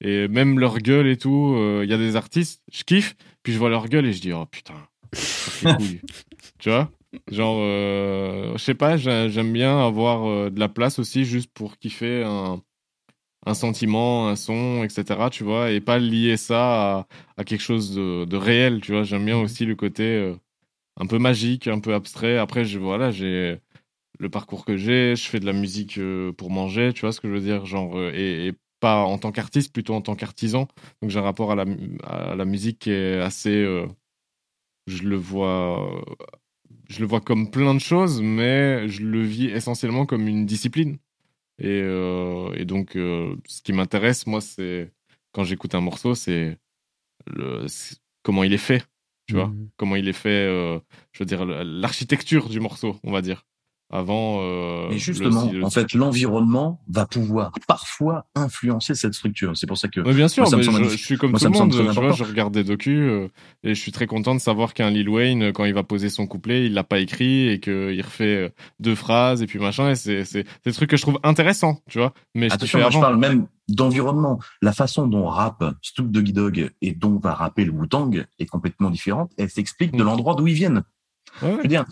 Et 0.00 0.28
même 0.28 0.60
leur 0.60 0.78
gueule 0.78 1.08
et 1.08 1.16
tout, 1.16 1.56
il 1.82 1.90
y 1.90 1.92
a 1.92 1.98
des 1.98 2.14
artistes, 2.14 2.62
je 2.70 2.84
kiffe, 2.84 3.16
puis 3.42 3.52
je 3.52 3.58
vois 3.58 3.68
leur 3.68 3.88
gueule 3.88 4.06
et 4.06 4.12
je 4.12 4.20
dis, 4.20 4.32
oh 4.32 4.46
putain, 4.46 4.76
tu 6.60 6.70
vois? 6.70 6.88
Genre, 7.30 7.56
euh, 7.60 8.52
je 8.56 8.58
sais 8.62 8.74
pas, 8.74 8.96
j'aime 8.96 9.52
bien 9.52 9.84
avoir 9.84 10.26
euh, 10.28 10.50
de 10.50 10.60
la 10.60 10.68
place 10.68 10.98
aussi 10.98 11.24
juste 11.24 11.50
pour 11.52 11.76
kiffer 11.78 12.22
un, 12.24 12.62
un 13.46 13.54
sentiment, 13.54 14.28
un 14.28 14.36
son, 14.36 14.84
etc. 14.84 15.30
Tu 15.30 15.44
vois, 15.44 15.70
et 15.72 15.80
pas 15.80 15.98
lier 15.98 16.36
ça 16.36 16.98
à, 17.00 17.08
à 17.38 17.44
quelque 17.44 17.60
chose 17.62 17.94
de, 17.94 18.24
de, 18.26 18.36
réel. 18.36 18.80
Tu 18.82 18.92
vois, 18.92 19.04
j'aime 19.04 19.24
bien 19.26 19.38
mmh 19.38 19.42
aussi 19.44 19.66
le 19.66 19.76
côté 19.76 20.04
euh, 20.04 20.36
un 20.98 21.06
peu 21.06 21.18
magique, 21.18 21.68
un 21.68 21.80
peu 21.80 21.94
abstrait. 21.94 22.38
Après, 22.38 22.64
je, 22.64 22.78
voilà, 22.78 23.10
j'ai 23.12 23.60
le 24.20 24.30
parcours 24.30 24.64
que 24.66 24.76
j'ai, 24.76 25.16
je 25.16 25.28
fais 25.28 25.40
de 25.40 25.46
la 25.46 25.52
musique 25.54 26.00
pour 26.38 26.50
manger. 26.50 26.92
Tu 26.94 27.02
vois 27.02 27.12
ce 27.12 27.20
que 27.20 27.28
je 27.28 27.34
veux 27.34 27.40
dire, 27.40 27.66
genre 27.66 28.00
et, 28.14 28.48
et 28.48 28.54
pas 28.80 29.04
en 29.04 29.18
tant 29.18 29.32
qu'artiste, 29.32 29.72
plutôt 29.72 29.94
en 29.94 30.02
tant 30.02 30.16
qu'artisan. 30.16 30.68
Donc 31.02 31.10
j'ai 31.10 31.18
un 31.20 31.22
rapport 31.22 31.52
à 31.52 31.56
la, 31.56 31.66
à 32.04 32.34
la 32.36 32.44
musique 32.46 32.80
qui 32.80 32.92
est 32.92 33.20
assez 33.20 33.64
je 34.86 35.02
le 35.04 35.16
vois 35.16 36.02
je 36.90 36.98
le 36.98 37.06
vois 37.06 37.20
comme 37.20 37.50
plein 37.50 37.74
de 37.74 37.80
choses, 37.80 38.20
mais 38.20 38.88
je 38.88 39.02
le 39.02 39.22
vis 39.22 39.46
essentiellement 39.46 40.06
comme 40.06 40.26
une 40.26 40.44
discipline. 40.44 40.98
Et, 41.58 41.80
euh, 41.82 42.52
et 42.54 42.64
donc, 42.64 42.96
euh, 42.96 43.36
ce 43.46 43.62
qui 43.62 43.72
m'intéresse, 43.72 44.26
moi, 44.26 44.40
c'est 44.40 44.92
quand 45.30 45.44
j'écoute 45.44 45.74
un 45.76 45.80
morceau, 45.80 46.16
c'est 46.16 46.58
comment 48.22 48.42
il 48.42 48.52
est 48.52 48.58
fait, 48.58 48.84
tu 49.26 49.34
vois, 49.34 49.46
mmh. 49.46 49.68
comment 49.76 49.94
il 49.94 50.08
est 50.08 50.12
fait, 50.12 50.48
euh, 50.48 50.80
je 51.12 51.20
veux 51.20 51.26
dire, 51.26 51.44
l'architecture 51.44 52.48
du 52.48 52.58
morceau, 52.58 52.98
on 53.04 53.12
va 53.12 53.22
dire 53.22 53.46
avant. 53.90 54.38
Euh, 54.42 54.88
Mais 54.90 54.98
justement, 54.98 55.50
en 55.62 55.70
fait, 55.70 55.92
l'environnement 55.94 56.80
va 56.88 57.06
pouvoir 57.06 57.52
parfois 57.66 58.26
influencer 58.34 58.94
cette 58.94 59.14
structure. 59.14 59.56
C'est 59.56 59.66
pour 59.66 59.78
ça 59.78 59.88
que. 59.88 60.00
Mais 60.00 60.14
bien 60.14 60.28
sûr, 60.28 60.44
mais 60.56 60.62
je, 60.62 60.96
suis 60.96 61.18
comme 61.18 61.32
tout 61.32 61.44
le 61.44 61.50
monde. 61.50 61.72
Tu 61.72 62.00
vois, 62.00 62.12
je 62.12 62.24
regarde 62.24 62.54
des 62.54 62.64
docus 62.64 63.10
euh, 63.10 63.28
et 63.64 63.74
je 63.74 63.80
suis 63.80 63.92
très 63.92 64.06
content 64.06 64.34
de 64.34 64.40
savoir 64.40 64.74
qu'un 64.74 64.90
Lil 64.90 65.08
Wayne, 65.08 65.52
quand 65.52 65.64
il 65.64 65.74
va 65.74 65.82
poser 65.82 66.08
son 66.08 66.26
couplet, 66.26 66.66
il 66.66 66.74
l'a 66.74 66.84
pas 66.84 67.00
écrit 67.00 67.48
et 67.48 67.60
qu'il 67.60 68.00
refait 68.02 68.36
euh, 68.36 68.48
deux 68.78 68.94
phrases 68.94 69.42
et 69.42 69.46
puis 69.46 69.58
machin. 69.58 69.90
Et 69.90 69.96
c'est 69.96 70.24
c'est 70.24 70.46
des 70.64 70.72
trucs 70.72 70.90
que 70.90 70.96
je 70.96 71.02
trouve 71.02 71.18
intéressants, 71.22 71.80
tu 71.88 71.98
vois. 71.98 72.12
Mais 72.34 72.52
Attention, 72.52 72.78
je, 72.78 72.94
je 72.94 72.98
parle 72.98 73.18
même 73.18 73.46
d'environnement. 73.68 74.38
La 74.62 74.72
façon 74.72 75.06
dont 75.06 75.26
rappe 75.26 75.64
Snoop 75.82 76.10
Doggy 76.10 76.32
Dogg 76.32 76.70
et 76.80 76.92
dont 76.92 77.18
va 77.18 77.34
rapper 77.34 77.64
le 77.64 77.72
Wu-Tang 77.72 78.26
est 78.38 78.46
complètement 78.46 78.90
différente. 78.90 79.32
Elle 79.36 79.50
s'explique 79.50 79.92
de 79.92 80.02
mm. 80.02 80.06
l'endroit 80.06 80.34
d'où 80.34 80.46
ils 80.46 80.54
viennent. 80.54 80.82
Ouais. 81.42 81.52
Je 81.56 81.62
veux 81.62 81.68
dire, 81.68 81.84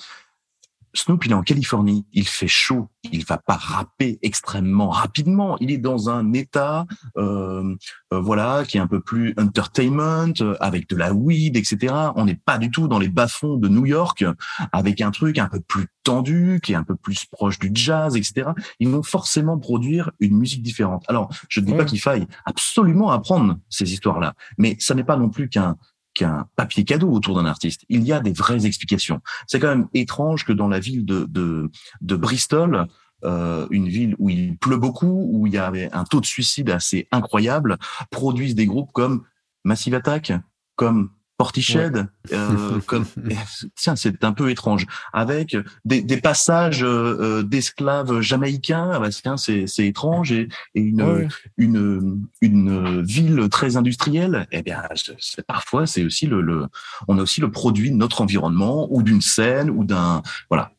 Snoop, 0.94 1.26
il 1.26 1.32
est 1.32 1.34
en 1.34 1.42
Californie, 1.42 2.06
il 2.12 2.26
fait 2.26 2.48
chaud, 2.48 2.88
il 3.12 3.24
va 3.24 3.38
pas 3.38 3.56
rapper 3.56 4.18
extrêmement 4.22 4.90
rapidement. 4.90 5.56
Il 5.60 5.70
est 5.70 5.78
dans 5.78 6.10
un 6.10 6.32
état, 6.32 6.86
euh, 7.16 7.74
euh, 8.12 8.20
voilà, 8.20 8.64
qui 8.66 8.78
est 8.78 8.80
un 8.80 8.86
peu 8.86 9.00
plus 9.00 9.34
entertainment, 9.38 10.32
euh, 10.40 10.56
avec 10.60 10.88
de 10.88 10.96
la 10.96 11.12
weed, 11.12 11.56
etc. 11.56 11.94
On 12.16 12.24
n'est 12.24 12.34
pas 12.34 12.58
du 12.58 12.70
tout 12.70 12.88
dans 12.88 12.98
les 12.98 13.08
bas-fonds 13.08 13.56
de 13.56 13.68
New 13.68 13.86
York, 13.86 14.24
avec 14.72 15.00
un 15.00 15.10
truc 15.10 15.38
un 15.38 15.48
peu 15.48 15.60
plus 15.60 15.86
tendu, 16.04 16.60
qui 16.62 16.72
est 16.72 16.76
un 16.76 16.84
peu 16.84 16.96
plus 16.96 17.26
proche 17.26 17.58
du 17.58 17.70
jazz, 17.72 18.16
etc. 18.16 18.50
Ils 18.80 18.88
vont 18.88 19.02
forcément 19.02 19.58
produire 19.58 20.10
une 20.20 20.36
musique 20.36 20.62
différente. 20.62 21.04
Alors, 21.08 21.28
je 21.48 21.60
ne 21.60 21.66
dis 21.66 21.74
pas 21.74 21.84
qu'il 21.84 22.00
faille 22.00 22.26
absolument 22.44 23.10
apprendre 23.10 23.58
ces 23.68 23.92
histoires-là, 23.92 24.34
mais 24.56 24.76
ça 24.80 24.94
n'est 24.94 25.04
pas 25.04 25.16
non 25.16 25.28
plus 25.28 25.48
qu'un 25.48 25.76
qu'un 26.18 26.48
papier 26.56 26.84
cadeau 26.84 27.10
autour 27.12 27.36
d'un 27.36 27.46
artiste. 27.46 27.84
Il 27.88 28.02
y 28.02 28.12
a 28.12 28.18
des 28.18 28.32
vraies 28.32 28.66
explications. 28.66 29.20
C'est 29.46 29.60
quand 29.60 29.68
même 29.68 29.88
étrange 29.94 30.44
que 30.44 30.52
dans 30.52 30.68
la 30.68 30.80
ville 30.80 31.04
de, 31.04 31.24
de, 31.28 31.70
de 32.00 32.16
Bristol, 32.16 32.86
euh, 33.24 33.66
une 33.70 33.88
ville 33.88 34.16
où 34.18 34.28
il 34.28 34.56
pleut 34.56 34.76
beaucoup, 34.76 35.28
où 35.30 35.46
il 35.46 35.52
y 35.52 35.58
avait 35.58 35.90
un 35.92 36.04
taux 36.04 36.20
de 36.20 36.26
suicide 36.26 36.70
assez 36.70 37.06
incroyable, 37.12 37.78
produisent 38.10 38.56
des 38.56 38.66
groupes 38.66 38.90
comme 38.92 39.22
Massive 39.64 39.94
Attack, 39.94 40.32
comme 40.74 41.10
Portiched, 41.38 42.04
euh, 42.32 42.80
comme 42.86 43.06
tiens, 43.76 43.94
c'est 43.94 44.24
un 44.24 44.32
peu 44.32 44.50
étrange, 44.50 44.86
avec 45.12 45.56
des, 45.84 46.02
des 46.02 46.16
passages 46.16 46.82
euh, 46.82 47.16
euh 47.20 47.42
d'esclaves 47.44 48.20
jamaïcains, 48.20 48.90
ah 48.92 48.98
bah, 48.98 49.08
tiens, 49.10 49.36
c'est 49.36 49.68
c'est 49.68 49.86
étrange 49.86 50.32
et, 50.32 50.48
et 50.74 50.80
une, 50.80 51.28
une 51.56 52.26
une 52.40 53.02
ville 53.02 53.48
très 53.50 53.76
industrielle. 53.76 54.48
Eh 54.50 54.62
bien, 54.62 54.82
c'est, 54.96 55.46
parfois 55.46 55.86
c'est 55.86 56.04
aussi 56.04 56.26
le, 56.26 56.40
le 56.40 56.66
on 57.06 57.20
a 57.20 57.22
aussi 57.22 57.40
le 57.40 57.52
produit 57.52 57.92
de 57.92 57.96
notre 57.96 58.20
environnement 58.20 58.88
ou 58.90 59.04
d'une 59.04 59.20
scène 59.20 59.70
ou 59.70 59.84
d'un 59.84 60.22
voilà. 60.50 60.72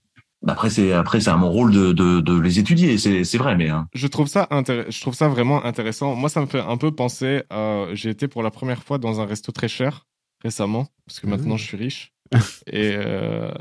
Après 0.46 0.70
c'est 0.70 0.92
après 0.92 1.22
c'est 1.22 1.30
à 1.30 1.38
mon 1.38 1.50
rôle 1.50 1.72
de, 1.72 1.94
de, 1.94 2.20
de 2.20 2.40
les 2.40 2.60
étudier 2.60 2.98
c'est 2.98 3.26
c'est 3.26 3.38
vrai 3.38 3.58
mais 3.58 3.70
hein. 3.70 3.90
je 3.94 4.08
trouve 4.08 4.28
ça 4.28 4.48
je 4.50 5.02
trouve 5.02 5.14
ça 5.14 5.28
vraiment 5.28 5.66
intéressant 5.66 6.16
moi 6.16 6.30
ça 6.30 6.40
me 6.40 6.46
fait 6.46 6.62
un 6.62 6.78
peu 6.78 6.92
penser 6.96 7.44
à 7.50 7.88
j'ai 7.92 8.10
été 8.10 8.30
pour 8.30 8.42
la 8.42 8.50
première 8.50 8.82
fois 8.82 9.00
dans 9.00 9.20
un 9.20 9.26
resto 9.26 9.52
très 9.52 9.68
cher 9.68 10.06
récemment, 10.44 10.88
parce 11.06 11.20
que 11.20 11.28
maintenant 11.28 11.58
je 11.58 11.66
suis 11.66 11.78
riche. 11.78 12.14
et, 12.68 12.94
euh, 12.96 13.52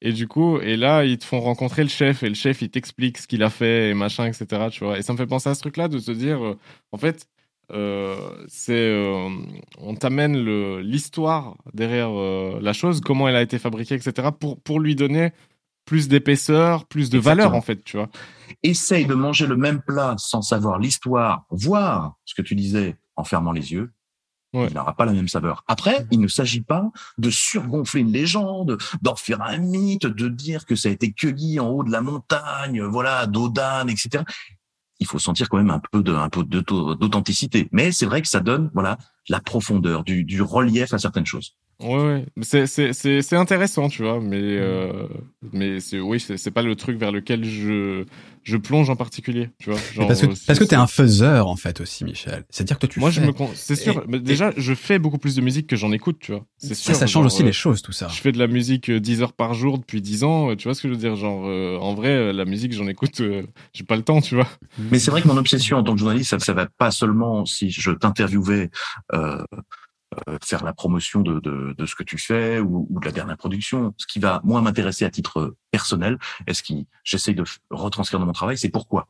et 0.00 0.12
du 0.12 0.28
coup, 0.28 0.58
et 0.58 0.76
là, 0.76 1.04
ils 1.04 1.18
te 1.18 1.24
font 1.24 1.40
rencontrer 1.40 1.82
le 1.82 1.88
chef, 1.88 2.22
et 2.22 2.28
le 2.28 2.34
chef, 2.34 2.62
il 2.62 2.70
t'explique 2.70 3.18
ce 3.18 3.26
qu'il 3.26 3.42
a 3.42 3.50
fait, 3.50 3.90
et 3.90 3.94
machin, 3.94 4.26
etc. 4.26 4.68
Tu 4.70 4.84
vois. 4.84 4.98
Et 4.98 5.02
ça 5.02 5.12
me 5.12 5.18
fait 5.18 5.26
penser 5.26 5.48
à 5.48 5.54
ce 5.54 5.60
truc-là, 5.60 5.88
de 5.88 5.98
se 5.98 6.12
dire, 6.12 6.44
euh, 6.44 6.58
en 6.92 6.98
fait, 6.98 7.28
euh, 7.72 8.16
c'est 8.46 8.94
on 9.78 9.94
t'amène 9.96 10.38
l'histoire 10.78 11.56
derrière 11.74 12.10
la 12.60 12.72
chose, 12.72 13.00
comment 13.00 13.26
elle 13.28 13.36
a 13.36 13.42
été 13.42 13.58
fabriquée, 13.58 13.96
etc. 13.96 14.28
pour 14.38 14.60
pour 14.60 14.78
lui 14.78 14.94
donner 14.94 15.32
plus 15.86 16.08
d'épaisseur, 16.08 16.84
plus 16.84 17.08
de 17.08 17.18
valeur 17.18 17.54
en 17.54 17.62
fait, 17.62 17.82
tu 17.82 17.96
vois. 17.96 18.10
Essaye 18.62 19.06
de 19.06 19.14
manger 19.14 19.46
le 19.46 19.56
même 19.56 19.80
plat 19.80 20.16
sans 20.18 20.42
savoir 20.42 20.78
l'histoire, 20.78 21.46
voir 21.50 22.16
ce 22.24 22.34
que 22.34 22.42
tu 22.42 22.54
disais 22.54 22.96
en 23.14 23.24
fermant 23.24 23.52
les 23.52 23.72
yeux, 23.72 23.92
il 24.64 24.74
n'aura 24.74 24.94
pas 24.94 25.04
la 25.04 25.12
même 25.12 25.28
saveur. 25.28 25.64
Après, 25.66 26.06
il 26.10 26.20
ne 26.20 26.28
s'agit 26.28 26.60
pas 26.60 26.90
de 27.18 27.30
surgonfler 27.30 28.00
une 28.00 28.12
légende, 28.12 28.78
d'en 29.02 29.16
faire 29.16 29.42
un 29.42 29.58
mythe, 29.58 30.06
de 30.06 30.28
dire 30.28 30.66
que 30.66 30.76
ça 30.76 30.88
a 30.88 30.92
été 30.92 31.12
cueilli 31.12 31.60
en 31.60 31.68
haut 31.68 31.84
de 31.84 31.90
la 31.90 32.00
montagne, 32.00 32.82
voilà, 32.82 33.26
d'Odan, 33.26 33.88
etc. 33.88 34.24
il 34.98 35.06
faut 35.06 35.18
sentir 35.18 35.48
quand 35.48 35.58
même 35.58 35.70
un 35.70 35.80
peu 35.80 36.02
de, 36.02 36.14
un 36.14 36.28
peu 36.28 36.44
d'authenticité. 36.44 37.68
Mais 37.72 37.92
c'est 37.92 38.06
vrai 38.06 38.22
que 38.22 38.28
ça 38.28 38.40
donne, 38.40 38.70
voilà, 38.74 38.98
la 39.28 39.40
profondeur, 39.40 40.04
du, 40.04 40.24
du 40.24 40.42
relief 40.42 40.94
à 40.94 40.98
certaines 40.98 41.26
choses. 41.26 41.56
Ouais, 41.80 41.96
ouais. 41.96 42.26
c'est 42.42 42.66
c'est 42.66 42.92
c'est 42.94 43.36
intéressant, 43.36 43.88
tu 43.88 44.02
vois, 44.02 44.20
mais 44.20 44.40
euh, 44.40 45.08
mais 45.52 45.80
c'est 45.80 46.00
oui, 46.00 46.20
c'est 46.20 46.50
pas 46.50 46.62
le 46.62 46.74
truc 46.74 46.98
vers 46.98 47.12
lequel 47.12 47.44
je 47.44 48.04
je 48.42 48.56
plonge 48.56 48.88
en 48.88 48.96
particulier, 48.96 49.50
tu 49.58 49.70
vois. 49.70 49.80
Genre, 49.92 50.06
parce 50.06 50.20
que 50.20 50.46
parce 50.46 50.58
que 50.58 50.64
t'es 50.64 50.76
un 50.76 50.86
faiseur 50.86 51.48
en 51.48 51.56
fait 51.56 51.80
aussi, 51.80 52.04
Michel. 52.04 52.44
C'est-à-dire 52.48 52.78
que 52.78 52.86
tu 52.86 53.00
Moi, 53.00 53.10
je 53.10 53.20
me 53.20 53.32
c'est 53.54 53.76
sûr. 53.76 54.04
mais 54.08 54.20
déjà, 54.20 54.52
je 54.56 54.72
fais 54.72 54.98
beaucoup 54.98 55.18
plus 55.18 55.34
de 55.34 55.40
musique 55.42 55.66
que 55.66 55.76
j'en 55.76 55.92
écoute, 55.92 56.18
tu 56.20 56.32
vois. 56.32 56.46
C'est 56.56 56.74
sûr. 56.74 56.94
Ça, 56.94 57.06
change 57.06 57.26
aussi 57.26 57.42
les 57.42 57.52
choses, 57.52 57.82
tout 57.82 57.92
ça. 57.92 58.08
Je 58.08 58.20
fais 58.20 58.32
de 58.32 58.38
la 58.38 58.46
musique 58.46 58.90
10 58.90 59.20
euh, 59.20 59.24
heures 59.24 59.32
par 59.32 59.52
jour 59.52 59.78
depuis 59.78 60.00
10 60.00 60.24
ans. 60.24 60.54
Tu 60.56 60.64
vois 60.68 60.74
ce 60.74 60.82
que 60.82 60.88
je 60.88 60.94
veux 60.94 61.00
dire? 61.00 61.16
Genre, 61.16 61.44
euh, 61.46 61.76
en 61.78 61.94
vrai, 61.94 62.32
la 62.32 62.44
musique, 62.44 62.72
j'en 62.72 62.86
écoute. 62.86 63.20
J'ai 63.72 63.84
pas 63.84 63.96
le 63.96 64.02
temps, 64.02 64.20
tu 64.20 64.36
vois. 64.36 64.48
Mais 64.90 64.98
c'est 64.98 65.10
vrai 65.10 65.22
que 65.22 65.28
mon 65.28 65.36
obsession 65.36 65.76
en 65.78 65.82
tant 65.82 65.92
que 65.94 65.98
journaliste, 65.98 66.30
ça, 66.30 66.38
ça 66.38 66.52
va 66.52 66.66
pas 66.78 66.90
seulement 66.90 67.44
si 67.44 67.70
je 67.70 67.90
t'interviewais. 67.90 68.70
Euh, 69.12 69.36
euh, 69.52 69.60
faire 70.42 70.64
la 70.64 70.72
promotion 70.72 71.20
de, 71.20 71.40
de, 71.40 71.74
de, 71.76 71.86
ce 71.86 71.94
que 71.94 72.02
tu 72.02 72.18
fais 72.18 72.60
ou, 72.60 72.86
ou, 72.90 73.00
de 73.00 73.04
la 73.04 73.12
dernière 73.12 73.36
production. 73.36 73.94
Ce 73.96 74.06
qui 74.06 74.18
va 74.18 74.40
moins 74.44 74.62
m'intéresser 74.62 75.04
à 75.04 75.10
titre 75.10 75.56
personnel, 75.70 76.18
et 76.46 76.54
ce 76.54 76.62
qui 76.62 76.86
j'essaye 77.04 77.34
de 77.34 77.44
retranscrire 77.70 78.20
dans 78.20 78.26
mon 78.26 78.32
travail, 78.32 78.56
c'est 78.56 78.70
pourquoi 78.70 79.08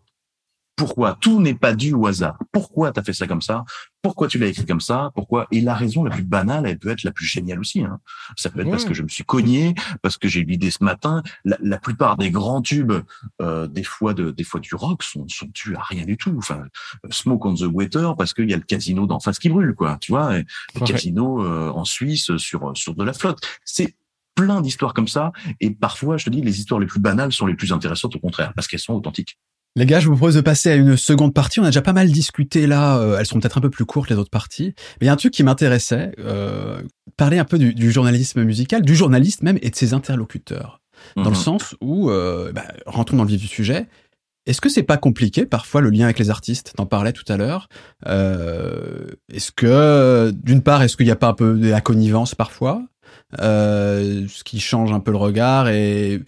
pourquoi 0.77 1.16
Tout 1.20 1.41
n'est 1.41 1.55
pas 1.55 1.74
dû 1.74 1.95
au 1.95 2.07
hasard? 2.07 2.39
Pourquoi 2.53 2.93
tu 2.93 3.01
as 3.01 3.03
fait 3.03 3.14
ça 3.14 3.27
comme 3.27 3.41
ça? 3.41 3.64
Pourquoi 4.03 4.29
tu 4.29 4.39
l'as 4.39 4.47
écrit 4.47 4.66
comme 4.66 4.81
ça? 4.81 5.11
Pourquoi? 5.14 5.47
Et 5.51 5.62
la 5.62 5.74
raison 5.74 6.05
la 6.05 6.11
plus 6.11 6.22
banale, 6.22 6.66
elle 6.66 6.79
peut 6.79 6.91
être 6.91 7.03
la 7.03 7.12
plus 7.12 7.24
géniale 7.24 7.59
aussi. 7.59 7.83
Hein. 7.83 7.99
Ça 8.37 8.51
peut 8.51 8.61
être 8.61 8.70
parce 8.70 8.85
que 8.85 8.93
je 8.93 9.03
me 9.03 9.09
suis 9.09 9.24
cogné, 9.24 9.74
parce 10.03 10.18
que 10.18 10.29
j'ai 10.29 10.41
eu 10.41 10.45
l'idée 10.45 10.70
ce 10.70 10.85
matin. 10.85 11.22
La, 11.45 11.57
la, 11.62 11.79
plupart 11.79 12.18
des 12.18 12.31
grands 12.31 12.61
tubes, 12.61 12.93
euh, 13.41 13.66
des 13.66 13.83
fois 13.83 14.12
de, 14.12 14.31
des 14.31 14.45
fois 14.45 14.61
du 14.61 14.74
rock, 14.74 15.03
sont 15.03 15.27
sont 15.29 15.49
dus 15.55 15.74
à 15.74 15.83
rien 15.83 16.05
du 16.05 16.18
tout. 16.18 16.35
Enfin, 16.37 16.64
Smoke 17.11 17.49
on 17.49 17.55
the 17.55 17.62
Water, 17.62 18.14
parce 18.14 18.35
qu'il 18.35 18.51
y 18.51 18.55
a 18.55 18.59
le 18.59 18.62
casino 18.62 19.07
d'en 19.07 19.18
face 19.18 19.39
qui 19.39 19.49
brûle, 19.49 19.74
quoi. 19.74 19.97
Tu 20.01 20.12
vois, 20.12 20.39
le 20.39 20.87
casino 20.87 21.43
euh, 21.43 21.70
en 21.70 21.85
Suisse 21.85 22.37
sur 22.37 22.77
sur 22.77 22.95
de 22.95 23.03
la 23.03 23.14
flotte. 23.14 23.41
C'est 23.64 23.97
plein 24.35 24.61
d'histoires 24.61 24.95
comme 24.95 25.09
ça. 25.09 25.33
Et 25.61 25.70
parfois, 25.70 26.18
je 26.18 26.27
te 26.27 26.31
dis, 26.31 26.43
les 26.43 26.61
histoires 26.61 26.79
les 26.79 26.87
plus 26.87 27.01
banales 27.01 27.33
sont 27.33 27.47
les 27.47 27.55
plus 27.55 27.72
intéressantes, 27.72 28.14
au 28.14 28.20
contraire, 28.20 28.53
parce 28.55 28.68
qu'elles 28.68 28.79
sont 28.79 28.95
authentiques. 28.95 29.39
Les 29.77 29.85
gars, 29.85 30.01
je 30.01 30.09
vous 30.09 30.16
propose 30.16 30.35
de 30.35 30.41
passer 30.41 30.70
à 30.70 30.74
une 30.74 30.97
seconde 30.97 31.35
partie. 31.35 31.61
On 31.61 31.62
a 31.62 31.66
déjà 31.66 31.83
pas 31.83 31.93
mal 31.93 32.11
discuté 32.11 32.66
là. 32.66 32.99
Euh, 32.99 33.18
elles 33.18 33.27
sont 33.27 33.39
peut-être 33.39 33.59
un 33.59 33.61
peu 33.61 33.70
plus 33.70 33.85
courtes 33.85 34.09
les 34.09 34.16
autres 34.16 34.31
parties. 34.31 34.74
Mais 35.01 35.05
il 35.05 35.07
y 35.07 35.09
a 35.11 35.12
un 35.12 35.16
truc 35.16 35.35
qui 35.35 35.43
m'intéressait. 35.43 36.12
Euh, 36.18 36.81
parler 37.18 37.39
un 37.39 37.45
peu 37.45 37.59
du, 37.59 37.74
du, 37.74 37.93
journalisme 37.93 38.43
musical, 38.43 38.83
du 38.83 38.97
journaliste 38.97 39.43
même 39.43 39.59
et 39.61 39.70
de 39.70 39.77
ses 39.77 39.93
interlocuteurs. 39.93 40.81
Dans 41.14 41.24
le 41.24 41.31
mhm. 41.31 41.35
sens 41.35 41.77
où, 41.81 42.11
euh, 42.11 42.53
bah, 42.53 42.64
rentrons 42.87 43.18
dans 43.18 43.24
le 43.24 43.29
vif 43.29 43.41
du 43.41 43.49
sujet. 43.49 43.87
Est-ce 44.47 44.61
que 44.61 44.68
c'est 44.68 44.85
pas 44.85 44.97
compliqué 44.97 45.45
parfois 45.45 45.81
le 45.81 45.91
lien 45.91 46.05
avec 46.05 46.18
les 46.18 46.31
artistes? 46.31 46.72
T'en 46.77 46.87
parlais 46.87 47.12
tout 47.12 47.31
à 47.31 47.37
l'heure. 47.37 47.68
Euh, 48.07 49.09
est-ce 49.33 49.51
que, 49.51 50.31
d'une 50.31 50.62
part, 50.62 50.83
est-ce 50.83 50.97
qu'il 50.97 51.07
n'y 51.07 51.12
a 51.12 51.16
pas 51.16 51.29
un 51.29 51.35
peu 51.35 51.55
de 51.55 51.68
la 51.68 51.81
connivence 51.81 52.35
parfois, 52.35 52.83
euh, 53.41 54.27
ce 54.29 54.45
qui 54.45 54.61
change 54.61 54.93
un 54.93 55.01
peu 55.01 55.11
le 55.11 55.16
regard 55.16 55.68
et 55.68 56.22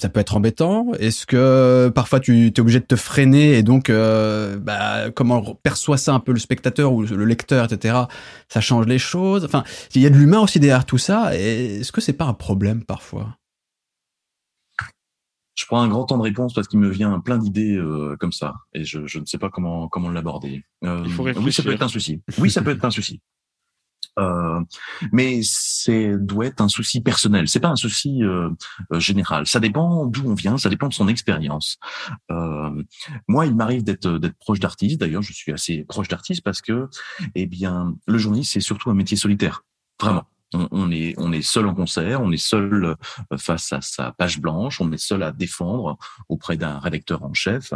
ça 0.00 0.08
peut 0.08 0.20
être 0.20 0.36
embêtant. 0.36 0.92
Est-ce 0.98 1.26
que 1.26 1.90
parfois 1.94 2.20
tu 2.20 2.46
es 2.46 2.60
obligé 2.60 2.80
de 2.80 2.84
te 2.84 2.96
freiner 2.96 3.58
et 3.58 3.62
donc 3.62 3.90
euh, 3.90 4.58
bah, 4.58 5.10
comment 5.10 5.54
perçoit 5.62 5.98
ça 5.98 6.14
un 6.14 6.20
peu 6.20 6.32
le 6.32 6.38
spectateur 6.38 6.92
ou 6.92 7.02
le 7.02 7.24
lecteur, 7.24 7.70
etc. 7.70 8.04
Ça 8.48 8.60
change 8.60 8.86
les 8.86 8.98
choses. 8.98 9.44
Enfin, 9.44 9.64
il 9.94 10.02
y 10.02 10.06
a 10.06 10.10
de 10.10 10.16
l'humain 10.16 10.40
aussi 10.40 10.60
derrière 10.60 10.86
tout 10.86 10.98
ça. 10.98 11.36
Est-ce 11.36 11.92
que 11.92 12.00
c'est 12.00 12.12
pas 12.12 12.24
un 12.24 12.34
problème 12.34 12.84
parfois? 12.84 13.36
Je 15.54 15.66
prends 15.66 15.82
un 15.82 15.88
grand 15.88 16.06
temps 16.06 16.16
de 16.16 16.22
réponse 16.22 16.54
parce 16.54 16.68
qu'il 16.68 16.78
me 16.78 16.88
vient 16.88 17.20
plein 17.20 17.36
d'idées 17.36 17.76
euh, 17.76 18.16
comme 18.18 18.32
ça 18.32 18.54
et 18.72 18.84
je, 18.84 19.06
je, 19.06 19.18
ne 19.18 19.26
sais 19.26 19.36
pas 19.36 19.50
comment 19.50 19.88
comment 19.88 20.08
l'aborder. 20.08 20.64
Euh, 20.84 21.04
oui, 21.18 21.52
ça 21.52 21.62
peut 21.62 21.72
être 21.72 21.82
un 21.82 21.88
souci. 21.88 22.22
Oui, 22.38 22.50
ça 22.50 22.62
peut 22.62 22.70
être 22.70 22.84
un 22.84 22.90
souci. 22.90 23.20
Euh, 24.18 24.60
mais 25.12 25.40
c'est 25.42 26.18
doit 26.18 26.46
être 26.46 26.60
un 26.60 26.68
souci 26.68 27.00
personnel. 27.00 27.48
C'est 27.48 27.60
pas 27.60 27.68
un 27.68 27.76
souci 27.76 28.22
euh, 28.22 28.50
euh, 28.92 29.00
général. 29.00 29.46
Ça 29.46 29.60
dépend 29.60 30.06
d'où 30.06 30.28
on 30.28 30.34
vient, 30.34 30.58
ça 30.58 30.68
dépend 30.68 30.88
de 30.88 30.94
son 30.94 31.08
expérience. 31.08 31.78
Euh, 32.30 32.82
moi, 33.28 33.46
il 33.46 33.54
m'arrive 33.54 33.84
d'être 33.84 34.18
d'être 34.18 34.38
proche 34.38 34.60
d'artistes. 34.60 35.00
D'ailleurs, 35.00 35.22
je 35.22 35.32
suis 35.32 35.52
assez 35.52 35.84
proche 35.84 36.08
d'artistes 36.08 36.42
parce 36.42 36.60
que, 36.60 36.88
eh 37.34 37.46
bien, 37.46 37.94
le 38.06 38.18
journaliste 38.18 38.52
c'est 38.52 38.60
surtout 38.60 38.90
un 38.90 38.94
métier 38.94 39.16
solitaire. 39.16 39.64
Vraiment. 40.00 40.24
On, 40.52 40.66
on, 40.72 40.90
est 40.90 41.14
on 41.16 41.32
est 41.32 41.42
seul 41.42 41.66
en 41.66 41.74
concert, 41.76 42.20
on 42.20 42.32
est 42.32 42.36
seul 42.36 42.84
euh, 43.32 43.36
face 43.38 43.72
à 43.72 43.80
sa 43.80 44.10
page 44.10 44.40
blanche, 44.40 44.80
on 44.80 44.90
est 44.90 44.98
seul 44.98 45.22
à 45.22 45.30
défendre 45.30 45.96
auprès 46.28 46.56
d'un 46.56 46.80
rédacteur 46.80 47.22
en 47.22 47.32
chef. 47.34 47.72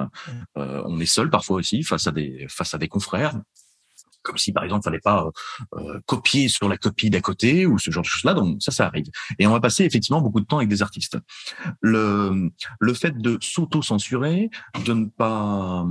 Euh, 0.58 0.82
on 0.84 0.98
est 0.98 1.06
seul 1.06 1.30
parfois 1.30 1.58
aussi 1.58 1.84
face 1.84 2.08
à 2.08 2.10
des 2.10 2.46
face 2.48 2.74
à 2.74 2.78
des 2.78 2.88
confrères 2.88 3.40
comme 4.24 4.38
si 4.38 4.52
par 4.52 4.64
exemple 4.64 4.82
il 4.82 4.90
fallait 4.90 5.00
pas 5.00 5.24
euh, 5.24 5.78
euh, 5.78 6.00
copier 6.06 6.48
sur 6.48 6.68
la 6.68 6.76
copie 6.76 7.10
d'à 7.10 7.20
côté 7.20 7.66
ou 7.66 7.78
ce 7.78 7.90
genre 7.90 8.02
de 8.02 8.08
choses 8.08 8.24
là 8.24 8.34
donc 8.34 8.60
ça 8.60 8.72
ça 8.72 8.86
arrive. 8.86 9.06
Et 9.38 9.46
on 9.46 9.52
va 9.52 9.60
passer 9.60 9.84
effectivement 9.84 10.20
beaucoup 10.20 10.40
de 10.40 10.46
temps 10.46 10.56
avec 10.56 10.68
des 10.68 10.82
artistes. 10.82 11.18
Le 11.80 12.50
le 12.80 12.94
fait 12.94 13.16
de 13.16 13.38
s'auto 13.40 13.82
censurer 13.82 14.50
de 14.84 14.92
ne 14.92 15.06
pas 15.06 15.86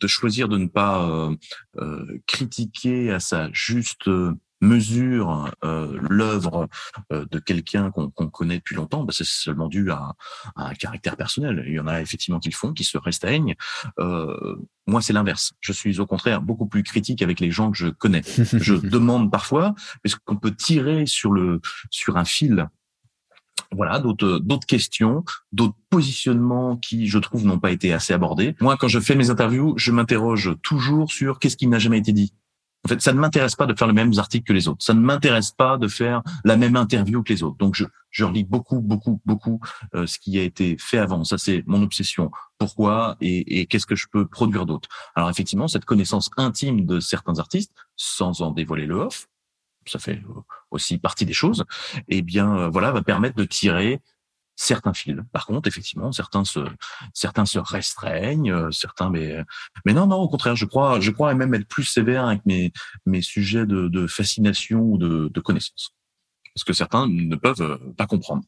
de 0.00 0.06
choisir 0.06 0.48
de 0.48 0.58
ne 0.58 0.66
pas 0.66 1.08
euh, 1.08 1.36
euh 1.78 2.18
critiquer 2.26 3.10
à 3.12 3.20
sa 3.20 3.50
juste 3.52 4.08
mesure 4.60 5.50
euh, 5.64 5.98
l'œuvre 6.08 6.68
euh, 7.12 7.24
de 7.30 7.38
quelqu'un 7.38 7.90
qu'on 7.90 8.10
connaît 8.10 8.58
depuis 8.58 8.74
longtemps, 8.74 9.04
bah, 9.04 9.12
c'est 9.16 9.26
seulement 9.26 9.68
dû 9.68 9.90
à, 9.90 10.14
à, 10.56 10.68
un 10.68 10.74
caractère 10.74 11.16
personnel. 11.16 11.64
Il 11.66 11.74
y 11.74 11.80
en 11.80 11.86
a 11.86 12.00
effectivement 12.00 12.40
qui 12.40 12.50
le 12.50 12.54
font, 12.54 12.72
qui 12.72 12.84
se 12.84 12.98
restreignent. 12.98 13.54
Euh, 13.98 14.56
moi, 14.86 15.00
c'est 15.02 15.12
l'inverse. 15.12 15.52
Je 15.60 15.72
suis 15.72 16.00
au 16.00 16.06
contraire 16.06 16.42
beaucoup 16.42 16.66
plus 16.66 16.82
critique 16.82 17.22
avec 17.22 17.40
les 17.40 17.50
gens 17.50 17.70
que 17.70 17.78
je 17.78 17.88
connais. 17.88 18.22
je 18.26 18.74
demande 18.88 19.30
parfois, 19.30 19.74
parce 20.02 20.14
qu'on 20.16 20.36
peut 20.36 20.54
tirer 20.54 21.06
sur 21.06 21.32
le 21.32 21.60
sur 21.90 22.16
un 22.16 22.24
fil 22.24 22.68
voilà, 23.72 23.98
d'autres 23.98 24.38
d'autres 24.38 24.66
questions, 24.66 25.24
d'autres 25.52 25.76
positionnements 25.90 26.76
qui, 26.76 27.06
je 27.06 27.18
trouve, 27.18 27.44
n'ont 27.44 27.58
pas 27.58 27.70
été 27.70 27.92
assez 27.92 28.12
abordés. 28.14 28.54
Moi, 28.60 28.76
quand 28.78 28.88
je 28.88 28.98
fais 28.98 29.14
mes 29.14 29.30
interviews, 29.30 29.74
je 29.76 29.92
m'interroge 29.92 30.54
toujours 30.62 31.12
sur 31.12 31.38
qu'est-ce 31.38 31.56
qui 31.56 31.66
n'a 31.66 31.78
jamais 31.78 31.98
été 31.98 32.12
dit. 32.12 32.32
En 32.84 32.88
fait, 32.88 33.02
ça 33.02 33.12
ne 33.12 33.18
m'intéresse 33.18 33.56
pas 33.56 33.66
de 33.66 33.76
faire 33.76 33.88
les 33.88 33.92
mêmes 33.92 34.12
articles 34.18 34.46
que 34.46 34.52
les 34.52 34.68
autres. 34.68 34.84
Ça 34.84 34.94
ne 34.94 35.00
m'intéresse 35.00 35.50
pas 35.50 35.76
de 35.78 35.88
faire 35.88 36.22
la 36.44 36.56
même 36.56 36.76
interview 36.76 37.22
que 37.22 37.32
les 37.32 37.42
autres. 37.42 37.56
Donc, 37.58 37.74
je, 37.74 37.84
je 38.10 38.24
relis 38.24 38.44
beaucoup, 38.44 38.80
beaucoup, 38.80 39.20
beaucoup 39.26 39.60
euh, 39.94 40.06
ce 40.06 40.18
qui 40.18 40.38
a 40.38 40.42
été 40.42 40.76
fait 40.78 40.98
avant. 40.98 41.24
Ça, 41.24 41.38
c'est 41.38 41.64
mon 41.66 41.82
obsession. 41.82 42.30
Pourquoi 42.56 43.16
et, 43.20 43.60
et 43.60 43.66
qu'est-ce 43.66 43.86
que 43.86 43.96
je 43.96 44.06
peux 44.10 44.26
produire 44.26 44.64
d'autre? 44.64 44.88
Alors, 45.16 45.28
effectivement, 45.28 45.68
cette 45.68 45.84
connaissance 45.84 46.30
intime 46.36 46.86
de 46.86 47.00
certains 47.00 47.38
artistes, 47.38 47.72
sans 47.96 48.42
en 48.42 48.52
dévoiler 48.52 48.86
le 48.86 48.94
off, 48.94 49.26
ça 49.84 49.98
fait 49.98 50.22
aussi 50.70 50.98
partie 50.98 51.26
des 51.26 51.32
choses. 51.32 51.64
Eh 52.08 52.22
bien, 52.22 52.56
euh, 52.56 52.68
voilà, 52.68 52.92
va 52.92 53.02
permettre 53.02 53.36
de 53.36 53.44
tirer 53.44 54.00
certains 54.58 54.92
films. 54.92 55.24
Par 55.32 55.46
contre, 55.46 55.68
effectivement, 55.68 56.10
certains 56.10 56.44
se, 56.44 56.58
certains 57.14 57.46
se 57.46 57.60
restreignent, 57.60 58.50
euh, 58.50 58.70
certains, 58.72 59.08
mais, 59.08 59.38
mais 59.86 59.94
non, 59.94 60.06
non, 60.08 60.16
au 60.16 60.28
contraire, 60.28 60.56
je 60.56 60.66
crois, 60.66 60.98
je 61.00 61.12
crois 61.12 61.32
même 61.34 61.54
être 61.54 61.68
plus 61.68 61.84
sévère 61.84 62.26
avec 62.26 62.44
mes, 62.44 62.72
mes 63.06 63.22
sujets 63.22 63.66
de, 63.66 63.86
de 63.86 64.06
fascination 64.08 64.80
ou 64.80 64.98
de, 64.98 65.30
de 65.32 65.40
connaissance. 65.40 65.94
Parce 66.54 66.64
que 66.64 66.72
certains 66.72 67.06
ne 67.06 67.36
peuvent 67.36 67.62
euh, 67.62 67.78
pas 67.96 68.06
comprendre. 68.06 68.42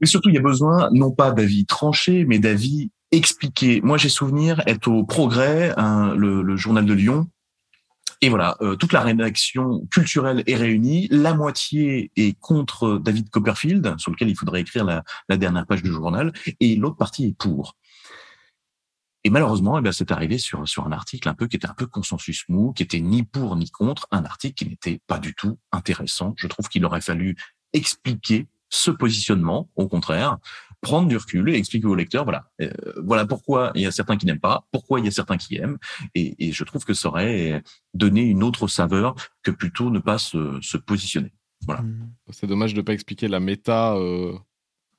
Mais 0.00 0.06
surtout, 0.06 0.28
il 0.28 0.36
y 0.36 0.38
a 0.38 0.42
besoin, 0.42 0.88
non 0.92 1.10
pas 1.10 1.32
d'avis 1.32 1.66
tranchés, 1.66 2.24
mais 2.24 2.38
d'avis 2.38 2.92
expliqués. 3.10 3.80
Moi, 3.82 3.98
j'ai 3.98 4.08
souvenir 4.08 4.62
être 4.68 4.86
au 4.86 5.02
Progrès, 5.02 5.74
le, 5.76 6.42
le 6.42 6.56
journal 6.56 6.86
de 6.86 6.94
Lyon, 6.94 7.28
et 8.20 8.28
voilà, 8.28 8.56
euh, 8.60 8.74
toute 8.74 8.92
la 8.92 9.00
rédaction 9.00 9.86
culturelle 9.92 10.42
est 10.46 10.56
réunie. 10.56 11.06
La 11.10 11.34
moitié 11.34 12.10
est 12.16 12.38
contre 12.40 12.98
David 12.98 13.30
Copperfield, 13.30 13.94
sur 13.98 14.10
lequel 14.10 14.28
il 14.28 14.36
faudrait 14.36 14.60
écrire 14.60 14.84
la, 14.84 15.04
la 15.28 15.36
dernière 15.36 15.66
page 15.66 15.82
du 15.82 15.90
journal, 15.90 16.32
et 16.58 16.74
l'autre 16.76 16.96
partie 16.96 17.26
est 17.26 17.36
pour. 17.38 17.76
Et 19.24 19.30
malheureusement, 19.30 19.78
eh 19.78 19.92
c'est 19.92 20.10
arrivé 20.10 20.38
sur, 20.38 20.66
sur 20.68 20.86
un 20.86 20.92
article 20.92 21.28
un 21.28 21.34
peu 21.34 21.46
qui 21.48 21.56
était 21.56 21.68
un 21.68 21.74
peu 21.74 21.86
consensus 21.86 22.44
mou, 22.48 22.72
qui 22.72 22.82
était 22.82 23.00
ni 23.00 23.22
pour 23.22 23.56
ni 23.56 23.70
contre, 23.70 24.06
un 24.10 24.24
article 24.24 24.54
qui 24.54 24.70
n'était 24.70 25.00
pas 25.06 25.18
du 25.18 25.34
tout 25.34 25.58
intéressant. 25.72 26.34
Je 26.38 26.46
trouve 26.46 26.68
qu'il 26.68 26.84
aurait 26.84 27.00
fallu 27.00 27.36
expliquer 27.72 28.46
ce 28.70 28.90
positionnement, 28.90 29.68
au 29.76 29.88
contraire, 29.88 30.38
prendre 30.80 31.08
du 31.08 31.16
recul 31.16 31.48
et 31.50 31.56
expliquer 31.56 31.86
au 31.86 31.94
lecteur, 31.94 32.24
voilà, 32.24 32.44
euh, 32.60 32.70
voilà 33.02 33.26
pourquoi 33.26 33.72
il 33.74 33.82
y 33.82 33.86
a 33.86 33.90
certains 33.90 34.16
qui 34.16 34.26
n'aiment 34.26 34.40
pas, 34.40 34.66
pourquoi 34.70 35.00
il 35.00 35.04
y 35.04 35.08
a 35.08 35.12
certains 35.12 35.36
qui 35.36 35.56
aiment, 35.56 35.78
et, 36.14 36.48
et, 36.48 36.52
je 36.52 36.64
trouve 36.64 36.84
que 36.84 36.94
ça 36.94 37.08
aurait 37.08 37.62
donné 37.94 38.22
une 38.22 38.42
autre 38.42 38.68
saveur 38.68 39.14
que 39.42 39.50
plutôt 39.50 39.90
ne 39.90 39.98
pas 39.98 40.18
se, 40.18 40.58
se 40.60 40.76
positionner. 40.76 41.32
Voilà. 41.66 41.82
Mmh. 41.82 42.10
C'est 42.30 42.46
dommage 42.46 42.74
de 42.74 42.78
ne 42.78 42.82
pas 42.82 42.92
expliquer 42.92 43.28
la 43.28 43.40
méta 43.40 43.94
euh, 43.94 44.32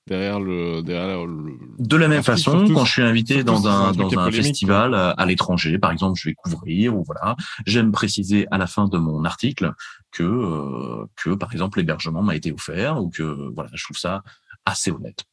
derrière 0.08 0.40
le, 0.40 0.82
derrière 0.82 1.26
le... 1.26 1.58
De 1.78 1.96
la 1.96 2.08
même 2.08 2.24
façon, 2.24 2.68
quand 2.74 2.84
je 2.84 2.92
suis 2.92 3.02
invité 3.02 3.44
dans 3.44 3.68
un 3.68 3.94
dans 3.94 4.18
un 4.20 4.32
festival 4.32 4.94
à, 4.94 5.26
l'étranger, 5.26 5.78
par 5.78 5.92
exemple, 5.92 6.20
je 6.20 6.30
vais 6.30 6.36
couvrir 6.36 6.98
ou 6.98 7.04
voilà, 7.04 7.36
j'aime 7.66 7.92
préciser 7.92 8.48
à 8.52 8.58
la 8.58 8.68
fin 8.68 8.88
de 8.88 8.98
mon 8.98 9.24
article 9.24 9.74
que 10.12 10.24
euh, 10.24 11.06
que 11.16 11.32
par 11.32 11.54
exemple 11.54 11.80
l'hébergement 11.80 12.24
m'a 12.24 12.36
été 12.36 12.52
offert 12.52 13.02
ou 13.02 13.10
que 13.10 13.54
voilà, 13.54 13.70
je 13.74 13.84
trouve 13.84 13.98
ça 13.98 14.24
assez 14.66 14.92
honnête 14.92 15.26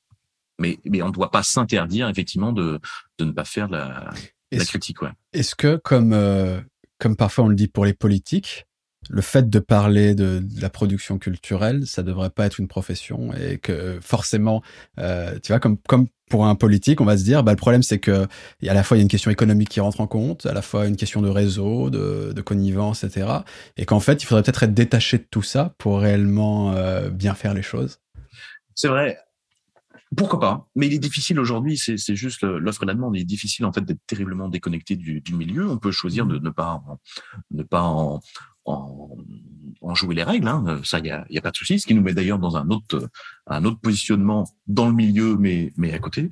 mais, 0.59 0.78
mais 0.84 1.02
on 1.02 1.09
ne 1.09 1.12
doit 1.12 1.30
pas 1.30 1.42
s'interdire 1.42 2.09
effectivement 2.09 2.52
de, 2.52 2.80
de 3.18 3.24
ne 3.24 3.32
pas 3.32 3.44
faire 3.44 3.68
la, 3.68 4.11
la 4.52 4.64
critique, 4.64 5.02
ouais. 5.02 5.11
Est-ce 5.32 5.54
que, 5.54 5.76
comme, 5.76 6.12
euh, 6.12 6.61
comme 6.98 7.16
parfois 7.16 7.44
on 7.44 7.48
le 7.48 7.57
dit 7.57 7.68
pour 7.68 7.84
les 7.84 7.94
politiques, 7.94 8.66
le 9.09 9.22
fait 9.22 9.48
de 9.48 9.59
parler 9.59 10.14
de, 10.14 10.42
la 10.61 10.70
production 10.70 11.18
culturelle, 11.18 11.86
ça 11.86 12.02
devrait 12.02 12.30
pas 12.30 12.46
être 12.46 12.59
une 12.59 12.68
profession 12.68 13.32
et 13.34 13.59
que 13.59 13.98
forcément, 14.02 14.62
euh, 14.98 15.38
tu 15.42 15.52
vois, 15.52 15.61
comme 15.61 15.78
comme 15.86 16.09
pour 16.28 16.46
un 16.46 16.57
politique, 16.57 17.00
on 17.00 17.04
va 17.04 17.16
se 17.16 17.22
dire, 17.22 17.44
bah 17.44 17.52
le 17.52 17.57
problème 17.57 17.84
c'est 17.84 18.00
que 18.00 18.26
à 18.66 18.74
la 18.74 18.82
fois 18.82 18.96
il 18.96 19.00
y 19.00 19.02
a 19.02 19.04
une 19.04 19.09
question 19.09 19.30
économique 19.30 19.68
qui 19.68 19.80
rentre 19.80 20.00
en 20.00 20.09
compte, 20.09 20.44
à 20.46 20.52
la 20.52 20.62
fois 20.62 20.86
une 20.86 20.96
question 20.96 21.22
de 21.22 21.28
réseau, 21.28 21.88
de, 21.88 22.32
de 22.34 22.40
connivence, 22.42 23.04
etc. 23.04 23.28
Et 23.76 23.84
qu'en 23.84 24.00
fait, 24.00 24.22
il 24.22 24.26
faudrait 24.26 24.42
peut-être 24.42 24.64
être 24.64 24.74
détaché 24.74 25.18
de 25.18 25.26
tout 25.30 25.42
ça 25.42 25.74
pour 25.78 26.00
réellement 26.00 26.72
euh, 26.72 27.11
bien 27.11 27.34
faire 27.34 27.54
les 27.54 27.62
choses. 27.62 28.00
C'est 28.74 28.88
vrai. 28.88 29.18
Pourquoi 30.14 30.38
pas 30.38 30.68
Mais 30.76 30.86
il 30.86 30.94
est 30.94 30.98
difficile 30.98 31.40
aujourd'hui, 31.40 31.76
c'est 31.76 32.14
juste 32.14 32.42
l'offre 32.42 32.84
et 32.84 32.86
la 32.86 32.94
demande. 32.94 33.16
Il 33.16 33.22
est 33.22 33.24
difficile 33.24 33.64
en 33.64 33.72
fait 33.72 33.84
d'être 33.84 34.04
terriblement 34.07 34.48
déconnecté 34.48 34.94
du, 34.94 35.20
du, 35.20 35.34
milieu. 35.34 35.68
On 35.68 35.78
peut 35.78 35.90
choisir 35.90 36.26
de 36.26 36.38
ne 36.38 36.50
pas 36.50 36.80
ne 37.50 37.64
pas 37.64 37.82
en, 37.82 38.20
en, 38.64 39.94
jouer 39.94 40.14
les 40.14 40.22
règles. 40.22 40.46
Hein. 40.46 40.80
Ça, 40.84 41.00
il 41.00 41.07
y 41.07 41.11
a, 41.11 41.26
y 41.28 41.38
a, 41.38 41.42
pas 41.42 41.50
de 41.50 41.57
souci. 41.57 41.80
Ce 41.80 41.86
qui 41.86 41.94
nous 41.94 42.02
met 42.02 42.14
d'ailleurs 42.14 42.38
dans 42.38 42.57
un 42.57 42.70
autre 42.70 43.09
un 43.46 43.64
autre 43.64 43.80
positionnement 43.80 44.48
dans 44.68 44.88
le 44.88 44.94
milieu, 44.94 45.36
mais 45.36 45.72
mais 45.76 45.92
à 45.92 45.98
côté. 45.98 46.30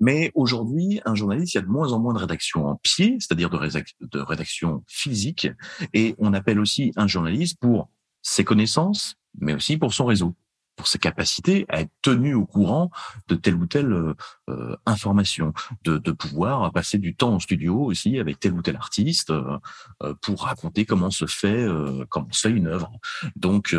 Mais 0.00 0.30
aujourd'hui, 0.34 1.00
un 1.04 1.14
journaliste, 1.14 1.54
il 1.54 1.58
y 1.58 1.60
a 1.60 1.62
de 1.62 1.70
moins 1.70 1.92
en 1.92 1.98
moins 1.98 2.14
de 2.14 2.18
rédaction 2.18 2.66
en 2.66 2.76
pied, 2.76 3.16
c'est-à-dire 3.18 3.50
de, 3.50 3.58
de 3.58 4.18
rédaction 4.20 4.84
physique, 4.86 5.48
et 5.94 6.14
on 6.18 6.34
appelle 6.34 6.60
aussi 6.60 6.92
un 6.96 7.06
journaliste 7.06 7.58
pour 7.58 7.90
ses 8.20 8.44
connaissances, 8.44 9.16
mais 9.38 9.54
aussi 9.54 9.78
pour 9.78 9.94
son 9.94 10.04
réseau 10.04 10.34
pour 10.78 10.88
sa 10.88 10.98
capacité 10.98 11.66
à 11.68 11.82
être 11.82 11.92
tenu 12.00 12.32
au 12.34 12.46
courant 12.46 12.90
de 13.26 13.34
telle 13.34 13.56
ou 13.56 13.66
telle 13.66 13.92
euh, 13.92 14.14
euh, 14.48 14.76
information, 14.86 15.52
de, 15.84 15.98
de, 15.98 16.12
pouvoir 16.12 16.72
passer 16.72 16.98
du 16.98 17.14
temps 17.14 17.34
en 17.34 17.40
studio 17.40 17.84
aussi 17.84 18.18
avec 18.18 18.40
tel 18.40 18.52
ou 18.54 18.62
tel 18.62 18.76
artiste 18.76 19.30
euh, 19.30 20.14
pour 20.22 20.44
raconter 20.44 20.86
comment 20.86 21.10
se 21.10 21.26
fait 21.26 21.66
comment 22.08 22.28
se 22.30 22.48
fait 22.48 22.54
une 22.54 22.68
œuvre. 22.68 22.90
Donc 23.36 23.74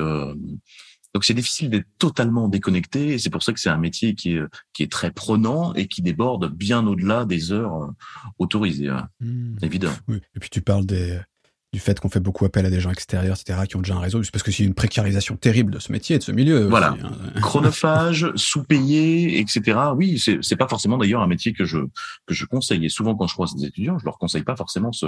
donc 1.13 1.23
c'est 1.23 1.33
difficile 1.33 1.69
d'être 1.69 1.87
totalement 1.97 2.47
déconnecté 2.49 3.13
et 3.13 3.17
c'est 3.17 3.29
pour 3.29 3.43
ça 3.43 3.53
que 3.53 3.59
c'est 3.59 3.69
un 3.69 3.77
métier 3.77 4.13
qui 4.13 4.33
est 4.33 4.43
qui 4.73 4.83
est 4.83 4.91
très 4.91 5.11
prenant 5.11 5.73
et 5.73 5.87
qui 5.87 6.01
déborde 6.01 6.53
bien 6.53 6.85
au-delà 6.85 7.25
des 7.25 7.51
heures 7.51 7.93
autorisées. 8.37 8.89
Hein. 8.89 9.07
Mmh. 9.21 9.57
Évidemment. 9.61 9.97
Oui. 10.07 10.21
Et 10.35 10.39
puis 10.39 10.49
tu 10.49 10.61
parles 10.61 10.85
des 10.85 11.19
du 11.71 11.79
fait 11.79 11.99
qu'on 11.99 12.09
fait 12.09 12.19
beaucoup 12.19 12.45
appel 12.45 12.65
à 12.65 12.71
des 12.71 12.79
gens 12.79 12.89
extérieurs, 12.89 13.37
etc., 13.39 13.59
qui 13.67 13.75
ont 13.75 13.81
déjà 13.81 13.93
un 13.93 13.99
réseau, 13.99 14.21
parce 14.33 14.41
que 14.41 14.51
c'est 14.51 14.63
une 14.63 14.73
précarisation 14.73 15.35
terrible 15.35 15.71
de 15.71 15.79
ce 15.79 15.91
métier, 15.91 16.17
de 16.17 16.23
ce 16.23 16.31
milieu. 16.31 16.67
Voilà. 16.67 16.95
Hein. 17.03 17.39
Chronophage, 17.41 18.31
sous-payé, 18.35 19.39
etc. 19.39 19.77
Oui, 19.95 20.17
c'est, 20.17 20.39
c'est 20.41 20.55
pas 20.55 20.67
forcément 20.67 20.97
d'ailleurs 20.97 21.21
un 21.21 21.27
métier 21.27 21.53
que 21.53 21.65
je 21.65 21.77
que 22.25 22.33
je 22.33 22.45
conseille. 22.45 22.85
Et 22.85 22.89
souvent, 22.89 23.15
quand 23.15 23.27
je 23.27 23.33
croise 23.33 23.55
des 23.55 23.65
étudiants, 23.65 23.99
je 23.99 24.05
leur 24.05 24.17
conseille 24.17 24.43
pas 24.43 24.55
forcément 24.55 24.91
ce 24.91 25.05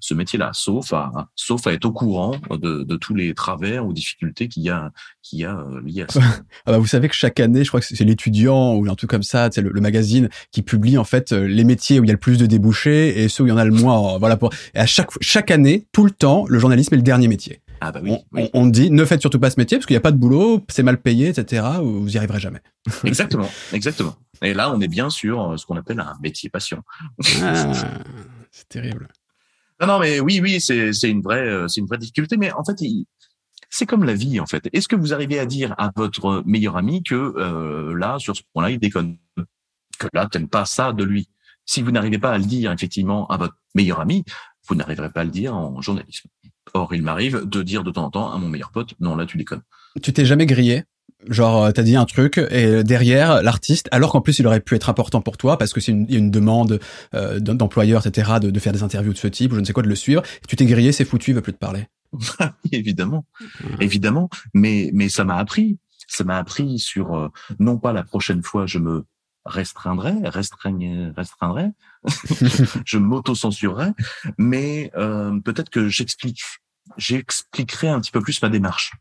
ce 0.00 0.14
métier-là, 0.14 0.50
sauf 0.52 0.92
à 0.92 1.28
sauf 1.34 1.66
à 1.66 1.72
être 1.72 1.84
au 1.84 1.92
courant 1.92 2.36
de, 2.50 2.84
de 2.84 2.96
tous 2.96 3.14
les 3.14 3.34
travers 3.34 3.84
ou 3.84 3.92
difficultés 3.92 4.48
qu'il 4.48 4.62
y 4.62 4.70
a 4.70 4.92
qu'il 5.22 5.40
y 5.40 5.44
a 5.44 5.56
euh, 5.56 5.80
liés 5.84 6.04
à 6.08 6.12
ça. 6.12 6.20
ah 6.66 6.72
bah 6.72 6.78
vous 6.78 6.86
savez 6.86 7.08
que 7.08 7.14
chaque 7.14 7.40
année, 7.40 7.64
je 7.64 7.68
crois 7.68 7.80
que 7.80 7.86
c'est 7.86 8.04
l'étudiant 8.04 8.74
ou 8.74 8.88
un 8.88 8.94
truc 8.94 9.10
comme 9.10 9.24
ça, 9.24 9.48
c'est 9.52 9.62
le, 9.62 9.70
le, 9.70 9.80
magazine 9.80 10.28
qui 10.52 10.62
publie 10.62 10.96
en 10.96 11.04
fait 11.04 11.32
euh, 11.32 11.48
les 11.48 11.64
métiers 11.64 11.98
où 11.98 12.04
il 12.04 12.06
y 12.06 12.10
a 12.10 12.14
le 12.14 12.20
plus 12.20 12.38
de 12.38 12.46
débouchés 12.46 13.22
et 13.22 13.28
ceux 13.28 13.42
où 13.42 13.46
il 13.46 13.50
y 13.50 13.52
en 13.52 13.56
a 13.56 13.64
le 13.64 13.72
moins. 13.72 14.18
Voilà 14.18 14.36
pour 14.36 14.52
et 14.74 14.78
à 14.78 14.86
chaque 14.86 15.10
chaque 15.20 15.50
année 15.50 15.87
tout 15.92 16.04
le 16.04 16.10
temps, 16.10 16.44
le 16.48 16.58
journalisme 16.58 16.94
est 16.94 16.98
le 16.98 17.02
dernier 17.02 17.28
métier. 17.28 17.62
Ah 17.80 17.92
bah 17.92 18.00
oui, 18.02 18.16
on, 18.54 18.66
dit 18.66 18.90
ne 18.90 19.04
faites 19.04 19.20
surtout 19.20 19.38
pas 19.38 19.50
ce 19.50 19.58
métier 19.58 19.78
parce 19.78 19.86
qu'il 19.86 19.94
n'y 19.94 19.98
a 19.98 20.02
pas 20.02 20.10
de 20.10 20.16
boulot, 20.16 20.64
c'est 20.68 20.82
mal 20.82 21.00
payé, 21.00 21.28
etc. 21.28 21.64
Vous 21.80 22.08
y 22.12 22.16
arriverez 22.16 22.40
jamais. 22.40 22.60
Exactement, 23.04 23.48
exactement. 23.72 24.16
Et 24.42 24.54
là, 24.54 24.72
on 24.72 24.80
est 24.80 24.88
bien 24.88 25.10
sur 25.10 25.52
euh, 25.52 25.56
ce 25.56 25.66
qu'on 25.66 25.76
appelle 25.76 26.00
un 26.00 26.14
métier 26.22 26.48
passion. 26.48 26.82
Ah, 27.42 27.72
c'est 28.50 28.68
terrible. 28.68 29.08
Non, 29.80 29.86
non, 29.86 29.98
mais 29.98 30.20
oui, 30.20 30.40
oui, 30.42 30.60
c'est 30.60 31.10
une 31.10 31.22
vraie, 31.22 31.46
euh, 31.46 31.68
c'est 31.68 31.80
une 31.80 31.86
vraie 31.86 31.98
difficulté. 31.98 32.36
Mais 32.36 32.50
en 32.52 32.64
fait, 32.64 32.76
c'est 33.70 33.86
comme 33.86 34.04
la 34.04 34.14
vie, 34.14 34.40
en 34.40 34.46
fait. 34.46 34.68
Est-ce 34.72 34.88
que 34.88 34.96
vous 34.96 35.12
arrivez 35.12 35.38
à 35.38 35.46
dire 35.46 35.74
à 35.78 35.92
votre 35.94 36.42
meilleur 36.46 36.76
ami 36.76 37.02
que 37.02 37.14
euh, 37.14 37.96
là, 37.96 38.18
sur 38.18 38.36
ce 38.36 38.42
point-là, 38.52 38.70
il 38.70 38.78
déconne, 38.78 39.18
que 39.98 40.08
là, 40.12 40.26
t'aimes 40.26 40.48
pas 40.48 40.64
ça 40.64 40.92
de 40.92 41.04
lui 41.04 41.28
Si 41.64 41.82
vous 41.82 41.90
n'arrivez 41.90 42.18
pas 42.18 42.32
à 42.32 42.38
le 42.38 42.44
dire 42.44 42.72
effectivement 42.72 43.26
à 43.28 43.36
votre 43.36 43.56
meilleur 43.74 44.00
ami, 44.00 44.24
vous 44.68 44.74
n'arriverez 44.74 45.10
pas 45.10 45.22
à 45.22 45.24
le 45.24 45.30
dire 45.30 45.56
en 45.56 45.80
journalisme. 45.80 46.28
Or, 46.74 46.94
il 46.94 47.02
m'arrive 47.02 47.44
de 47.44 47.62
dire 47.62 47.82
de 47.82 47.90
temps 47.90 48.04
en 48.04 48.10
temps 48.10 48.32
à 48.32 48.38
mon 48.38 48.48
meilleur 48.48 48.70
pote, 48.70 48.94
non, 49.00 49.16
là, 49.16 49.26
tu 49.26 49.38
déconnes. 49.38 49.62
Tu 50.02 50.12
t'es 50.12 50.26
jamais 50.26 50.46
grillé? 50.46 50.84
Genre, 51.26 51.64
euh, 51.64 51.72
t'as 51.72 51.82
dit 51.82 51.96
un 51.96 52.04
truc 52.04 52.38
et 52.50 52.84
derrière 52.84 53.42
l'artiste, 53.42 53.88
alors 53.90 54.12
qu'en 54.12 54.20
plus 54.20 54.38
il 54.38 54.46
aurait 54.46 54.60
pu 54.60 54.76
être 54.76 54.88
important 54.88 55.20
pour 55.20 55.36
toi 55.36 55.58
parce 55.58 55.72
que 55.72 55.80
c'est 55.80 55.90
une, 55.90 56.06
une 56.08 56.30
demande 56.30 56.78
euh, 57.14 57.40
d'employeur, 57.40 58.06
etc., 58.06 58.34
de, 58.40 58.50
de, 58.50 58.60
faire 58.60 58.72
des 58.72 58.84
interviews 58.84 59.12
de 59.12 59.18
ce 59.18 59.26
type 59.26 59.50
ou 59.50 59.56
je 59.56 59.60
ne 59.60 59.64
sais 59.64 59.72
quoi, 59.72 59.82
de 59.82 59.88
le 59.88 59.96
suivre. 59.96 60.22
Tu 60.46 60.54
t'es 60.54 60.66
grillé, 60.66 60.92
c'est 60.92 61.04
foutu, 61.04 61.32
il 61.32 61.34
veut 61.34 61.42
plus 61.42 61.52
te 61.52 61.58
parler. 61.58 61.86
évidemment, 62.72 63.24
évidemment. 63.80 64.30
Mais 64.54 64.90
mais 64.94 65.08
ça 65.08 65.24
m'a 65.24 65.36
appris, 65.36 65.78
ça 66.06 66.22
m'a 66.22 66.38
appris 66.38 66.78
sur 66.78 67.16
euh, 67.16 67.28
non 67.58 67.78
pas 67.78 67.92
la 67.92 68.04
prochaine 68.04 68.42
fois 68.42 68.66
je 68.66 68.78
me 68.78 69.04
restreindrai, 69.44 70.14
restreigne, 70.24 71.12
restreindrai, 71.16 71.70
je 72.84 72.98
m'auto-censurerai, 72.98 73.92
mais 74.38 74.90
euh, 74.96 75.38
peut-être 75.40 75.70
que 75.70 75.88
j'explique, 75.88 76.42
j'expliquerai 76.96 77.88
un 77.88 78.00
petit 78.00 78.12
peu 78.12 78.20
plus 78.20 78.40
ma 78.42 78.48
démarche. 78.48 78.92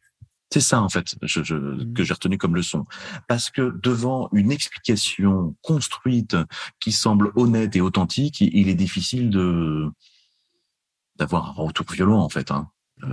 C'est 0.49 0.61
ça 0.61 0.81
en 0.81 0.87
fait 0.87 1.15
je, 1.23 1.43
je, 1.43 1.55
mmh. 1.55 1.93
que 1.93 2.03
j'ai 2.05 2.13
retenu 2.13 2.37
comme 2.37 2.55
leçon, 2.55 2.85
parce 3.27 3.49
que 3.49 3.77
devant 3.83 4.29
une 4.31 4.51
explication 4.51 5.55
construite 5.61 6.37
qui 6.79 6.93
semble 6.93 7.33
honnête 7.35 7.75
et 7.75 7.81
authentique, 7.81 8.39
il 8.39 8.69
est 8.69 8.75
difficile 8.75 9.29
de 9.29 9.89
d'avoir 11.17 11.49
un 11.49 11.63
retour 11.63 11.85
violent 11.91 12.21
en 12.21 12.29
fait. 12.29 12.51
Hein. 12.51 12.69
Euh, 13.03 13.07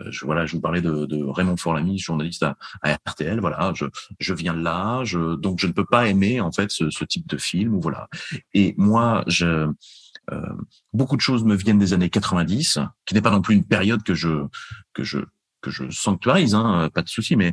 euh, 0.00 0.10
je, 0.10 0.24
voilà, 0.24 0.46
je 0.46 0.52
vous 0.52 0.60
parlais 0.60 0.80
de, 0.80 1.06
de 1.06 1.22
Raymond 1.24 1.56
Forlamy, 1.56 1.98
journaliste 1.98 2.42
à, 2.42 2.56
à, 2.82 2.98
RTL. 3.06 3.40
Voilà, 3.40 3.72
je, 3.74 3.86
je 4.18 4.34
viens 4.34 4.54
de 4.54 4.62
là, 4.62 5.02
je, 5.04 5.34
donc 5.36 5.58
je 5.58 5.66
ne 5.66 5.72
peux 5.72 5.84
pas 5.84 6.08
aimer 6.08 6.40
en 6.40 6.52
fait 6.52 6.70
ce, 6.70 6.90
ce 6.90 7.04
type 7.04 7.26
de 7.26 7.36
film. 7.36 7.78
Voilà. 7.80 8.08
Et 8.54 8.74
moi, 8.78 9.24
je, 9.26 9.68
euh, 10.32 10.40
beaucoup 10.92 11.16
de 11.16 11.20
choses 11.20 11.44
me 11.44 11.54
viennent 11.54 11.78
des 11.78 11.92
années 11.92 12.10
90, 12.10 12.78
qui 13.04 13.14
n'est 13.14 13.22
pas 13.22 13.30
non 13.30 13.42
plus 13.42 13.54
une 13.54 13.64
période 13.64 14.02
que 14.02 14.14
je 14.14 14.46
que 14.92 15.02
je 15.02 15.18
que 15.60 15.70
je 15.70 15.90
sanctuarise, 15.90 16.54
hein, 16.54 16.88
pas 16.94 17.02
de 17.02 17.08
souci, 17.08 17.36
mais 17.36 17.52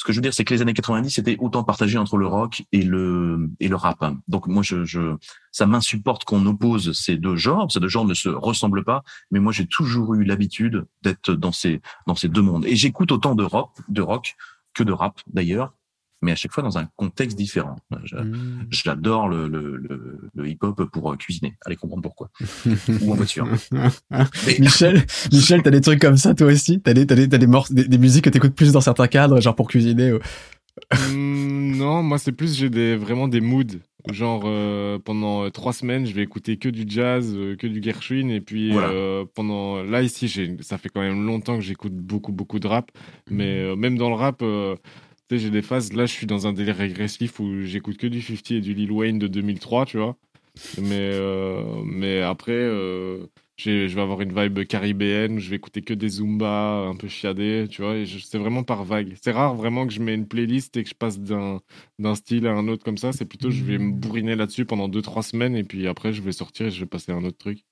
ce 0.00 0.04
que 0.06 0.14
je 0.14 0.16
veux 0.16 0.22
dire, 0.22 0.32
c'est 0.32 0.46
que 0.46 0.54
les 0.54 0.62
années 0.62 0.72
90 0.72 1.10
c'était 1.10 1.36
autant 1.40 1.62
partagé 1.62 1.98
entre 1.98 2.16
le 2.16 2.26
rock 2.26 2.62
et 2.72 2.80
le 2.80 3.50
et 3.60 3.68
le 3.68 3.76
rap. 3.76 4.02
Donc 4.28 4.46
moi, 4.46 4.62
je, 4.62 4.82
je 4.82 5.14
ça 5.52 5.66
m'insupporte 5.66 6.24
qu'on 6.24 6.46
oppose 6.46 6.98
ces 6.98 7.18
deux 7.18 7.36
genres. 7.36 7.70
Ces 7.70 7.80
deux 7.80 7.88
genres 7.88 8.06
ne 8.06 8.14
se 8.14 8.30
ressemblent 8.30 8.82
pas, 8.82 9.02
mais 9.30 9.40
moi 9.40 9.52
j'ai 9.52 9.66
toujours 9.66 10.14
eu 10.14 10.24
l'habitude 10.24 10.86
d'être 11.02 11.32
dans 11.34 11.52
ces 11.52 11.82
dans 12.06 12.14
ces 12.14 12.28
deux 12.28 12.40
mondes. 12.40 12.64
Et 12.64 12.76
j'écoute 12.76 13.12
autant 13.12 13.34
de 13.34 13.44
rock, 13.44 13.72
de 13.90 14.00
rock 14.00 14.36
que 14.72 14.84
de 14.84 14.92
rap 14.92 15.20
d'ailleurs 15.26 15.74
mais 16.22 16.32
à 16.32 16.36
chaque 16.36 16.52
fois 16.52 16.62
dans 16.62 16.78
un 16.78 16.88
contexte 16.96 17.36
différent. 17.36 17.76
Mmh. 17.90 18.64
J'adore 18.70 19.28
le, 19.28 19.48
le, 19.48 19.76
le, 19.76 20.30
le 20.34 20.48
hip-hop 20.48 20.84
pour 20.84 21.12
euh, 21.12 21.16
cuisiner. 21.16 21.54
Allez 21.64 21.76
comprendre 21.76 22.02
pourquoi. 22.02 22.30
Ou 22.66 23.12
en 23.12 23.14
voiture. 23.14 23.48
Michel, 24.58 25.04
Michel, 25.32 25.62
t'as 25.62 25.70
des 25.70 25.80
trucs 25.80 26.00
comme 26.00 26.16
ça 26.16 26.34
toi 26.34 26.48
aussi? 26.48 26.80
T'as 26.80 26.92
des, 26.92 27.06
t'as 27.06 27.14
des, 27.14 27.28
t'as 27.28 27.38
des, 27.38 27.46
des, 27.70 27.88
des 27.88 27.98
musiques 27.98 28.24
que 28.24 28.30
t'écoutes 28.30 28.54
plus 28.54 28.72
dans 28.72 28.80
certains 28.80 29.08
cadres, 29.08 29.40
genre 29.40 29.54
pour 29.54 29.68
cuisiner 29.68 30.12
mmh, 30.12 31.76
Non, 31.76 32.02
moi 32.02 32.18
c'est 32.18 32.32
plus 32.32 32.54
j'ai 32.54 32.70
des 32.70 32.96
vraiment 32.96 33.28
des 33.28 33.40
moods. 33.40 33.78
Genre 34.10 34.44
euh, 34.46 34.98
pendant 34.98 35.44
euh, 35.44 35.50
trois 35.50 35.74
semaines, 35.74 36.06
je 36.06 36.14
vais 36.14 36.22
écouter 36.22 36.56
que 36.56 36.70
du 36.70 36.84
jazz, 36.86 37.36
que 37.58 37.66
du 37.66 37.82
Gershwin, 37.82 38.30
et 38.30 38.40
puis 38.40 38.72
pendant 39.34 39.82
là 39.82 40.02
ici, 40.02 40.28
ça 40.60 40.76
fait 40.76 40.90
quand 40.90 41.00
même 41.00 41.24
longtemps 41.24 41.56
que 41.56 41.62
j'écoute 41.62 41.94
beaucoup 41.94 42.32
beaucoup 42.32 42.58
de 42.58 42.66
rap, 42.66 42.90
mais 43.30 43.74
même 43.76 43.96
dans 43.96 44.10
le 44.10 44.16
rap 44.16 44.42
j'ai 45.38 45.50
des 45.50 45.62
phases, 45.62 45.92
là, 45.92 46.06
je 46.06 46.12
suis 46.12 46.26
dans 46.26 46.46
un 46.46 46.52
délire 46.52 46.76
régressif 46.76 47.40
où 47.40 47.62
j'écoute 47.62 47.96
que 47.96 48.06
du 48.06 48.20
50 48.22 48.50
et 48.52 48.60
du 48.60 48.74
Lil 48.74 48.92
Wayne 48.92 49.18
de 49.18 49.26
2003, 49.28 49.86
tu 49.86 49.98
vois. 49.98 50.16
Mais, 50.78 51.10
euh, 51.12 51.82
mais 51.84 52.20
après, 52.22 52.52
euh, 52.52 53.26
je 53.56 53.86
vais 53.94 54.00
avoir 54.00 54.20
une 54.20 54.32
vibe 54.34 54.66
caribéenne, 54.66 55.38
je 55.38 55.50
vais 55.50 55.56
écouter 55.56 55.82
que 55.82 55.94
des 55.94 56.08
Zumba 56.08 56.86
un 56.88 56.96
peu 56.96 57.08
chiadés, 57.08 57.66
tu 57.70 57.82
vois. 57.82 57.94
C'est 58.06 58.38
vraiment 58.38 58.64
par 58.64 58.84
vague. 58.84 59.14
C'est 59.22 59.32
rare 59.32 59.54
vraiment 59.54 59.86
que 59.86 59.92
je 59.92 60.00
mets 60.00 60.14
une 60.14 60.26
playlist 60.26 60.76
et 60.76 60.82
que 60.84 60.88
je 60.90 60.94
passe 60.94 61.18
d'un 61.20 61.60
style 62.14 62.46
à 62.46 62.52
un 62.52 62.68
autre 62.68 62.84
comme 62.84 62.98
ça. 62.98 63.12
C'est 63.12 63.26
plutôt, 63.26 63.50
je 63.50 63.62
vais 63.64 63.78
me 63.78 63.92
bourriner 63.92 64.34
là-dessus 64.36 64.64
pendant 64.64 64.88
2-3 64.88 65.22
semaines 65.22 65.56
et 65.56 65.64
puis 65.64 65.86
après, 65.86 66.12
je 66.12 66.22
vais 66.22 66.32
sortir 66.32 66.66
et 66.66 66.70
je 66.70 66.80
vais 66.80 66.86
passer 66.86 67.12
à 67.12 67.16
un 67.16 67.24
autre 67.24 67.38
truc. 67.38 67.64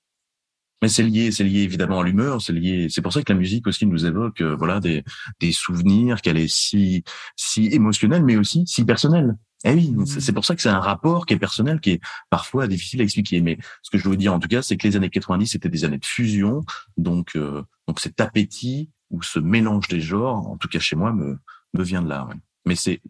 Mais 0.81 0.87
c'est 0.87 1.03
lié, 1.03 1.31
c'est 1.31 1.43
lié 1.43 1.61
évidemment 1.61 1.99
à 1.99 2.03
l'humeur, 2.03 2.41
c'est 2.41 2.53
lié. 2.53 2.87
C'est 2.89 3.01
pour 3.01 3.11
ça 3.11 3.21
que 3.21 3.31
la 3.31 3.37
musique 3.37 3.67
aussi 3.67 3.85
nous 3.85 4.05
évoque, 4.05 4.41
euh, 4.41 4.55
voilà, 4.55 4.79
des, 4.79 5.03
des 5.39 5.51
souvenirs, 5.51 6.21
qu'elle 6.21 6.37
est 6.37 6.47
si 6.47 7.03
si 7.35 7.67
émotionnelle, 7.67 8.23
mais 8.23 8.37
aussi 8.37 8.63
si 8.65 8.85
personnelle. 8.85 9.35
Eh 9.65 9.73
oui, 9.73 9.91
mmh. 9.91 10.05
c'est 10.05 10.31
pour 10.31 10.45
ça 10.45 10.55
que 10.55 10.61
c'est 10.61 10.69
un 10.69 10.79
rapport 10.79 11.25
qui 11.25 11.33
est 11.33 11.39
personnel, 11.39 11.81
qui 11.81 11.91
est 11.91 12.01
parfois 12.29 12.67
difficile 12.67 13.01
à 13.01 13.03
expliquer. 13.03 13.41
Mais 13.41 13.57
ce 13.81 13.89
que 13.89 13.97
je 13.97 14.07
veux 14.07 14.15
dire 14.15 14.33
en 14.33 14.39
tout 14.39 14.47
cas, 14.47 14.61
c'est 14.61 14.77
que 14.77 14.87
les 14.87 14.95
années 14.95 15.09
90 15.09 15.47
c'était 15.47 15.67
des 15.67 15.83
années 15.83 15.97
de 15.97 16.05
fusion, 16.05 16.61
donc 16.95 17.35
euh, 17.35 17.61
donc 17.87 17.99
cet 17.99 18.21
appétit 18.21 18.89
ou 19.09 19.21
ce 19.21 19.39
mélange 19.39 19.89
des 19.89 19.99
genres, 19.99 20.47
en 20.47 20.57
tout 20.57 20.69
cas 20.69 20.79
chez 20.79 20.95
moi, 20.95 21.11
me 21.11 21.39
me 21.73 21.83
vient 21.83 22.01
de 22.01 22.07
là. 22.07 22.25
Ouais. 22.25 22.35
Mais 22.65 22.75
c'est 22.75 23.01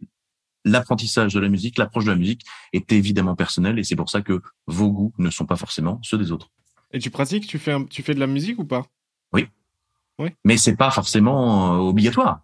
l'apprentissage 0.65 1.33
de 1.33 1.39
la 1.39 1.49
musique, 1.49 1.77
l'approche 1.77 2.05
de 2.05 2.11
la 2.11 2.17
musique 2.17 2.45
est 2.73 2.91
évidemment 2.91 3.35
personnelle 3.35 3.77
et 3.79 3.83
c'est 3.83 3.95
pour 3.95 4.09
ça 4.09 4.21
que 4.21 4.41
vos 4.67 4.91
goûts 4.91 5.13
ne 5.17 5.29
sont 5.29 5.45
pas 5.45 5.55
forcément 5.55 5.99
ceux 6.03 6.17
des 6.17 6.31
autres. 6.31 6.49
Et 6.91 6.99
tu 6.99 7.09
pratiques, 7.09 7.47
tu 7.47 7.59
fais, 7.59 7.75
tu 7.89 8.03
fais 8.03 8.13
de 8.13 8.19
la 8.19 8.27
musique 8.27 8.59
ou 8.59 8.65
pas? 8.65 8.85
Oui. 9.33 9.47
Oui. 10.17 10.29
Mais 10.43 10.57
c'est 10.57 10.75
pas 10.75 10.91
forcément 10.91 11.79
obligatoire. 11.79 12.41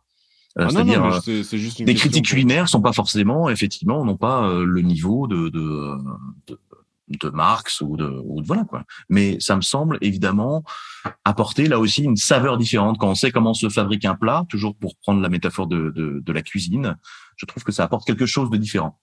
Ah 0.58 0.70
C'est-à-dire, 0.70 1.22
des 1.80 1.96
critiques 1.96 2.28
culinaires 2.28 2.70
sont 2.70 2.82
pas 2.82 2.94
forcément, 2.94 3.50
effectivement, 3.50 4.06
n'ont 4.06 4.16
pas 4.16 4.48
euh, 4.48 4.64
le 4.64 4.82
niveau 4.82 5.28
de, 5.28 5.50
de, 5.50 5.98
de, 6.48 6.60
de 7.10 7.30
Marx 7.30 7.82
ou 7.82 7.98
de, 7.98 8.22
ou 8.24 8.42
de 8.42 8.48
voilà 8.48 8.64
quoi. 8.64 8.86
Mais 9.10 9.38
ça 9.42 9.58
me 9.58 9.62
semble 9.62 9.98
évidemment 10.00 10.64
apporter 11.26 11.68
là 11.68 11.78
aussi 11.78 12.04
une 12.04 12.16
saveur 12.16 12.58
différente 12.58 12.98
quand 12.98 13.10
on 13.10 13.16
sait 13.16 13.32
comment 13.32 13.54
se 13.54 13.68
fabrique 13.68 14.06
un 14.06 14.16
plat. 14.16 14.46
Toujours 14.48 14.78
pour 14.78 14.96
prendre 14.96 15.20
la 15.20 15.28
métaphore 15.28 15.68
de, 15.68 15.90
de, 15.90 16.22
de 16.26 16.32
la 16.32 16.42
cuisine, 16.42 16.96
je 17.36 17.46
trouve 17.46 17.66
que 17.66 17.74
ça 17.74 17.84
apporte 17.84 18.08
quelque 18.08 18.26
chose 18.26 18.50
de 18.50 18.56
différent. 18.56 18.98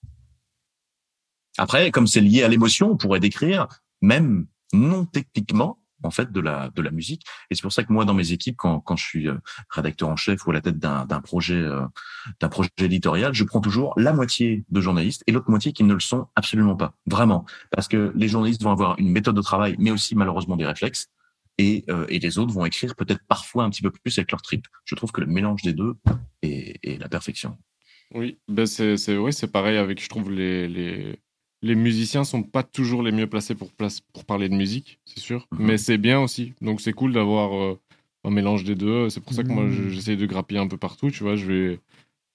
Après, 1.58 1.90
comme 1.90 2.06
c'est 2.06 2.22
lié 2.22 2.44
à 2.44 2.48
l'émotion, 2.48 2.92
on 2.92 2.96
pourrait 2.96 3.20
décrire 3.20 3.68
même 4.00 4.46
non 4.72 5.04
techniquement 5.04 5.78
en 6.02 6.10
fait 6.10 6.32
de 6.32 6.40
la 6.40 6.70
de 6.70 6.82
la 6.82 6.90
musique. 6.90 7.24
Et 7.50 7.54
c'est 7.54 7.62
pour 7.62 7.72
ça 7.72 7.84
que 7.84 7.92
moi 7.92 8.04
dans 8.04 8.14
mes 8.14 8.32
équipes, 8.32 8.56
quand 8.56 8.80
quand 8.80 8.96
je 8.96 9.04
suis 9.04 9.28
euh, 9.28 9.36
rédacteur 9.70 10.08
en 10.08 10.16
chef 10.16 10.46
ou 10.46 10.50
à 10.50 10.54
la 10.54 10.60
tête 10.60 10.78
d'un 10.78 11.06
d'un 11.06 11.20
projet 11.20 11.54
euh, 11.54 11.82
d'un 12.40 12.48
projet 12.48 12.70
éditorial, 12.78 13.34
je 13.34 13.44
prends 13.44 13.60
toujours 13.60 13.94
la 13.96 14.12
moitié 14.12 14.64
de 14.68 14.80
journalistes 14.80 15.22
et 15.26 15.32
l'autre 15.32 15.50
moitié 15.50 15.72
qui 15.72 15.84
ne 15.84 15.94
le 15.94 16.00
sont 16.00 16.26
absolument 16.36 16.76
pas, 16.76 16.94
vraiment, 17.06 17.44
parce 17.70 17.88
que 17.88 18.12
les 18.14 18.28
journalistes 18.28 18.62
vont 18.62 18.72
avoir 18.72 18.98
une 18.98 19.10
méthode 19.10 19.36
de 19.36 19.42
travail, 19.42 19.76
mais 19.78 19.90
aussi 19.90 20.14
malheureusement 20.14 20.56
des 20.56 20.66
réflexes. 20.66 21.08
Et, 21.58 21.84
euh, 21.90 22.06
et 22.08 22.18
les 22.18 22.38
autres 22.38 22.52
vont 22.52 22.64
écrire 22.64 22.96
peut-être 22.96 23.20
parfois 23.28 23.64
un 23.64 23.70
petit 23.70 23.82
peu 23.82 23.90
plus 23.90 24.16
avec 24.18 24.30
leur 24.30 24.40
trip. 24.40 24.66
Je 24.86 24.94
trouve 24.94 25.12
que 25.12 25.20
le 25.20 25.26
mélange 25.26 25.60
des 25.60 25.74
deux 25.74 25.96
est, 26.40 26.98
la 26.98 27.10
perfection. 27.10 27.58
Oui, 28.14 28.38
ben 28.48 28.66
c'est 28.66 28.96
c'est 28.96 29.16
oui, 29.18 29.32
c'est 29.34 29.52
pareil 29.52 29.76
avec 29.76 30.02
je 30.02 30.08
trouve 30.08 30.30
les 30.30 30.66
les 30.66 31.18
les 31.62 31.74
musiciens 31.74 32.24
sont 32.24 32.42
pas 32.42 32.62
toujours 32.62 33.02
les 33.02 33.12
mieux 33.12 33.26
placés 33.28 33.54
pour 33.54 33.72
place 33.72 34.00
pour 34.12 34.24
parler 34.24 34.48
de 34.48 34.54
musique, 34.54 34.98
c'est 35.04 35.20
sûr, 35.20 35.46
Mhm. 35.52 35.66
mais 35.66 35.78
c'est 35.78 35.98
bien 35.98 36.20
aussi. 36.20 36.54
Donc 36.60 36.80
c'est 36.80 36.92
cool 36.92 37.12
d'avoir 37.12 37.54
euh, 37.54 37.78
un 38.24 38.30
mélange 38.30 38.64
des 38.64 38.74
deux. 38.74 39.08
C'est 39.10 39.20
pour 39.20 39.32
ça 39.32 39.42
que 39.42 39.52
moi 39.52 39.64
Mhm. 39.64 39.72
je- 39.72 39.88
j'essaie 39.90 40.16
de 40.16 40.26
grappiller 40.26 40.60
un 40.60 40.68
peu 40.68 40.76
partout, 40.78 41.10
tu 41.10 41.22
vois, 41.22 41.36
je 41.36 41.46
vais 41.46 41.80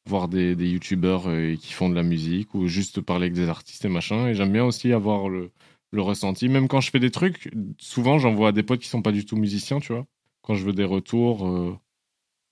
voir 0.10 0.28
des 0.30 0.56
des 0.56 0.70
youtubeurs 0.70 1.28
euh, 1.28 1.56
qui 1.56 1.74
font 1.74 1.90
de 1.90 1.96
la 1.96 2.04
musique 2.04 2.54
ou 2.56 2.68
juste 2.68 3.02
parler 3.02 3.26
avec 3.26 3.34
des 3.34 3.50
artistes 3.50 3.84
et 3.86 3.90
machin 3.90 4.28
et 4.30 4.36
j'aime 4.36 4.54
bien 4.54 4.64
aussi 4.66 4.94
avoir 4.94 5.28
le 5.30 5.52
le 5.92 6.02
ressenti 6.02 6.50
même 6.50 6.68
quand 6.68 6.82
je 6.82 6.92
fais 6.92 7.00
des 7.00 7.12
trucs, 7.12 7.50
souvent 7.80 8.18
j'envoie 8.20 8.50
à 8.50 8.52
des 8.54 8.64
potes 8.64 8.82
qui 8.82 8.90
sont 8.90 9.02
pas 9.02 9.12
du 9.14 9.26
tout 9.26 9.36
musiciens, 9.38 9.80
tu 9.80 9.94
vois. 9.94 10.06
Quand 10.44 10.56
je 10.56 10.66
veux 10.66 10.74
des 10.74 10.84
retours 10.86 11.46
euh, 11.48 11.78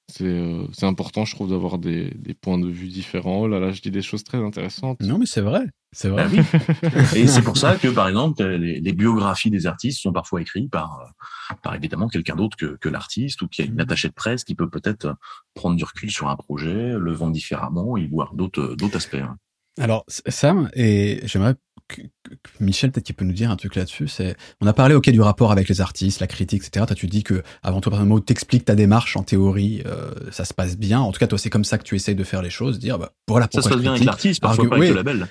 c'est 0.07 0.25
euh, 0.25 0.67
c'est 0.71 0.85
important, 0.85 1.25
je 1.25 1.33
trouve, 1.33 1.49
d'avoir 1.49 1.77
des, 1.77 2.11
des 2.11 2.33
points 2.33 2.59
de 2.59 2.67
vue 2.67 2.87
différents. 2.87 3.41
Oh 3.41 3.47
là 3.47 3.59
là, 3.59 3.71
je 3.71 3.81
dis 3.81 3.91
des 3.91 4.01
choses 4.01 4.23
très 4.23 4.37
intéressantes. 4.37 4.99
Non, 5.01 5.17
mais 5.17 5.25
c'est 5.25 5.41
vrai. 5.41 5.65
C'est 5.93 6.09
vrai. 6.09 6.25
Ah 6.25 6.29
oui. 6.31 6.39
Et 7.15 7.27
c'est 7.27 7.41
pour 7.41 7.57
ça 7.57 7.75
que, 7.77 7.87
par 7.87 8.07
exemple, 8.07 8.43
les, 8.43 8.79
les 8.79 8.93
biographies 8.93 9.49
des 9.49 9.65
artistes 9.65 10.01
sont 10.01 10.13
parfois 10.13 10.41
écrites 10.41 10.69
par, 10.69 10.99
euh, 10.99 11.55
par 11.63 11.73
évidemment 11.75 12.07
quelqu'un 12.07 12.35
d'autre 12.35 12.55
que, 12.57 12.77
que 12.79 12.89
l'artiste 12.89 13.41
ou 13.41 13.47
qui 13.47 13.61
a 13.61 13.65
une 13.65 13.79
attachée 13.81 14.09
de 14.09 14.13
presse 14.13 14.43
qui 14.43 14.55
peut 14.55 14.69
peut-être 14.69 15.15
prendre 15.53 15.75
du 15.75 15.83
recul 15.83 16.11
sur 16.11 16.27
un 16.27 16.35
projet, 16.35 16.93
le 16.97 17.11
vendre 17.13 17.33
différemment 17.33 17.97
et 17.97 18.05
voir 18.07 18.35
d'autres 18.35 18.75
d'autres 18.75 18.97
aspects. 18.97 19.17
Alors, 19.79 20.05
Sam, 20.07 20.69
et 20.73 21.19
j'aimerais 21.25 21.55
que, 21.87 22.01
Michel, 22.59 22.91
peut-être 22.91 23.05
qu'il 23.05 23.15
peut 23.15 23.25
nous 23.25 23.33
dire 23.33 23.51
un 23.51 23.57
truc 23.57 23.75
là-dessus. 23.75 24.07
C'est, 24.07 24.35
on 24.61 24.67
a 24.67 24.73
parlé, 24.73 24.95
ok, 24.95 25.09
du 25.09 25.21
rapport 25.21 25.51
avec 25.51 25.67
les 25.67 25.81
artistes, 25.81 26.19
la 26.21 26.27
critique, 26.27 26.63
etc. 26.65 26.85
Toi, 26.87 26.95
tu 26.95 27.07
dis 27.07 27.23
que, 27.23 27.43
avant 27.61 27.81
tout, 27.81 27.89
personnellement, 27.89 28.19
t'expliques 28.19 28.65
ta 28.65 28.75
démarche 28.75 29.17
en 29.17 29.23
théorie, 29.23 29.83
euh, 29.85 30.11
ça 30.31 30.45
se 30.45 30.53
passe 30.53 30.77
bien. 30.77 30.99
En 31.01 31.11
tout 31.11 31.19
cas, 31.19 31.27
toi, 31.27 31.37
c'est 31.37 31.49
comme 31.49 31.65
ça 31.65 31.77
que 31.77 31.83
tu 31.83 31.95
essayes 31.95 32.15
de 32.15 32.23
faire 32.23 32.41
les 32.41 32.49
choses, 32.49 32.79
dire, 32.79 32.97
bah, 32.97 33.11
voilà 33.27 33.45
Ça 33.51 33.61
se 33.61 33.67
pourquoi 33.67 33.71
passe 33.77 33.81
bien 33.81 33.91
avec 33.93 34.05
l'artiste, 34.05 34.41
parfois 34.41 34.63
Argu- 34.65 34.69
pas 34.69 34.75
avec 34.77 34.83
oui. 34.89 34.89
le 34.89 34.95
label. 34.95 35.27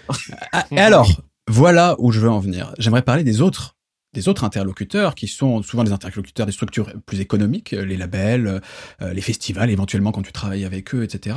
Ah, 0.52 0.66
et 0.70 0.78
alors, 0.78 1.08
voilà 1.48 1.96
où 1.98 2.12
je 2.12 2.20
veux 2.20 2.30
en 2.30 2.38
venir. 2.38 2.74
J'aimerais 2.78 3.02
parler 3.02 3.24
des 3.24 3.40
autres 3.40 3.73
des 4.14 4.28
autres 4.28 4.44
interlocuteurs 4.44 5.14
qui 5.14 5.28
sont 5.28 5.62
souvent 5.62 5.84
des 5.84 5.92
interlocuteurs 5.92 6.46
des 6.46 6.52
structures 6.52 6.90
plus 7.04 7.20
économiques, 7.20 7.72
euh, 7.74 7.84
les 7.84 7.96
labels, 7.96 8.60
euh, 9.02 9.12
les 9.12 9.20
festivals 9.20 9.70
éventuellement 9.70 10.12
quand 10.12 10.22
tu 10.22 10.32
travailles 10.32 10.64
avec 10.64 10.94
eux, 10.94 11.02
etc. 11.04 11.36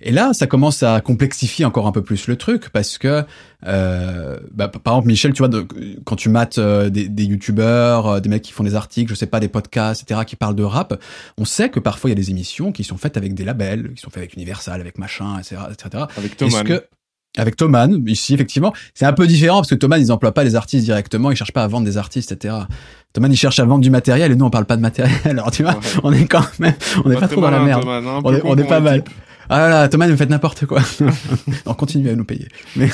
Et 0.00 0.10
là, 0.12 0.32
ça 0.34 0.46
commence 0.46 0.82
à 0.82 1.00
complexifier 1.00 1.64
encore 1.64 1.86
un 1.86 1.92
peu 1.92 2.02
plus 2.02 2.26
le 2.26 2.36
truc 2.36 2.68
parce 2.70 2.98
que, 2.98 3.24
euh, 3.66 4.38
bah, 4.52 4.68
par 4.68 4.94
exemple, 4.94 5.08
Michel, 5.08 5.32
tu 5.32 5.38
vois, 5.38 5.48
de- 5.48 5.66
quand 6.04 6.16
tu 6.16 6.28
mates 6.28 6.58
euh, 6.58 6.90
des, 6.90 7.08
des 7.08 7.24
youtubeurs, 7.24 8.06
euh, 8.06 8.20
des 8.20 8.28
mecs 8.28 8.42
qui 8.42 8.52
font 8.52 8.64
des 8.64 8.74
articles, 8.74 9.08
je 9.10 9.14
sais 9.14 9.26
pas, 9.26 9.40
des 9.40 9.48
podcasts, 9.48 10.02
etc., 10.02 10.22
qui 10.26 10.36
parlent 10.36 10.56
de 10.56 10.62
rap, 10.64 11.00
on 11.38 11.44
sait 11.44 11.70
que 11.70 11.80
parfois 11.80 12.10
il 12.10 12.12
y 12.12 12.16
a 12.16 12.20
des 12.20 12.30
émissions 12.30 12.72
qui 12.72 12.84
sont 12.84 12.96
faites 12.96 13.16
avec 13.16 13.34
des 13.34 13.44
labels, 13.44 13.92
qui 13.94 14.02
sont 14.02 14.10
faites 14.10 14.18
avec 14.18 14.34
Universal, 14.34 14.80
avec 14.80 14.98
machin, 14.98 15.38
etc., 15.38 15.56
etc. 15.70 16.04
Avec 16.16 16.40
Est-ce 16.42 16.62
que 16.64 16.84
avec 17.36 17.56
Thoman, 17.56 18.02
ici 18.06 18.34
effectivement, 18.34 18.72
c'est 18.94 19.06
un 19.06 19.12
peu 19.12 19.26
différent 19.26 19.56
parce 19.58 19.70
que 19.70 19.74
Thoman 19.74 20.00
ils 20.00 20.10
emploient 20.12 20.32
pas 20.34 20.44
les 20.44 20.54
artistes 20.56 20.84
directement, 20.84 21.30
ils 21.30 21.36
cherchent 21.36 21.52
pas 21.52 21.64
à 21.64 21.68
vendre 21.68 21.84
des 21.86 21.96
artistes, 21.98 22.32
etc. 22.32 22.54
Thoman 23.12 23.32
il 23.32 23.36
cherche 23.36 23.58
à 23.58 23.64
vendre 23.64 23.80
du 23.82 23.90
matériel 23.90 24.32
et 24.32 24.36
nous 24.36 24.44
on 24.44 24.50
parle 24.50 24.66
pas 24.66 24.76
de 24.76 24.82
matériel. 24.82 25.16
Alors 25.24 25.50
tu 25.50 25.62
vois, 25.62 25.72
Ouais. 25.72 25.78
on 26.02 26.12
est 26.12 26.26
quand 26.26 26.44
même, 26.58 26.74
on 27.04 27.10
est 27.10 27.18
pas 27.18 27.28
trop 27.28 27.40
dans 27.40 27.50
la 27.50 27.60
merde. 27.60 27.84
On 28.24 28.32
est, 28.34 28.40
on 28.44 28.56
est 28.56 28.64
pas 28.64 28.80
mal. 28.80 29.04
Ah 29.48 29.58
là 29.58 29.68
là, 29.68 29.88
Thomas, 29.88 30.08
vous 30.08 30.16
faites 30.16 30.30
n'importe 30.30 30.66
quoi. 30.66 30.80
on 31.66 31.74
continue 31.74 32.08
à 32.10 32.14
nous 32.16 32.24
payer. 32.24 32.48
Mais 32.74 32.88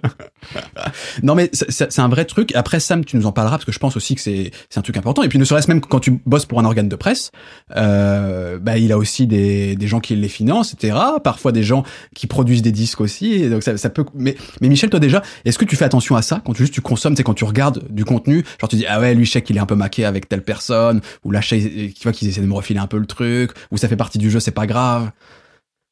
non, 1.22 1.34
mais 1.34 1.50
c'est- 1.52 1.98
un 1.98 2.08
vrai 2.08 2.24
truc. 2.24 2.54
Après, 2.54 2.80
Sam, 2.80 3.04
tu 3.04 3.16
nous 3.16 3.26
en 3.26 3.32
parleras 3.32 3.56
parce 3.56 3.64
que 3.64 3.72
je 3.72 3.78
pense 3.78 3.96
aussi 3.96 4.14
que 4.14 4.20
c'est 4.20 4.50
c'est 4.70 4.78
un 4.78 4.82
truc 4.82 4.96
important. 4.96 5.22
Et 5.22 5.28
puis, 5.28 5.38
ne 5.38 5.44
serait-ce 5.44 5.68
même 5.68 5.80
que 5.80 5.88
quand 5.88 6.00
tu 6.00 6.20
bosses 6.26 6.46
pour 6.46 6.60
un 6.60 6.64
organe 6.64 6.88
de 6.88 6.96
presse, 6.96 7.30
euh, 7.76 8.58
bah, 8.58 8.78
il 8.78 8.92
a 8.92 8.98
aussi 8.98 9.26
des, 9.26 9.74
des 9.76 9.86
gens 9.88 10.00
qui 10.00 10.14
les 10.16 10.28
financent, 10.28 10.74
etc. 10.74 10.96
Parfois 11.24 11.52
des 11.52 11.62
gens 11.62 11.82
qui 12.14 12.26
produisent 12.26 12.62
des 12.62 12.72
disques 12.72 13.00
aussi. 13.00 13.32
Et 13.34 13.50
donc 13.50 13.62
ça, 13.62 13.76
ça 13.76 13.90
peut. 13.90 14.04
Mais, 14.14 14.36
mais 14.60 14.68
Michel, 14.68 14.90
toi 14.90 15.00
déjà, 15.00 15.22
est-ce 15.44 15.58
que 15.58 15.64
tu 15.64 15.76
fais 15.76 15.84
attention 15.84 16.16
à 16.16 16.22
ça 16.22 16.40
quand 16.44 16.52
tu 16.52 16.62
juste 16.62 16.74
tu 16.74 16.80
consommes, 16.80 17.16
c'est 17.16 17.22
quand 17.24 17.34
tu 17.34 17.44
regardes 17.44 17.84
du 17.90 18.04
contenu, 18.04 18.44
genre 18.60 18.68
tu 18.68 18.76
dis 18.76 18.86
ah 18.86 19.00
ouais, 19.00 19.14
lui 19.14 19.24
je 19.24 19.32
sais 19.32 19.42
qu'il 19.42 19.56
est 19.56 19.60
un 19.60 19.66
peu 19.66 19.74
maqué 19.74 20.04
avec 20.04 20.28
telle 20.28 20.42
personne, 20.42 21.00
ou 21.24 21.30
là 21.30 21.40
tu 21.40 21.92
vois 22.02 22.12
qu'ils 22.12 22.28
essaient 22.28 22.40
de 22.40 22.46
me 22.46 22.54
refiler 22.54 22.80
un 22.80 22.86
peu 22.86 22.98
le 22.98 23.06
truc, 23.06 23.52
ou 23.70 23.76
ça 23.76 23.88
fait 23.88 23.96
partie 23.96 24.18
du 24.18 24.30
jeu, 24.30 24.40
c'est 24.40 24.50
pas 24.50 24.66
grave. 24.66 25.10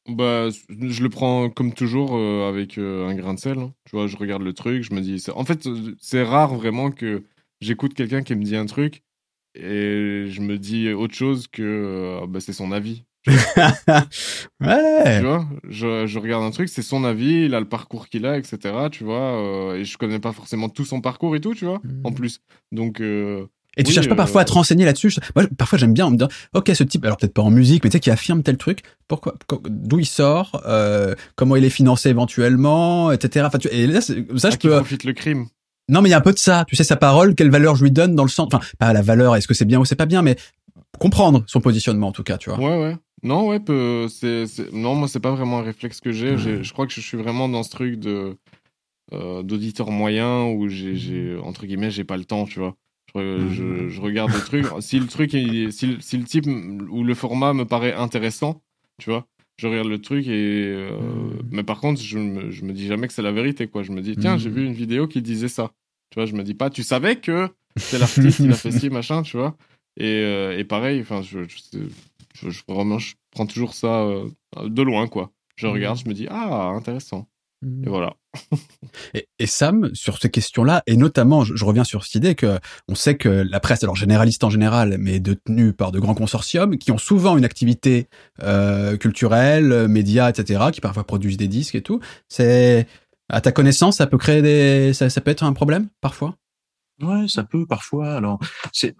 Bah, 0.07 0.49
je 0.69 1.03
le 1.03 1.09
prends 1.09 1.49
comme 1.49 1.73
toujours 1.73 2.15
euh, 2.15 2.47
avec 2.47 2.77
euh, 2.77 3.07
un 3.07 3.15
grain 3.15 3.33
de 3.33 3.39
sel. 3.39 3.57
hein. 3.59 3.73
Tu 3.85 3.95
vois, 3.95 4.07
je 4.07 4.15
regarde 4.15 4.41
le 4.41 4.53
truc, 4.53 4.83
je 4.83 4.93
me 4.93 5.01
dis. 5.01 5.21
En 5.35 5.43
fait, 5.43 5.67
euh, 5.67 5.95
c'est 5.99 6.23
rare 6.23 6.55
vraiment 6.55 6.91
que 6.91 7.25
j'écoute 7.59 7.93
quelqu'un 7.93 8.21
qui 8.23 8.33
me 8.35 8.43
dit 8.43 8.55
un 8.55 8.65
truc 8.65 9.03
et 9.55 10.25
je 10.29 10.41
me 10.41 10.57
dis 10.57 10.89
autre 10.93 11.15
chose 11.15 11.47
que 11.47 11.63
euh, 12.23 12.27
bah, 12.27 12.39
c'est 12.39 12.53
son 12.53 12.71
avis. 12.71 13.03
ouais. 14.61 15.19
Tu 15.19 15.23
vois, 15.25 15.47
je, 15.67 16.07
je 16.07 16.19
regarde 16.19 16.43
un 16.43 16.51
truc, 16.51 16.69
c'est 16.69 16.81
son 16.81 17.03
avis, 17.03 17.45
il 17.45 17.55
a 17.55 17.59
le 17.59 17.67
parcours 17.67 18.07
qu'il 18.09 18.25
a, 18.25 18.37
etc. 18.37 18.89
Tu 18.89 19.03
vois, 19.03 19.71
euh, 19.71 19.75
et 19.77 19.85
je 19.85 19.97
connais 19.97 20.19
pas 20.19 20.33
forcément 20.33 20.69
tout 20.69 20.85
son 20.85 21.01
parcours 21.01 21.35
et 21.35 21.41
tout, 21.41 21.53
tu 21.53 21.65
vois, 21.65 21.81
en 22.03 22.11
plus. 22.13 22.39
Donc, 22.71 23.01
euh, 23.01 23.45
Et 23.77 23.83
tu 23.83 23.89
Oui, 23.89 23.93
cherches 23.93 24.07
pas 24.07 24.13
euh, 24.13 24.17
parfois 24.17 24.41
à 24.41 24.45
te 24.45 24.51
renseigner 24.51 24.85
là-dessus 24.85 25.13
Moi, 25.35 25.45
parfois, 25.57 25.77
j'aime 25.77 25.93
bien 25.93 26.09
me 26.09 26.17
dire, 26.17 26.27
ok, 26.53 26.71
ce 26.73 26.83
type, 26.83 27.05
alors 27.05 27.17
peut-être 27.17 27.33
pas 27.33 27.43
en 27.43 27.51
musique, 27.51 27.83
mais 27.83 27.89
tu 27.89 27.95
sais, 27.95 27.99
qui 27.99 28.09
affirme 28.09 28.43
tel 28.43 28.57
truc, 28.57 28.81
pourquoi, 29.07 29.35
d'où 29.69 29.99
il 29.99 30.05
sort, 30.05 30.61
euh, 30.65 31.15
comment 31.35 31.55
il 31.55 31.63
est 31.63 31.69
financé 31.69 32.09
éventuellement, 32.09 33.11
etc. 33.11 33.45
Enfin, 33.47 33.59
tu, 33.59 33.67
et 33.69 33.87
là, 33.87 34.01
ça, 34.01 34.13
à 34.13 34.49
je 34.49 34.57
peux. 34.57 34.71
profite 34.71 35.03
le 35.03 35.13
crime? 35.13 35.47
Non, 35.89 36.01
mais 36.01 36.09
il 36.09 36.11
y 36.11 36.15
a 36.15 36.17
un 36.17 36.21
peu 36.21 36.33
de 36.33 36.39
ça. 36.39 36.65
Tu 36.67 36.75
sais, 36.75 36.83
sa 36.83 36.97
parole, 36.97 37.33
quelle 37.33 37.49
valeur 37.49 37.75
je 37.75 37.83
lui 37.83 37.91
donne 37.91 38.15
dans 38.15 38.23
le 38.23 38.29
sens, 38.29 38.49
enfin, 38.51 38.65
pas 38.77 38.91
la 38.91 39.01
valeur, 39.01 39.35
est-ce 39.35 39.47
que 39.47 39.53
c'est 39.53 39.65
bien 39.65 39.79
ou 39.79 39.85
c'est 39.85 39.95
pas 39.95 40.05
bien, 40.05 40.21
mais 40.21 40.35
comprendre 40.99 41.43
son 41.47 41.61
positionnement 41.61 42.07
en 42.07 42.11
tout 42.11 42.23
cas, 42.23 42.37
tu 42.37 42.49
vois. 42.49 42.59
Ouais, 42.59 42.81
ouais. 42.81 42.97
Non, 43.23 43.47
ouais, 43.47 43.59
peu, 43.59 44.07
c'est, 44.09 44.45
non, 44.73 44.95
moi, 44.95 45.07
c'est 45.07 45.19
pas 45.19 45.31
vraiment 45.31 45.59
un 45.59 45.63
réflexe 45.63 46.01
que 46.01 46.11
j'ai. 46.11 46.37
Je 46.37 46.73
crois 46.73 46.87
que 46.87 46.93
je 46.93 47.01
suis 47.01 47.17
vraiment 47.17 47.47
dans 47.47 47.63
ce 47.63 47.69
truc 47.69 47.99
de 47.99 48.37
euh, 49.13 49.41
d'auditeur 49.41 49.89
moyen 49.89 50.43
où 50.43 50.67
j'ai, 50.67 50.95
j'ai, 50.95 51.37
entre 51.37 51.65
guillemets, 51.65 51.91
j'ai 51.91 52.03
pas 52.03 52.17
le 52.17 52.25
temps, 52.25 52.45
tu 52.45 52.59
vois. 52.59 52.75
Je, 53.21 53.47
je, 53.53 53.89
je 53.89 54.01
regarde 54.01 54.33
le 54.33 54.41
truc. 54.41 54.65
Si 54.81 54.99
le 54.99 55.07
truc, 55.07 55.31
si, 55.31 55.87
le- 55.87 55.99
si 56.01 56.17
le 56.17 56.23
type 56.23 56.45
ou 56.47 57.03
le 57.03 57.13
format 57.13 57.53
me 57.53 57.65
paraît 57.65 57.93
intéressant, 57.93 58.61
tu 58.99 59.09
vois, 59.09 59.25
je 59.57 59.67
regarde 59.67 59.87
le 59.87 59.99
truc 60.01 60.27
et. 60.27 60.65
euh, 60.67 60.89
Mais 61.51 61.63
par 61.63 61.79
contre, 61.79 62.01
je 62.01 62.17
me, 62.19 62.51
je 62.51 62.63
me 62.65 62.73
dis 62.73 62.87
jamais 62.87 63.07
que 63.07 63.13
c'est 63.13 63.21
la 63.21 63.31
vérité, 63.31 63.67
quoi. 63.67 63.83
Je 63.83 63.91
me 63.91 64.01
dis, 64.01 64.15
tiens, 64.17 64.37
j'ai 64.37 64.49
vu 64.49 64.65
une 64.65 64.73
vidéo 64.73 65.07
qui 65.07 65.21
disait 65.21 65.47
ça. 65.47 65.71
Tu 66.11 66.15
vois, 66.19 66.25
je 66.25 66.33
me 66.35 66.43
dis 66.43 66.53
pas, 66.53 66.69
tu 66.69 66.83
savais 66.83 67.17
que 67.17 67.49
c'est 67.83 67.97
l'artiste, 67.99 68.39
il 68.39 68.51
a 68.51 68.57
fait 68.57 68.71
ci, 68.71 68.89
machin, 68.91 69.21
tu 69.23 69.37
vois. 69.37 69.55
Et, 69.99 70.05
euh, 70.23 70.57
et 70.57 70.63
pareil, 70.63 71.01
enfin, 71.01 71.21
je, 71.21 71.39
je, 71.47 71.79
je, 72.35 72.49
je- 72.49 72.63
vraiment, 72.67 72.99
je 72.99 73.15
prends 73.31 73.45
toujours 73.45 73.73
ça 73.73 74.03
euh, 74.03 74.29
de 74.63 74.81
loin, 74.83 75.07
quoi. 75.07 75.31
Je 75.55 75.65
regarde, 75.73 75.97
je 76.03 76.07
me 76.09 76.13
dis, 76.13 76.27
ah, 76.29 76.67
intéressant. 76.69 77.27
Et 77.83 77.89
voilà. 77.89 78.15
Et, 79.13 79.47
Sam, 79.47 79.89
sur 79.93 80.17
ces 80.17 80.29
questions-là, 80.29 80.83
et 80.87 80.97
notamment, 80.97 81.43
je, 81.43 81.63
reviens 81.63 81.83
sur 81.83 82.03
cette 82.03 82.15
idée 82.15 82.35
que 82.35 82.59
on 82.87 82.95
sait 82.95 83.15
que 83.15 83.29
la 83.29 83.59
presse, 83.59 83.83
alors 83.83 83.95
généraliste 83.95 84.43
en 84.43 84.49
général, 84.49 84.97
mais 84.99 85.19
détenue 85.19 85.73
par 85.73 85.91
de 85.91 85.99
grands 85.99 86.15
consortiums, 86.15 86.77
qui 86.77 86.91
ont 86.91 86.97
souvent 86.97 87.37
une 87.37 87.45
activité 87.45 88.07
euh, 88.43 88.97
culturelle, 88.97 89.87
médias, 89.87 90.29
etc., 90.29 90.65
qui 90.71 90.81
parfois 90.81 91.03
produisent 91.05 91.37
des 91.37 91.47
disques 91.47 91.75
et 91.75 91.81
tout. 91.81 91.99
C'est 92.29 92.87
à 93.29 93.41
ta 93.41 93.51
connaissance, 93.51 93.97
ça 93.97 94.07
peut 94.07 94.17
créer 94.17 94.41
des, 94.41 94.93
ça, 94.93 95.09
peut 95.21 95.31
être 95.31 95.43
un 95.43 95.53
problème 95.53 95.89
parfois? 96.01 96.35
Ouais, 97.01 97.27
ça 97.27 97.43
peut 97.43 97.65
parfois. 97.65 98.15
Alors, 98.15 98.39
c'est, 98.71 98.95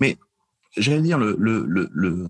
mais 0.00 0.16
j'allais 0.76 1.02
dire 1.02 1.18
le, 1.18 1.36
le, 1.38 1.64
le- 1.66 2.28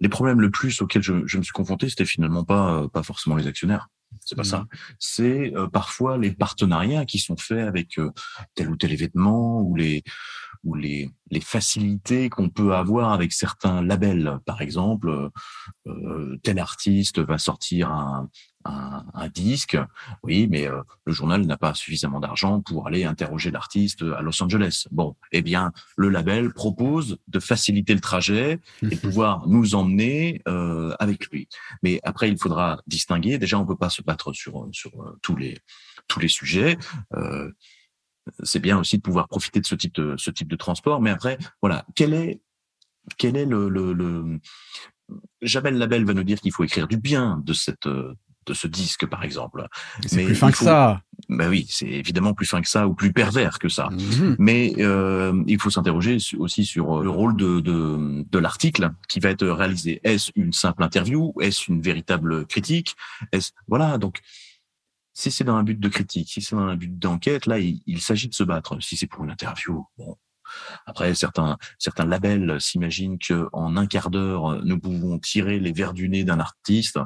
les 0.00 0.08
problèmes 0.08 0.40
le 0.40 0.50
plus 0.50 0.80
auxquels 0.80 1.02
je, 1.02 1.26
je 1.26 1.38
me 1.38 1.42
suis 1.42 1.52
confronté, 1.52 1.88
c'était 1.88 2.04
finalement 2.04 2.44
pas, 2.44 2.86
pas 2.92 3.02
forcément 3.02 3.34
les 3.34 3.46
actionnaires. 3.48 3.88
C'est 4.24 4.36
pas 4.36 4.44
ça. 4.44 4.66
C'est 4.98 5.52
parfois 5.72 6.18
les 6.18 6.32
partenariats 6.32 7.06
qui 7.06 7.18
sont 7.18 7.36
faits 7.36 7.66
avec 7.66 7.98
tel 8.54 8.70
ou 8.70 8.76
tel 8.76 8.92
événement 8.92 9.62
ou 9.62 9.74
les 9.74 10.02
ou 10.64 10.74
les, 10.74 11.10
les 11.30 11.40
facilités 11.40 12.28
qu'on 12.28 12.50
peut 12.50 12.74
avoir 12.74 13.12
avec 13.12 13.32
certains 13.32 13.82
labels. 13.82 14.38
Par 14.44 14.60
exemple, 14.60 15.30
euh, 15.86 16.36
tel 16.42 16.58
artiste 16.58 17.20
va 17.20 17.38
sortir 17.38 17.90
un, 17.90 18.28
un, 18.68 19.04
un 19.14 19.28
disque, 19.28 19.76
oui, 20.22 20.46
mais 20.50 20.68
euh, 20.68 20.82
le 21.06 21.12
journal 21.12 21.44
n'a 21.46 21.56
pas 21.56 21.74
suffisamment 21.74 22.20
d'argent 22.20 22.60
pour 22.60 22.86
aller 22.86 23.04
interroger 23.04 23.50
l'artiste 23.50 24.02
à 24.02 24.22
Los 24.22 24.42
Angeles. 24.42 24.86
Bon, 24.90 25.16
eh 25.32 25.42
bien, 25.42 25.72
le 25.96 26.08
label 26.08 26.52
propose 26.52 27.18
de 27.26 27.40
faciliter 27.40 27.94
le 27.94 28.00
trajet 28.00 28.60
et 28.82 28.96
pouvoir 28.96 29.46
nous 29.48 29.74
emmener 29.74 30.42
euh, 30.48 30.94
avec 30.98 31.28
lui. 31.28 31.48
Mais 31.82 32.00
après, 32.02 32.28
il 32.28 32.38
faudra 32.38 32.80
distinguer. 32.86 33.38
Déjà, 33.38 33.58
on 33.58 33.66
peut 33.66 33.76
pas 33.76 33.90
se 33.90 34.02
battre 34.02 34.32
sur 34.32 34.68
sur 34.72 34.90
euh, 35.02 35.18
tous 35.22 35.36
les 35.36 35.58
tous 36.06 36.20
les 36.20 36.28
sujets. 36.28 36.78
Euh, 37.14 37.50
c'est 38.42 38.60
bien 38.60 38.78
aussi 38.78 38.98
de 38.98 39.02
pouvoir 39.02 39.28
profiter 39.28 39.60
de 39.60 39.66
ce 39.66 39.74
type 39.74 39.94
de 39.94 40.14
ce 40.16 40.30
type 40.30 40.48
de 40.48 40.56
transport. 40.56 41.00
Mais 41.00 41.10
après, 41.10 41.38
voilà, 41.62 41.84
quel 41.94 42.14
est 42.14 42.40
quel 43.16 43.36
est 43.36 43.46
le, 43.46 43.68
le, 43.68 44.38
Label 45.40 46.04
va 46.04 46.12
nous 46.12 46.24
dire 46.24 46.40
qu'il 46.40 46.52
faut 46.52 46.64
écrire 46.64 46.88
du 46.88 46.98
bien 46.98 47.40
de 47.42 47.54
cette 47.54 47.88
de 47.88 48.16
ce 48.54 48.66
disque, 48.66 49.06
par 49.06 49.24
exemple. 49.24 49.66
C'est 50.06 50.24
plus 50.24 50.34
fin 50.34 50.50
que 50.50 50.58
ça. 50.58 51.02
Ben 51.28 51.48
oui, 51.48 51.66
c'est 51.68 51.86
évidemment 51.86 52.32
plus 52.32 52.46
fin 52.46 52.62
que 52.62 52.68
ça 52.68 52.86
ou 52.86 52.94
plus 52.94 53.12
pervers 53.12 53.58
que 53.58 53.68
ça. 53.68 53.88
Mhm. 53.90 54.36
Mais 54.38 54.74
euh, 54.78 55.42
il 55.46 55.60
faut 55.60 55.70
s'interroger 55.70 56.18
aussi 56.38 56.64
sur 56.64 57.02
le 57.02 57.10
rôle 57.10 57.36
de, 57.36 57.60
de, 57.60 58.24
de 58.30 58.38
l'article 58.38 58.90
qui 59.08 59.20
va 59.20 59.30
être 59.30 59.46
réalisé. 59.46 60.00
Est-ce 60.04 60.30
une 60.36 60.52
simple 60.52 60.82
interview? 60.82 61.34
Est-ce 61.40 61.70
une 61.70 61.82
véritable 61.82 62.46
critique? 62.46 62.96
Est-ce 63.32 63.50
voilà 63.66 63.98
donc 63.98 64.20
si 65.18 65.32
c'est 65.32 65.42
dans 65.42 65.56
un 65.56 65.64
but 65.64 65.80
de 65.80 65.88
critique, 65.88 66.30
si 66.30 66.40
c'est 66.40 66.54
dans 66.54 66.62
un 66.62 66.76
but 66.76 66.96
d'enquête, 66.96 67.46
là, 67.46 67.58
il, 67.58 68.00
s'agit 68.00 68.28
de 68.28 68.34
se 68.34 68.44
battre. 68.44 68.80
Si 68.80 68.96
c'est 68.96 69.08
pour 69.08 69.24
une 69.24 69.32
interview, 69.32 69.84
bon. 69.98 70.16
Après, 70.86 71.12
certains, 71.16 71.58
certains 71.76 72.06
labels 72.06 72.60
s'imaginent 72.60 73.18
qu'en 73.18 73.76
un 73.76 73.86
quart 73.88 74.10
d'heure, 74.10 74.64
nous 74.64 74.78
pouvons 74.78 75.18
tirer 75.18 75.58
les 75.58 75.72
verres 75.72 75.92
du 75.92 76.08
nez 76.08 76.22
d'un 76.22 76.38
artiste. 76.38 77.00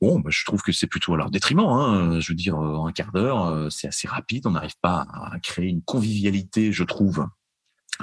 Bon, 0.00 0.20
bah, 0.20 0.30
je 0.30 0.44
trouve 0.44 0.62
que 0.62 0.72
c'est 0.72 0.86
plutôt 0.86 1.14
à 1.14 1.16
leur 1.16 1.30
détriment. 1.30 1.60
Hein. 1.60 2.20
Je 2.20 2.28
veux 2.28 2.36
dire, 2.36 2.56
en 2.56 2.86
un 2.86 2.92
quart 2.92 3.12
d'heure, 3.12 3.46
euh, 3.46 3.70
c'est 3.70 3.88
assez 3.88 4.06
rapide. 4.06 4.46
On 4.46 4.50
n'arrive 4.50 4.78
pas 4.82 5.06
à 5.12 5.38
créer 5.40 5.68
une 5.68 5.82
convivialité, 5.82 6.70
je 6.72 6.84
trouve, 6.84 7.26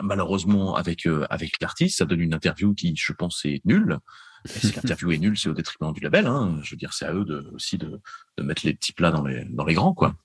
malheureusement 0.02 0.76
avec 0.76 1.06
euh, 1.06 1.26
avec 1.30 1.61
l'artiste. 1.61 1.99
Ça 1.99 2.06
donne 2.06 2.22
une 2.22 2.34
interview 2.34 2.74
qui, 2.74 2.95
je 2.95 3.14
pense, 3.14 3.45
est 3.45 3.61
nulle 3.65 3.99
si 4.45 4.72
l'interview 4.76 5.11
est 5.11 5.18
nulle, 5.18 5.38
c'est 5.38 5.49
au 5.49 5.53
détriment 5.53 5.94
du 5.94 6.02
label. 6.02 6.28
Hein. 6.28 6.60
Je 6.64 6.72
veux 6.72 6.78
dire, 6.78 6.94
c'est 6.94 7.06
à 7.06 7.14
eux 7.14 7.26
de, 7.26 7.49
aussi 7.53 7.78
de, 7.78 8.02
de, 8.38 8.44
mettre 8.44 8.65
les 8.65 8.74
petits 8.74 8.94
plats 8.94 9.11
dans 9.11 9.26
les, 9.26 9.45
dans 9.45 9.65
les 9.65 9.74
grands, 9.74 9.94
quoi. 9.94 10.15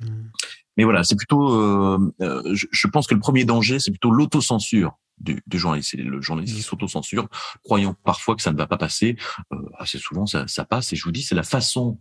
Mm. 0.00 0.28
Mais 0.76 0.84
voilà, 0.84 1.04
c'est 1.04 1.16
plutôt. 1.16 1.52
Euh, 1.52 2.12
euh, 2.20 2.42
je, 2.54 2.66
je, 2.70 2.86
pense 2.86 3.06
que 3.06 3.14
le 3.14 3.20
premier 3.20 3.44
danger, 3.44 3.78
c'est 3.78 3.90
plutôt 3.90 4.10
l'autocensure 4.10 4.98
du, 5.18 5.42
du 5.46 5.58
journaliste. 5.58 5.90
C'est 5.92 5.96
le 5.98 6.20
journaliste 6.20 6.54
qui 6.54 6.60
mm. 6.60 6.64
s'autocensure, 6.64 7.28
croyant 7.64 7.94
parfois 8.04 8.36
que 8.36 8.42
ça 8.42 8.52
ne 8.52 8.56
va 8.56 8.66
pas 8.66 8.78
passer. 8.78 9.16
Euh, 9.52 9.56
assez 9.78 9.98
souvent, 9.98 10.26
ça, 10.26 10.46
ça 10.46 10.64
passe. 10.64 10.92
Et 10.92 10.96
je 10.96 11.04
vous 11.04 11.12
dis, 11.12 11.22
c'est 11.22 11.34
la 11.34 11.42
façon 11.42 11.98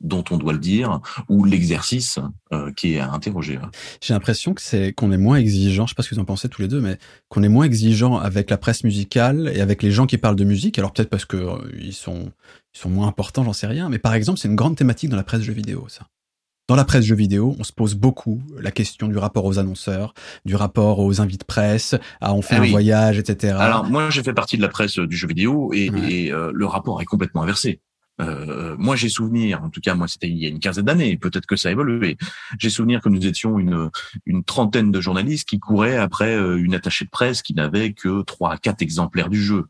dont 0.00 0.24
on 0.30 0.36
doit 0.36 0.52
le 0.52 0.58
dire 0.58 1.00
ou 1.28 1.44
l'exercice 1.44 2.18
euh, 2.52 2.72
qui 2.72 2.94
est 2.94 3.00
à 3.00 3.10
interroger. 3.10 3.58
J'ai 4.00 4.14
l'impression 4.14 4.54
que 4.54 4.62
c'est 4.62 4.92
qu'on 4.92 5.10
est 5.10 5.18
moins 5.18 5.36
exigeant, 5.36 5.86
je 5.86 5.90
sais 5.90 5.94
pas 5.94 6.02
ce 6.02 6.10
que 6.10 6.14
vous 6.14 6.20
en 6.20 6.24
pensez 6.24 6.48
tous 6.48 6.62
les 6.62 6.68
deux, 6.68 6.80
mais 6.80 6.98
qu'on 7.28 7.42
est 7.42 7.48
moins 7.48 7.64
exigeant 7.64 8.16
avec 8.16 8.50
la 8.50 8.58
presse 8.58 8.84
musicale 8.84 9.50
et 9.54 9.60
avec 9.60 9.82
les 9.82 9.90
gens 9.90 10.06
qui 10.06 10.18
parlent 10.18 10.36
de 10.36 10.44
musique. 10.44 10.78
Alors 10.78 10.92
peut-être 10.92 11.10
parce 11.10 11.24
que 11.24 11.36
euh, 11.36 11.58
ils 11.80 11.94
sont 11.94 12.30
ils 12.74 12.78
sont 12.78 12.90
moins 12.90 13.08
importants, 13.08 13.42
j'en 13.42 13.52
sais 13.52 13.66
rien. 13.66 13.88
Mais 13.88 13.98
par 13.98 14.14
exemple, 14.14 14.38
c'est 14.38 14.48
une 14.48 14.56
grande 14.56 14.76
thématique 14.76 15.10
dans 15.10 15.16
la 15.16 15.24
presse 15.24 15.42
jeux 15.42 15.52
vidéo, 15.52 15.86
ça. 15.88 16.06
Dans 16.68 16.76
la 16.76 16.84
presse 16.84 17.06
jeux 17.06 17.14
vidéo, 17.14 17.56
on 17.58 17.64
se 17.64 17.72
pose 17.72 17.94
beaucoup 17.94 18.42
la 18.60 18.70
question 18.70 19.08
du 19.08 19.16
rapport 19.16 19.46
aux 19.46 19.58
annonceurs, 19.58 20.12
du 20.44 20.54
rapport 20.54 20.98
aux 20.98 21.22
invités 21.22 21.38
de 21.38 21.44
presse, 21.44 21.94
à 22.20 22.34
on 22.34 22.42
fait 22.42 22.56
ah 22.56 22.60
un 22.60 22.66
voyage, 22.66 23.18
etc. 23.18 23.56
Alors 23.58 23.86
moi, 23.86 24.10
j'ai 24.10 24.22
fait 24.22 24.34
partie 24.34 24.58
de 24.58 24.62
la 24.62 24.68
presse 24.68 24.98
du 24.98 25.16
jeu 25.16 25.26
vidéo 25.26 25.70
et, 25.72 25.90
et 26.08 26.30
euh, 26.30 26.52
le 26.52 26.66
rapport 26.66 27.00
est 27.00 27.06
complètement 27.06 27.42
inversé. 27.42 27.80
Euh, 28.20 28.76
moi, 28.78 28.96
j'ai 28.96 29.08
souvenir, 29.08 29.62
en 29.62 29.70
tout 29.70 29.80
cas, 29.80 29.94
moi, 29.94 30.08
c'était 30.08 30.28
il 30.28 30.36
y 30.36 30.44
a 30.44 30.50
une 30.50 30.58
quinzaine 30.58 30.84
d'années. 30.84 31.16
Peut-être 31.16 31.46
que 31.46 31.56
ça 31.56 31.70
a 31.70 31.72
évolué. 31.72 32.18
J'ai 32.58 32.68
souvenir 32.68 33.00
que 33.00 33.08
nous 33.08 33.26
étions 33.26 33.58
une 33.58 33.90
une 34.26 34.44
trentaine 34.44 34.90
de 34.90 35.00
journalistes 35.00 35.48
qui 35.48 35.58
couraient 35.58 35.96
après 35.96 36.34
euh, 36.34 36.62
une 36.62 36.74
attachée 36.74 37.06
de 37.06 37.10
presse 37.10 37.40
qui 37.40 37.54
n'avait 37.54 37.94
que 37.94 38.22
trois 38.22 38.52
à 38.52 38.58
quatre 38.58 38.82
exemplaires 38.82 39.30
du 39.30 39.42
jeu. 39.42 39.64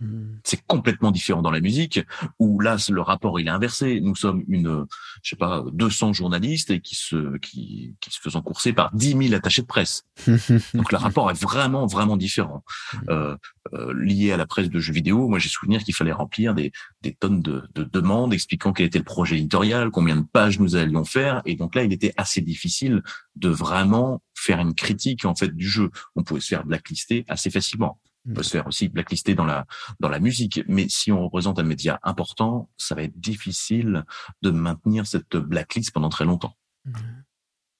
Hmm. 0.00 0.36
C'est 0.44 0.60
complètement 0.66 1.10
différent 1.10 1.40
dans 1.40 1.50
la 1.50 1.60
musique 1.60 2.00
où 2.38 2.60
là 2.60 2.76
le 2.90 3.00
rapport 3.00 3.40
il 3.40 3.46
est 3.46 3.50
inversé. 3.50 4.00
Nous 4.00 4.14
sommes 4.14 4.44
une, 4.48 4.84
je 5.22 5.30
sais 5.30 5.36
pas, 5.36 5.64
200 5.72 6.12
journalistes 6.12 6.70
et 6.70 6.80
qui 6.80 6.94
se 6.94 7.38
qui, 7.38 7.96
qui 8.00 8.10
se 8.10 8.20
faisant 8.20 8.42
courser 8.42 8.72
par 8.72 8.94
10 8.94 9.28
000 9.28 9.34
attachés 9.34 9.62
de 9.62 9.66
presse. 9.66 10.04
Donc 10.74 10.92
le 10.92 10.98
rapport 10.98 11.30
est 11.30 11.42
vraiment 11.42 11.86
vraiment 11.86 12.16
différent. 12.16 12.62
Hmm. 12.92 12.98
Euh, 13.10 13.36
euh, 13.72 13.92
lié 13.94 14.32
à 14.32 14.36
la 14.36 14.46
presse 14.46 14.68
de 14.68 14.78
jeux 14.78 14.92
vidéo, 14.92 15.28
moi 15.28 15.38
j'ai 15.38 15.48
souvenir 15.48 15.82
qu'il 15.82 15.94
fallait 15.94 16.12
remplir 16.12 16.54
des, 16.54 16.72
des 17.02 17.14
tonnes 17.14 17.42
de, 17.42 17.64
de, 17.74 17.82
demandes 17.84 18.32
expliquant 18.32 18.72
quel 18.72 18.86
était 18.86 18.98
le 18.98 19.04
projet 19.04 19.36
éditorial, 19.36 19.90
combien 19.90 20.16
de 20.16 20.24
pages 20.24 20.60
nous 20.60 20.76
allions 20.76 21.04
faire, 21.04 21.42
et 21.46 21.56
donc 21.56 21.74
là 21.74 21.82
il 21.82 21.92
était 21.92 22.12
assez 22.16 22.40
difficile 22.40 23.02
de 23.34 23.48
vraiment 23.48 24.22
faire 24.34 24.60
une 24.60 24.74
critique 24.74 25.24
en 25.24 25.34
fait 25.34 25.54
du 25.54 25.68
jeu. 25.68 25.90
On 26.14 26.22
pouvait 26.22 26.40
se 26.40 26.48
faire 26.48 26.64
blacklister 26.64 27.24
assez 27.28 27.50
facilement. 27.50 27.98
On 28.28 28.34
peut 28.34 28.42
se 28.42 28.50
faire 28.50 28.66
aussi 28.66 28.88
blacklister 28.88 29.34
dans 29.34 29.44
la 29.44 29.66
dans 30.00 30.08
la 30.08 30.18
musique, 30.18 30.62
mais 30.68 30.86
si 30.88 31.12
on 31.12 31.22
représente 31.22 31.58
un 31.58 31.62
média 31.62 31.98
important, 32.02 32.68
ça 32.76 32.94
va 32.94 33.02
être 33.02 33.18
difficile 33.18 34.04
de 34.42 34.50
maintenir 34.50 35.06
cette 35.06 35.36
blacklist 35.36 35.92
pendant 35.92 36.08
très 36.08 36.24
longtemps. 36.24 36.56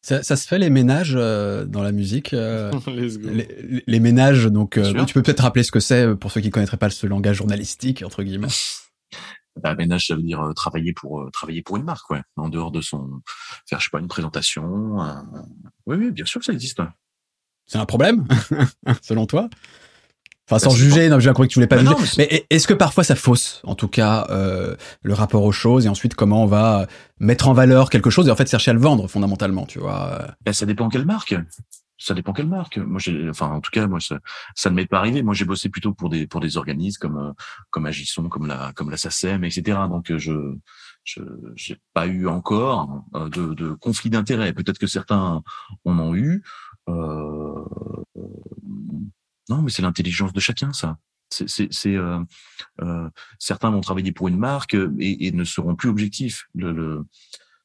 Ça, 0.02 0.22
ça, 0.22 0.36
se 0.36 0.46
fait 0.46 0.58
les 0.58 0.70
ménages 0.70 1.14
euh, 1.16 1.64
dans 1.64 1.82
la 1.82 1.90
musique. 1.90 2.32
Euh, 2.32 2.70
les, 2.86 3.82
les, 3.86 4.00
ménages, 4.00 4.44
donc 4.46 4.78
euh, 4.78 5.04
tu 5.04 5.14
peux 5.14 5.22
peut-être 5.22 5.40
rappeler 5.40 5.64
ce 5.64 5.72
que 5.72 5.80
c'est 5.80 6.14
pour 6.14 6.30
ceux 6.30 6.40
qui 6.40 6.50
connaîtraient 6.50 6.76
pas 6.76 6.90
ce 6.90 7.08
langage 7.08 7.36
journalistique 7.36 8.02
entre 8.04 8.22
guillemets. 8.22 8.48
Bah, 9.62 9.74
ménage, 9.74 10.08
ça 10.08 10.14
veut 10.14 10.22
dire 10.22 10.52
travailler 10.54 10.92
pour 10.92 11.30
travailler 11.32 11.62
pour 11.62 11.78
une 11.78 11.84
marque, 11.84 12.10
ouais. 12.10 12.20
En 12.36 12.50
dehors 12.50 12.70
de 12.70 12.82
son 12.82 13.22
faire, 13.66 13.80
je 13.80 13.84
sais 13.84 13.90
pas, 13.90 14.00
une 14.00 14.06
présentation. 14.06 14.98
Oui, 15.86 15.96
oui, 15.96 16.10
bien 16.10 16.26
sûr 16.26 16.40
que 16.40 16.44
ça 16.44 16.52
existe. 16.52 16.82
C'est 17.64 17.78
un 17.78 17.86
problème, 17.86 18.28
selon 19.00 19.24
toi? 19.24 19.48
Enfin, 20.48 20.60
sans 20.60 20.76
juger, 20.76 21.08
non, 21.08 21.18
j'ai 21.18 21.28
compris 21.30 21.48
que 21.48 21.52
tu 21.52 21.58
voulais 21.58 21.66
pas 21.66 21.78
juger. 21.78 21.94
Mais, 22.18 22.46
est-ce 22.50 22.68
que 22.68 22.74
parfois 22.74 23.02
ça 23.02 23.16
fausse, 23.16 23.60
en 23.64 23.74
tout 23.74 23.88
cas, 23.88 24.26
euh, 24.30 24.76
le 25.02 25.12
rapport 25.12 25.42
aux 25.42 25.52
choses 25.52 25.86
et 25.86 25.88
ensuite 25.88 26.14
comment 26.14 26.44
on 26.44 26.46
va 26.46 26.86
mettre 27.18 27.48
en 27.48 27.52
valeur 27.52 27.90
quelque 27.90 28.10
chose 28.10 28.28
et 28.28 28.30
en 28.30 28.36
fait 28.36 28.48
chercher 28.48 28.70
à 28.70 28.74
le 28.74 28.80
vendre 28.80 29.08
fondamentalement, 29.08 29.66
tu 29.66 29.80
vois? 29.80 30.24
Ben, 30.44 30.52
Ça 30.52 30.64
dépend 30.64 30.88
quelle 30.88 31.04
marque. 31.04 31.34
Ça 31.98 32.14
dépend 32.14 32.32
quelle 32.32 32.46
marque. 32.46 32.78
Moi, 32.78 33.00
j'ai, 33.00 33.28
enfin, 33.28 33.48
en 33.48 33.60
tout 33.60 33.70
cas, 33.72 33.86
moi, 33.88 33.98
ça, 34.00 34.20
ça 34.54 34.70
ne 34.70 34.76
m'est 34.76 34.86
pas 34.86 34.98
arrivé. 34.98 35.22
Moi, 35.22 35.34
j'ai 35.34 35.46
bossé 35.46 35.68
plutôt 35.68 35.94
pour 35.94 36.10
des 36.10 36.26
pour 36.26 36.40
des 36.40 36.58
organismes 36.58 37.00
comme 37.00 37.16
euh, 37.16 37.32
comme 37.70 37.86
Agisson, 37.86 38.28
comme 38.28 38.46
la 38.46 38.72
comme 38.74 38.90
la 38.90 38.98
SACEM, 38.98 39.42
etc. 39.44 39.78
Donc, 39.88 40.14
je 40.14 40.54
je 41.04 41.22
j'ai 41.56 41.78
pas 41.94 42.06
eu 42.06 42.28
encore 42.28 43.02
euh, 43.14 43.28
de, 43.30 43.54
de 43.54 43.70
conflit 43.72 44.10
d'intérêts. 44.10 44.52
Peut-être 44.52 44.78
que 44.78 44.86
certains 44.86 45.42
en 45.84 45.98
ont 45.98 46.14
eu. 46.14 46.44
Euh, 46.88 47.64
non, 49.48 49.62
mais 49.62 49.70
c'est 49.70 49.82
l'intelligence 49.82 50.32
de 50.32 50.40
chacun, 50.40 50.72
ça. 50.72 50.98
C'est, 51.28 51.68
euh, 51.86 52.20
euh, 52.82 53.08
certains 53.38 53.70
vont 53.70 53.80
travailler 53.80 54.12
pour 54.12 54.28
une 54.28 54.38
marque 54.38 54.74
et, 54.74 55.26
et 55.26 55.32
ne 55.32 55.44
seront 55.44 55.74
plus 55.74 55.88
objectifs. 55.88 56.46
Le, 56.54 56.72
le, 56.72 57.04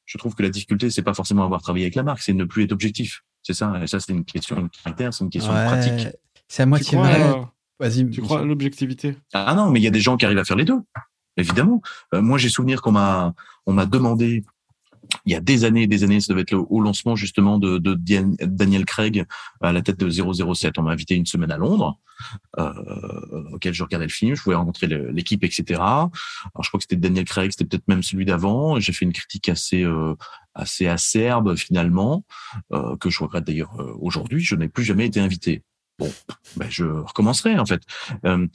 je 0.04 0.18
trouve 0.18 0.34
que 0.34 0.42
la 0.42 0.50
difficulté, 0.50 0.90
c'est 0.90 1.02
pas 1.02 1.14
forcément 1.14 1.44
avoir 1.44 1.62
travaillé 1.62 1.84
avec 1.84 1.94
la 1.94 2.02
marque, 2.02 2.22
c'est 2.22 2.32
ne 2.32 2.44
plus 2.44 2.64
être 2.64 2.72
objectif. 2.72 3.22
C'est 3.42 3.54
ça. 3.54 3.80
Et 3.82 3.86
ça, 3.86 4.00
c'est 4.00 4.12
une 4.12 4.24
question 4.24 4.62
de 4.62 4.68
critère, 4.68 5.14
c'est 5.14 5.24
une 5.24 5.30
question 5.30 5.52
de 5.52 5.66
pratique. 5.66 6.08
C'est 6.48 6.64
à 6.64 6.66
moitié 6.66 6.98
vrai. 6.98 7.42
Vas-y. 7.78 8.08
Tu 8.10 8.20
crois 8.20 8.40
à 8.40 8.44
l'objectivité? 8.44 9.16
Ah 9.32 9.54
non, 9.54 9.70
mais 9.70 9.80
il 9.80 9.82
y 9.82 9.88
a 9.88 9.90
des 9.90 10.00
gens 10.00 10.16
qui 10.16 10.24
arrivent 10.24 10.38
à 10.38 10.44
faire 10.44 10.56
les 10.56 10.64
deux. 10.64 10.78
Évidemment. 11.36 11.80
Euh, 12.14 12.20
moi, 12.20 12.38
j'ai 12.38 12.48
souvenir 12.48 12.82
qu'on 12.82 12.92
m'a, 12.92 13.34
on 13.66 13.72
m'a 13.72 13.86
demandé 13.86 14.44
il 15.24 15.32
y 15.32 15.36
a 15.36 15.40
des 15.40 15.64
années 15.64 15.82
et 15.82 15.86
des 15.86 16.04
années, 16.04 16.20
ça 16.20 16.32
devait 16.32 16.42
être 16.42 16.54
au 16.54 16.80
lancement 16.80 17.16
justement 17.16 17.58
de, 17.58 17.78
de 17.78 17.94
Daniel 18.44 18.84
Craig 18.84 19.24
à 19.60 19.72
la 19.72 19.82
tête 19.82 19.98
de 19.98 20.08
007. 20.08 20.78
On 20.78 20.82
m'a 20.82 20.92
invité 20.92 21.14
une 21.14 21.26
semaine 21.26 21.50
à 21.50 21.56
Londres, 21.56 21.98
euh, 22.58 22.72
auquel 23.52 23.74
je 23.74 23.82
regardais 23.82 24.06
le 24.06 24.12
film, 24.12 24.34
je 24.34 24.42
pouvais 24.42 24.56
rencontrer 24.56 24.86
l'équipe, 24.86 25.44
etc. 25.44 25.80
Alors 25.80 26.10
je 26.62 26.68
crois 26.68 26.78
que 26.78 26.84
c'était 26.84 26.96
Daniel 26.96 27.24
Craig, 27.24 27.50
c'était 27.50 27.64
peut-être 27.64 27.88
même 27.88 28.02
celui 28.02 28.24
d'avant. 28.24 28.80
J'ai 28.80 28.92
fait 28.92 29.04
une 29.04 29.12
critique 29.12 29.48
assez 29.48 29.82
euh, 29.82 30.14
assez 30.54 30.86
acerbe 30.86 31.56
finalement, 31.56 32.24
euh, 32.72 32.96
que 32.96 33.10
je 33.10 33.22
regrette 33.22 33.44
d'ailleurs 33.44 33.80
euh, 33.80 33.94
aujourd'hui. 34.00 34.42
Je 34.42 34.54
n'ai 34.54 34.68
plus 34.68 34.84
jamais 34.84 35.06
été 35.06 35.20
invité. 35.20 35.62
Bon, 35.98 36.10
ben 36.56 36.68
je 36.70 36.84
recommencerai 36.84 37.58
en 37.58 37.66
fait. 37.66 37.82
Euh, 38.24 38.46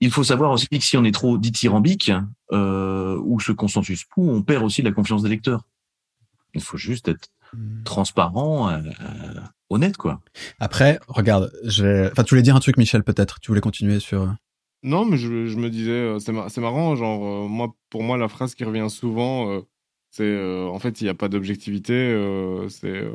il 0.00 0.10
faut 0.10 0.24
savoir 0.24 0.50
aussi 0.50 0.66
que 0.68 0.80
si 0.80 0.96
on 0.96 1.04
est 1.04 1.12
trop 1.12 1.38
dithyrambique 1.38 2.10
euh, 2.52 3.18
ou 3.22 3.38
ce 3.40 3.52
consensus 3.52 4.04
pou, 4.04 4.28
on 4.30 4.42
perd 4.42 4.64
aussi 4.64 4.82
la 4.82 4.92
confiance 4.92 5.22
des 5.22 5.28
lecteurs. 5.28 5.62
Il 6.54 6.62
faut 6.62 6.76
juste 6.76 7.08
être 7.08 7.28
hmm. 7.54 7.82
transparent, 7.84 8.70
euh, 8.70 8.78
euh, 8.78 9.40
honnête, 9.70 9.96
quoi. 9.96 10.20
Après, 10.58 10.98
regarde, 11.08 11.52
je... 11.64 12.10
enfin, 12.10 12.24
tu 12.24 12.30
voulais 12.30 12.42
dire 12.42 12.56
un 12.56 12.60
truc, 12.60 12.76
Michel, 12.76 13.04
peut-être? 13.04 13.40
Tu 13.40 13.50
voulais 13.50 13.60
continuer 13.60 14.00
sur. 14.00 14.34
Non, 14.82 15.04
mais 15.04 15.18
je, 15.18 15.28
me 15.28 15.68
disais, 15.68 16.18
c'est 16.20 16.60
marrant, 16.60 16.96
genre, 16.96 17.48
moi, 17.48 17.74
pour 17.90 18.02
moi, 18.02 18.16
la 18.16 18.28
phrase 18.28 18.54
qui 18.54 18.64
revient 18.64 18.88
souvent, 18.88 19.62
c'est 20.10 20.64
en 20.66 20.78
fait, 20.78 21.02
il 21.02 21.04
n'y 21.04 21.10
a 21.10 21.14
pas 21.14 21.28
d'objectivité, 21.28 22.16
c'est 22.70 23.06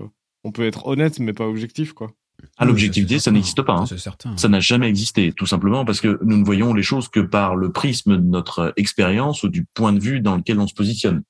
on 0.43 0.51
peut 0.51 0.65
être 0.65 0.85
honnête, 0.85 1.19
mais 1.19 1.33
pas 1.33 1.47
objectif, 1.47 1.93
quoi. 1.93 2.11
Ah, 2.57 2.65
l'objectivité, 2.65 3.19
ça 3.19 3.31
n'existe 3.31 3.61
pas. 3.63 3.73
Hein. 3.73 3.85
C'est 3.85 3.97
certain. 3.97 4.37
Ça 4.37 4.47
n'a 4.47 4.59
jamais 4.59 4.87
existé, 4.87 5.33
tout 5.33 5.47
simplement 5.47 5.85
parce 5.85 5.99
que 5.99 6.19
nous 6.23 6.37
ne 6.37 6.45
voyons 6.45 6.73
les 6.73 6.83
choses 6.83 7.09
que 7.09 7.19
par 7.19 7.55
le 7.55 7.71
prisme 7.71 8.17
de 8.17 8.21
notre 8.21 8.73
expérience 8.77 9.43
ou 9.43 9.49
du 9.49 9.65
point 9.73 9.93
de 9.93 9.99
vue 9.99 10.21
dans 10.21 10.35
lequel 10.35 10.59
on 10.59 10.67
se 10.67 10.73
positionne. 10.73 11.23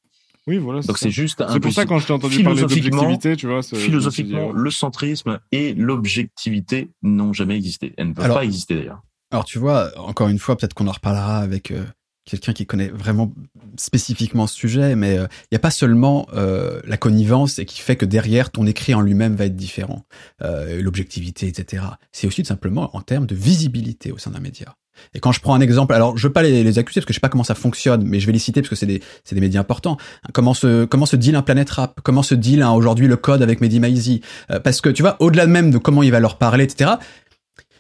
Oui, 0.47 0.57
voilà. 0.57 0.81
Donc 0.81 0.97
c'est 0.97 1.11
juste. 1.11 1.43
C'est 1.51 1.59
pour 1.59 1.73
ça 1.73 1.85
quand 1.85 1.99
je 1.99 2.07
t'ai 2.07 2.13
entendu 2.13 2.43
parler 2.43 2.61
d'objectivité, 2.61 3.35
tu 3.35 3.47
vois. 3.47 3.61
Philosophiquement, 3.63 4.51
le 4.51 4.71
centrisme 4.71 5.39
et 5.51 5.73
l'objectivité 5.73 6.89
n'ont 7.01 7.33
jamais 7.33 7.55
existé. 7.55 7.93
Elles 7.97 8.09
ne 8.09 8.13
peuvent 8.13 8.33
pas 8.33 8.43
exister 8.43 8.75
d'ailleurs. 8.75 9.01
Alors 9.31 9.45
tu 9.45 9.57
vois, 9.57 9.91
encore 9.97 10.29
une 10.29 10.39
fois, 10.39 10.55
peut-être 10.55 10.73
qu'on 10.73 10.87
en 10.87 10.91
reparlera 10.91 11.39
avec 11.39 11.71
euh, 11.71 11.83
quelqu'un 12.25 12.53
qui 12.53 12.65
connaît 12.65 12.89
vraiment 12.89 13.33
spécifiquement 13.77 14.47
ce 14.47 14.55
sujet, 14.55 14.95
mais 14.95 15.15
il 15.15 15.19
euh, 15.19 15.27
n'y 15.51 15.55
a 15.55 15.59
pas 15.59 15.71
seulement 15.71 16.27
euh, 16.33 16.81
la 16.85 16.97
connivence 16.97 17.59
et 17.59 17.65
qui 17.65 17.79
fait 17.79 17.95
que 17.95 18.05
derrière 18.05 18.51
ton 18.51 18.65
écrit 18.65 18.93
en 18.93 19.01
lui-même 19.01 19.35
va 19.35 19.45
être 19.45 19.55
différent, 19.55 20.05
euh, 20.41 20.81
l'objectivité, 20.81 21.47
etc. 21.47 21.83
C'est 22.11 22.27
aussi 22.27 22.41
tout 22.41 22.47
simplement 22.47 22.95
en 22.95 23.01
termes 23.01 23.27
de 23.27 23.35
visibilité 23.35 24.11
au 24.11 24.17
sein 24.17 24.31
d'un 24.31 24.39
média. 24.39 24.75
Et 25.13 25.19
quand 25.19 25.31
je 25.31 25.39
prends 25.39 25.55
un 25.55 25.61
exemple, 25.61 25.93
alors 25.93 26.17
je 26.17 26.27
veux 26.27 26.33
pas 26.33 26.43
les, 26.43 26.79
accuser 26.79 26.99
parce 26.99 27.05
que 27.05 27.13
je 27.13 27.17
sais 27.17 27.21
pas 27.21 27.29
comment 27.29 27.43
ça 27.43 27.55
fonctionne, 27.55 28.03
mais 28.05 28.19
je 28.19 28.25
vais 28.25 28.33
les 28.33 28.39
citer 28.39 28.61
parce 28.61 28.69
que 28.69 28.75
c'est 28.75 28.85
des, 28.85 29.01
des 29.31 29.41
médias 29.41 29.61
importants. 29.61 29.97
Comment 30.33 30.53
se, 30.53 30.85
comment 30.85 31.05
se 31.05 31.15
deal 31.15 31.35
un 31.35 31.41
Planet 31.41 31.69
Rap? 31.69 31.99
Comment 32.03 32.23
se 32.23 32.35
deal 32.35 32.63
aujourd'hui 32.63 33.07
le 33.07 33.15
code 33.15 33.41
avec 33.41 33.61
Mehdi 33.61 33.79
Maizi 33.79 34.21
Parce 34.63 34.81
que 34.81 34.89
tu 34.89 35.01
vois, 35.01 35.15
au-delà 35.19 35.47
même 35.47 35.71
de 35.71 35.77
comment 35.77 36.03
il 36.03 36.11
va 36.11 36.19
leur 36.19 36.37
parler, 36.37 36.63
etc., 36.63 36.95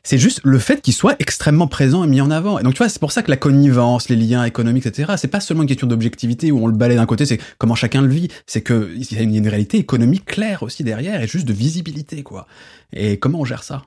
c'est 0.05 0.19
juste 0.19 0.39
le 0.43 0.59
fait 0.59 0.81
qu'il 0.81 0.93
soit 0.93 1.15
extrêmement 1.17 1.67
présent 1.67 2.03
et 2.03 2.07
mis 2.07 2.21
en 2.21 2.29
avant. 2.29 2.59
Et 2.59 2.63
donc 2.63 2.75
tu 2.75 2.77
vois, 2.77 2.89
c'est 2.89 2.99
pour 2.99 3.11
ça 3.11 3.23
que 3.23 3.31
la 3.31 3.37
connivence, 3.37 4.07
les 4.07 4.15
liens 4.15 4.45
économiques, 4.45 4.85
etc. 4.85 5.13
C'est 5.17 5.27
pas 5.27 5.39
seulement 5.39 5.63
une 5.63 5.67
question 5.67 5.87
d'objectivité 5.87 6.51
où 6.51 6.63
on 6.63 6.67
le 6.67 6.73
balaye 6.73 6.97
d'un 6.97 7.07
côté, 7.07 7.25
c'est 7.25 7.39
comment 7.57 7.73
chacun 7.73 8.03
le 8.03 8.09
vit. 8.09 8.29
C'est 8.45 8.61
que 8.61 8.93
il 8.95 9.11
y 9.11 9.17
a 9.17 9.23
une, 9.23 9.47
réalité 9.47 9.77
économique 9.77 10.25
claire 10.25 10.61
aussi 10.61 10.83
derrière 10.83 11.21
et 11.21 11.27
juste 11.27 11.47
de 11.47 11.53
visibilité 11.53 12.21
quoi. 12.21 12.47
Et 12.93 13.17
comment 13.17 13.39
on 13.39 13.45
gère 13.45 13.63
ça? 13.63 13.81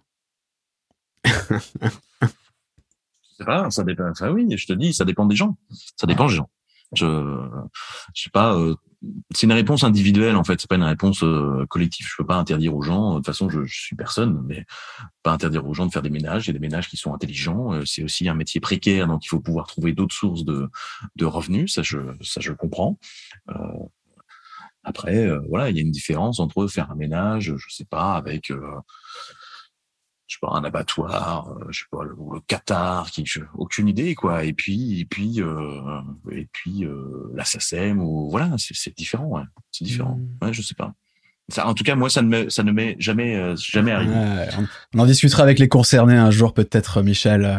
pas, 3.44 3.70
ça 3.70 3.84
dépend. 3.84 4.10
Enfin 4.10 4.30
oui, 4.30 4.46
je 4.56 4.66
te 4.66 4.72
dis, 4.72 4.94
ça 4.94 5.04
dépend 5.04 5.26
des 5.26 5.36
gens. 5.36 5.56
Ça 5.96 6.06
dépend 6.06 6.26
des 6.26 6.34
gens. 6.34 6.50
Je, 6.94 7.06
je 8.14 8.22
sais 8.22 8.30
pas. 8.30 8.54
Euh, 8.56 8.74
c'est 9.34 9.46
une 9.46 9.52
réponse 9.52 9.84
individuelle 9.84 10.36
en 10.36 10.44
fait. 10.44 10.60
C'est 10.60 10.68
pas 10.68 10.76
une 10.76 10.82
réponse 10.82 11.22
euh, 11.22 11.66
collective. 11.68 12.06
Je 12.08 12.14
peux 12.16 12.26
pas 12.26 12.36
interdire 12.36 12.74
aux 12.74 12.82
gens. 12.82 13.12
De 13.12 13.16
toute 13.16 13.26
façon, 13.26 13.48
je, 13.48 13.64
je, 13.64 13.80
suis 13.80 13.96
personne, 13.96 14.42
mais 14.46 14.64
pas 15.22 15.32
interdire 15.32 15.66
aux 15.66 15.74
gens 15.74 15.86
de 15.86 15.92
faire 15.92 16.02
des 16.02 16.10
ménages. 16.10 16.46
Il 16.46 16.48
y 16.48 16.50
a 16.50 16.54
des 16.54 16.58
ménages 16.58 16.88
qui 16.88 16.96
sont 16.96 17.14
intelligents. 17.14 17.74
Euh, 17.74 17.84
c'est 17.84 18.02
aussi 18.02 18.28
un 18.28 18.34
métier 18.34 18.60
précaire, 18.60 19.06
donc 19.06 19.24
il 19.24 19.28
faut 19.28 19.40
pouvoir 19.40 19.66
trouver 19.66 19.92
d'autres 19.92 20.14
sources 20.14 20.44
de, 20.44 20.68
de 21.16 21.24
revenus. 21.26 21.74
Ça, 21.74 21.82
je, 21.82 21.98
ça, 22.22 22.40
je 22.40 22.52
comprends. 22.52 22.98
Euh, 23.50 23.54
après, 24.84 25.28
voilà, 25.48 25.68
il 25.68 25.76
y 25.76 25.80
a 25.80 25.82
une 25.82 25.90
différence 25.90 26.40
entre 26.40 26.66
faire 26.66 26.90
un 26.90 26.94
ménage, 26.94 27.54
je 27.56 27.66
sais 27.68 27.84
pas, 27.84 28.14
avec 28.14 28.50
je 30.28 30.34
sais 30.34 30.38
pas 30.42 30.52
un 30.52 30.62
abattoir, 30.62 31.48
euh, 31.48 31.64
je 31.70 31.80
sais 31.80 31.86
pas 31.90 32.04
le, 32.04 32.10
le 32.10 32.40
Qatar, 32.46 33.10
qui 33.10 33.24
aucune 33.54 33.88
idée 33.88 34.14
quoi. 34.14 34.44
Et 34.44 34.52
puis 34.52 35.00
et 35.00 35.04
puis 35.06 35.40
euh, 35.40 36.02
et 36.30 36.46
puis 36.52 36.84
euh, 36.84 37.32
la 37.34 37.44
SACEM 37.44 38.00
ou 38.00 38.28
voilà, 38.30 38.54
c'est 38.58 38.94
différent, 38.94 39.24
ouais. 39.24 39.42
c'est 39.72 39.84
différent. 39.84 40.18
Mmh. 40.18 40.44
Ouais, 40.44 40.52
je 40.52 40.60
sais 40.62 40.74
pas. 40.74 40.92
Ça, 41.50 41.66
en 41.66 41.72
tout 41.72 41.82
cas, 41.82 41.94
moi, 41.94 42.10
ça 42.10 42.20
ne 42.20 42.28
me, 42.28 42.50
ça 42.50 42.62
ne 42.62 42.70
m'est 42.72 42.94
jamais, 42.98 43.34
euh, 43.34 43.56
jamais 43.56 43.90
arrivé. 43.90 44.12
on 44.94 44.98
en 44.98 45.06
discutera 45.06 45.42
avec 45.42 45.58
les 45.58 45.66
concernés 45.66 46.14
un 46.14 46.30
jour, 46.30 46.52
peut-être, 46.52 47.00
Michel. 47.00 47.58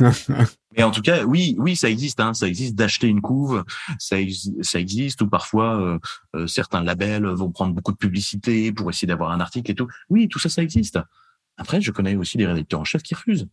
Mais 0.76 0.82
en 0.82 0.90
tout 0.90 1.00
cas, 1.00 1.22
oui, 1.22 1.54
oui, 1.56 1.76
ça 1.76 1.88
existe. 1.88 2.18
Hein, 2.18 2.34
ça 2.34 2.48
existe 2.48 2.74
d'acheter 2.74 3.06
une 3.06 3.20
couve, 3.20 3.64
ça, 4.00 4.16
ça 4.62 4.80
existe. 4.80 5.22
Ou 5.22 5.28
parfois, 5.28 6.00
certains 6.48 6.82
labels 6.82 7.24
vont 7.24 7.52
prendre 7.52 7.72
beaucoup 7.72 7.92
de 7.92 7.98
publicité 7.98 8.72
pour 8.72 8.90
essayer 8.90 9.06
d'avoir 9.06 9.30
un 9.30 9.38
article 9.38 9.70
et 9.70 9.74
tout. 9.76 9.86
Oui, 10.08 10.26
tout 10.26 10.40
ça, 10.40 10.48
ça 10.48 10.62
existe. 10.62 10.98
Après, 11.60 11.82
je 11.82 11.92
connais 11.92 12.16
aussi 12.16 12.38
des 12.38 12.46
rédacteurs 12.46 12.80
en 12.80 12.84
chef 12.84 13.02
qui 13.02 13.14
refusent. 13.14 13.46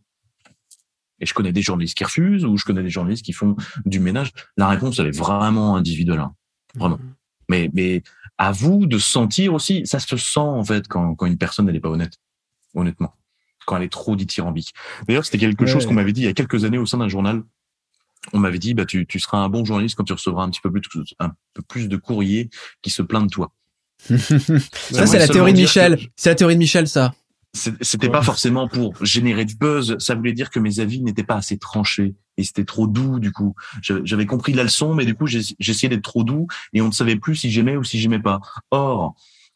Et 1.20 1.26
je 1.26 1.34
connais 1.34 1.52
des 1.52 1.60
journalistes 1.60 1.96
qui 1.96 2.04
refusent, 2.04 2.46
ou 2.46 2.56
je 2.56 2.64
connais 2.64 2.82
des 2.82 2.88
journalistes 2.88 3.24
qui 3.24 3.34
font 3.34 3.54
du 3.84 4.00
ménage. 4.00 4.32
La 4.56 4.66
réponse, 4.66 4.98
elle 4.98 5.08
est 5.08 5.16
vraiment 5.16 5.76
individuelle, 5.76 6.20
hein. 6.20 6.34
vraiment. 6.74 6.96
Mmh. 6.96 7.14
Mais, 7.50 7.70
mais 7.74 8.02
à 8.38 8.50
vous 8.50 8.86
de 8.86 8.98
sentir 8.98 9.52
aussi, 9.52 9.86
ça 9.86 9.98
se 9.98 10.16
sent 10.16 10.40
en 10.40 10.64
fait 10.64 10.88
quand, 10.88 11.14
quand 11.16 11.26
une 11.26 11.36
personne 11.36 11.70
n'est 11.70 11.80
pas 11.80 11.90
honnête, 11.90 12.14
honnêtement, 12.74 13.14
quand 13.66 13.76
elle 13.76 13.82
est 13.82 13.92
trop 13.92 14.16
dithyrambique. 14.16 14.72
D'ailleurs, 15.06 15.26
c'était 15.26 15.38
quelque 15.38 15.66
chose 15.66 15.84
qu'on 15.84 15.94
m'avait 15.94 16.12
dit 16.12 16.22
il 16.22 16.26
y 16.26 16.28
a 16.28 16.34
quelques 16.34 16.64
années 16.64 16.78
au 16.78 16.86
sein 16.86 16.98
d'un 16.98 17.08
journal. 17.08 17.42
On 18.32 18.38
m'avait 18.38 18.58
dit, 18.58 18.72
bah 18.72 18.86
tu, 18.86 19.06
tu 19.06 19.20
seras 19.20 19.38
un 19.38 19.50
bon 19.50 19.66
journaliste 19.66 19.96
quand 19.96 20.04
tu 20.04 20.14
recevras 20.14 20.44
un 20.44 20.50
petit 20.50 20.60
peu 20.62 20.72
plus, 20.72 20.82
un 21.18 21.32
peu 21.52 21.62
plus 21.62 21.88
de 21.88 21.96
courriers 21.96 22.48
qui 22.80 22.90
se 22.90 23.02
plaignent 23.02 23.26
de 23.26 23.30
toi. 23.30 23.52
ça, 24.08 25.06
c'est 25.06 25.18
la 25.18 25.28
théorie 25.28 25.52
de 25.52 25.58
Michel. 25.58 25.98
C'est 26.16 26.30
la 26.30 26.36
théorie 26.36 26.54
de 26.54 26.60
Michel, 26.60 26.88
ça. 26.88 27.14
C'était 27.80 28.08
pas 28.08 28.22
forcément 28.22 28.68
pour 28.68 29.04
générer 29.04 29.44
du 29.44 29.56
buzz. 29.56 29.96
Ça 29.98 30.14
voulait 30.14 30.32
dire 30.32 30.50
que 30.50 30.58
mes 30.58 30.80
avis 30.80 31.00
n'étaient 31.02 31.24
pas 31.24 31.36
assez 31.36 31.58
tranchés 31.58 32.14
et 32.36 32.44
c'était 32.44 32.64
trop 32.64 32.86
doux 32.86 33.18
du 33.18 33.32
coup. 33.32 33.54
J'avais 33.82 34.26
compris 34.26 34.52
la 34.52 34.64
leçon, 34.64 34.94
mais 34.94 35.04
du 35.04 35.14
coup 35.14 35.26
j'essayais 35.26 35.88
d'être 35.88 36.02
trop 36.02 36.24
doux 36.24 36.46
et 36.72 36.80
on 36.80 36.86
ne 36.86 36.92
savait 36.92 37.16
plus 37.16 37.36
si 37.36 37.50
j'aimais 37.50 37.76
ou 37.76 37.84
si 37.84 37.98
j'aimais 37.98 38.20
pas. 38.20 38.40
Or, 38.70 39.14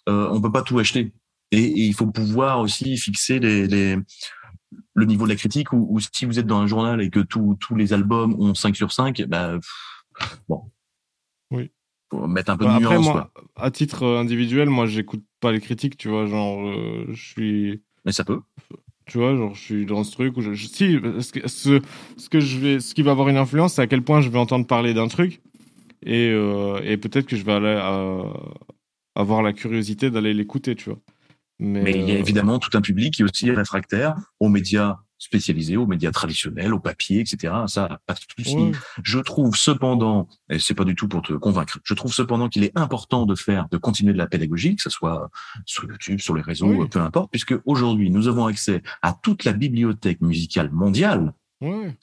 euh, 0.09 0.29
on 0.31 0.41
peut 0.41 0.53
pas 0.53 0.63
tout 0.63 0.79
acheter 0.79 1.13
et, 1.53 1.61
il 1.61 1.95
faut 1.95 2.07
pouvoir 2.07 2.61
aussi 2.61 2.97
fixer 2.97 3.39
les, 3.39 3.67
les 3.67 3.97
le 4.95 5.05
niveau 5.05 5.25
de 5.25 5.31
la 5.31 5.37
critique 5.37 5.73
ou, 5.73 5.99
si 6.13 6.25
vous 6.25 6.39
êtes 6.39 6.47
dans 6.47 6.59
un 6.59 6.67
journal 6.67 7.01
et 7.01 7.11
que 7.11 7.21
tous 7.21 7.75
les 7.77 7.93
albums 7.93 8.35
ont 8.41 8.55
5 8.55 8.77
sur 8.77 8.93
5, 8.93 9.23
bah, 9.23 9.59
bon. 10.49 10.71
Oui. 11.51 11.71
Faut 12.11 12.27
mettre 12.27 12.53
un 12.53 12.57
peu 12.57 12.65
de 12.65 12.71
bah, 12.71 12.79
nuance. 12.79 12.93
Après, 12.93 12.99
moi, 12.99 13.31
à 13.57 13.71
titre 13.71 14.07
individuel, 14.07 14.69
moi, 14.69 14.87
j'écoute 14.87 15.25
pas 15.41 15.53
les 15.53 15.61
critiques, 15.61 15.97
tu 15.97 16.09
vois, 16.09 16.27
genre, 16.27 16.67
euh, 16.67 17.07
je 17.11 17.23
suis. 17.23 17.83
Mais 18.05 18.13
ça 18.13 18.25
peut. 18.25 18.41
Tu 19.07 19.19
vois, 19.19 19.37
genre, 19.37 19.55
je 19.55 19.61
suis 19.61 19.87
dans 19.87 20.05
ce 20.05 20.13
truc 20.13 20.37
où 20.37 20.43
je. 20.43 20.55
si, 20.55 20.99
ce, 21.21 21.49
ce, 21.49 21.81
ce, 22.17 22.29
que 22.29 22.41
je 22.41 22.59
vais, 22.59 22.81
ce 22.81 22.95
qui 22.95 23.03
va 23.03 23.11
avoir 23.11 23.29
une 23.29 23.37
influence, 23.37 23.75
c'est 23.75 23.83
à 23.83 23.87
quel 23.87 24.03
point 24.03 24.21
je 24.21 24.29
vais 24.29 24.39
entendre 24.39 24.67
parler 24.67 24.95
d'un 24.95 25.09
truc. 25.09 25.41
Et, 26.05 26.31
euh, 26.31 26.81
et 26.85 26.97
peut-être 26.97 27.27
que 27.27 27.37
je 27.37 27.45
vais 27.45 27.53
aller 27.53 27.79
euh, 27.81 28.25
avoir 29.15 29.43
la 29.43 29.53
curiosité 29.53 30.11
d'aller 30.11 30.35
l'écouter, 30.35 30.75
tu 30.75 30.91
vois. 30.91 30.99
Mais, 31.59 31.93
il 31.93 32.09
y 32.09 32.13
a 32.13 32.19
évidemment 32.19 32.59
tout 32.59 32.77
un 32.77 32.81
public 32.81 33.15
qui 33.15 33.23
est 33.23 33.25
aussi 33.25 33.51
réfractaire 33.51 34.17
aux 34.41 34.49
médias 34.49 34.99
spécialisés, 35.23 35.77
aux 35.77 35.87
médias 35.87 36.11
traditionnels, 36.11 36.75
au 36.75 36.81
papier, 36.81 37.21
etc. 37.21 37.55
Ça, 37.69 38.01
pas 38.07 38.15
de 38.15 38.19
souci. 38.45 38.73
Je 39.05 39.21
trouve 39.21 39.55
cependant, 39.55 40.29
et 40.51 40.59
c'est 40.59 40.75
pas 40.75 40.85
du 40.85 40.97
tout 40.97 41.07
pour 41.07 41.23
te 41.23 41.33
convaincre, 41.33 41.79
je 41.85 41.95
trouve 41.95 42.13
cependant 42.13 42.49
qu'il 42.49 42.65
est 42.65 42.77
important 42.77 43.25
de 43.25 43.37
faire, 43.37 43.69
de 43.71 43.77
continuer 43.77 44.13
de 44.13 44.19
la 44.19 44.27
pédagogie, 44.27 44.75
que 44.75 44.83
ce 44.83 44.91
soit 44.91 45.31
sur 45.65 45.85
YouTube, 45.85 46.19
sur 46.19 46.35
les 46.35 46.43
réseaux, 46.43 46.89
peu 46.89 47.01
importe, 47.01 47.31
puisque 47.31 47.55
aujourd'hui, 47.67 48.11
nous 48.11 48.27
avons 48.27 48.47
accès 48.47 48.83
à 49.01 49.13
toute 49.13 49.45
la 49.45 49.53
bibliothèque 49.53 50.21
musicale 50.21 50.73
mondiale. 50.73 51.33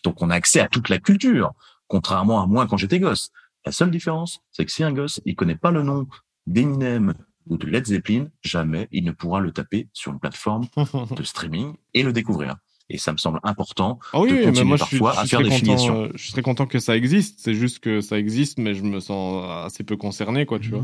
Donc, 0.06 0.22
on 0.22 0.30
a 0.30 0.36
accès 0.36 0.62
à 0.62 0.70
toute 0.70 0.88
la 0.88 1.00
culture, 1.00 1.52
contrairement 1.88 2.42
à 2.42 2.48
moi 2.48 2.68
quand 2.68 2.78
j'étais 2.78 3.00
gosse. 3.00 3.32
La 3.66 3.74
seule 3.74 3.92
différence, 3.92 4.40
c'est 4.54 4.64
que 4.64 4.72
si 4.72 4.86
un 4.86 4.94
gosse, 4.94 5.20
il 5.26 5.36
connaît 5.36 5.58
pas 5.58 5.72
le 5.72 5.84
nom 5.84 6.08
d'Eminem 6.48 7.14
ou 7.48 7.58
de 7.58 7.68
Led 7.68 7.86
Zeppelin, 7.86 8.28
jamais 8.42 8.88
il 8.94 9.04
ne 9.04 9.12
pourra 9.12 9.42
le 9.42 9.52
taper 9.52 9.90
sur 9.92 10.14
une 10.14 10.20
plateforme 10.20 10.68
de 11.18 11.24
streaming 11.24 11.76
et 11.94 12.04
le 12.04 12.14
découvrir. 12.14 12.56
Et 12.90 12.98
ça 12.98 13.12
me 13.12 13.18
semble 13.18 13.40
important 13.44 14.00
ah 14.14 14.22
oui, 14.22 14.32
de 14.32 14.44
continuer 14.44 14.64
moi, 14.64 14.78
parfois 14.78 15.14
je 15.14 15.20
à 15.20 15.26
faire 15.26 15.42
des 15.44 15.52
filiations. 15.52 16.04
Euh, 16.04 16.10
je 16.16 16.32
serais 16.32 16.42
content 16.42 16.66
que 16.66 16.80
ça 16.80 16.98
existe. 16.98 17.40
C'est 17.40 17.54
juste 17.54 17.80
que 17.80 18.02
ça 18.02 18.18
existe, 18.18 18.58
mais 18.58 18.74
je 18.74 18.84
me 18.84 19.00
sens 19.00 19.46
assez 19.66 19.84
peu 19.84 19.96
concerné, 19.96 20.46
quoi, 20.46 20.60
tu 20.60 20.70
vois. 20.70 20.84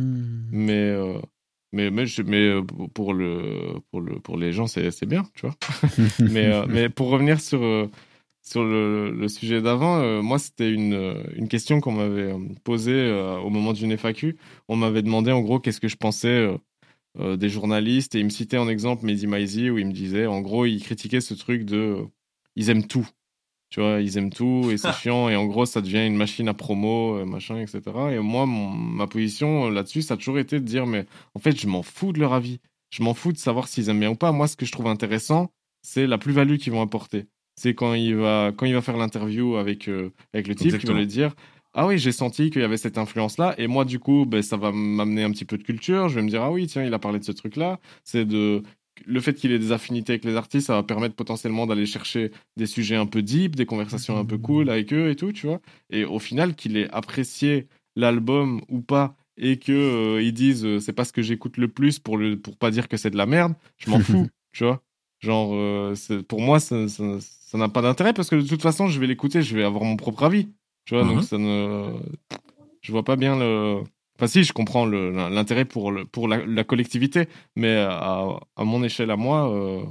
Mais, 0.52 0.74
euh, 0.74 1.18
mais, 1.72 1.90
mais, 1.90 2.06
mais 2.26 2.48
euh, 2.48 2.62
pour, 2.94 3.14
le, 3.14 3.80
pour, 3.90 4.02
le, 4.02 4.20
pour 4.20 4.38
les 4.38 4.52
gens, 4.52 4.68
c'est 4.68 5.06
bien, 5.06 5.24
tu 5.34 5.48
vois. 5.48 5.56
mais, 6.20 6.66
mais 6.68 6.90
pour 6.90 7.10
revenir 7.10 7.42
sur, 7.42 7.90
sur 8.44 8.64
le, 8.64 9.10
le 9.10 9.28
sujet 9.28 9.62
d'avant, 9.62 10.22
moi, 10.22 10.38
c'était 10.38 10.72
une, 10.72 11.24
une 11.36 11.48
question 11.48 11.82
qu'on 11.82 11.94
m'avait 11.94 12.36
posée 12.64 13.12
au 13.44 13.50
moment 13.50 13.74
d'une 13.74 13.98
FAQ. 13.98 14.38
On 14.68 14.76
m'avait 14.76 15.02
demandé, 15.02 15.32
en 15.32 15.42
gros, 15.42 15.60
qu'est-ce 15.60 15.82
que 15.82 15.88
je 15.88 15.98
pensais 15.98 16.28
euh, 16.28 16.58
des 17.18 17.50
journalistes 17.50 18.16
et 18.16 18.20
il 18.20 18.26
me 18.26 18.30
citait 18.30 18.58
en 18.58 18.68
exemple 18.68 19.06
Mehdi 19.06 19.28
Maizi 19.28 19.70
où 19.70 19.78
il 19.78 19.88
me 19.88 19.94
disait, 19.94 20.26
en 20.26 20.42
gros, 20.42 20.66
il 20.66 20.82
critiquait 20.82 21.22
ce 21.22 21.34
truc 21.34 21.64
de 21.64 21.78
euh, 21.78 22.06
ils 22.56 22.70
aiment 22.70 22.88
tout. 22.88 23.08
Tu 23.70 23.80
vois, 23.80 24.02
ils 24.02 24.18
aiment 24.18 24.32
tout 24.32 24.70
et 24.72 24.78
c'est 24.78 24.92
chiant 25.02 25.30
et 25.30 25.36
en 25.36 25.46
gros, 25.46 25.66
ça 25.66 25.82
devient 25.82 26.06
une 26.06 26.16
machine 26.16 26.48
à 26.48 26.54
promo, 26.54 27.18
euh, 27.18 27.26
machin, 27.26 27.58
etc. 27.60 27.82
Et 28.12 28.20
moi, 28.20 28.46
ma 28.48 29.08
position 29.08 29.70
là-dessus, 29.70 30.02
ça 30.02 30.16
a 30.16 30.18
toujours 30.18 30.40
été 30.40 30.60
de 30.60 30.66
dire, 30.66 30.86
mais 30.86 31.06
en 31.34 31.40
fait, 31.40 31.60
je 31.60 31.68
m'en 31.68 31.84
fous 31.84 32.12
de 32.12 32.20
leur 32.20 32.34
avis. 32.34 32.60
Je 32.92 33.04
m'en 33.04 33.14
fous 33.14 33.32
de 33.32 33.38
savoir 33.38 33.68
s'ils 33.68 33.90
aiment 33.90 34.00
bien 34.00 34.12
ou 34.12 34.16
pas. 34.16 34.32
Moi, 34.32 34.48
ce 34.48 34.56
que 34.56 34.66
je 34.66 34.72
trouve 34.72 34.88
intéressant, 34.88 35.52
c'est 35.82 36.08
la 36.08 36.18
plus-value 36.18 36.58
qu'ils 36.58 36.74
vont 36.74 36.82
apporter. 36.82 37.26
C'est 37.58 37.74
quand 37.74 37.94
il 37.94 38.16
va 38.16 38.52
quand 38.56 38.66
il 38.66 38.74
va 38.74 38.82
faire 38.82 38.98
l'interview 38.98 39.56
avec 39.56 39.90
avec 40.34 40.48
le 40.48 40.56
type, 40.56 40.78
qui 40.78 40.86
va 40.86 40.94
lui 40.94 41.08
dire 41.08 41.34
ah 41.76 41.86
oui, 41.86 41.98
j'ai 41.98 42.12
senti 42.12 42.50
qu'il 42.50 42.62
y 42.62 42.66
avait 42.66 42.78
cette 42.78 42.98
influence-là. 42.98 43.54
Et 43.58 43.68
moi, 43.68 43.86
du 43.86 44.00
coup, 44.00 44.26
ben, 44.26 44.42
ça 44.42 44.58
va 44.58 44.72
m'amener 44.72 45.24
un 45.24 45.32
petit 45.32 45.46
peu 45.46 45.58
de 45.58 45.64
culture. 45.64 46.10
Je 46.10 46.16
vais 46.16 46.22
me 46.22 46.30
dire, 46.30 46.42
ah 46.42 46.52
oui, 46.52 46.68
tiens, 46.68 46.84
il 46.84 46.94
a 46.94 47.00
parlé 47.00 47.20
de 47.20 47.26
ce 47.26 47.34
truc-là. 47.34 47.80
C'est 48.04 48.26
de, 48.26 48.64
le 49.06 49.20
fait 49.20 49.34
qu'il 49.34 49.52
ait 49.52 49.60
des 49.60 49.72
affinités 49.72 50.14
avec 50.14 50.26
les 50.26 50.36
artistes, 50.36 50.68
ça 50.68 50.74
va 50.76 50.84
permettre 50.84 51.16
potentiellement 51.16 51.68
d'aller 51.68 51.86
chercher 51.86 52.32
des 52.56 52.66
sujets 52.66 52.96
un 52.96 53.06
peu 53.06 53.22
deep, 53.22 53.56
des 53.56 53.66
conversations 53.66 54.18
un 54.18 54.26
peu 54.26 54.38
cool 54.38 54.70
avec 54.70 54.94
eux 54.94 55.10
et 55.10 55.16
tout, 55.16 55.34
tu 55.34 55.48
vois. 55.48 55.60
Et 55.90 56.06
au 56.06 56.20
final, 56.20 56.56
qu'il 56.56 56.78
ait 56.78 56.90
apprécié 56.92 57.68
l'album 57.96 58.62
ou 58.70 58.82
pas 58.82 59.16
et 59.38 59.58
que 59.58 59.72
euh, 59.72 60.22
ils 60.22 60.34
disent 60.34 60.66
euh, 60.66 60.80
c'est 60.80 60.94
pas 60.94 61.04
ce 61.04 61.12
que 61.12 61.22
j'écoute 61.22 61.58
le 61.58 61.68
plus 61.68 62.00
pour 62.00 62.18
le 62.18 62.40
pour 62.40 62.56
pas 62.58 62.72
dire 62.72 62.88
que 62.88 62.96
c'est 62.98 63.10
de 63.10 63.18
la 63.18 63.26
merde, 63.26 63.54
je 63.78 63.90
m'en 63.90 64.00
fous, 64.00 64.28
tu 64.54 64.64
vois. 64.64 64.82
Genre 65.20 65.52
euh, 65.54 65.94
pour 66.28 66.42
moi 66.42 66.60
ça 66.60 66.88
ça 66.88 67.58
n'a 67.58 67.70
pas 67.70 67.82
d'intérêt 67.82 68.14
parce 68.14 68.30
que 68.30 68.36
de 68.36 68.48
toute 68.48 68.62
façon, 68.62 68.88
je 68.88 69.00
vais 69.00 69.08
l'écouter, 69.08 69.42
je 69.42 69.56
vais 69.56 69.64
avoir 69.64 69.84
mon 69.84 69.96
propre 69.96 70.24
avis. 70.24 70.50
Tu 70.86 70.96
vois, 70.96 71.04
donc 71.04 71.18
mhm. 71.18 71.22
ça 71.24 71.38
ne 71.38 72.00
je 72.82 72.92
vois 72.92 73.04
pas 73.04 73.16
bien 73.16 73.38
le 73.38 73.84
Enfin, 74.18 74.28
si, 74.28 74.44
je 74.44 74.54
comprends 74.54 74.86
l'intérêt 74.86 75.66
pour, 75.66 75.92
le, 75.92 76.06
pour 76.06 76.30
la, 76.30 76.64
collectivité, 76.64 77.28
mais 77.58 77.76
à, 77.76 78.26
à, 78.56 78.64
mon 78.64 78.82
échelle 78.82 79.12
à 79.12 79.18
moi, 79.18 79.52
euh, 79.54 79.84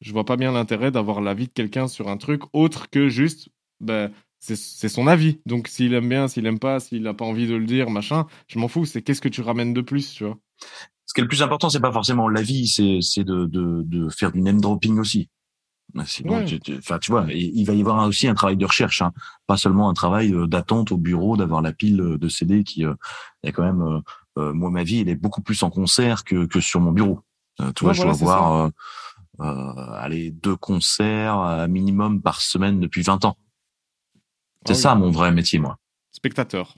je 0.00 0.12
vois 0.12 0.24
pas 0.24 0.36
bien 0.36 0.50
l'intérêt 0.50 0.90
d'avoir 0.90 1.20
l'avis 1.20 1.46
de 1.46 1.52
quelqu'un 1.52 1.86
sur 1.86 2.08
un 2.08 2.16
truc 2.16 2.42
autre 2.52 2.90
que 2.90 3.08
juste, 3.08 3.48
ben, 3.80 4.10
c'est 4.40 4.88
son 4.88 5.06
avis. 5.06 5.40
Donc, 5.46 5.68
s'il 5.68 5.94
aime 5.94 6.08
bien, 6.08 6.26
s'il 6.26 6.46
aime 6.46 6.58
pas, 6.58 6.80
s'il 6.80 7.02
n'a 7.02 7.14
pas 7.14 7.24
envie 7.24 7.46
de 7.46 7.54
le 7.54 7.64
dire, 7.64 7.90
machin, 7.90 8.26
je 8.48 8.58
m'en 8.58 8.68
fous. 8.68 8.86
C'est 8.86 9.02
qu'est-ce 9.02 9.20
que 9.20 9.28
tu 9.28 9.40
ramènes 9.40 9.72
de 9.72 9.80
plus, 9.80 10.12
tu 10.12 10.24
vois? 10.24 10.38
Ce 11.04 11.14
qui 11.14 11.20
est 11.20 11.22
le 11.22 11.28
plus 11.28 11.42
important, 11.42 11.70
c'est 11.70 11.80
pas 11.80 11.92
forcément 11.92 12.28
l'avis, 12.28 12.66
c'est 12.66 13.24
de, 13.24 13.46
de, 13.46 13.82
de 13.84 14.08
faire 14.08 14.32
du 14.32 14.42
name 14.42 14.60
dropping 14.60 14.98
aussi. 14.98 15.28
Sinon, 16.04 16.44
tu, 16.44 16.60
enfin, 16.78 16.98
tu 16.98 17.10
vois, 17.10 17.26
il 17.30 17.64
va 17.64 17.72
y 17.72 17.80
avoir 17.80 18.06
aussi 18.06 18.28
un 18.28 18.34
travail 18.34 18.56
de 18.56 18.66
recherche, 18.66 19.00
hein. 19.00 19.12
pas 19.46 19.56
seulement 19.56 19.88
un 19.88 19.94
travail 19.94 20.34
euh, 20.34 20.46
d'attente 20.46 20.92
au 20.92 20.98
bureau, 20.98 21.36
d'avoir 21.36 21.62
la 21.62 21.72
pile 21.72 22.00
euh, 22.00 22.18
de 22.18 22.28
CD 22.28 22.64
qui, 22.64 22.84
euh, 22.84 22.94
est 23.42 23.52
quand 23.52 23.62
même, 23.62 24.02
euh, 24.36 24.52
moi, 24.52 24.70
ma 24.70 24.82
vie, 24.82 25.00
elle 25.00 25.08
est 25.08 25.14
beaucoup 25.14 25.40
plus 25.40 25.62
en 25.62 25.70
concert 25.70 26.24
que, 26.24 26.44
que 26.46 26.60
sur 26.60 26.80
mon 26.80 26.92
bureau. 26.92 27.20
tu 27.74 27.84
vois, 27.84 27.94
je 27.94 28.02
dois 28.02 28.10
avoir, 28.10 28.70
euh, 29.40 29.92
allez, 29.98 30.30
deux 30.30 30.56
concerts 30.56 31.38
à 31.38 31.68
minimum 31.68 32.22
par 32.22 32.40
semaine 32.40 32.80
depuis 32.80 33.02
20 33.02 33.24
ans. 33.24 33.36
C'est 34.66 34.72
ah 34.72 34.74
ça 34.74 34.94
mon 34.94 35.10
vrai 35.10 35.30
métier, 35.30 35.58
moi. 35.58 35.78
Spectateur. 36.10 36.76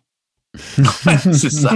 c'est 1.32 1.50
ça. 1.50 1.72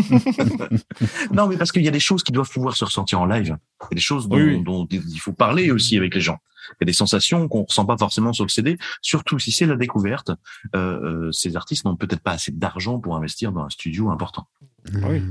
non, 1.32 1.46
mais 1.48 1.56
parce 1.56 1.72
qu'il 1.72 1.82
y 1.82 1.88
a 1.88 1.92
des 1.92 2.00
choses 2.00 2.22
qui 2.22 2.32
doivent 2.32 2.50
pouvoir 2.50 2.76
se 2.76 2.84
ressentir 2.84 3.20
en 3.20 3.26
live. 3.26 3.56
Il 3.82 3.84
y 3.90 3.94
a 3.94 3.94
des 3.94 4.00
choses 4.00 4.28
dont, 4.28 4.86
il 4.90 5.18
faut 5.18 5.32
parler 5.32 5.70
aussi 5.70 5.96
avec 5.96 6.14
les 6.14 6.20
gens. 6.20 6.38
Il 6.72 6.82
y 6.82 6.84
a 6.84 6.86
des 6.86 6.92
sensations 6.92 7.48
qu'on 7.48 7.64
ressent 7.64 7.84
pas 7.84 7.96
forcément 7.98 8.32
sur 8.32 8.44
le 8.44 8.48
CD, 8.50 8.78
surtout 9.00 9.38
si 9.38 9.52
c'est 9.52 9.66
la 9.66 9.76
découverte. 9.76 10.30
Euh, 10.74 11.26
euh 11.26 11.32
ces 11.32 11.56
artistes 11.56 11.84
n'ont 11.84 11.96
peut-être 11.96 12.22
pas 12.22 12.32
assez 12.32 12.52
d'argent 12.52 12.98
pour 12.98 13.16
investir 13.16 13.52
dans 13.52 13.64
un 13.64 13.70
studio 13.70 14.10
important. 14.10 14.46
Oui. 14.94 15.22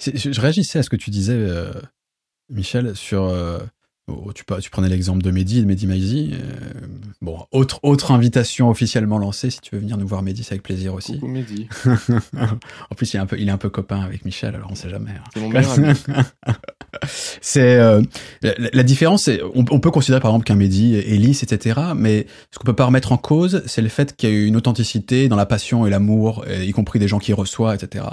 Je 0.00 0.40
réagissais 0.40 0.78
à 0.78 0.82
ce 0.82 0.90
que 0.90 0.96
tu 0.96 1.10
disais, 1.10 1.36
euh, 1.36 1.72
Michel, 2.48 2.96
sur 2.96 3.24
euh, 3.24 3.58
Oh, 4.10 4.32
tu, 4.32 4.44
tu, 4.60 4.70
prenais 4.70 4.88
l'exemple 4.88 5.22
de 5.22 5.30
Mehdi, 5.30 5.60
de 5.60 5.66
Mehdi 5.66 5.86
Maizi. 5.86 6.30
Euh, 6.32 6.70
bon, 7.22 7.38
autre, 7.52 7.80
autre 7.82 8.10
invitation 8.10 8.68
officiellement 8.68 9.18
lancée, 9.18 9.50
si 9.50 9.60
tu 9.60 9.74
veux 9.74 9.80
venir 9.80 9.96
nous 9.96 10.06
voir 10.06 10.22
Mehdi, 10.22 10.42
c'est 10.42 10.54
avec 10.54 10.62
plaisir 10.62 10.94
aussi. 10.94 11.14
Coucou 11.14 11.28
Mehdi. 11.28 11.68
en 12.36 12.94
plus, 12.96 13.12
il 13.12 13.16
est, 13.16 13.20
un 13.20 13.26
peu, 13.26 13.38
il 13.38 13.48
est 13.48 13.52
un 13.52 13.58
peu 13.58 13.70
copain 13.70 14.00
avec 14.00 14.24
Michel, 14.24 14.54
alors 14.54 14.70
on 14.70 14.74
sait 14.74 14.90
jamais. 14.90 15.12
Hein. 15.12 15.24
C'est 15.32 15.40
mon 15.40 15.48
meilleur 15.48 15.72
ami. 15.72 15.88
c'est 17.40 17.76
euh, 17.76 18.02
la, 18.42 18.82
différence, 18.82 19.24
c'est 19.24 19.40
on, 19.54 19.80
peut 19.80 19.90
considérer 19.90 20.20
par 20.20 20.30
exemple 20.30 20.46
qu'un 20.46 20.56
Mehdi 20.56 20.96
est 20.96 21.16
lisse, 21.16 21.42
etc. 21.42 21.80
Mais 21.96 22.26
ce 22.50 22.58
qu'on 22.58 22.64
peut 22.64 22.74
pas 22.74 22.86
remettre 22.86 23.12
en 23.12 23.16
cause, 23.16 23.62
c'est 23.66 23.82
le 23.82 23.88
fait 23.88 24.16
qu'il 24.16 24.30
y 24.30 24.32
a 24.32 24.36
une 24.46 24.56
authenticité 24.56 25.28
dans 25.28 25.36
la 25.36 25.46
passion 25.46 25.86
et 25.86 25.90
l'amour, 25.90 26.44
y 26.48 26.70
compris 26.72 26.98
des 26.98 27.08
gens 27.08 27.18
qui 27.18 27.32
reçoivent, 27.32 27.74
etc. 27.74 28.04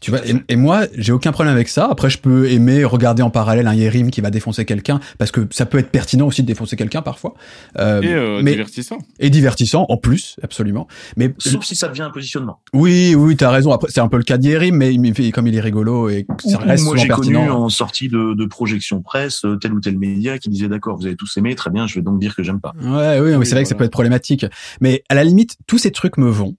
Tu 0.00 0.10
vois. 0.10 0.20
Et, 0.48 0.56
moi, 0.56 0.84
j'ai 0.96 1.12
aucun 1.12 1.32
problème 1.32 1.54
avec 1.54 1.68
ça. 1.68 1.88
Après, 1.90 2.10
je 2.10 2.18
peux 2.18 2.50
aimer 2.50 2.84
regarder 2.84 3.22
en 3.22 3.30
parallèle 3.30 3.66
un 3.66 3.74
Yérim 3.74 4.10
qui 4.10 4.20
va 4.20 4.30
défoncer 4.30 4.64
quelqu'un 4.64 5.00
parce 5.18 5.30
que 5.30 5.46
ça 5.50 5.66
peut 5.66 5.78
être 5.78 5.90
pertinent 5.90 6.26
aussi 6.26 6.42
de 6.42 6.46
défoncer 6.46 6.76
quelqu'un 6.76 7.02
parfois. 7.02 7.34
Euh, 7.78 8.02
et 8.02 8.12
euh, 8.12 8.42
divertissant. 8.42 8.98
Et 9.18 9.30
divertissant 9.30 9.86
en 9.88 9.96
plus, 9.96 10.36
absolument. 10.42 10.86
Mais 11.16 11.32
sauf 11.38 11.64
si 11.64 11.76
ça 11.76 11.88
devient 11.88 12.02
un 12.02 12.10
positionnement. 12.10 12.60
Oui, 12.72 13.14
oui, 13.14 13.36
t'as 13.36 13.50
raison. 13.50 13.72
Après, 13.72 13.88
c'est 13.90 14.00
un 14.00 14.08
peu 14.08 14.16
le 14.16 14.22
cas 14.22 14.38
d'Yérim, 14.38 14.76
mais, 14.76 14.96
mais 14.98 15.12
comme 15.30 15.46
il 15.46 15.54
est 15.54 15.60
rigolo 15.60 16.08
et 16.08 16.26
ça 16.44 16.58
reste 16.58 16.84
Moi, 16.84 16.96
j'ai 16.96 17.08
connu 17.08 17.36
en 17.36 17.68
sortie 17.68 18.08
de, 18.08 18.23
de 18.32 18.44
projection 18.46 19.02
presse 19.02 19.44
tel 19.60 19.72
ou 19.74 19.80
tel 19.80 19.98
média 19.98 20.38
qui 20.38 20.48
disait 20.48 20.68
d'accord, 20.68 20.96
vous 20.96 21.06
avez 21.06 21.16
tous 21.16 21.36
aimé, 21.36 21.54
très 21.54 21.70
bien, 21.70 21.86
je 21.86 21.96
vais 21.96 22.02
donc 22.02 22.18
dire 22.18 22.34
que 22.34 22.42
j'aime 22.42 22.60
pas. 22.60 22.72
Ouais, 22.80 23.20
oui, 23.20 23.34
oui 23.34 23.46
c'est 23.46 23.54
vrai 23.54 23.64
que 23.64 23.68
ça 23.68 23.74
peut 23.74 23.84
être 23.84 23.92
problématique. 23.92 24.46
Mais 24.80 25.02
à 25.08 25.14
la 25.14 25.24
limite, 25.24 25.56
tous 25.66 25.78
ces 25.78 25.90
trucs 25.90 26.16
me 26.16 26.28
vont 26.28 26.56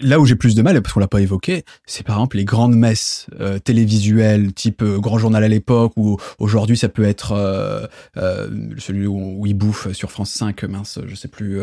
là 0.00 0.20
où 0.20 0.26
j'ai 0.26 0.36
plus 0.36 0.54
de 0.54 0.62
mal, 0.62 0.80
parce 0.80 0.94
qu'on 0.94 1.00
l'a 1.00 1.08
pas 1.08 1.20
évoqué, 1.20 1.64
c'est 1.86 2.04
par 2.04 2.16
exemple 2.16 2.36
les 2.36 2.44
grandes 2.44 2.76
messes 2.76 3.26
euh, 3.40 3.58
télévisuelles, 3.58 4.52
type 4.52 4.82
euh, 4.82 4.98
Grand 4.98 5.18
Journal 5.18 5.42
à 5.42 5.48
l'époque, 5.48 5.92
ou 5.96 6.18
aujourd'hui 6.38 6.76
ça 6.76 6.88
peut 6.88 7.04
être 7.04 7.32
euh, 7.32 7.86
euh 8.16 8.48
celui 8.78 9.06
où, 9.06 9.44
il 9.46 9.54
bouffe 9.54 9.92
sur 9.92 10.10
France 10.10 10.30
5, 10.30 10.64
mince, 10.64 10.98
je 11.06 11.14
sais 11.14 11.28
plus. 11.28 11.60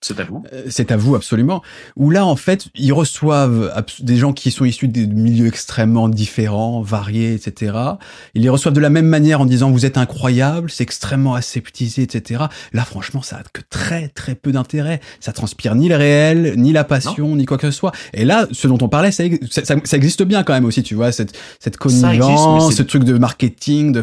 c'est 0.00 0.18
à 0.20 0.24
vous. 0.24 0.44
c'est 0.68 0.92
à 0.92 0.96
vous, 0.96 1.14
absolument. 1.14 1.62
Où 1.96 2.10
là, 2.10 2.24
en 2.24 2.36
fait, 2.36 2.68
ils 2.74 2.92
reçoivent 2.92 3.72
des 4.00 4.16
gens 4.16 4.32
qui 4.32 4.50
sont 4.50 4.64
issus 4.64 4.88
des 4.88 5.06
milieux 5.06 5.46
extrêmement 5.46 6.08
différents, 6.08 6.80
variés, 6.80 7.34
etc. 7.34 7.76
Ils 8.34 8.42
les 8.42 8.48
reçoivent 8.48 8.74
de 8.74 8.80
la 8.80 8.90
même 8.90 9.06
manière 9.06 9.40
en 9.40 9.46
disant 9.46 9.70
vous 9.70 9.86
êtes 9.86 9.98
incroyable, 9.98 10.70
c'est 10.70 10.84
extrêmement 10.84 11.34
aseptisé, 11.34 12.02
etc. 12.02 12.44
Là, 12.72 12.84
franchement, 12.84 13.22
ça 13.22 13.36
a 13.36 13.42
que 13.52 13.62
très 13.68 14.08
très 14.08 14.34
peu 14.34 14.52
d'intérêt. 14.52 15.00
Ça 15.20 15.32
transpire 15.32 15.74
ni 15.74 15.88
le 15.88 15.96
réel, 15.96 16.54
ni 16.56 16.72
la 16.72 16.84
passion 16.84 17.23
ni 17.28 17.46
quoi 17.46 17.58
que 17.58 17.70
ce 17.70 17.76
soit. 17.76 17.92
Et 18.12 18.24
là, 18.24 18.46
ce 18.52 18.68
dont 18.68 18.78
on 18.80 18.88
parlait, 18.88 19.10
ça, 19.10 19.24
ça, 19.50 19.96
existe 19.96 20.22
bien 20.22 20.42
quand 20.42 20.52
même 20.52 20.64
aussi, 20.64 20.82
tu 20.82 20.94
vois, 20.94 21.12
cette, 21.12 21.36
cette 21.58 21.76
connivence, 21.76 22.74
ce 22.74 22.82
truc 22.82 23.04
de 23.04 23.18
marketing, 23.18 23.92
de. 23.92 24.02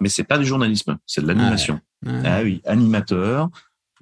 Mais 0.00 0.08
c'est 0.08 0.24
pas 0.24 0.38
du 0.38 0.46
journalisme, 0.46 0.96
c'est 1.06 1.20
de 1.20 1.26
l'animation. 1.26 1.80
Ah 2.06 2.40
oui, 2.42 2.62
animateur, 2.64 3.50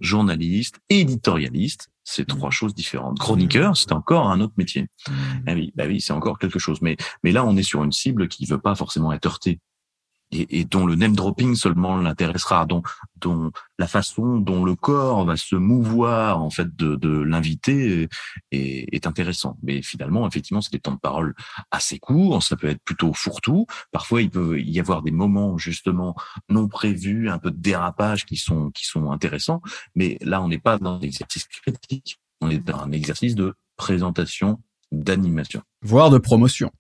journaliste, 0.01 0.77
éditorialiste, 0.89 1.89
c'est 2.05 2.23
mm. 2.23 2.37
trois 2.37 2.51
choses 2.51 2.75
différentes. 2.75 3.19
Chroniqueur, 3.19 3.77
c'est 3.77 3.93
encore 3.93 4.31
un 4.31 4.41
autre 4.41 4.55
métier. 4.57 4.83
Mm. 4.83 5.13
Ah 5.47 5.53
oui, 5.55 5.73
bah 5.75 5.85
oui, 5.87 6.01
c'est 6.01 6.13
encore 6.13 6.39
quelque 6.39 6.59
chose. 6.59 6.81
Mais 6.81 6.97
mais 7.23 7.33
là, 7.33 7.45
on 7.45 7.57
est 7.57 7.63
sur 7.63 7.83
une 7.85 7.93
cible 7.93 8.29
qui 8.29 8.47
veut 8.47 8.61
pas 8.61 8.75
forcément 8.75 9.13
être 9.13 9.27
heurtée 9.27 9.61
et, 10.31 10.61
et, 10.61 10.65
dont 10.65 10.87
le 10.87 10.95
name 10.95 11.15
dropping 11.15 11.55
seulement 11.55 11.97
l'intéressera, 11.97 12.67
dont, 12.67 12.83
dont 13.17 13.51
la 13.79 13.87
façon 13.87 14.39
dont 14.39 14.65
le 14.65 14.75
corps 14.75 15.25
va 15.25 15.37
se 15.37 15.57
mouvoir 15.57 16.43
en 16.43 16.51
fait 16.51 16.75
de, 16.77 16.97
de 16.97 17.09
l'invité 17.09 18.09
est, 18.53 18.95
est, 18.95 19.07
intéressant. 19.07 19.57
Mais 19.63 19.83
finalement, 19.83 20.27
effectivement, 20.27 20.61
c'est 20.61 20.73
des 20.73 20.81
temps 20.81 20.93
de 20.93 20.99
parole 20.99 21.35
assez 21.71 21.99
courts, 21.99 22.43
ça 22.43 22.57
peut 22.57 22.69
être 22.69 22.83
plutôt 22.83 23.13
fourre-tout. 23.13 23.67
Parfois, 23.91 24.23
il 24.23 24.31
peut 24.31 24.61
y 24.61 24.79
avoir 24.81 25.03
des 25.03 25.11
moments 25.11 25.57
justement 25.59 26.15
non 26.49 26.69
prévus, 26.69 27.29
un 27.31 27.39
peu 27.39 27.51
de 27.51 27.57
dérapage 27.57 28.27
qui 28.27 28.37
sont 28.37 28.71
qui 28.71 28.85
sont 28.85 29.11
intéressants. 29.11 29.63
Mais 29.95 30.19
là, 30.21 30.43
on 30.43 30.49
n'est 30.49 30.59
pas 30.59 30.79
dans 30.79 30.97
un 30.97 31.01
exercice 31.01 31.47
critique, 31.47 32.21
on 32.41 32.51
est 32.51 32.59
dans 32.59 32.81
un 32.81 32.93
exercice 32.93 33.35
de 33.35 33.55
présentation, 33.77 34.61
d'animation, 34.93 35.63
voire 35.83 36.11
de 36.11 36.19
promotion. 36.19 36.71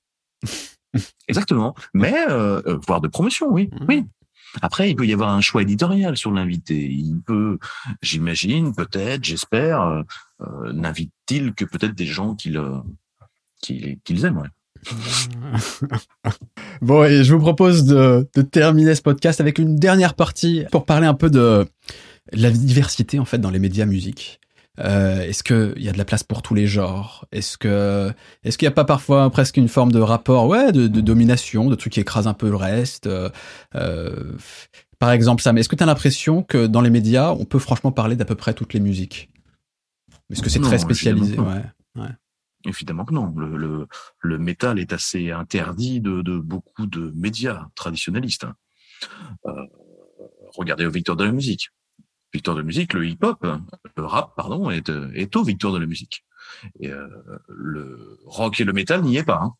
Exactement. 1.29 1.75
Mais 1.95 2.15
euh, 2.29 2.63
euh, 2.67 2.79
voire 2.87 3.01
de 3.01 3.09
promotion, 3.09 3.49
oui, 3.51 3.71
mmh. 3.73 3.85
oui. 3.89 4.05
Après, 4.63 4.91
il 4.91 4.97
peut 4.97 5.07
y 5.07 5.13
avoir 5.13 5.31
un 5.31 5.43
choix 5.43 5.61
éditorial 5.61 6.17
sur 6.17 6.31
l'invité. 6.33 6.75
Il 6.75 7.21
peut, 7.21 7.59
j'imagine, 8.01 8.75
peut-être, 8.75 9.23
j'espère, 9.23 9.83
euh, 9.83 10.03
euh 10.41 10.73
n'invite-t-il 10.73 11.53
que 11.53 11.67
peut-être 11.67 11.95
des 11.95 12.07
gens 12.07 12.35
qu'il 12.35 12.61
qu'ils 13.61 14.25
aiment. 14.25 14.39
Ouais. 14.39 14.49
bon, 16.81 17.05
et 17.05 17.25
je 17.25 17.35
vous 17.35 17.41
propose 17.41 17.85
de, 17.85 18.29
de, 18.35 18.43
terminer 18.43 18.95
ce 18.95 19.03
podcast 19.03 19.41
avec 19.41 19.59
une 19.59 19.77
dernière 19.77 20.15
partie 20.15 20.65
pour 20.71 20.87
parler 20.87 21.07
un 21.07 21.15
peu 21.15 21.29
de 21.29 21.67
la 22.33 22.51
diversité 22.51 23.19
en 23.19 23.25
fait 23.25 23.39
dans 23.39 23.51
les 23.51 23.59
médias 23.59 23.87
musique. 23.87 24.41
Euh, 24.79 25.21
est-ce 25.23 25.43
qu'il 25.43 25.83
y 25.83 25.89
a 25.89 25.93
de 25.93 25.99
la 25.99 26.05
place 26.05 26.23
pour 26.23 26.43
tous 26.43 26.55
les 26.55 26.67
genres? 26.67 27.27
Est-ce 27.33 27.59
que 27.59 28.13
est-ce 28.45 28.59
qu'il 28.59 28.67
n'y 28.67 28.73
a 28.73 28.75
pas 28.75 28.85
parfois 28.85 29.29
presque 29.31 29.57
une 29.57 29.69
forme 29.69 29.93
de 29.93 30.01
rapport, 30.01 30.47
ouais, 30.47 30.73
de, 30.73 30.87
de 30.87 31.01
domination, 31.01 31.69
de 31.69 31.75
trucs 31.75 31.95
qui 31.95 32.01
écrasent 32.01 32.29
un 32.29 32.35
peu 32.35 32.49
le 32.49 32.57
reste 32.57 33.07
euh, 33.07 33.29
euh 33.75 34.37
Par 34.99 35.11
exemple, 35.11 35.43
Sam, 35.43 35.59
est-ce 35.59 35.69
que 35.69 35.77
tu 35.77 35.83
as 35.83 35.87
l'impression 35.87 36.43
que 36.43 36.67
dans 36.67 36.81
les 36.81 36.91
médias, 36.91 37.33
on 37.33 37.45
peut 37.45 37.59
franchement 37.59 37.93
parler 37.93 38.17
d'à 38.17 38.25
peu 38.25 38.35
près 38.35 38.55
toutes 38.55 38.73
les 38.73 38.81
musiques? 38.81 39.31
Est-ce 40.31 40.43
que 40.43 40.51
c'est 40.51 40.61
très 40.61 40.79
spécialisé? 40.79 41.39
ouais, 41.39 41.65
ouais. 41.97 42.11
Évidemment 42.65 43.05
que 43.05 43.15
non. 43.15 43.33
Le, 43.37 43.57
le, 43.57 43.87
le, 44.19 44.39
métal 44.39 44.79
est 44.79 44.93
assez 44.93 45.31
interdit 45.31 46.01
de, 46.01 46.23
de 46.23 46.39
beaucoup 46.39 46.87
de 46.87 47.13
médias 47.15 47.69
traditionnalistes. 47.77 48.45
Hein. 48.45 48.57
Euh, 49.47 49.65
regardez 50.57 50.85
au 50.85 50.91
Victor 50.91 51.17
de 51.17 51.25
la 51.25 51.33
musique 51.33 51.71
victoire 52.33 52.57
de 52.57 52.63
musique, 52.63 52.93
le 52.95 53.07
hip-hop, 53.07 53.47
le 53.97 54.05
rap, 54.05 54.35
pardon, 54.37 54.71
est, 54.71 54.91
est 55.15 55.35
aux 55.37 55.43
victoires 55.43 55.73
de 55.73 55.79
la 55.79 55.87
musique. 55.87 56.25
Et 56.81 56.91
euh, 56.91 57.09
le 57.49 58.19
rock 58.27 58.61
et 58.61 58.65
le 58.65 58.73
métal 58.73 59.03
n'y 59.03 59.17
est 59.17 59.25
pas. 59.25 59.41
Hein. 59.43 59.55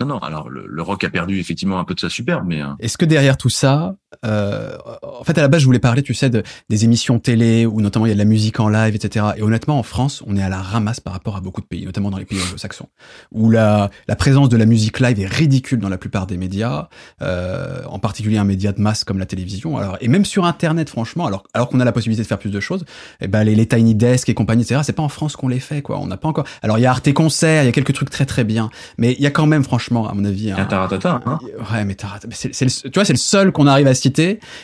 Non, 0.00 0.06
non. 0.06 0.18
Alors 0.18 0.48
le, 0.48 0.82
rock 0.82 1.04
a 1.04 1.10
perdu 1.10 1.38
effectivement 1.38 1.78
un 1.78 1.84
peu 1.84 1.94
de 1.94 2.00
sa 2.00 2.08
superbe, 2.08 2.46
mais. 2.46 2.62
Est-ce 2.78 2.98
que 2.98 3.04
derrière 3.04 3.36
tout 3.36 3.50
ça, 3.50 3.96
euh, 4.24 4.76
en 5.02 5.24
fait, 5.24 5.38
à 5.38 5.42
la 5.42 5.48
base, 5.48 5.60
je 5.60 5.66
voulais 5.66 5.78
parler, 5.78 6.02
tu 6.02 6.14
sais, 6.14 6.30
de, 6.30 6.42
des 6.68 6.84
émissions 6.84 7.18
télé 7.18 7.66
où 7.66 7.80
notamment 7.80 8.06
il 8.06 8.08
y 8.08 8.12
a 8.12 8.14
de 8.14 8.18
la 8.18 8.24
musique 8.24 8.60
en 8.60 8.68
live, 8.68 8.94
etc. 8.94 9.26
Et 9.36 9.42
honnêtement, 9.42 9.78
en 9.78 9.82
France, 9.82 10.22
on 10.26 10.36
est 10.36 10.42
à 10.42 10.48
la 10.48 10.60
ramasse 10.60 11.00
par 11.00 11.12
rapport 11.12 11.36
à 11.36 11.40
beaucoup 11.40 11.60
de 11.60 11.66
pays, 11.66 11.84
notamment 11.84 12.10
dans 12.10 12.18
les 12.18 12.24
pays 12.24 12.40
anglo-saxons, 12.42 12.88
où 13.32 13.50
la, 13.50 13.90
la 14.08 14.16
présence 14.16 14.48
de 14.48 14.56
la 14.56 14.66
musique 14.66 15.00
live 15.00 15.20
est 15.20 15.26
ridicule 15.26 15.78
dans 15.78 15.88
la 15.88 15.98
plupart 15.98 16.26
des 16.26 16.36
médias, 16.36 16.88
euh, 17.22 17.82
en 17.86 17.98
particulier 17.98 18.38
un 18.38 18.44
média 18.44 18.72
de 18.72 18.80
masse 18.80 19.04
comme 19.04 19.18
la 19.18 19.26
télévision. 19.26 19.76
Alors, 19.76 19.96
et 20.00 20.08
même 20.08 20.24
sur 20.24 20.44
Internet, 20.44 20.90
franchement, 20.90 21.26
alors, 21.26 21.44
alors 21.54 21.68
qu'on 21.68 21.80
a 21.80 21.84
la 21.84 21.92
possibilité 21.92 22.22
de 22.22 22.28
faire 22.28 22.38
plus 22.38 22.50
de 22.50 22.60
choses, 22.60 22.82
et 23.20 23.24
eh 23.24 23.28
ben 23.28 23.44
les, 23.44 23.54
les 23.54 23.66
tiny 23.66 23.94
desk 23.94 24.28
et 24.28 24.34
compagnie, 24.34 24.62
etc. 24.62 24.80
C'est 24.84 24.92
pas 24.92 25.02
en 25.02 25.08
France 25.08 25.36
qu'on 25.36 25.48
les 25.48 25.60
fait, 25.60 25.82
quoi. 25.82 25.98
On 25.98 26.06
n'a 26.06 26.16
pas 26.16 26.28
encore. 26.28 26.46
Alors, 26.62 26.78
il 26.78 26.82
y 26.82 26.86
a 26.86 26.90
Arte 26.90 27.12
Concert, 27.12 27.62
il 27.62 27.66
y 27.66 27.68
a 27.68 27.72
quelques 27.72 27.92
trucs 27.92 28.10
très 28.10 28.26
très 28.26 28.44
bien, 28.44 28.70
mais 28.98 29.12
il 29.12 29.22
y 29.22 29.26
a 29.26 29.30
quand 29.30 29.46
même, 29.46 29.62
franchement, 29.62 30.08
à 30.08 30.14
mon 30.14 30.24
avis, 30.24 30.50
un, 30.50 30.64
Taratata, 30.64 31.20
hein 31.26 31.38
ouais, 31.72 31.84
mais 31.84 31.94
Taratata, 31.94 32.34
c'est, 32.34 32.50
tu 32.50 32.90
vois, 32.94 33.04
c'est 33.04 33.12
le 33.12 33.18
seul 33.18 33.52
qu'on 33.52 33.66
arrive 33.66 33.86
à 33.86 33.94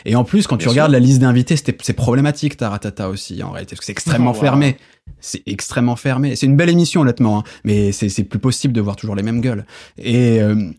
et 0.04 0.16
en 0.16 0.24
plus, 0.24 0.46
quand 0.46 0.56
tu 0.56 0.68
regardes 0.68 0.92
la 0.92 1.00
liste 1.00 1.20
d'invités, 1.20 1.56
c'est 1.56 1.92
problématique, 1.92 2.56
Taratata 2.56 3.08
aussi, 3.08 3.42
en 3.42 3.50
réalité, 3.50 3.70
parce 3.70 3.80
que 3.80 3.86
c'est 3.86 3.92
extrêmement 3.92 4.34
fermé. 4.34 4.76
C'est 5.20 5.42
extrêmement 5.46 5.96
fermé. 5.96 6.36
C'est 6.36 6.46
une 6.46 6.56
belle 6.56 6.70
émission, 6.70 7.02
honnêtement, 7.02 7.38
hein, 7.38 7.44
mais 7.64 7.92
c'est 7.92 8.24
plus 8.24 8.38
possible 8.38 8.72
de 8.72 8.80
voir 8.80 8.96
toujours 8.96 9.14
les 9.14 9.22
mêmes 9.22 9.40
gueules. 9.40 9.64
Et, 9.98 10.40
euh, 10.40 10.70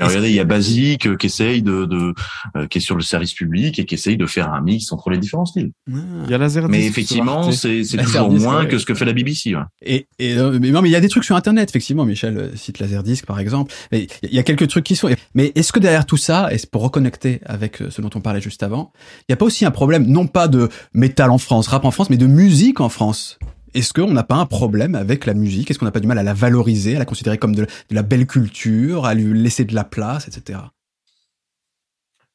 regardez, 0.00 0.30
il 0.30 0.34
y 0.34 0.40
a 0.40 0.44
Basique 0.44 1.06
euh, 1.06 1.16
qui 1.16 1.26
essaye 1.26 1.62
de, 1.62 1.84
de 1.84 2.14
euh, 2.56 2.66
qui 2.66 2.78
est 2.78 2.80
sur 2.80 2.96
le 2.96 3.02
service 3.02 3.34
public 3.34 3.78
et 3.78 3.84
qui 3.84 3.94
essaye 3.94 4.16
de 4.16 4.26
faire 4.26 4.52
un 4.52 4.60
mix 4.60 4.92
entre 4.92 5.10
les 5.10 5.18
différents 5.18 5.46
styles. 5.46 5.70
Ah. 5.90 5.96
Il 6.24 6.30
y 6.30 6.34
a 6.34 6.38
Laserdisc. 6.38 6.70
Mais 6.70 6.86
effectivement, 6.86 7.50
c'est 7.52 7.82
toujours 7.82 8.30
moins 8.30 8.66
que 8.66 8.78
ce 8.78 8.86
que 8.86 8.94
fait 8.94 9.04
la 9.04 9.12
BBC. 9.12 9.54
Ouais. 9.54 9.62
Et, 9.82 10.06
et 10.18 10.36
euh, 10.36 10.58
mais 10.60 10.70
non, 10.70 10.82
mais 10.82 10.88
il 10.88 10.92
y 10.92 10.96
a 10.96 11.00
des 11.00 11.08
trucs 11.08 11.24
sur 11.24 11.36
Internet, 11.36 11.70
effectivement. 11.70 12.04
Michel 12.04 12.50
cite 12.54 12.78
Laserdisc 12.78 13.26
par 13.26 13.40
exemple. 13.40 13.72
Mais 13.92 14.06
il 14.22 14.34
y 14.34 14.38
a 14.38 14.42
quelques 14.42 14.68
trucs 14.68 14.84
qui 14.84 14.96
sont. 14.96 15.10
Mais 15.34 15.52
est-ce 15.54 15.72
que 15.72 15.80
derrière 15.80 16.06
tout 16.06 16.16
ça, 16.16 16.52
et 16.52 16.58
pour 16.70 16.82
reconnecter 16.82 17.40
avec 17.46 17.82
ce 17.90 18.00
dont 18.00 18.10
on 18.14 18.20
parlait 18.20 18.40
juste 18.40 18.62
avant, 18.62 18.92
il 19.20 19.24
n'y 19.30 19.34
a 19.34 19.36
pas 19.36 19.46
aussi 19.46 19.64
un 19.64 19.70
problème, 19.70 20.06
non 20.06 20.26
pas 20.26 20.48
de 20.48 20.68
métal 20.92 21.30
en 21.30 21.38
France, 21.38 21.68
rap 21.68 21.84
en 21.84 21.90
France, 21.90 22.10
mais 22.10 22.16
de 22.16 22.26
musique 22.26 22.80
en 22.80 22.88
France? 22.88 23.38
Est-ce 23.74 23.92
qu'on 23.92 24.12
n'a 24.12 24.22
pas 24.22 24.36
un 24.36 24.46
problème 24.46 24.94
avec 24.94 25.26
la 25.26 25.34
musique? 25.34 25.70
Est-ce 25.70 25.78
qu'on 25.78 25.86
n'a 25.86 25.92
pas 25.92 26.00
du 26.00 26.06
mal 26.06 26.18
à 26.18 26.22
la 26.22 26.34
valoriser, 26.34 26.96
à 26.96 26.98
la 26.98 27.04
considérer 27.04 27.38
comme 27.38 27.54
de, 27.54 27.66
la 27.90 28.02
belle 28.02 28.26
culture, 28.26 29.06
à 29.06 29.14
lui 29.14 29.38
laisser 29.38 29.64
de 29.64 29.74
la 29.74 29.84
place, 29.84 30.28
etc. 30.28 30.60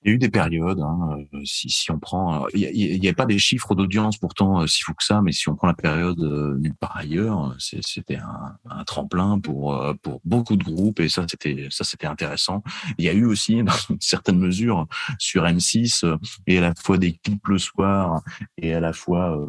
Il 0.03 0.09
y 0.09 0.11
a 0.11 0.15
eu 0.15 0.17
des 0.17 0.29
périodes, 0.29 0.81
hein, 0.81 1.17
euh, 1.33 1.41
si, 1.45 1.69
si 1.69 1.89
on 1.91 1.97
prend, 1.97 2.45
euh, 2.45 2.47
il 2.53 2.99
n'y 2.99 3.07
a, 3.07 3.13
pas 3.13 3.25
des 3.25 3.39
chiffres 3.39 3.73
d'audience 3.73 4.17
pourtant 4.17 4.61
euh, 4.61 4.67
si 4.67 4.81
fou 4.81 4.93
que 4.93 5.03
ça, 5.03 5.21
mais 5.21 5.31
si 5.31 5.47
on 5.47 5.55
prend 5.55 5.67
la 5.67 5.73
période 5.73 6.19
nulle 6.59 6.75
part 6.75 6.97
ailleurs, 6.97 7.55
c'était 7.59 8.17
un, 8.17 8.57
un, 8.69 8.83
tremplin 8.83 9.39
pour 9.39 9.81
pour 10.01 10.19
beaucoup 10.25 10.57
de 10.57 10.63
groupes 10.63 10.99
et 10.99 11.07
ça 11.07 11.25
c'était 11.29 11.67
ça 11.69 11.83
c'était 11.83 12.07
intéressant. 12.07 12.63
Il 12.97 13.05
y 13.05 13.09
a 13.09 13.13
eu 13.13 13.25
aussi 13.25 13.63
dans 13.63 13.73
une 13.89 14.01
certaine 14.01 14.39
mesure 14.39 14.87
sur 15.19 15.43
M6 15.43 16.17
et 16.47 16.57
à 16.57 16.61
la 16.61 16.73
fois 16.75 16.97
des 16.97 17.13
clips 17.13 17.47
le 17.47 17.57
soir 17.57 18.21
et 18.57 18.73
à 18.73 18.79
la 18.79 18.93
fois 18.93 19.39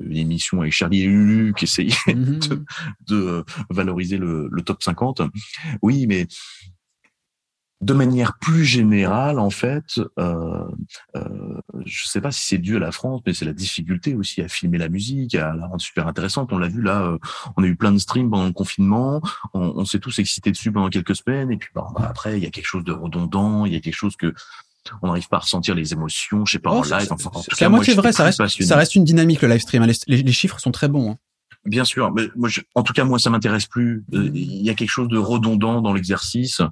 une 0.00 0.16
émission 0.16 0.60
avec 0.60 0.72
Charlie 0.72 1.02
et 1.02 1.06
Lulu 1.06 1.54
qui 1.54 1.64
essayait 1.64 1.94
mmh 2.06 2.14
de, 2.16 2.64
de, 3.06 3.44
valoriser 3.70 4.18
le, 4.18 4.48
le 4.50 4.62
top 4.62 4.82
50. 4.82 5.22
Oui, 5.82 6.06
mais 6.06 6.26
de 7.82 7.92
manière 7.92 8.38
plus 8.38 8.64
générale, 8.64 9.38
en 9.38 9.50
fait, 9.50 10.00
euh, 10.18 10.64
euh, 11.14 11.60
je 11.84 12.04
ne 12.04 12.08
sais 12.08 12.22
pas 12.22 12.30
si 12.30 12.46
c'est 12.46 12.58
dû 12.58 12.76
à 12.76 12.78
la 12.78 12.90
France, 12.90 13.20
mais 13.26 13.34
c'est 13.34 13.44
la 13.44 13.52
difficulté 13.52 14.14
aussi 14.14 14.40
à 14.40 14.48
filmer 14.48 14.78
la 14.78 14.88
musique, 14.88 15.34
à 15.34 15.54
la 15.54 15.66
rendre 15.66 15.80
super 15.80 16.06
intéressante. 16.06 16.52
On 16.52 16.58
l'a 16.58 16.68
vu 16.68 16.80
là, 16.80 17.02
euh, 17.02 17.18
on 17.56 17.62
a 17.62 17.66
eu 17.66 17.76
plein 17.76 17.92
de 17.92 17.98
streams 17.98 18.30
pendant 18.30 18.46
le 18.46 18.52
confinement, 18.52 19.20
on, 19.52 19.84
s'est 19.84 19.98
tous 19.98 20.18
excités 20.18 20.50
dessus 20.50 20.72
pendant 20.72 20.88
quelques 20.88 21.16
semaines, 21.16 21.52
et 21.52 21.58
puis 21.58 21.68
bah, 21.74 21.86
après, 21.98 22.38
il 22.38 22.44
y 22.44 22.46
a 22.46 22.50
quelque 22.50 22.66
chose 22.66 22.84
de 22.84 22.92
redondant, 22.92 23.66
il 23.66 23.74
y 23.74 23.76
a 23.76 23.80
quelque 23.80 23.94
chose 23.94 24.16
que 24.16 24.32
on 25.02 25.08
n'arrive 25.08 25.28
pas 25.28 25.38
à 25.38 25.40
ressentir 25.40 25.74
les 25.74 25.92
émotions, 25.92 26.46
je 26.46 26.52
sais 26.52 26.58
pas, 26.60 26.70
en 26.70 26.82
live. 26.82 27.08
Enfin, 27.10 27.30
c'est 27.52 27.64
à 27.64 27.68
moitié 27.68 27.92
vrai, 27.94 28.12
ça 28.12 28.24
reste, 28.24 28.62
ça 28.62 28.76
reste 28.76 28.94
une 28.94 29.04
dynamique 29.04 29.42
le 29.42 29.48
live 29.48 29.60
stream. 29.60 29.84
Les, 30.06 30.32
chiffres 30.32 30.60
sont 30.60 30.70
très 30.70 30.86
bons. 30.88 31.10
Hein. 31.10 31.16
Bien 31.64 31.84
sûr, 31.84 32.12
mais 32.12 32.28
moi, 32.36 32.48
en 32.76 32.84
tout 32.84 32.92
cas, 32.92 33.04
moi, 33.04 33.18
ça 33.18 33.28
m'intéresse 33.28 33.66
plus. 33.66 34.04
Il 34.12 34.62
y 34.62 34.70
a 34.70 34.74
quelque 34.74 34.90
chose 34.90 35.08
de 35.08 35.18
redondant 35.18 35.82
dans 35.82 35.92
l'exercice 35.92 36.62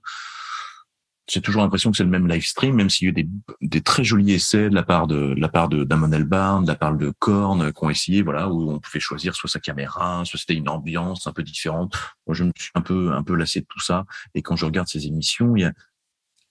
j'ai 1.29 1.41
toujours 1.41 1.63
l'impression 1.63 1.91
que 1.91 1.97
c'est 1.97 2.05
le 2.05 2.11
même 2.11 2.29
live 2.29 2.45
stream, 2.45 2.75
même 2.77 2.91
s'il 2.91 3.07
y 3.07 3.09
a 3.09 3.11
eu 3.11 3.13
des, 3.13 3.29
des, 3.63 3.81
très 3.81 4.05
jolis 4.05 4.33
essais 4.33 4.69
de 4.69 4.75
la 4.75 4.83
part 4.83 5.07
de, 5.07 5.35
la 5.39 5.49
part 5.49 5.69
de 5.69 5.85
Damon 5.85 6.13
Albarn, 6.13 6.65
de 6.65 6.69
la 6.69 6.75
part 6.75 6.95
de 6.95 7.13
Korn, 7.19 7.73
qui 7.73 7.85
ont 7.85 7.91
essayé, 7.91 8.23
voilà, 8.23 8.49
où 8.49 8.71
on 8.71 8.79
pouvait 8.79 9.01
choisir 9.01 9.35
soit 9.35 9.49
sa 9.49 9.59
caméra, 9.59 10.23
soit 10.27 10.39
c'était 10.39 10.55
une 10.55 10.69
ambiance 10.69 11.27
un 11.27 11.33
peu 11.33 11.43
différente. 11.43 11.97
Moi, 12.27 12.35
je 12.35 12.45
me 12.45 12.53
suis 12.57 12.71
un 12.75 12.83
peu, 12.83 13.13
un 13.13 13.23
peu 13.23 13.35
lassé 13.35 13.61
de 13.61 13.67
tout 13.67 13.81
ça. 13.81 14.05
Et 14.35 14.43
quand 14.43 14.57
je 14.57 14.67
regarde 14.67 14.89
ces 14.89 15.07
émissions, 15.07 15.57
il 15.57 15.63
y 15.63 15.65
a, 15.65 15.73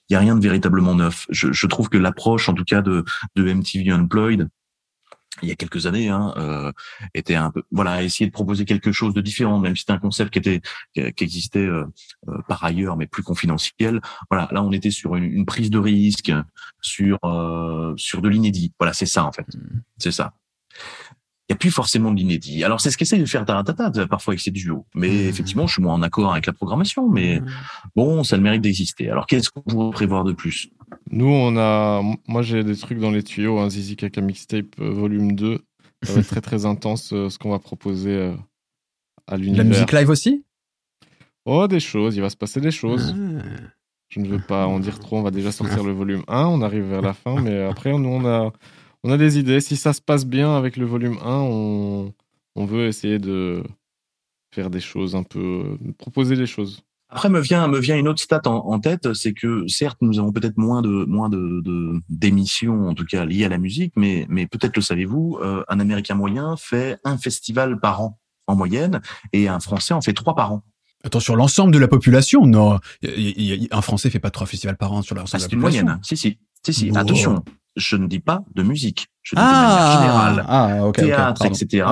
il 0.10 0.14
y 0.14 0.16
a 0.16 0.20
rien 0.20 0.36
de 0.36 0.42
véritablement 0.42 0.96
neuf. 0.96 1.28
Je, 1.30 1.52
je 1.52 1.68
trouve 1.68 1.90
que 1.90 1.98
l'approche, 1.98 2.50
en 2.50 2.54
tout 2.54 2.66
cas, 2.66 2.82
de, 2.82 3.06
de 3.36 3.54
MTV 3.54 3.92
Unplugged, 3.92 4.50
il 5.42 5.50
y 5.50 5.52
a 5.52 5.56
quelques 5.56 5.88
années, 5.88 6.10
hein, 6.10 6.34
euh, 6.38 6.72
était 7.14 7.36
un 7.36 7.52
peu, 7.52 7.64
voilà, 7.72 8.04
essayer 8.04 8.28
de 8.28 8.32
proposer 8.32 8.66
quelque 8.66 8.92
chose 8.92 9.14
de 9.14 9.22
différent, 9.22 9.60
même 9.60 9.76
si 9.76 9.82
c'était 9.82 9.94
un 9.94 10.00
concept 10.00 10.32
qui 10.32 10.40
était, 10.40 10.62
qui 10.94 11.24
existait 11.24 11.60
euh, 11.60 11.86
euh, 12.28 12.38
par 12.48 12.64
ailleurs, 12.64 12.98
mais 12.98 13.08
plus 13.08 13.24
confidentiel. 13.24 14.02
Voilà, 14.30 14.48
là, 14.52 14.64
on 14.64 14.72
était 14.72 14.92
sur 14.92 15.16
une, 15.16 15.26
une 15.26 15.46
prise 15.46 15.70
de 15.70 15.80
risque, 15.80 16.32
sur 16.82 17.18
euh, 17.24 17.94
sur 17.98 18.22
de 18.22 18.30
l'inédit. 18.30 18.74
Voilà, 18.80 18.94
c'est 18.94 19.06
ça 19.06 19.26
en 19.26 19.32
fait, 19.32 19.48
mmh. 19.56 19.82
c'est 19.98 20.12
ça 20.12 20.34
il 21.50 21.52
n'y 21.52 21.56
a 21.56 21.58
plus 21.58 21.72
forcément 21.72 22.12
de 22.12 22.18
l'inédit. 22.18 22.64
Alors 22.64 22.80
c'est 22.80 22.90
ce 22.90 22.98
qu'essaye 22.98 23.20
de 23.20 23.26
faire 23.26 23.44
Taratata 23.44 23.92
parfois 24.08 24.32
avec 24.32 24.40
ses 24.40 24.52
duos. 24.52 24.86
Mais 24.96 25.10
mmh. 25.10 25.28
effectivement, 25.28 25.68
je 25.68 25.74
suis 25.74 25.84
moins 25.84 25.94
en 25.94 26.02
accord 26.02 26.32
avec 26.32 26.46
la 26.46 26.54
programmation, 26.54 27.10
mais 27.10 27.42
mmh. 27.42 27.46
bon, 27.98 28.24
ça 28.24 28.36
a 28.36 28.38
le 28.38 28.44
mérite 28.44 28.62
d'exister. 28.62 29.10
Alors 29.10 29.28
qu'est-ce 29.28 29.50
qu'on 29.50 29.62
pourrait 29.62 29.92
prévoir 29.92 30.24
de 30.24 30.32
plus? 30.32 30.70
Nous, 31.12 31.28
on 31.28 31.58
a, 31.58 32.02
moi 32.28 32.42
j'ai 32.42 32.64
des 32.64 32.76
trucs 32.76 33.00
dans 33.00 33.12
les 33.12 33.24
tuyaux, 33.24 33.60
hein, 33.60 33.70
Zizi 33.70 33.96
Kaka 33.96 34.22
mixtape 34.22 34.80
euh, 34.80 34.90
volume 34.90 35.34
2. 35.34 35.60
Ça 36.04 36.14
va 36.14 36.20
être 36.20 36.28
très 36.28 36.42
très 36.42 36.66
intense 36.66 37.14
euh, 37.14 37.30
ce 37.30 37.38
qu'on 37.38 37.52
va 37.52 37.60
proposer 37.60 38.12
euh, 38.12 38.34
à 39.28 39.38
l'univers. 39.38 39.64
La 39.64 39.70
musique 39.70 39.92
live 39.92 40.10
aussi? 40.10 40.44
Oh, 41.46 41.68
des 41.68 41.80
choses, 41.80 42.16
il 42.16 42.22
va 42.22 42.30
se 42.30 42.38
passer 42.38 42.62
des 42.62 42.72
choses. 42.72 43.16
Ah. 43.16 43.44
Je 44.10 44.20
ne 44.20 44.28
veux 44.28 44.40
pas 44.40 44.68
en 44.68 44.80
dire 44.80 45.00
trop, 45.00 45.18
on 45.18 45.24
va 45.24 45.32
déjà 45.32 45.52
sortir 45.52 45.84
le 45.86 45.92
volume 45.92 46.24
1, 46.28 46.46
on 46.46 46.62
arrive 46.62 46.84
vers 46.84 47.02
la 47.02 47.14
fin, 47.14 47.42
mais 47.42 47.64
après, 47.64 47.92
nous, 47.98 48.10
on 48.10 48.26
a, 48.26 48.52
on 49.04 49.12
a 49.12 49.18
des 49.18 49.40
idées. 49.40 49.60
Si 49.60 49.76
ça 49.76 49.94
se 49.94 50.02
passe 50.02 50.26
bien 50.26 50.56
avec 50.56 50.78
le 50.78 50.86
volume 50.86 51.18
1, 51.24 51.26
on, 51.26 52.14
on 52.56 52.66
veut 52.66 52.88
essayer 52.88 53.20
de 53.20 53.64
faire 54.54 54.70
des 54.70 54.80
choses 54.80 55.16
un 55.16 55.24
peu, 55.24 55.78
proposer 55.98 56.36
des 56.36 56.46
choses. 56.46 56.84
Après 57.14 57.30
me 57.30 57.40
vient 57.40 57.68
me 57.68 57.78
vient 57.78 57.96
une 57.96 58.08
autre 58.08 58.22
stat 58.22 58.42
en, 58.46 58.80
tête, 58.80 59.14
c'est 59.14 59.34
que 59.34 59.68
certes 59.68 60.00
nous 60.02 60.18
avons 60.18 60.32
peut-être 60.32 60.58
moins 60.58 60.82
de 60.82 61.06
moins 61.06 61.30
de 61.30 61.62
d'émissions 62.10 62.88
en 62.90 62.96
tout 62.96 63.06
cas 63.06 63.24
liées 63.24 63.46
à 63.46 63.50
la 63.50 63.60
musique, 63.60 63.94
mais 63.96 64.26
mais 64.30 64.48
peut-être 64.48 64.76
le 64.76 64.82
savez-vous, 64.82 65.38
euh, 65.44 65.64
un 65.68 65.80
Américain 65.80 66.16
moyen 66.16 66.58
fait 66.58 66.98
un 67.04 67.20
festival 67.20 67.80
par 67.80 68.02
an 68.02 68.20
en 68.48 68.56
moyenne 68.56 69.00
et 69.32 69.48
un 69.48 69.60
Français 69.60 69.94
en 69.94 70.02
fait 70.02 70.14
trois 70.14 70.34
par 70.34 70.54
an. 70.54 70.64
Attends, 71.04 71.20
sur 71.20 71.36
l'ensemble 71.36 71.72
de 71.72 71.78
la 71.78 71.88
population, 71.88 72.48
non. 72.48 72.80
un 73.04 73.82
Français 73.82 74.10
fait 74.10 74.20
pas 74.20 74.32
trois 74.32 74.48
festivals 74.48 74.78
par 74.78 74.92
an 74.94 75.04
sur 75.04 75.14
l'ensemble 75.14 75.44
ah, 75.44 75.48
de 75.48 75.56
la 75.56 75.62
population. 75.62 75.72
C'est 75.72 75.82
une 75.82 75.86
moyenne. 75.86 76.02
Si, 76.02 76.18
si. 76.18 76.40
Si, 76.66 76.74
si. 76.74 76.98
Attention 76.98 77.44
je 77.76 77.96
ne 77.96 78.08
dis 78.08 78.20
pas 78.20 78.44
de 78.54 78.64
musique. 78.64 79.08
Je 79.22 79.36
dis 79.36 79.42
de 79.42 79.46
manière 79.46 79.62
ah, 79.62 80.00
générale. 80.00 80.46
Ah, 80.48 80.92
théâtre, 80.94 81.46
etc. 81.46 81.88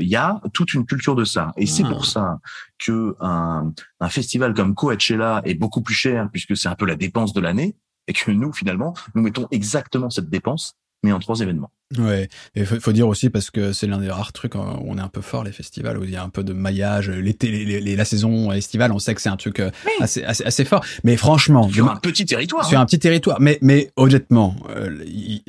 Il 0.00 0.08
y 0.08 0.16
a 0.16 0.40
toute 0.52 0.72
une 0.74 0.86
culture 0.86 1.14
de 1.14 1.24
ça. 1.24 1.52
Et 1.56 1.66
c'est 1.66 1.82
pour 1.82 2.02
ah. 2.02 2.06
ça 2.06 2.38
que 2.78 3.16
un, 3.20 3.72
un 4.00 4.08
festival 4.08 4.54
comme 4.54 4.74
Coachella 4.74 5.42
est 5.44 5.54
beaucoup 5.54 5.82
plus 5.82 5.94
cher 5.94 6.28
puisque 6.32 6.56
c'est 6.56 6.68
un 6.68 6.74
peu 6.74 6.86
la 6.86 6.96
dépense 6.96 7.32
de 7.32 7.40
l'année 7.40 7.76
et 8.06 8.12
que 8.12 8.30
nous, 8.30 8.52
finalement, 8.52 8.94
nous 9.14 9.22
mettons 9.22 9.48
exactement 9.50 10.10
cette 10.10 10.30
dépense 10.30 10.74
mais 11.06 11.12
en 11.12 11.18
trois 11.18 11.40
événements. 11.40 11.70
Ouais, 11.98 12.28
il 12.56 12.66
faut, 12.66 12.92
dire 12.92 13.06
aussi 13.06 13.30
parce 13.30 13.50
que 13.50 13.72
c'est 13.72 13.86
l'un 13.86 13.98
des 13.98 14.10
rares 14.10 14.32
trucs 14.32 14.56
hein, 14.56 14.76
où 14.80 14.90
on 14.90 14.98
est 14.98 15.00
un 15.00 15.08
peu 15.08 15.20
fort 15.20 15.44
les 15.44 15.52
festivals 15.52 15.96
où 15.98 16.04
il 16.04 16.10
y 16.10 16.16
a 16.16 16.22
un 16.22 16.28
peu 16.28 16.42
de 16.42 16.52
maillage, 16.52 17.08
l'été, 17.10 17.48
les, 17.64 17.96
la 17.96 18.04
saison 18.04 18.50
estivale, 18.50 18.90
on 18.90 18.98
sait 18.98 19.14
que 19.14 19.20
c'est 19.20 19.28
un 19.28 19.36
truc 19.36 19.60
euh, 19.60 19.70
assez, 20.00 20.24
assez, 20.24 20.44
assez 20.44 20.64
fort. 20.64 20.84
Mais 21.04 21.16
franchement, 21.16 21.68
sur 21.70 21.88
un 21.88 21.96
petit 21.96 22.26
territoire, 22.26 22.64
sur 22.64 22.78
hein. 22.78 22.82
un 22.82 22.86
petit 22.86 22.98
territoire, 22.98 23.40
mais 23.40 23.58
mais 23.62 23.92
honnêtement, 23.94 24.56
euh, 24.70 24.98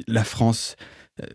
la 0.07 0.23
France, 0.23 0.75
euh, 1.23 1.25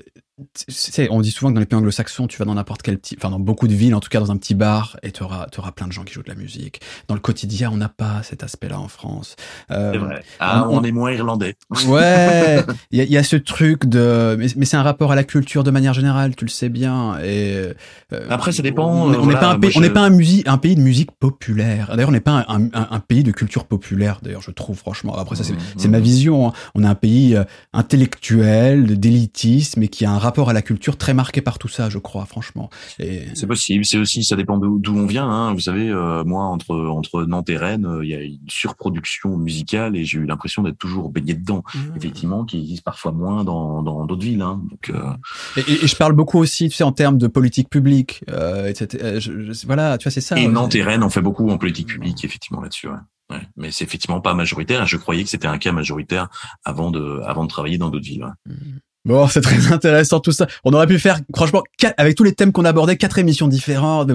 on 1.11 1.21
dit 1.21 1.31
souvent 1.31 1.51
que 1.51 1.55
dans 1.55 1.61
les 1.61 1.67
pays 1.67 1.79
anglo-saxons, 1.79 2.27
tu 2.27 2.39
vas 2.39 2.45
dans 2.45 2.55
n'importe 2.55 2.83
quel 2.83 2.99
petit, 2.99 3.17
enfin 3.19 3.31
dans 3.31 3.39
beaucoup 3.39 3.69
de 3.69 3.75
villes, 3.75 3.95
en 3.95 4.01
tout 4.01 4.09
cas 4.09 4.19
dans 4.19 4.33
un 4.33 4.37
petit 4.37 4.55
bar, 4.55 4.97
et 5.03 5.13
tu 5.13 5.23
auras, 5.23 5.47
auras 5.59 5.73
plein 5.73 5.87
de 5.87 5.93
gens 5.93 6.05
qui 6.05 6.15
jouent 6.15 6.23
de 6.23 6.29
la 6.29 6.35
musique. 6.35 6.81
Dans 7.09 7.15
le 7.15 7.21
quotidien, 7.21 7.71
on 7.71 7.77
n'a 7.77 7.91
pas 7.91 8.23
cet 8.23 8.43
aspect-là 8.43 8.81
en 8.81 8.89
France. 8.89 9.37
Euh, 9.71 9.93
c'est 9.93 9.99
vrai. 9.99 10.25
Ah, 10.41 10.67
on, 10.71 10.83
est 10.85 10.93
moins 10.93 11.13
irlandais. 11.13 11.55
Ouais. 11.87 12.65
Il 12.91 13.03
y 13.03 13.17
a, 13.17 13.23
ce 13.23 13.37
truc 13.37 13.87
de, 13.87 14.37
mais, 14.39 14.65
c'est 14.65 14.77
un 14.77 14.83
rapport 14.83 15.13
à 15.13 15.15
la 15.15 15.25
culture 15.25 15.65
de 15.65 15.71
manière 15.71 15.93
générale, 15.93 16.35
tu 16.35 16.45
le 16.47 16.51
sais 16.51 16.71
bien. 16.71 17.19
Et 17.19 17.73
euh, 18.13 18.27
après, 18.31 18.53
ça 18.53 18.63
dépend. 18.63 18.91
On 18.91 19.27
n'est 19.27 19.35
pas 19.35 19.51
un 19.51 19.59
pays, 19.59 19.73
on 19.77 19.81
n'est 19.81 19.91
pas 19.91 20.07
un, 20.07 20.19
un 20.47 20.59
pays 20.59 20.75
de 20.75 20.81
musique 20.81 21.13
populaire. 21.13 21.89
D'ailleurs, 21.89 22.09
on 22.09 22.13
n'est 22.13 22.21
pas 22.21 22.47
un, 22.49 23.01
pays 23.01 23.23
de 23.23 23.33
culture 23.33 23.67
populaire. 23.67 24.21
D'ailleurs, 24.23 24.43
je 24.43 24.51
trouve 24.51 24.77
franchement. 24.77 25.15
Après, 25.17 25.37
ça 25.37 25.45
c'est 25.45 25.89
mmh, 25.89 25.91
ma 25.91 25.99
mmh. 25.99 26.03
vision. 26.03 26.49
Hein. 26.49 26.53
On 26.75 26.85
est 26.85 26.87
un 26.87 26.95
pays 26.95 27.37
euh, 27.37 27.45
intellectuel, 27.73 28.99
d'élitisme, 28.99 29.83
et 29.83 29.89
qui 29.89 30.05
a 30.05 30.11
un 30.11 30.19
rapport 30.19 30.32
rapport 30.33 30.51
à 30.51 30.53
la 30.53 30.63
culture 30.63 30.97
très 30.97 31.15
marqué 31.15 31.41
par 31.43 31.59
tout 31.59 31.69
ça, 31.69 31.89
je 31.91 31.99
crois, 31.99 32.25
franchement. 32.27 32.71
Et... 32.99 33.23
C'est 33.35 33.47
possible. 33.47 33.85
C'est 33.85 33.99
aussi, 33.99 34.25
ça 34.25 34.37
dépend 34.37 34.59
d'où 34.59 34.97
on 34.97 35.07
vient. 35.07 35.29
Hein. 35.29 35.53
Vous 35.55 35.61
savez, 35.61 35.89
euh, 35.89 36.25
moi, 36.25 36.45
entre 36.45 36.75
entre 36.77 37.25
Nantes 37.25 37.51
et 37.51 37.57
Rennes, 37.57 37.87
euh, 37.87 38.05
il 38.05 38.11
y 38.11 38.15
a 38.15 38.23
une 38.23 38.39
surproduction 38.49 39.37
musicale 39.37 39.97
et 39.97 40.05
j'ai 40.05 40.19
eu 40.19 40.27
l'impression 40.27 40.63
d'être 40.63 40.79
toujours 40.79 41.11
baigné 41.11 41.35
dedans. 41.35 41.63
Mmh. 41.75 41.79
Effectivement, 41.97 42.45
qui 42.45 42.59
existe 42.61 42.83
parfois 42.85 43.13
moins 43.13 43.45
dans 43.45 43.83
dans 43.83 44.05
d'autres 44.07 44.25
villes. 44.25 44.43
Hein. 44.43 44.61
Donc, 44.71 44.91
euh, 44.91 45.13
Et, 45.57 45.61
et- 45.73 45.85
et 45.85 45.87
je 45.87 45.97
parle 45.97 46.13
beaucoup 46.15 46.39
aussi, 46.39 46.69
tu 46.69 46.77
sais, 46.77 46.85
en 46.85 46.93
termes 46.93 47.19
de 47.19 47.27
politique 47.27 47.69
publique, 47.69 48.25
euh, 48.31 48.69
etc. 48.69 49.21
Je- 49.21 49.53
je- 49.53 49.67
voilà, 49.67 49.99
tu 49.99 50.05
vois, 50.05 50.11
c'est 50.13 50.21
ça. 50.21 50.39
et 50.39 50.47
ouais. 50.47 50.53
Nantes 50.53 50.75
et 50.75 50.83
Rennes, 50.83 51.03
on 51.03 51.11
fait 51.11 51.21
beaucoup 51.23 51.49
en 51.51 51.59
politique 51.59 51.89
publique, 51.89 52.25
effectivement, 52.25 52.61
là-dessus. 52.63 52.89
Ouais. 52.89 52.95
Ouais. 53.31 53.41
Mais 53.57 53.71
c'est 53.71 53.85
effectivement 53.85 54.21
pas 54.21 54.35
majoritaire. 54.35 54.87
Je 54.87 54.97
croyais 54.97 55.23
que 55.25 55.31
c'était 55.31 55.47
un 55.47 55.59
cas 55.59 55.73
majoritaire 55.73 56.29
avant 56.65 56.91
de 56.91 57.21
avant 57.25 57.45
de 57.45 57.49
travailler 57.49 57.79
dans 57.79 57.89
d'autres 57.91 58.05
villes. 58.05 58.25
ouais. 58.25 58.55
Bon, 59.05 59.27
c'est 59.29 59.41
très 59.41 59.73
intéressant 59.73 60.21
tout 60.21 60.31
ça. 60.33 60.47
On 60.65 60.73
aurait 60.73 60.87
pu 60.87 60.99
faire, 60.99 61.19
franchement, 61.35 61.63
quatre- 61.77 61.95
avec 61.99 62.15
tous 62.17 62.23
les 62.25 62.33
thèmes 62.33 62.53
qu'on 62.53 62.65
abordait, 62.65 62.97
quatre 62.97 63.19
émissions 63.19 63.49
différentes. 63.49 64.11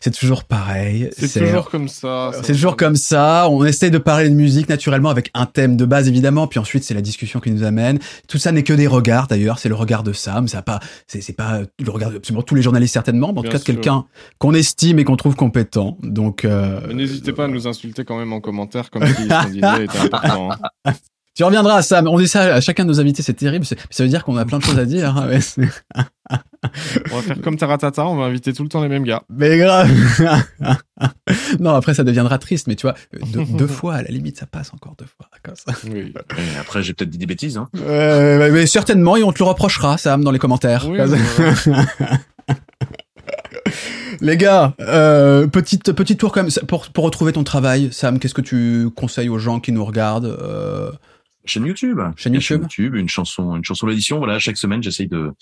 C'est 0.00 0.14
toujours 0.16 0.44
pareil. 0.44 1.10
C'est 1.16 1.40
toujours 1.46 1.70
comme 1.70 1.88
ça. 1.88 2.30
ça- 2.32 2.40
C'est 2.44 2.52
toujours 2.52 2.76
comme 2.76 2.94
ça. 2.96 3.48
On 3.50 3.64
essaie 3.64 3.90
de 3.90 3.98
parler 3.98 4.28
de 4.28 4.34
musique 4.34 4.68
naturellement 4.68 5.10
avec 5.10 5.30
un 5.34 5.46
thème 5.46 5.76
de 5.76 5.84
base 5.84 6.06
évidemment, 6.08 6.46
puis 6.46 6.58
ensuite 6.60 6.84
c'est 6.84 6.94
la 6.94 7.00
discussion 7.02 7.40
qui 7.40 7.50
nous 7.50 7.64
amène. 7.64 7.98
Tout 8.28 8.38
ça 8.38 8.52
n'est 8.52 8.62
que 8.62 8.72
des 8.72 8.86
regards 8.86 9.26
d'ailleurs. 9.26 9.58
C'est 9.58 9.68
le 9.68 9.74
regard 9.74 10.02
de 10.04 10.12
Sam. 10.12 10.46
Ça 10.48 10.62
pas, 10.62 10.78
c'est 11.08 11.36
pas 11.36 11.60
le 11.84 11.90
regard 11.90 12.10
de 12.10 12.16
absolument 12.16 12.42
tous 12.42 12.54
les 12.54 12.62
journalistes 12.62 12.92
certainement, 12.94 13.32
mais 13.32 13.40
en 13.40 13.42
tout 13.42 13.50
cas 13.50 13.58
quelqu'un 13.58 14.04
qu'on 14.38 14.54
estime 14.54 14.98
et 14.98 15.04
qu'on 15.04 15.16
trouve 15.16 15.34
compétent. 15.34 15.98
Donc 16.02 16.44
euh, 16.44 16.92
N'hésitez 16.92 17.32
pas 17.32 17.44
à 17.46 17.48
nous 17.48 17.66
insulter 17.66 18.04
quand 18.04 18.18
même 18.18 18.32
en 18.32 18.40
commentaire, 18.40 18.90
comme 18.90 19.04
si 19.06 19.12
ce 19.14 19.28
qu'on 19.28 19.48
disait 19.50 19.84
était 19.84 19.98
important. 19.98 20.50
hein. 20.84 20.92
tu 21.34 21.44
reviendras 21.44 21.82
Sam. 21.82 22.08
On 22.08 22.18
dit 22.18 22.28
ça 22.28 22.54
à 22.54 22.60
chacun 22.60 22.84
de 22.84 22.88
nos 22.88 23.00
invités, 23.00 23.22
c'est 23.22 23.32
terrible. 23.34 23.64
Ça 23.64 23.74
veut 24.00 24.08
dire 24.08 24.24
qu'on 24.24 24.36
a 24.36 24.44
plein 24.44 24.58
de 24.58 24.64
choses 24.64 24.78
à 24.78 24.84
dire. 24.84 25.16
hein, 25.16 25.28
mais 25.28 25.40
On 27.10 27.16
va 27.16 27.22
faire 27.22 27.40
comme 27.40 27.56
Taratata, 27.56 28.06
on 28.06 28.16
va 28.16 28.24
inviter 28.26 28.52
tout 28.52 28.62
le 28.62 28.68
temps 28.68 28.82
les 28.82 28.88
mêmes 28.88 29.04
gars. 29.04 29.22
Mais 29.30 29.58
grave. 29.58 29.90
non, 31.60 31.70
après 31.74 31.94
ça 31.94 32.04
deviendra 32.04 32.38
triste, 32.38 32.66
mais 32.68 32.76
tu 32.76 32.86
vois, 32.86 32.94
deux, 33.32 33.44
deux 33.44 33.66
fois 33.78 33.94
à 33.94 34.02
la 34.02 34.10
limite, 34.10 34.38
ça 34.38 34.46
passe 34.46 34.72
encore 34.74 34.94
deux 34.98 35.06
fois 35.06 35.28
comme 35.42 35.56
ça. 35.56 35.72
Oui. 35.90 36.12
Et 36.36 36.58
après, 36.60 36.82
j'ai 36.82 36.92
peut-être 36.92 37.10
dit 37.10 37.18
des 37.18 37.26
bêtises. 37.26 37.56
Hein. 37.56 37.68
Euh, 37.78 38.50
mais 38.52 38.66
certainement, 38.66 39.16
et 39.16 39.22
on 39.22 39.32
te 39.32 39.38
le 39.38 39.44
reprochera, 39.48 39.98
Sam, 39.98 40.22
dans 40.22 40.30
les 40.30 40.38
commentaires. 40.38 40.86
Oui. 40.88 40.98
Les 44.20 44.36
gars, 44.36 44.74
euh, 44.80 45.46
petite 45.46 45.92
petit 45.92 46.16
tour 46.16 46.32
quand 46.32 46.42
même 46.42 46.52
pour 46.68 46.88
pour 46.90 47.04
retrouver 47.04 47.32
ton 47.32 47.42
travail, 47.44 47.88
Sam. 47.92 48.18
Qu'est-ce 48.18 48.34
que 48.34 48.40
tu 48.40 48.88
conseilles 48.94 49.28
aux 49.28 49.38
gens 49.38 49.58
qui 49.58 49.72
nous 49.72 49.84
regardent 49.84 50.26
euh, 50.26 50.92
Chaîne 51.44 51.66
YouTube. 51.66 51.98
Chaîne 52.16 52.34
Il 52.34 52.36
y 52.36 52.38
a 52.38 52.40
YouTube. 52.40 52.62
YouTube, 52.62 52.94
une 52.94 53.08
chanson, 53.08 53.56
une 53.56 53.64
chanson 53.64 53.86
d'édition. 53.86 54.18
Voilà, 54.18 54.38
chaque 54.38 54.56
semaine, 54.56 54.82
j'essaye 54.82 55.08
de, 55.08 55.32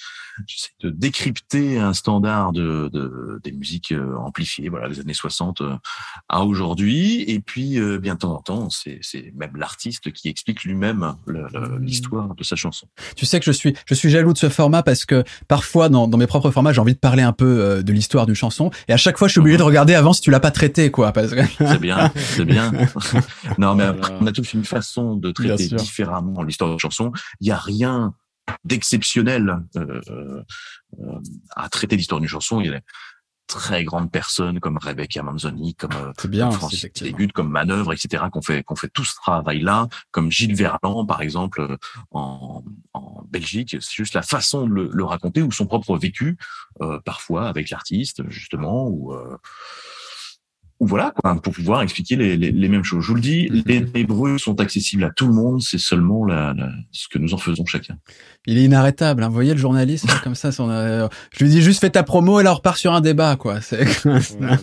j'essaie 0.47 0.71
de 0.83 0.91
décrypter 0.91 1.79
un 1.79 1.93
standard 1.93 2.53
de, 2.53 2.89
de 2.93 3.39
des 3.45 3.53
musiques 3.53 3.93
euh, 3.93 4.15
amplifiées, 4.17 4.69
voilà, 4.69 4.89
des 4.89 5.01
années 5.01 5.15
60 5.15 5.61
euh, 5.61 5.75
à 6.29 6.45
aujourd'hui. 6.45 7.23
Et 7.29 7.41
puis, 7.41 7.79
euh, 7.79 7.99
bien 7.99 8.15
de 8.15 8.21
temps 8.21 8.35
en 8.35 8.41
temps, 8.43 8.71
c'est, 8.71 8.99
c'est 9.03 9.33
même 9.37 9.57
l'artiste 9.57 10.11
qui 10.13 10.29
explique 10.29 10.65
lui-même 10.65 11.15
le- 11.27 11.47
le- 11.53 11.79
l'histoire 11.81 12.35
de 12.35 12.45
sa 12.45 12.57
chanson. 12.57 12.87
Tu 13.17 13.27
sais 13.27 13.39
que 13.39 13.45
je 13.47 13.53
suis 13.53 13.75
je 13.87 13.95
suis 13.95 14.11
jaloux 14.11 14.33
de 14.33 14.39
ce 14.39 14.49
format 14.49 14.83
parce 14.83 15.05
que 15.05 15.25
parfois 15.49 15.89
dans, 15.89 16.09
dans 16.09 16.19
mes 16.19 16.27
propres 16.27 16.51
formats 16.51 16.73
j'ai 16.73 16.81
envie 16.81 16.95
de 16.95 16.99
parler 16.99 17.23
un 17.23 17.33
peu 17.33 17.61
euh, 17.61 17.83
de 17.83 17.93
l'histoire 17.93 18.27
d'une 18.27 18.35
chanson 18.35 18.71
et 18.89 18.93
à 18.93 18.97
chaque 18.97 19.19
fois 19.19 19.29
je 19.29 19.33
suis 19.33 19.41
obligé 19.41 19.57
de 19.59 19.63
regarder 19.63 19.95
avant 19.95 20.13
si 20.13 20.21
tu 20.23 20.31
l'as 20.31 20.41
pas 20.41 20.51
traité 20.51 20.91
quoi 20.91 21.13
parce 21.13 21.33
que 21.35 21.41
C'est 21.59 21.81
bien, 21.81 22.11
c'est 22.17 22.45
bien. 22.45 22.73
non, 23.59 23.75
mais 23.75 23.85
Voilà. 23.85 23.89
après, 23.91 24.15
on 24.21 24.27
a 24.27 24.33
tous 24.33 24.53
une 24.55 24.65
façon 24.65 25.15
de 25.17 25.31
traiter. 25.31 25.69
Différemment 25.91 26.43
l'histoire 26.43 26.73
de 26.73 26.79
chanson. 26.79 27.13
Il 27.41 27.49
y 27.49 27.51
a 27.51 27.59
rien 27.59 28.15
d'exceptionnel 28.65 29.59
euh, 29.77 30.01
euh, 30.11 31.21
à 31.57 31.69
traiter 31.69 31.97
l'histoire 31.97 32.21
d'une 32.21 32.29
chanson. 32.29 32.61
Il 32.61 32.67
y 32.67 32.69
a 32.71 32.79
des 32.79 32.85
très 33.47 33.85
grandes 33.85 34.11
personnes 34.11 34.61
comme 34.61 34.79
Rebecca 34.79 35.23
Manzoni, 35.23 35.75
comme 35.75 35.93
euh, 35.93 36.29
bien 36.29 36.49
comme 36.51 36.59
Francis 36.59 36.87
comme 37.35 37.51
Manœuvre, 37.51 37.93
etc., 37.93 38.25
qu'on 38.33 38.43
fait, 38.43 38.63
qu'on 38.63 38.77
fait 38.77 38.89
tout 38.89 39.05
ce 39.05 39.15
travail-là, 39.17 39.89
comme 40.13 40.31
Gilles 40.31 40.55
Verland, 40.55 41.07
par 41.07 41.21
exemple, 41.21 41.77
en, 42.13 42.63
en 42.93 43.23
Belgique. 43.29 43.77
C'est 43.81 43.95
juste 43.95 44.15
la 44.15 44.23
façon 44.23 44.67
de 44.67 44.73
le, 44.73 44.91
le 44.93 45.05
raconter 45.05 45.43
ou 45.43 45.51
son 45.51 45.67
propre 45.67 45.97
vécu, 45.99 46.37
euh, 46.81 47.01
parfois 47.05 47.49
avec 47.49 47.71
l'artiste, 47.71 48.23
justement, 48.29 48.87
ou 48.87 49.13
voilà, 50.81 51.13
quoi, 51.15 51.41
pour 51.43 51.53
pouvoir 51.53 51.83
expliquer 51.83 52.17
les, 52.17 52.37
les, 52.37 52.51
les 52.53 52.69
mêmes 52.69 52.85
choses. 52.85 53.03
Je 53.03 53.09
vous 53.09 53.15
le 53.15 53.21
dis, 53.21 53.49
Mhm. 53.51 53.63
les 53.67 53.87
Hébreux 54.01 54.39
sont 54.39 54.59
accessibles 54.61 55.05
à 55.05 55.11
tout 55.11 55.27
le 55.27 55.35
monde, 55.35 55.61
c'est 55.63 55.79
seulement 55.79 56.25
la, 56.25 56.55
la- 56.57 56.71
ce 56.91 57.07
que 57.09 57.19
nous 57.19 57.35
en 57.35 57.39
faisons 57.39 57.67
chacun. 57.67 57.97
Il 58.47 58.57
est 58.59 58.65
inarrêtable. 58.65 59.23
Hein. 59.23 59.29
Vous 59.29 59.35
voyez 59.35 59.53
le 59.53 59.59
journaliste 59.61 60.07
comme 60.25 60.35
ça. 60.35 60.53
son, 60.53 60.71
euh, 60.71 61.07
je 61.37 61.45
lui 61.45 61.51
dis 61.51 61.61
juste 61.63 61.81
fais 61.81 61.91
ta 61.91 62.03
promo 62.03 62.41
et 62.41 62.43
là 62.43 62.53
on 62.53 62.57
repart 62.57 62.79
sur 62.79 62.93
un 62.93 63.01
débat 63.01 63.37
quoi. 63.37 63.61
C'est... 63.61 63.85
Voilà. 64.39 64.59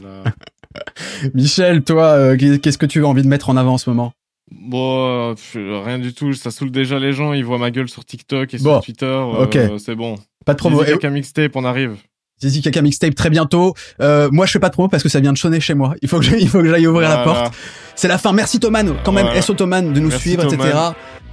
Michel, 1.34 1.84
toi, 1.84 2.04
euh, 2.12 2.38
qu'est-ce 2.38 2.78
que 2.78 2.86
tu 2.86 3.04
as 3.04 3.08
envie 3.08 3.24
de 3.24 3.28
mettre 3.28 3.50
en 3.50 3.58
avant 3.58 3.74
en 3.74 3.78
ce 3.78 3.90
moment? 3.90 4.14
Bon, 4.52 5.32
euh, 5.32 5.34
pff, 5.34 5.56
rien 5.86 6.00
du 6.00 6.14
tout. 6.14 6.34
Ça 6.34 6.52
saoule 6.52 6.72
déjà 6.72 7.00
les 7.00 7.14
gens. 7.14 7.34
Ils 7.34 7.44
voient 7.44 7.58
ma 7.58 7.72
gueule 7.72 7.90
sur 7.90 8.06
TikTok 8.06 8.54
et 8.54 8.58
Bon. 8.60 8.76
sur 8.76 8.82
Twitter. 8.86 9.06
euh, 9.06 9.44
Ok. 9.46 9.58
c'est 9.80 9.96
bon. 9.96 10.18
Pas 10.46 10.54
de 10.54 10.58
promo. 10.60 10.82
Eh, 10.84 10.92
Kaka 10.92 11.10
mixtape, 11.10 11.56
on 11.56 11.66
arrive. 11.66 11.96
Zizi 12.42 12.62
Kaka 12.62 12.82
mixtape 12.82 13.16
très 13.16 13.30
bientôt. 13.30 13.74
Euh, 14.02 14.30
moi, 14.32 14.46
je 14.46 14.52
fais 14.52 14.60
pas 14.60 14.70
de 14.70 14.74
promo 14.74 14.88
parce 14.90 15.02
que 15.04 15.10
ça 15.10 15.20
vient 15.20 15.34
de 15.34 15.38
sonner 15.38 15.60
chez 15.60 15.74
moi. 15.74 15.96
Il 16.02 16.08
faut 16.10 16.20
que 16.20 16.26
j'aille, 16.26 16.42
il 16.42 16.48
faut 16.50 16.60
que 16.62 16.70
j'aille 16.70 16.86
ouvrir 16.88 17.10
la 17.10 17.18
porte. 17.18 17.54
C'est 17.96 18.08
la 18.08 18.18
fin. 18.18 18.32
Merci 18.34 18.60
Thoman, 18.60 18.94
quand 19.04 19.12
même, 19.12 19.26
Voilà. 19.26 19.40
S 19.40 19.52
Thoman 19.58 19.92
de 19.94 20.00
nous 20.00 20.10
Merci, 20.10 20.30
suivre, 20.30 20.44
etc. 20.46 20.70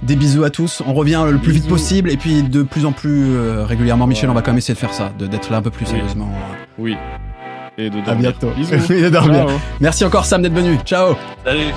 Des 0.03 0.15
bisous 0.15 0.43
à 0.43 0.49
tous. 0.49 0.81
On 0.85 0.93
revient 0.93 1.23
le 1.31 1.37
plus 1.37 1.51
vite 1.53 1.67
possible 1.67 2.09
et 2.09 2.17
puis 2.17 2.43
de 2.43 2.63
plus 2.63 2.85
en 2.85 2.91
plus 2.91 3.35
euh, 3.35 3.65
régulièrement. 3.65 4.07
Michel, 4.07 4.25
Voilà. 4.25 4.31
on 4.33 4.35
va 4.35 4.41
quand 4.45 4.51
même 4.51 4.57
essayer 4.57 4.73
de 4.73 4.79
faire 4.79 4.93
ça, 4.93 5.11
de- 5.17 5.27
d'être 5.27 5.51
là 5.51 5.57
un 5.57 5.61
peu 5.61 5.69
plus 5.71 5.85
Oui. 5.85 5.91
sérieusement. 5.91 6.29
Oui. 6.77 6.95
Et 7.77 7.89
de 7.89 7.97
À 7.99 8.01
dormir. 8.01 8.31
bientôt. 8.31 8.49
Bisous. 8.57 8.73
Et 8.93 9.01
de 9.03 9.09
dormir. 9.09 9.47
Ciao. 9.47 9.57
Merci 9.79 10.05
encore 10.05 10.25
Sam 10.25 10.41
d'être 10.41 10.53
venu. 10.53 10.77
Ciao. 10.85 11.15
Allez 11.45 11.71